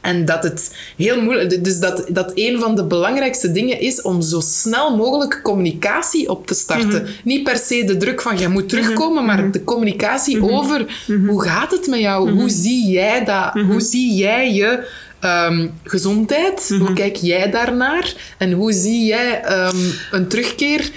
En 0.00 0.24
dat 0.24 0.42
het 0.42 0.74
heel 0.96 1.20
moeilijk... 1.22 1.64
Dus 1.64 1.78
dat, 1.78 2.04
dat 2.08 2.32
een 2.34 2.60
van 2.60 2.74
de 2.76 2.84
belangrijkste 2.84 3.52
dingen 3.52 3.80
is 3.80 4.02
om 4.02 4.22
zo 4.22 4.40
snel 4.40 4.96
mogelijk 4.96 5.40
communicatie 5.42 6.28
op 6.30 6.46
te 6.46 6.54
starten. 6.54 7.06
Niet 7.24 7.42
per 7.42 7.56
se 7.56 7.84
de 7.84 7.96
druk 7.96 8.20
van, 8.22 8.38
jij 8.38 8.48
moet 8.48 8.68
terugkomen, 8.68 9.24
maar 9.24 9.50
de 9.50 9.64
communicatie 9.64 10.42
over 10.50 11.04
hoe 11.26 11.42
gaat 11.42 11.70
het 11.70 11.86
met 11.86 12.00
jou? 12.00 12.30
Hoe 12.30 12.48
zie 12.50 12.86
jij 12.90 13.18
dat? 13.24 13.30
Hoe 13.66 13.80
zie 13.80 14.14
jij 14.14 14.52
je 14.52 14.86
ehm, 15.20 15.68
gezondheid? 15.84 16.74
Hoe 16.78 16.92
kijk 16.92 17.16
jij 17.16 17.50
daarnaar? 17.50 18.14
En 18.38 18.52
hoe 18.52 18.72
zie 18.72 19.04
jij 19.04 19.40
ehm, 19.40 19.76
een 20.10 20.28
terugkeer? 20.28 20.90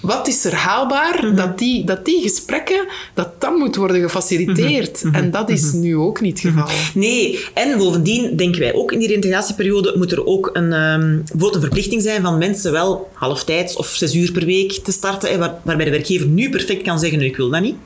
Wat 0.00 0.28
is 0.28 0.44
er 0.44 0.54
haalbaar? 0.54 1.34
Dat, 1.34 1.58
die, 1.58 1.84
dat 1.84 2.04
die 2.04 2.22
gesprekken, 2.22 2.86
dat 3.14 3.40
dat 3.40 3.56
moet 3.56 3.76
worden 3.76 4.00
gefaciliteerd. 4.00 5.04
En 5.12 5.30
dat 5.30 5.50
is 5.50 5.72
nu 5.72 5.96
ook 5.96 6.20
niet 6.20 6.42
het 6.42 6.52
geval. 6.52 6.68
Nee, 6.94 7.44
en 7.54 7.78
bovendien 7.78 8.36
denken 8.36 8.60
wij 8.60 8.74
ook 8.74 8.92
in 8.92 8.98
die 8.98 9.08
reintegratieperiode 9.08 9.94
moet 9.96 10.12
er 10.12 10.26
ook 10.26 10.50
een, 10.52 10.72
een 10.72 11.26
verplichting 11.60 12.02
zijn 12.02 12.22
van 12.22 12.38
mensen 12.38 12.72
wel 12.72 13.10
halftijds 13.12 13.76
of 13.76 13.86
zes 13.86 14.14
uur 14.14 14.32
per 14.32 14.44
week 14.44 14.72
te 14.72 14.92
starten, 14.92 15.30
hè, 15.30 15.38
waar, 15.38 15.54
waarbij 15.62 15.84
de 15.84 15.90
werkgever 15.90 16.26
nu 16.26 16.50
perfect 16.50 16.82
kan 16.82 16.98
zeggen, 16.98 17.20
ik 17.20 17.36
wil 17.36 17.50
dat 17.50 17.60
niet. 17.60 17.76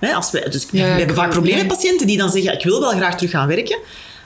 Hè, 0.00 0.12
als 0.12 0.30
we, 0.30 0.46
dus. 0.50 0.66
Ja, 0.72 0.84
we 0.84 0.98
hebben 0.98 1.16
vaak 1.16 1.30
problemen 1.30 1.66
met 1.66 1.76
patiënten 1.76 2.06
die 2.06 2.18
dan 2.18 2.30
zeggen, 2.30 2.52
ik 2.52 2.64
wil 2.64 2.80
wel 2.80 2.90
graag 2.90 3.16
terug 3.16 3.30
gaan 3.30 3.48
werken, 3.48 3.78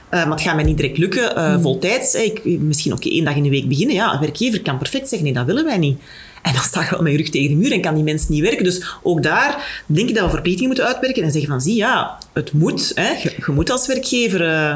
eh, 0.09 0.19
maar 0.23 0.31
het 0.31 0.41
gaat 0.41 0.55
mij 0.55 0.63
niet 0.63 0.77
direct 0.77 0.97
lukken, 0.97 1.35
eh 1.35 1.61
voltijds. 1.61 2.13
Ik, 2.13 2.45
misschien 2.45 2.93
ook 2.93 3.05
één 3.05 3.23
dag 3.25 3.35
in 3.35 3.43
de 3.43 3.49
week 3.49 3.67
beginnen. 3.67 3.95
Ja, 3.95 4.13
een 4.13 4.19
werkgever 4.19 4.61
kan 4.61 4.77
perfect 4.77 5.09
zeggen, 5.09 5.23
nee, 5.27 5.33
dat 5.37 5.45
willen 5.45 5.65
wij 5.65 5.77
niet. 5.77 5.99
En 6.41 6.53
dan 6.53 6.63
sta 6.63 6.81
je 6.81 6.89
wel 6.89 7.01
met 7.01 7.11
je 7.11 7.17
rug 7.17 7.29
tegen 7.29 7.49
de 7.49 7.55
muur 7.55 7.71
en 7.71 7.81
kan 7.81 7.95
die 7.95 8.03
mensen 8.03 8.31
niet 8.31 8.41
werken. 8.41 8.63
Dus 8.63 8.85
ook 9.03 9.23
daar 9.23 9.83
denk 9.85 10.09
ik 10.09 10.15
dat 10.15 10.23
we 10.25 10.29
verplichtingen 10.29 10.67
moeten 10.69 10.87
uitwerken 10.87 11.23
en 11.23 11.31
zeggen 11.31 11.49
van, 11.49 11.61
zie, 11.61 11.75
ja, 11.75 12.17
het 12.33 12.53
moet. 12.53 12.91
Hè. 12.95 13.09
Je, 13.09 13.33
je 13.45 13.51
moet 13.51 13.69
als 13.69 13.87
werkgever... 13.87 14.47
eh, 14.47 14.75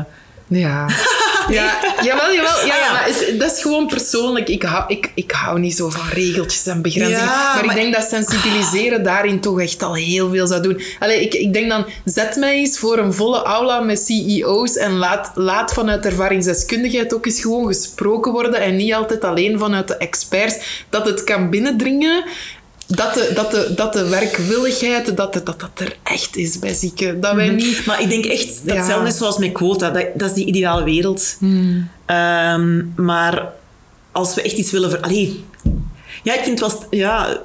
Ja. 0.50 0.88
ja, 1.58 1.78
jawel, 2.04 2.34
jawel. 2.34 2.66
Ja, 2.66 2.74
Ah, 2.74 2.80
ja. 2.80 2.92
Maar 2.92 3.06
het- 3.06 3.40
dat 3.40 3.52
is 3.56 3.62
gewoon 3.62 3.88
persoonlijk. 3.88 4.48
Ik 4.50 4.64
hou, 4.64 4.84
ik, 4.88 5.12
ik 5.16 5.32
hou 5.32 5.60
niet 5.60 5.76
zo 5.76 5.90
van 5.90 6.08
regeltjes 6.14 6.66
en 6.68 6.82
begrenzingen. 6.82 7.20
Ja, 7.20 7.54
maar, 7.56 7.66
maar- 7.66 7.76
ik 7.76 7.82
denk 7.82 7.94
dat 7.96 8.08
sensibiliseren 8.10 9.04
daarin 9.04 9.40
toch 9.40 9.62
echt 9.62 9.84
al 9.84 9.94
heel 9.96 10.30
veel 10.30 10.48
zou 10.48 10.62
doen. 10.62 10.82
Allee, 11.00 11.22
ik, 11.22 11.34
ik 11.34 11.54
denk 11.54 11.70
dan, 11.70 11.86
zet 12.06 12.36
mij 12.36 12.56
eens 12.56 12.78
voor 12.80 12.98
een 12.98 13.14
volle 13.14 13.44
aula 13.44 13.80
met 13.80 14.00
CEO's 14.06 14.76
en 14.76 14.98
laat, 14.98 15.32
laat 15.36 15.74
vanuit 15.74 16.06
ervaringsdeskundigheid 16.06 17.14
ook 17.14 17.26
eens 17.26 17.42
gewoon 17.42 17.68
gesproken 17.68 18.32
worden 18.32 18.62
en 18.62 18.76
niet 18.76 18.94
altijd 18.94 19.24
alleen 19.24 19.60
vanuit 19.60 19.88
de 19.88 19.98
experts. 19.98 20.84
Dat 20.90 21.06
het 21.06 21.24
kan 21.24 21.50
binnendringen. 21.50 22.24
Dat 22.92 23.14
de, 23.14 23.32
dat, 23.36 23.52
de, 23.52 23.72
dat 23.76 23.94
de 23.94 24.08
werkwilligheid, 24.10 25.18
dat, 25.18 25.34
de, 25.34 25.44
dat 25.44 25.60
dat 25.60 25.70
er 25.80 25.96
echt 26.04 26.36
is 26.36 26.60
bij 26.60 26.74
zieken. 26.74 27.20
Dat 27.22 27.34
wij 27.36 27.50
niet... 27.50 27.86
Maar 27.86 28.02
ik 28.02 28.10
denk 28.10 28.26
echt, 28.26 28.60
dat 28.68 28.76
Ja. 28.76 29.06
is 29.06 29.18
zoals 29.18 29.38
met 29.38 29.52
quota. 29.52 29.90
Dat, 29.90 30.06
dat 30.16 30.30
is 30.30 30.36
die 30.36 30.46
ideale 30.46 30.84
wereld. 30.84 31.36
Hmm. 31.40 31.90
Ehm, 32.06 32.82
maar 32.96 33.54
als 34.12 34.36
we 34.36 34.42
echt 34.42 34.58
iets 34.58 34.72
willen... 34.72 34.90
Ver... 34.90 35.00
Allee. 35.02 35.44
Ja, 36.24 36.34
ik 36.34 36.44
vind 36.44 36.60
het 36.60 36.72
wel... 36.72 36.84
Ja, 36.90 37.42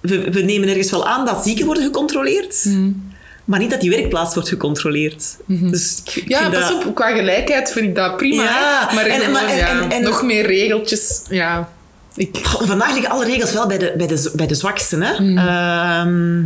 we, 0.00 0.30
we 0.30 0.40
nemen 0.40 0.68
ergens 0.68 0.90
wel 0.90 1.06
aan 1.06 1.26
dat 1.26 1.44
zieken 1.44 1.66
worden 1.66 1.84
gecontroleerd. 1.84 2.60
Hmm. 2.62 3.08
Maar 3.44 3.58
niet 3.58 3.70
dat 3.70 3.80
die 3.80 3.90
werkplaats 3.90 4.34
wordt 4.34 4.48
gecontroleerd. 4.48 5.36
Dus 5.46 6.02
ik, 6.04 6.14
ik 6.16 6.28
Ja, 6.28 6.50
pas 6.50 6.68
dat- 6.68 6.84
op, 6.86 6.94
qua 6.94 7.10
gelijkheid 7.16 7.72
vind 7.72 7.86
ik 7.86 7.94
dat 7.94 8.16
prima. 8.16 8.42
Ja, 8.42 8.90
maar, 8.94 9.06
en- 9.06 9.16
gewoon, 9.18 9.32
maar- 9.32 9.46
en- 9.48 9.56
ja, 9.56 9.88
en- 9.90 10.02
nog 10.02 10.22
meer 10.22 10.46
regeltjes. 10.46 11.22
Ja, 11.28 11.72
ik... 12.14 12.38
Goh, 12.46 12.66
Vandaag 12.66 12.92
liggen 12.92 13.10
alle 13.10 13.24
regels 13.24 13.52
wel 13.52 13.66
bij 13.66 13.78
de, 13.78 13.94
bij 13.96 14.06
de, 14.06 14.32
bij 14.34 14.46
de 14.46 14.54
zwaksten. 14.54 15.02
Hè? 15.02 15.14
Hmm. 15.16 15.38
Ehm, 15.38 16.44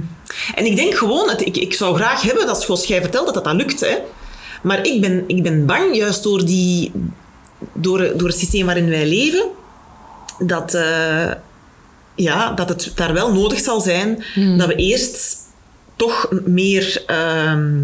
en 0.54 0.66
ik 0.66 0.76
denk 0.76 0.94
gewoon, 0.94 1.28
het, 1.28 1.46
ik, 1.46 1.56
ik 1.56 1.74
zou 1.74 1.96
graag 1.96 2.22
hebben, 2.22 2.46
dat 2.46 2.62
zoals 2.62 2.84
jij 2.84 3.00
vertelt, 3.00 3.24
dat 3.24 3.34
dat, 3.34 3.44
dat 3.44 3.54
lukt. 3.54 3.80
Hè? 3.80 3.96
Maar 4.62 4.86
ik 4.86 5.00
ben, 5.00 5.24
ik 5.26 5.42
ben 5.42 5.66
bang, 5.66 5.96
juist 5.96 6.22
door, 6.22 6.44
die, 6.44 6.92
door, 7.72 8.12
door 8.16 8.28
het 8.28 8.38
systeem 8.38 8.66
waarin 8.66 8.88
wij 8.88 9.06
leven, 9.06 9.44
dat, 10.38 10.74
eh, 10.74 11.30
ja, 12.14 12.52
dat 12.52 12.68
het 12.68 12.92
daar 12.94 13.12
wel 13.12 13.32
nodig 13.32 13.58
zal 13.60 13.80
zijn 13.80 14.24
Hmm. 14.34 14.58
dat 14.58 14.66
we 14.66 14.74
eerst 14.74 15.36
toch 15.96 16.28
meer 16.44 17.02
ehm, 17.06 17.82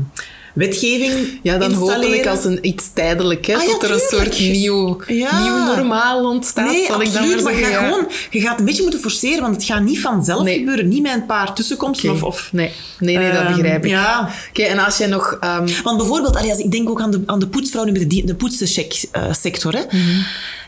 wetgeving 0.54 1.38
Ja, 1.42 1.58
dan 1.58 1.70
installeren. 1.70 2.00
hopelijk 2.02 2.26
als 2.26 2.44
een 2.44 2.58
iets 2.62 2.90
tijdelijk, 2.94 3.46
hè, 3.46 3.54
Ah, 3.54 3.62
ja, 3.62 3.68
tot 3.70 3.82
er 3.82 3.90
een 3.92 4.00
soort 4.10 4.38
nieuw, 4.40 5.00
Ja. 5.06 5.42
nieuw 5.42 5.74
normaal 5.76 6.24
ontstaat, 6.30 6.70
Nee, 6.70 6.86
zal 6.86 7.00
ik 7.02 7.12
dan 7.12 7.16
absoluut, 7.22 7.42
maar 7.44 7.52
maar 7.52 7.62
zeggen. 7.62 7.78
ga 7.80 7.86
gewoon, 7.88 8.06
je 8.30 8.40
gaat 8.40 8.58
een 8.58 8.64
beetje 8.64 8.82
moeten 8.82 9.00
forceren, 9.00 9.40
want 9.40 9.54
het 9.54 9.64
gaat 9.64 9.82
niet 9.82 10.00
vanzelf 10.00 10.42
Nee. 10.44 10.58
gebeuren. 10.58 10.88
Niet 10.88 11.02
met 11.02 11.12
een 11.14 11.26
paar 11.26 11.54
tussenkomsten. 11.54 12.10
Of, 12.10 12.22
of, 12.22 12.48
Nee, 12.52 12.70
nee, 12.98 13.16
nee 13.16 13.32
dat 13.32 13.40
Ehm, 13.42 13.52
begrijp 13.56 13.84
ik. 13.84 13.90
ja. 13.90 14.30
Oké, 14.50 14.62
en 14.62 14.78
als 14.78 14.96
jij 14.98 15.06
nog... 15.06 15.36
ehm, 15.40 15.68
Want 15.82 15.96
bijvoorbeeld, 15.96 16.36
als 16.36 16.58
ik 16.58 16.70
denk 16.70 16.88
ook 16.90 17.00
aan 17.00 17.10
de, 17.10 17.22
aan 17.26 17.38
de 17.38 17.46
poetsvrouw 17.48 17.84
nu 17.84 17.92
met 17.92 18.10
de, 18.10 18.22
de 18.24 18.34
poetssector. 18.34 19.72
Hè. 19.74 19.82
Mhm. 19.90 20.18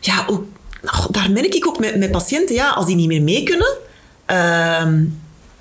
Ja, 0.00 0.24
ook, 0.28 0.44
oh, 0.84 1.06
daar 1.10 1.30
merk 1.30 1.54
ik 1.54 1.66
ook 1.66 1.78
met, 1.78 1.96
met 1.96 2.10
patiënten, 2.10 2.54
ja, 2.54 2.68
als 2.70 2.86
die 2.86 2.96
niet 2.96 3.06
meer 3.06 3.22
mee 3.22 3.42
kunnen, 3.42 3.76
ehm, 4.26 5.04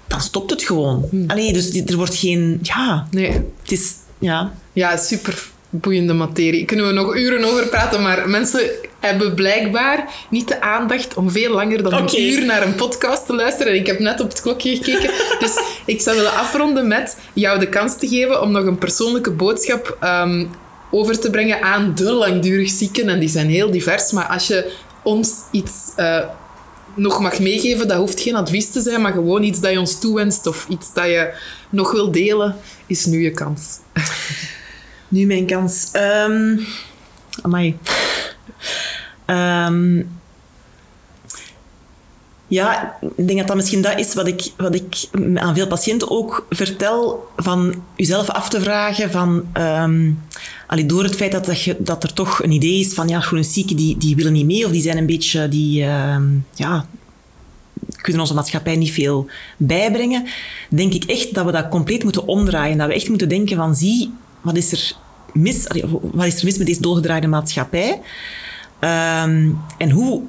dan 0.08 0.22
stopt 0.22 0.50
het 0.52 0.62
gewoon. 0.64 1.10
Allee, 1.28 1.54
dus 1.54 1.70
er 1.86 1.96
wordt 1.96 2.16
geen... 2.16 2.60
Ja, 2.62 3.08
nee, 3.12 3.32
het 3.32 3.72
is... 3.72 3.94
Ja. 4.22 4.52
Ja, 4.74 4.98
super 4.98 5.50
boeiende 5.70 6.14
materie. 6.14 6.66
Kunnen 6.66 6.88
we 6.88 6.94
nog 6.94 7.16
uren 7.16 7.44
over 7.44 7.68
praten, 7.68 8.02
maar 8.02 8.30
mensen 8.30 8.70
hebben 9.00 9.34
blijkbaar 9.34 10.10
niet 10.30 10.48
de 10.48 10.62
aandacht 10.62 11.14
om 11.14 11.30
veel 11.30 11.54
langer 11.54 11.84
dan 11.84 11.94
een 11.94 12.22
uur 12.22 12.46
naar 12.46 12.64
een 12.64 12.76
podcast 12.76 13.26
te 13.26 13.36
luisteren. 13.36 13.74
En 13.74 13.80
ik 13.80 13.88
heb 13.88 14.00
net 14.00 14.20
op 14.20 14.30
het 14.30 14.42
klokje 14.42 14.76
gekeken. 14.76 15.12
dus 15.40 15.60
ik 15.86 16.02
zou 16.02 16.16
willen 16.16 16.34
afronden 16.34 16.88
met 16.88 17.18
jou 17.34 17.60
de 17.60 17.70
kans 17.70 17.98
te 17.98 18.08
geven 18.08 18.42
om 18.42 18.52
nog 18.52 18.66
een 18.66 18.78
persoonlijke 18.78 19.32
boodschap 19.32 19.98
ehm, 20.00 20.46
over 20.92 21.20
te 21.20 21.30
brengen 21.30 21.62
aan 21.62 21.92
de 21.96 22.12
langdurig 22.12 22.70
zieken. 22.70 23.10
En 23.10 23.20
die 23.20 23.30
zijn 23.30 23.50
heel 23.50 23.72
divers, 23.72 24.12
maar 24.12 24.26
als 24.26 24.48
je 24.48 24.72
ons 25.04 25.32
iets... 25.52 25.74
eh, 25.96 26.24
nog 26.96 27.20
mag 27.20 27.40
meegeven, 27.40 27.88
dat 27.88 27.98
hoeft 27.98 28.22
geen 28.22 28.36
advies 28.36 28.72
te 28.72 28.82
zijn, 28.82 29.02
maar 29.02 29.12
gewoon 29.12 29.44
iets 29.44 29.60
dat 29.60 29.72
je 29.72 29.80
ons 29.80 30.00
toewenst 30.00 30.48
of 30.48 30.66
iets 30.70 30.94
dat 30.94 31.06
je 31.06 31.34
nog 31.70 31.92
wil 31.92 32.12
delen, 32.12 32.56
is 32.88 33.06
nu 33.06 33.24
je 33.24 33.32
kans. 33.32 33.80
Nu 35.08 35.26
mijn 35.26 35.46
kans. 35.46 35.90
Um, 36.28 36.66
amai. 37.42 37.78
Um, 39.26 40.10
ja, 42.48 42.98
ik 43.16 43.28
denk 43.28 43.40
dat 43.40 43.48
dat 43.48 43.56
misschien 43.56 43.82
dat 43.82 44.00
is 44.00 44.14
wat 44.14 44.28
ik, 44.28 44.52
wat 44.58 44.76
ik 44.76 45.10
aan 45.36 45.56
veel 45.56 45.68
patiënten 45.68 46.10
ook 46.10 46.46
vertel. 46.50 47.28
Van 47.36 47.84
jezelf 47.96 48.30
af 48.30 48.50
te 48.50 48.62
vragen 48.62 49.12
van... 49.12 49.46
Um, 49.58 50.24
door 50.86 51.04
het 51.04 51.16
feit 51.16 51.32
dat, 51.32 51.62
je, 51.62 51.76
dat 51.80 52.04
er 52.04 52.14
toch 52.14 52.44
een 52.44 52.52
idee 52.52 52.80
is 52.80 52.94
van... 52.94 53.08
Ja, 53.08 53.24
zieken 53.40 53.76
die, 53.76 53.98
die 53.98 54.16
willen 54.16 54.34
niet 54.34 54.46
mee 54.46 54.66
of 54.66 54.72
die 54.72 54.82
zijn 54.82 54.98
een 54.98 55.06
beetje... 55.06 55.48
Die, 55.48 55.84
ja, 56.54 56.86
kunnen 58.02 58.22
onze 58.22 58.34
maatschappij 58.34 58.76
niet 58.76 58.92
veel 58.92 59.28
bijbrengen. 59.58 60.26
Denk 60.70 60.94
ik 60.94 61.04
echt 61.04 61.34
dat 61.34 61.46
we 61.46 61.52
dat 61.52 61.70
compleet 61.70 62.04
moeten 62.04 62.28
omdraaien. 62.28 62.78
Dat 62.78 62.88
we 62.88 62.94
echt 62.94 63.10
moeten 63.10 63.30
denken 63.30 63.58
van... 63.58 63.76
Zie, 63.76 64.14
wat 64.42 64.58
is 64.58 64.72
er 64.72 64.96
mis, 65.34 65.68
wat 66.02 66.26
is 66.26 66.40
er 66.40 66.46
mis 66.46 66.58
met 66.58 66.68
deze 66.68 66.82
doorgedraaide 66.82 67.28
maatschappij? 67.28 68.02
Um, 68.80 69.60
en 69.78 69.90
hoe 69.90 70.22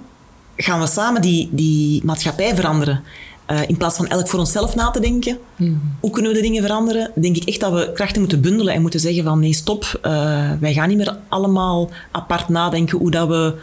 gaan 0.57 0.81
we 0.81 0.87
samen 0.87 1.23
die, 1.23 1.49
die 1.53 2.05
maatschappij 2.05 2.55
veranderen. 2.55 3.03
Uh, 3.51 3.61
in 3.67 3.77
plaats 3.77 3.97
van 3.97 4.09
elk 4.09 4.29
voor 4.29 4.39
onszelf 4.39 4.75
na 4.75 4.91
te 4.91 5.01
denken, 5.01 5.39
hmm. 5.57 5.81
hoe 6.01 6.11
kunnen 6.11 6.31
we 6.31 6.37
de 6.37 6.43
dingen 6.43 6.63
veranderen? 6.63 7.11
Denk 7.15 7.37
ik 7.37 7.45
echt 7.45 7.61
dat 7.61 7.73
we 7.73 7.91
krachten 7.95 8.21
moeten 8.21 8.41
bundelen 8.41 8.75
en 8.75 8.81
moeten 8.81 9.01
zeggen 9.01 9.25
van 9.25 9.41
nee, 9.41 9.53
stop. 9.53 10.01
Uh, 10.03 10.51
wij 10.61 10.73
gaan 10.73 10.89
niet 10.89 10.97
meer 10.97 11.17
allemaal 11.29 11.91
apart 12.11 12.49
nadenken 12.49 12.99
hoe 12.99 13.11
dat 13.11 13.29
we 13.29 13.55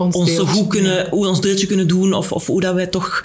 ons, 0.00 0.16
ons 0.16 0.38
goed 0.38 0.68
kunnen, 0.68 1.08
hoe 1.10 1.26
ons 1.26 1.40
deeltje 1.40 1.66
kunnen 1.66 1.88
doen 1.88 2.12
of, 2.12 2.32
of 2.32 2.46
hoe 2.46 2.60
dat 2.60 2.74
wij 2.74 2.86
toch 2.86 3.24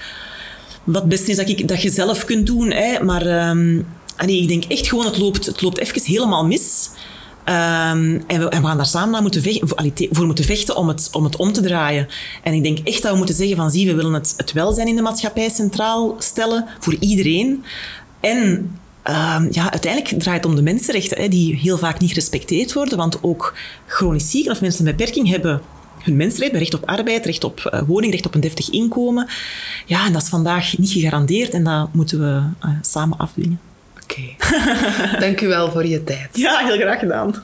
wat 0.84 1.02
het 1.02 1.10
beste 1.10 1.32
is 1.32 1.38
dat, 1.38 1.50
ik, 1.50 1.68
dat 1.68 1.82
je 1.82 1.90
zelf 1.90 2.26
kunt 2.26 2.46
doen. 2.46 2.72
Hè? 2.72 3.04
Maar 3.04 3.50
um, 3.50 3.88
nee, 4.26 4.42
ik 4.42 4.48
denk 4.48 4.64
echt 4.64 4.88
gewoon, 4.88 5.06
het 5.06 5.18
loopt, 5.18 5.46
het 5.46 5.62
loopt 5.62 5.80
even 5.80 6.02
helemaal 6.04 6.46
mis. 6.46 6.90
Um, 7.46 7.54
en, 8.28 8.40
we, 8.40 8.50
en, 8.50 8.62
we, 8.62 8.68
gaan 8.68 8.78
daar 8.78 8.86
samen 8.86 9.12
naar 9.12 9.22
moeten 9.22 9.42
vechten, 9.42 9.68
voor, 9.68 9.92
voor, 10.12 10.26
moeten 10.26 10.46
vechten 10.46 10.76
om 10.76 10.88
het, 10.88 11.10
om 11.12 11.24
het 11.24 11.36
om 11.36 11.54
te 11.54 11.62
draaien. 11.62 12.08
En 12.44 12.54
ik 12.54 12.64
denk 12.64 12.80
echt 12.84 13.02
dat 13.02 13.12
we 13.12 13.18
moeten 13.18 13.36
zeggen 13.36 13.56
van 13.56 13.72
zie, 13.72 13.88
we 13.88 13.94
willen 13.94 14.14
het, 14.14 14.34
het 14.38 14.52
welzijn 14.52 14.88
in 14.88 14.96
de 14.96 15.02
maatschappij 15.02 15.50
centraal 15.50 16.16
stellen 16.20 16.66
voor 16.80 16.96
iedereen. 17.00 17.64
En 18.20 18.38
um, 19.04 19.48
ja, 19.52 19.72
uiteindelijk 19.72 20.20
draait 20.20 20.44
het 20.44 20.46
om 20.46 20.56
de 20.56 20.62
mensenrechten, 20.62 21.22
hè, 21.22 21.28
die 21.28 21.56
heel 21.56 21.78
vaak 21.78 22.00
niet 22.00 22.10
gerespecteerd 22.10 22.74
worden. 22.74 22.98
Want 22.98 23.24
ook 23.24 23.56
chronisch 23.88 24.32
zieken 24.32 24.52
of 24.52 24.62
mensen 24.62 24.84
met 24.84 24.96
beperking 24.96 25.30
hebben 25.30 25.62
hun 26.06 26.16
mensenrechten, 26.16 26.60
recht 26.60 26.74
op 26.74 26.86
arbeid, 26.86 27.26
recht 27.26 27.44
op 27.44 27.72
uh, 27.74 27.82
woning, 27.88 28.12
recht 28.12 28.26
op 28.26 28.36
een 28.36 28.42
deftig 28.42 28.70
inkomen. 28.70 29.28
Ja, 29.86 30.06
en 30.06 30.14
dat 30.14 30.22
is 30.22 30.30
vandaag 30.30 30.78
niet 30.78 30.92
gegarandeerd 30.92 31.54
en 31.54 31.64
dat 31.64 31.94
moeten 31.94 32.20
we 32.20 32.68
uh, 32.68 32.76
samen 32.82 33.18
afdwingen. 33.18 33.60
Oké. 34.04 34.36
Okay. 34.38 35.20
Dank 35.26 35.42
u 35.42 35.48
wel 35.48 35.72
voor 35.72 35.86
je 35.86 36.04
tijd. 36.04 36.30
Ja, 36.38 36.58
heel 36.58 36.78
graag 36.78 37.00
gedaan. 37.00 37.36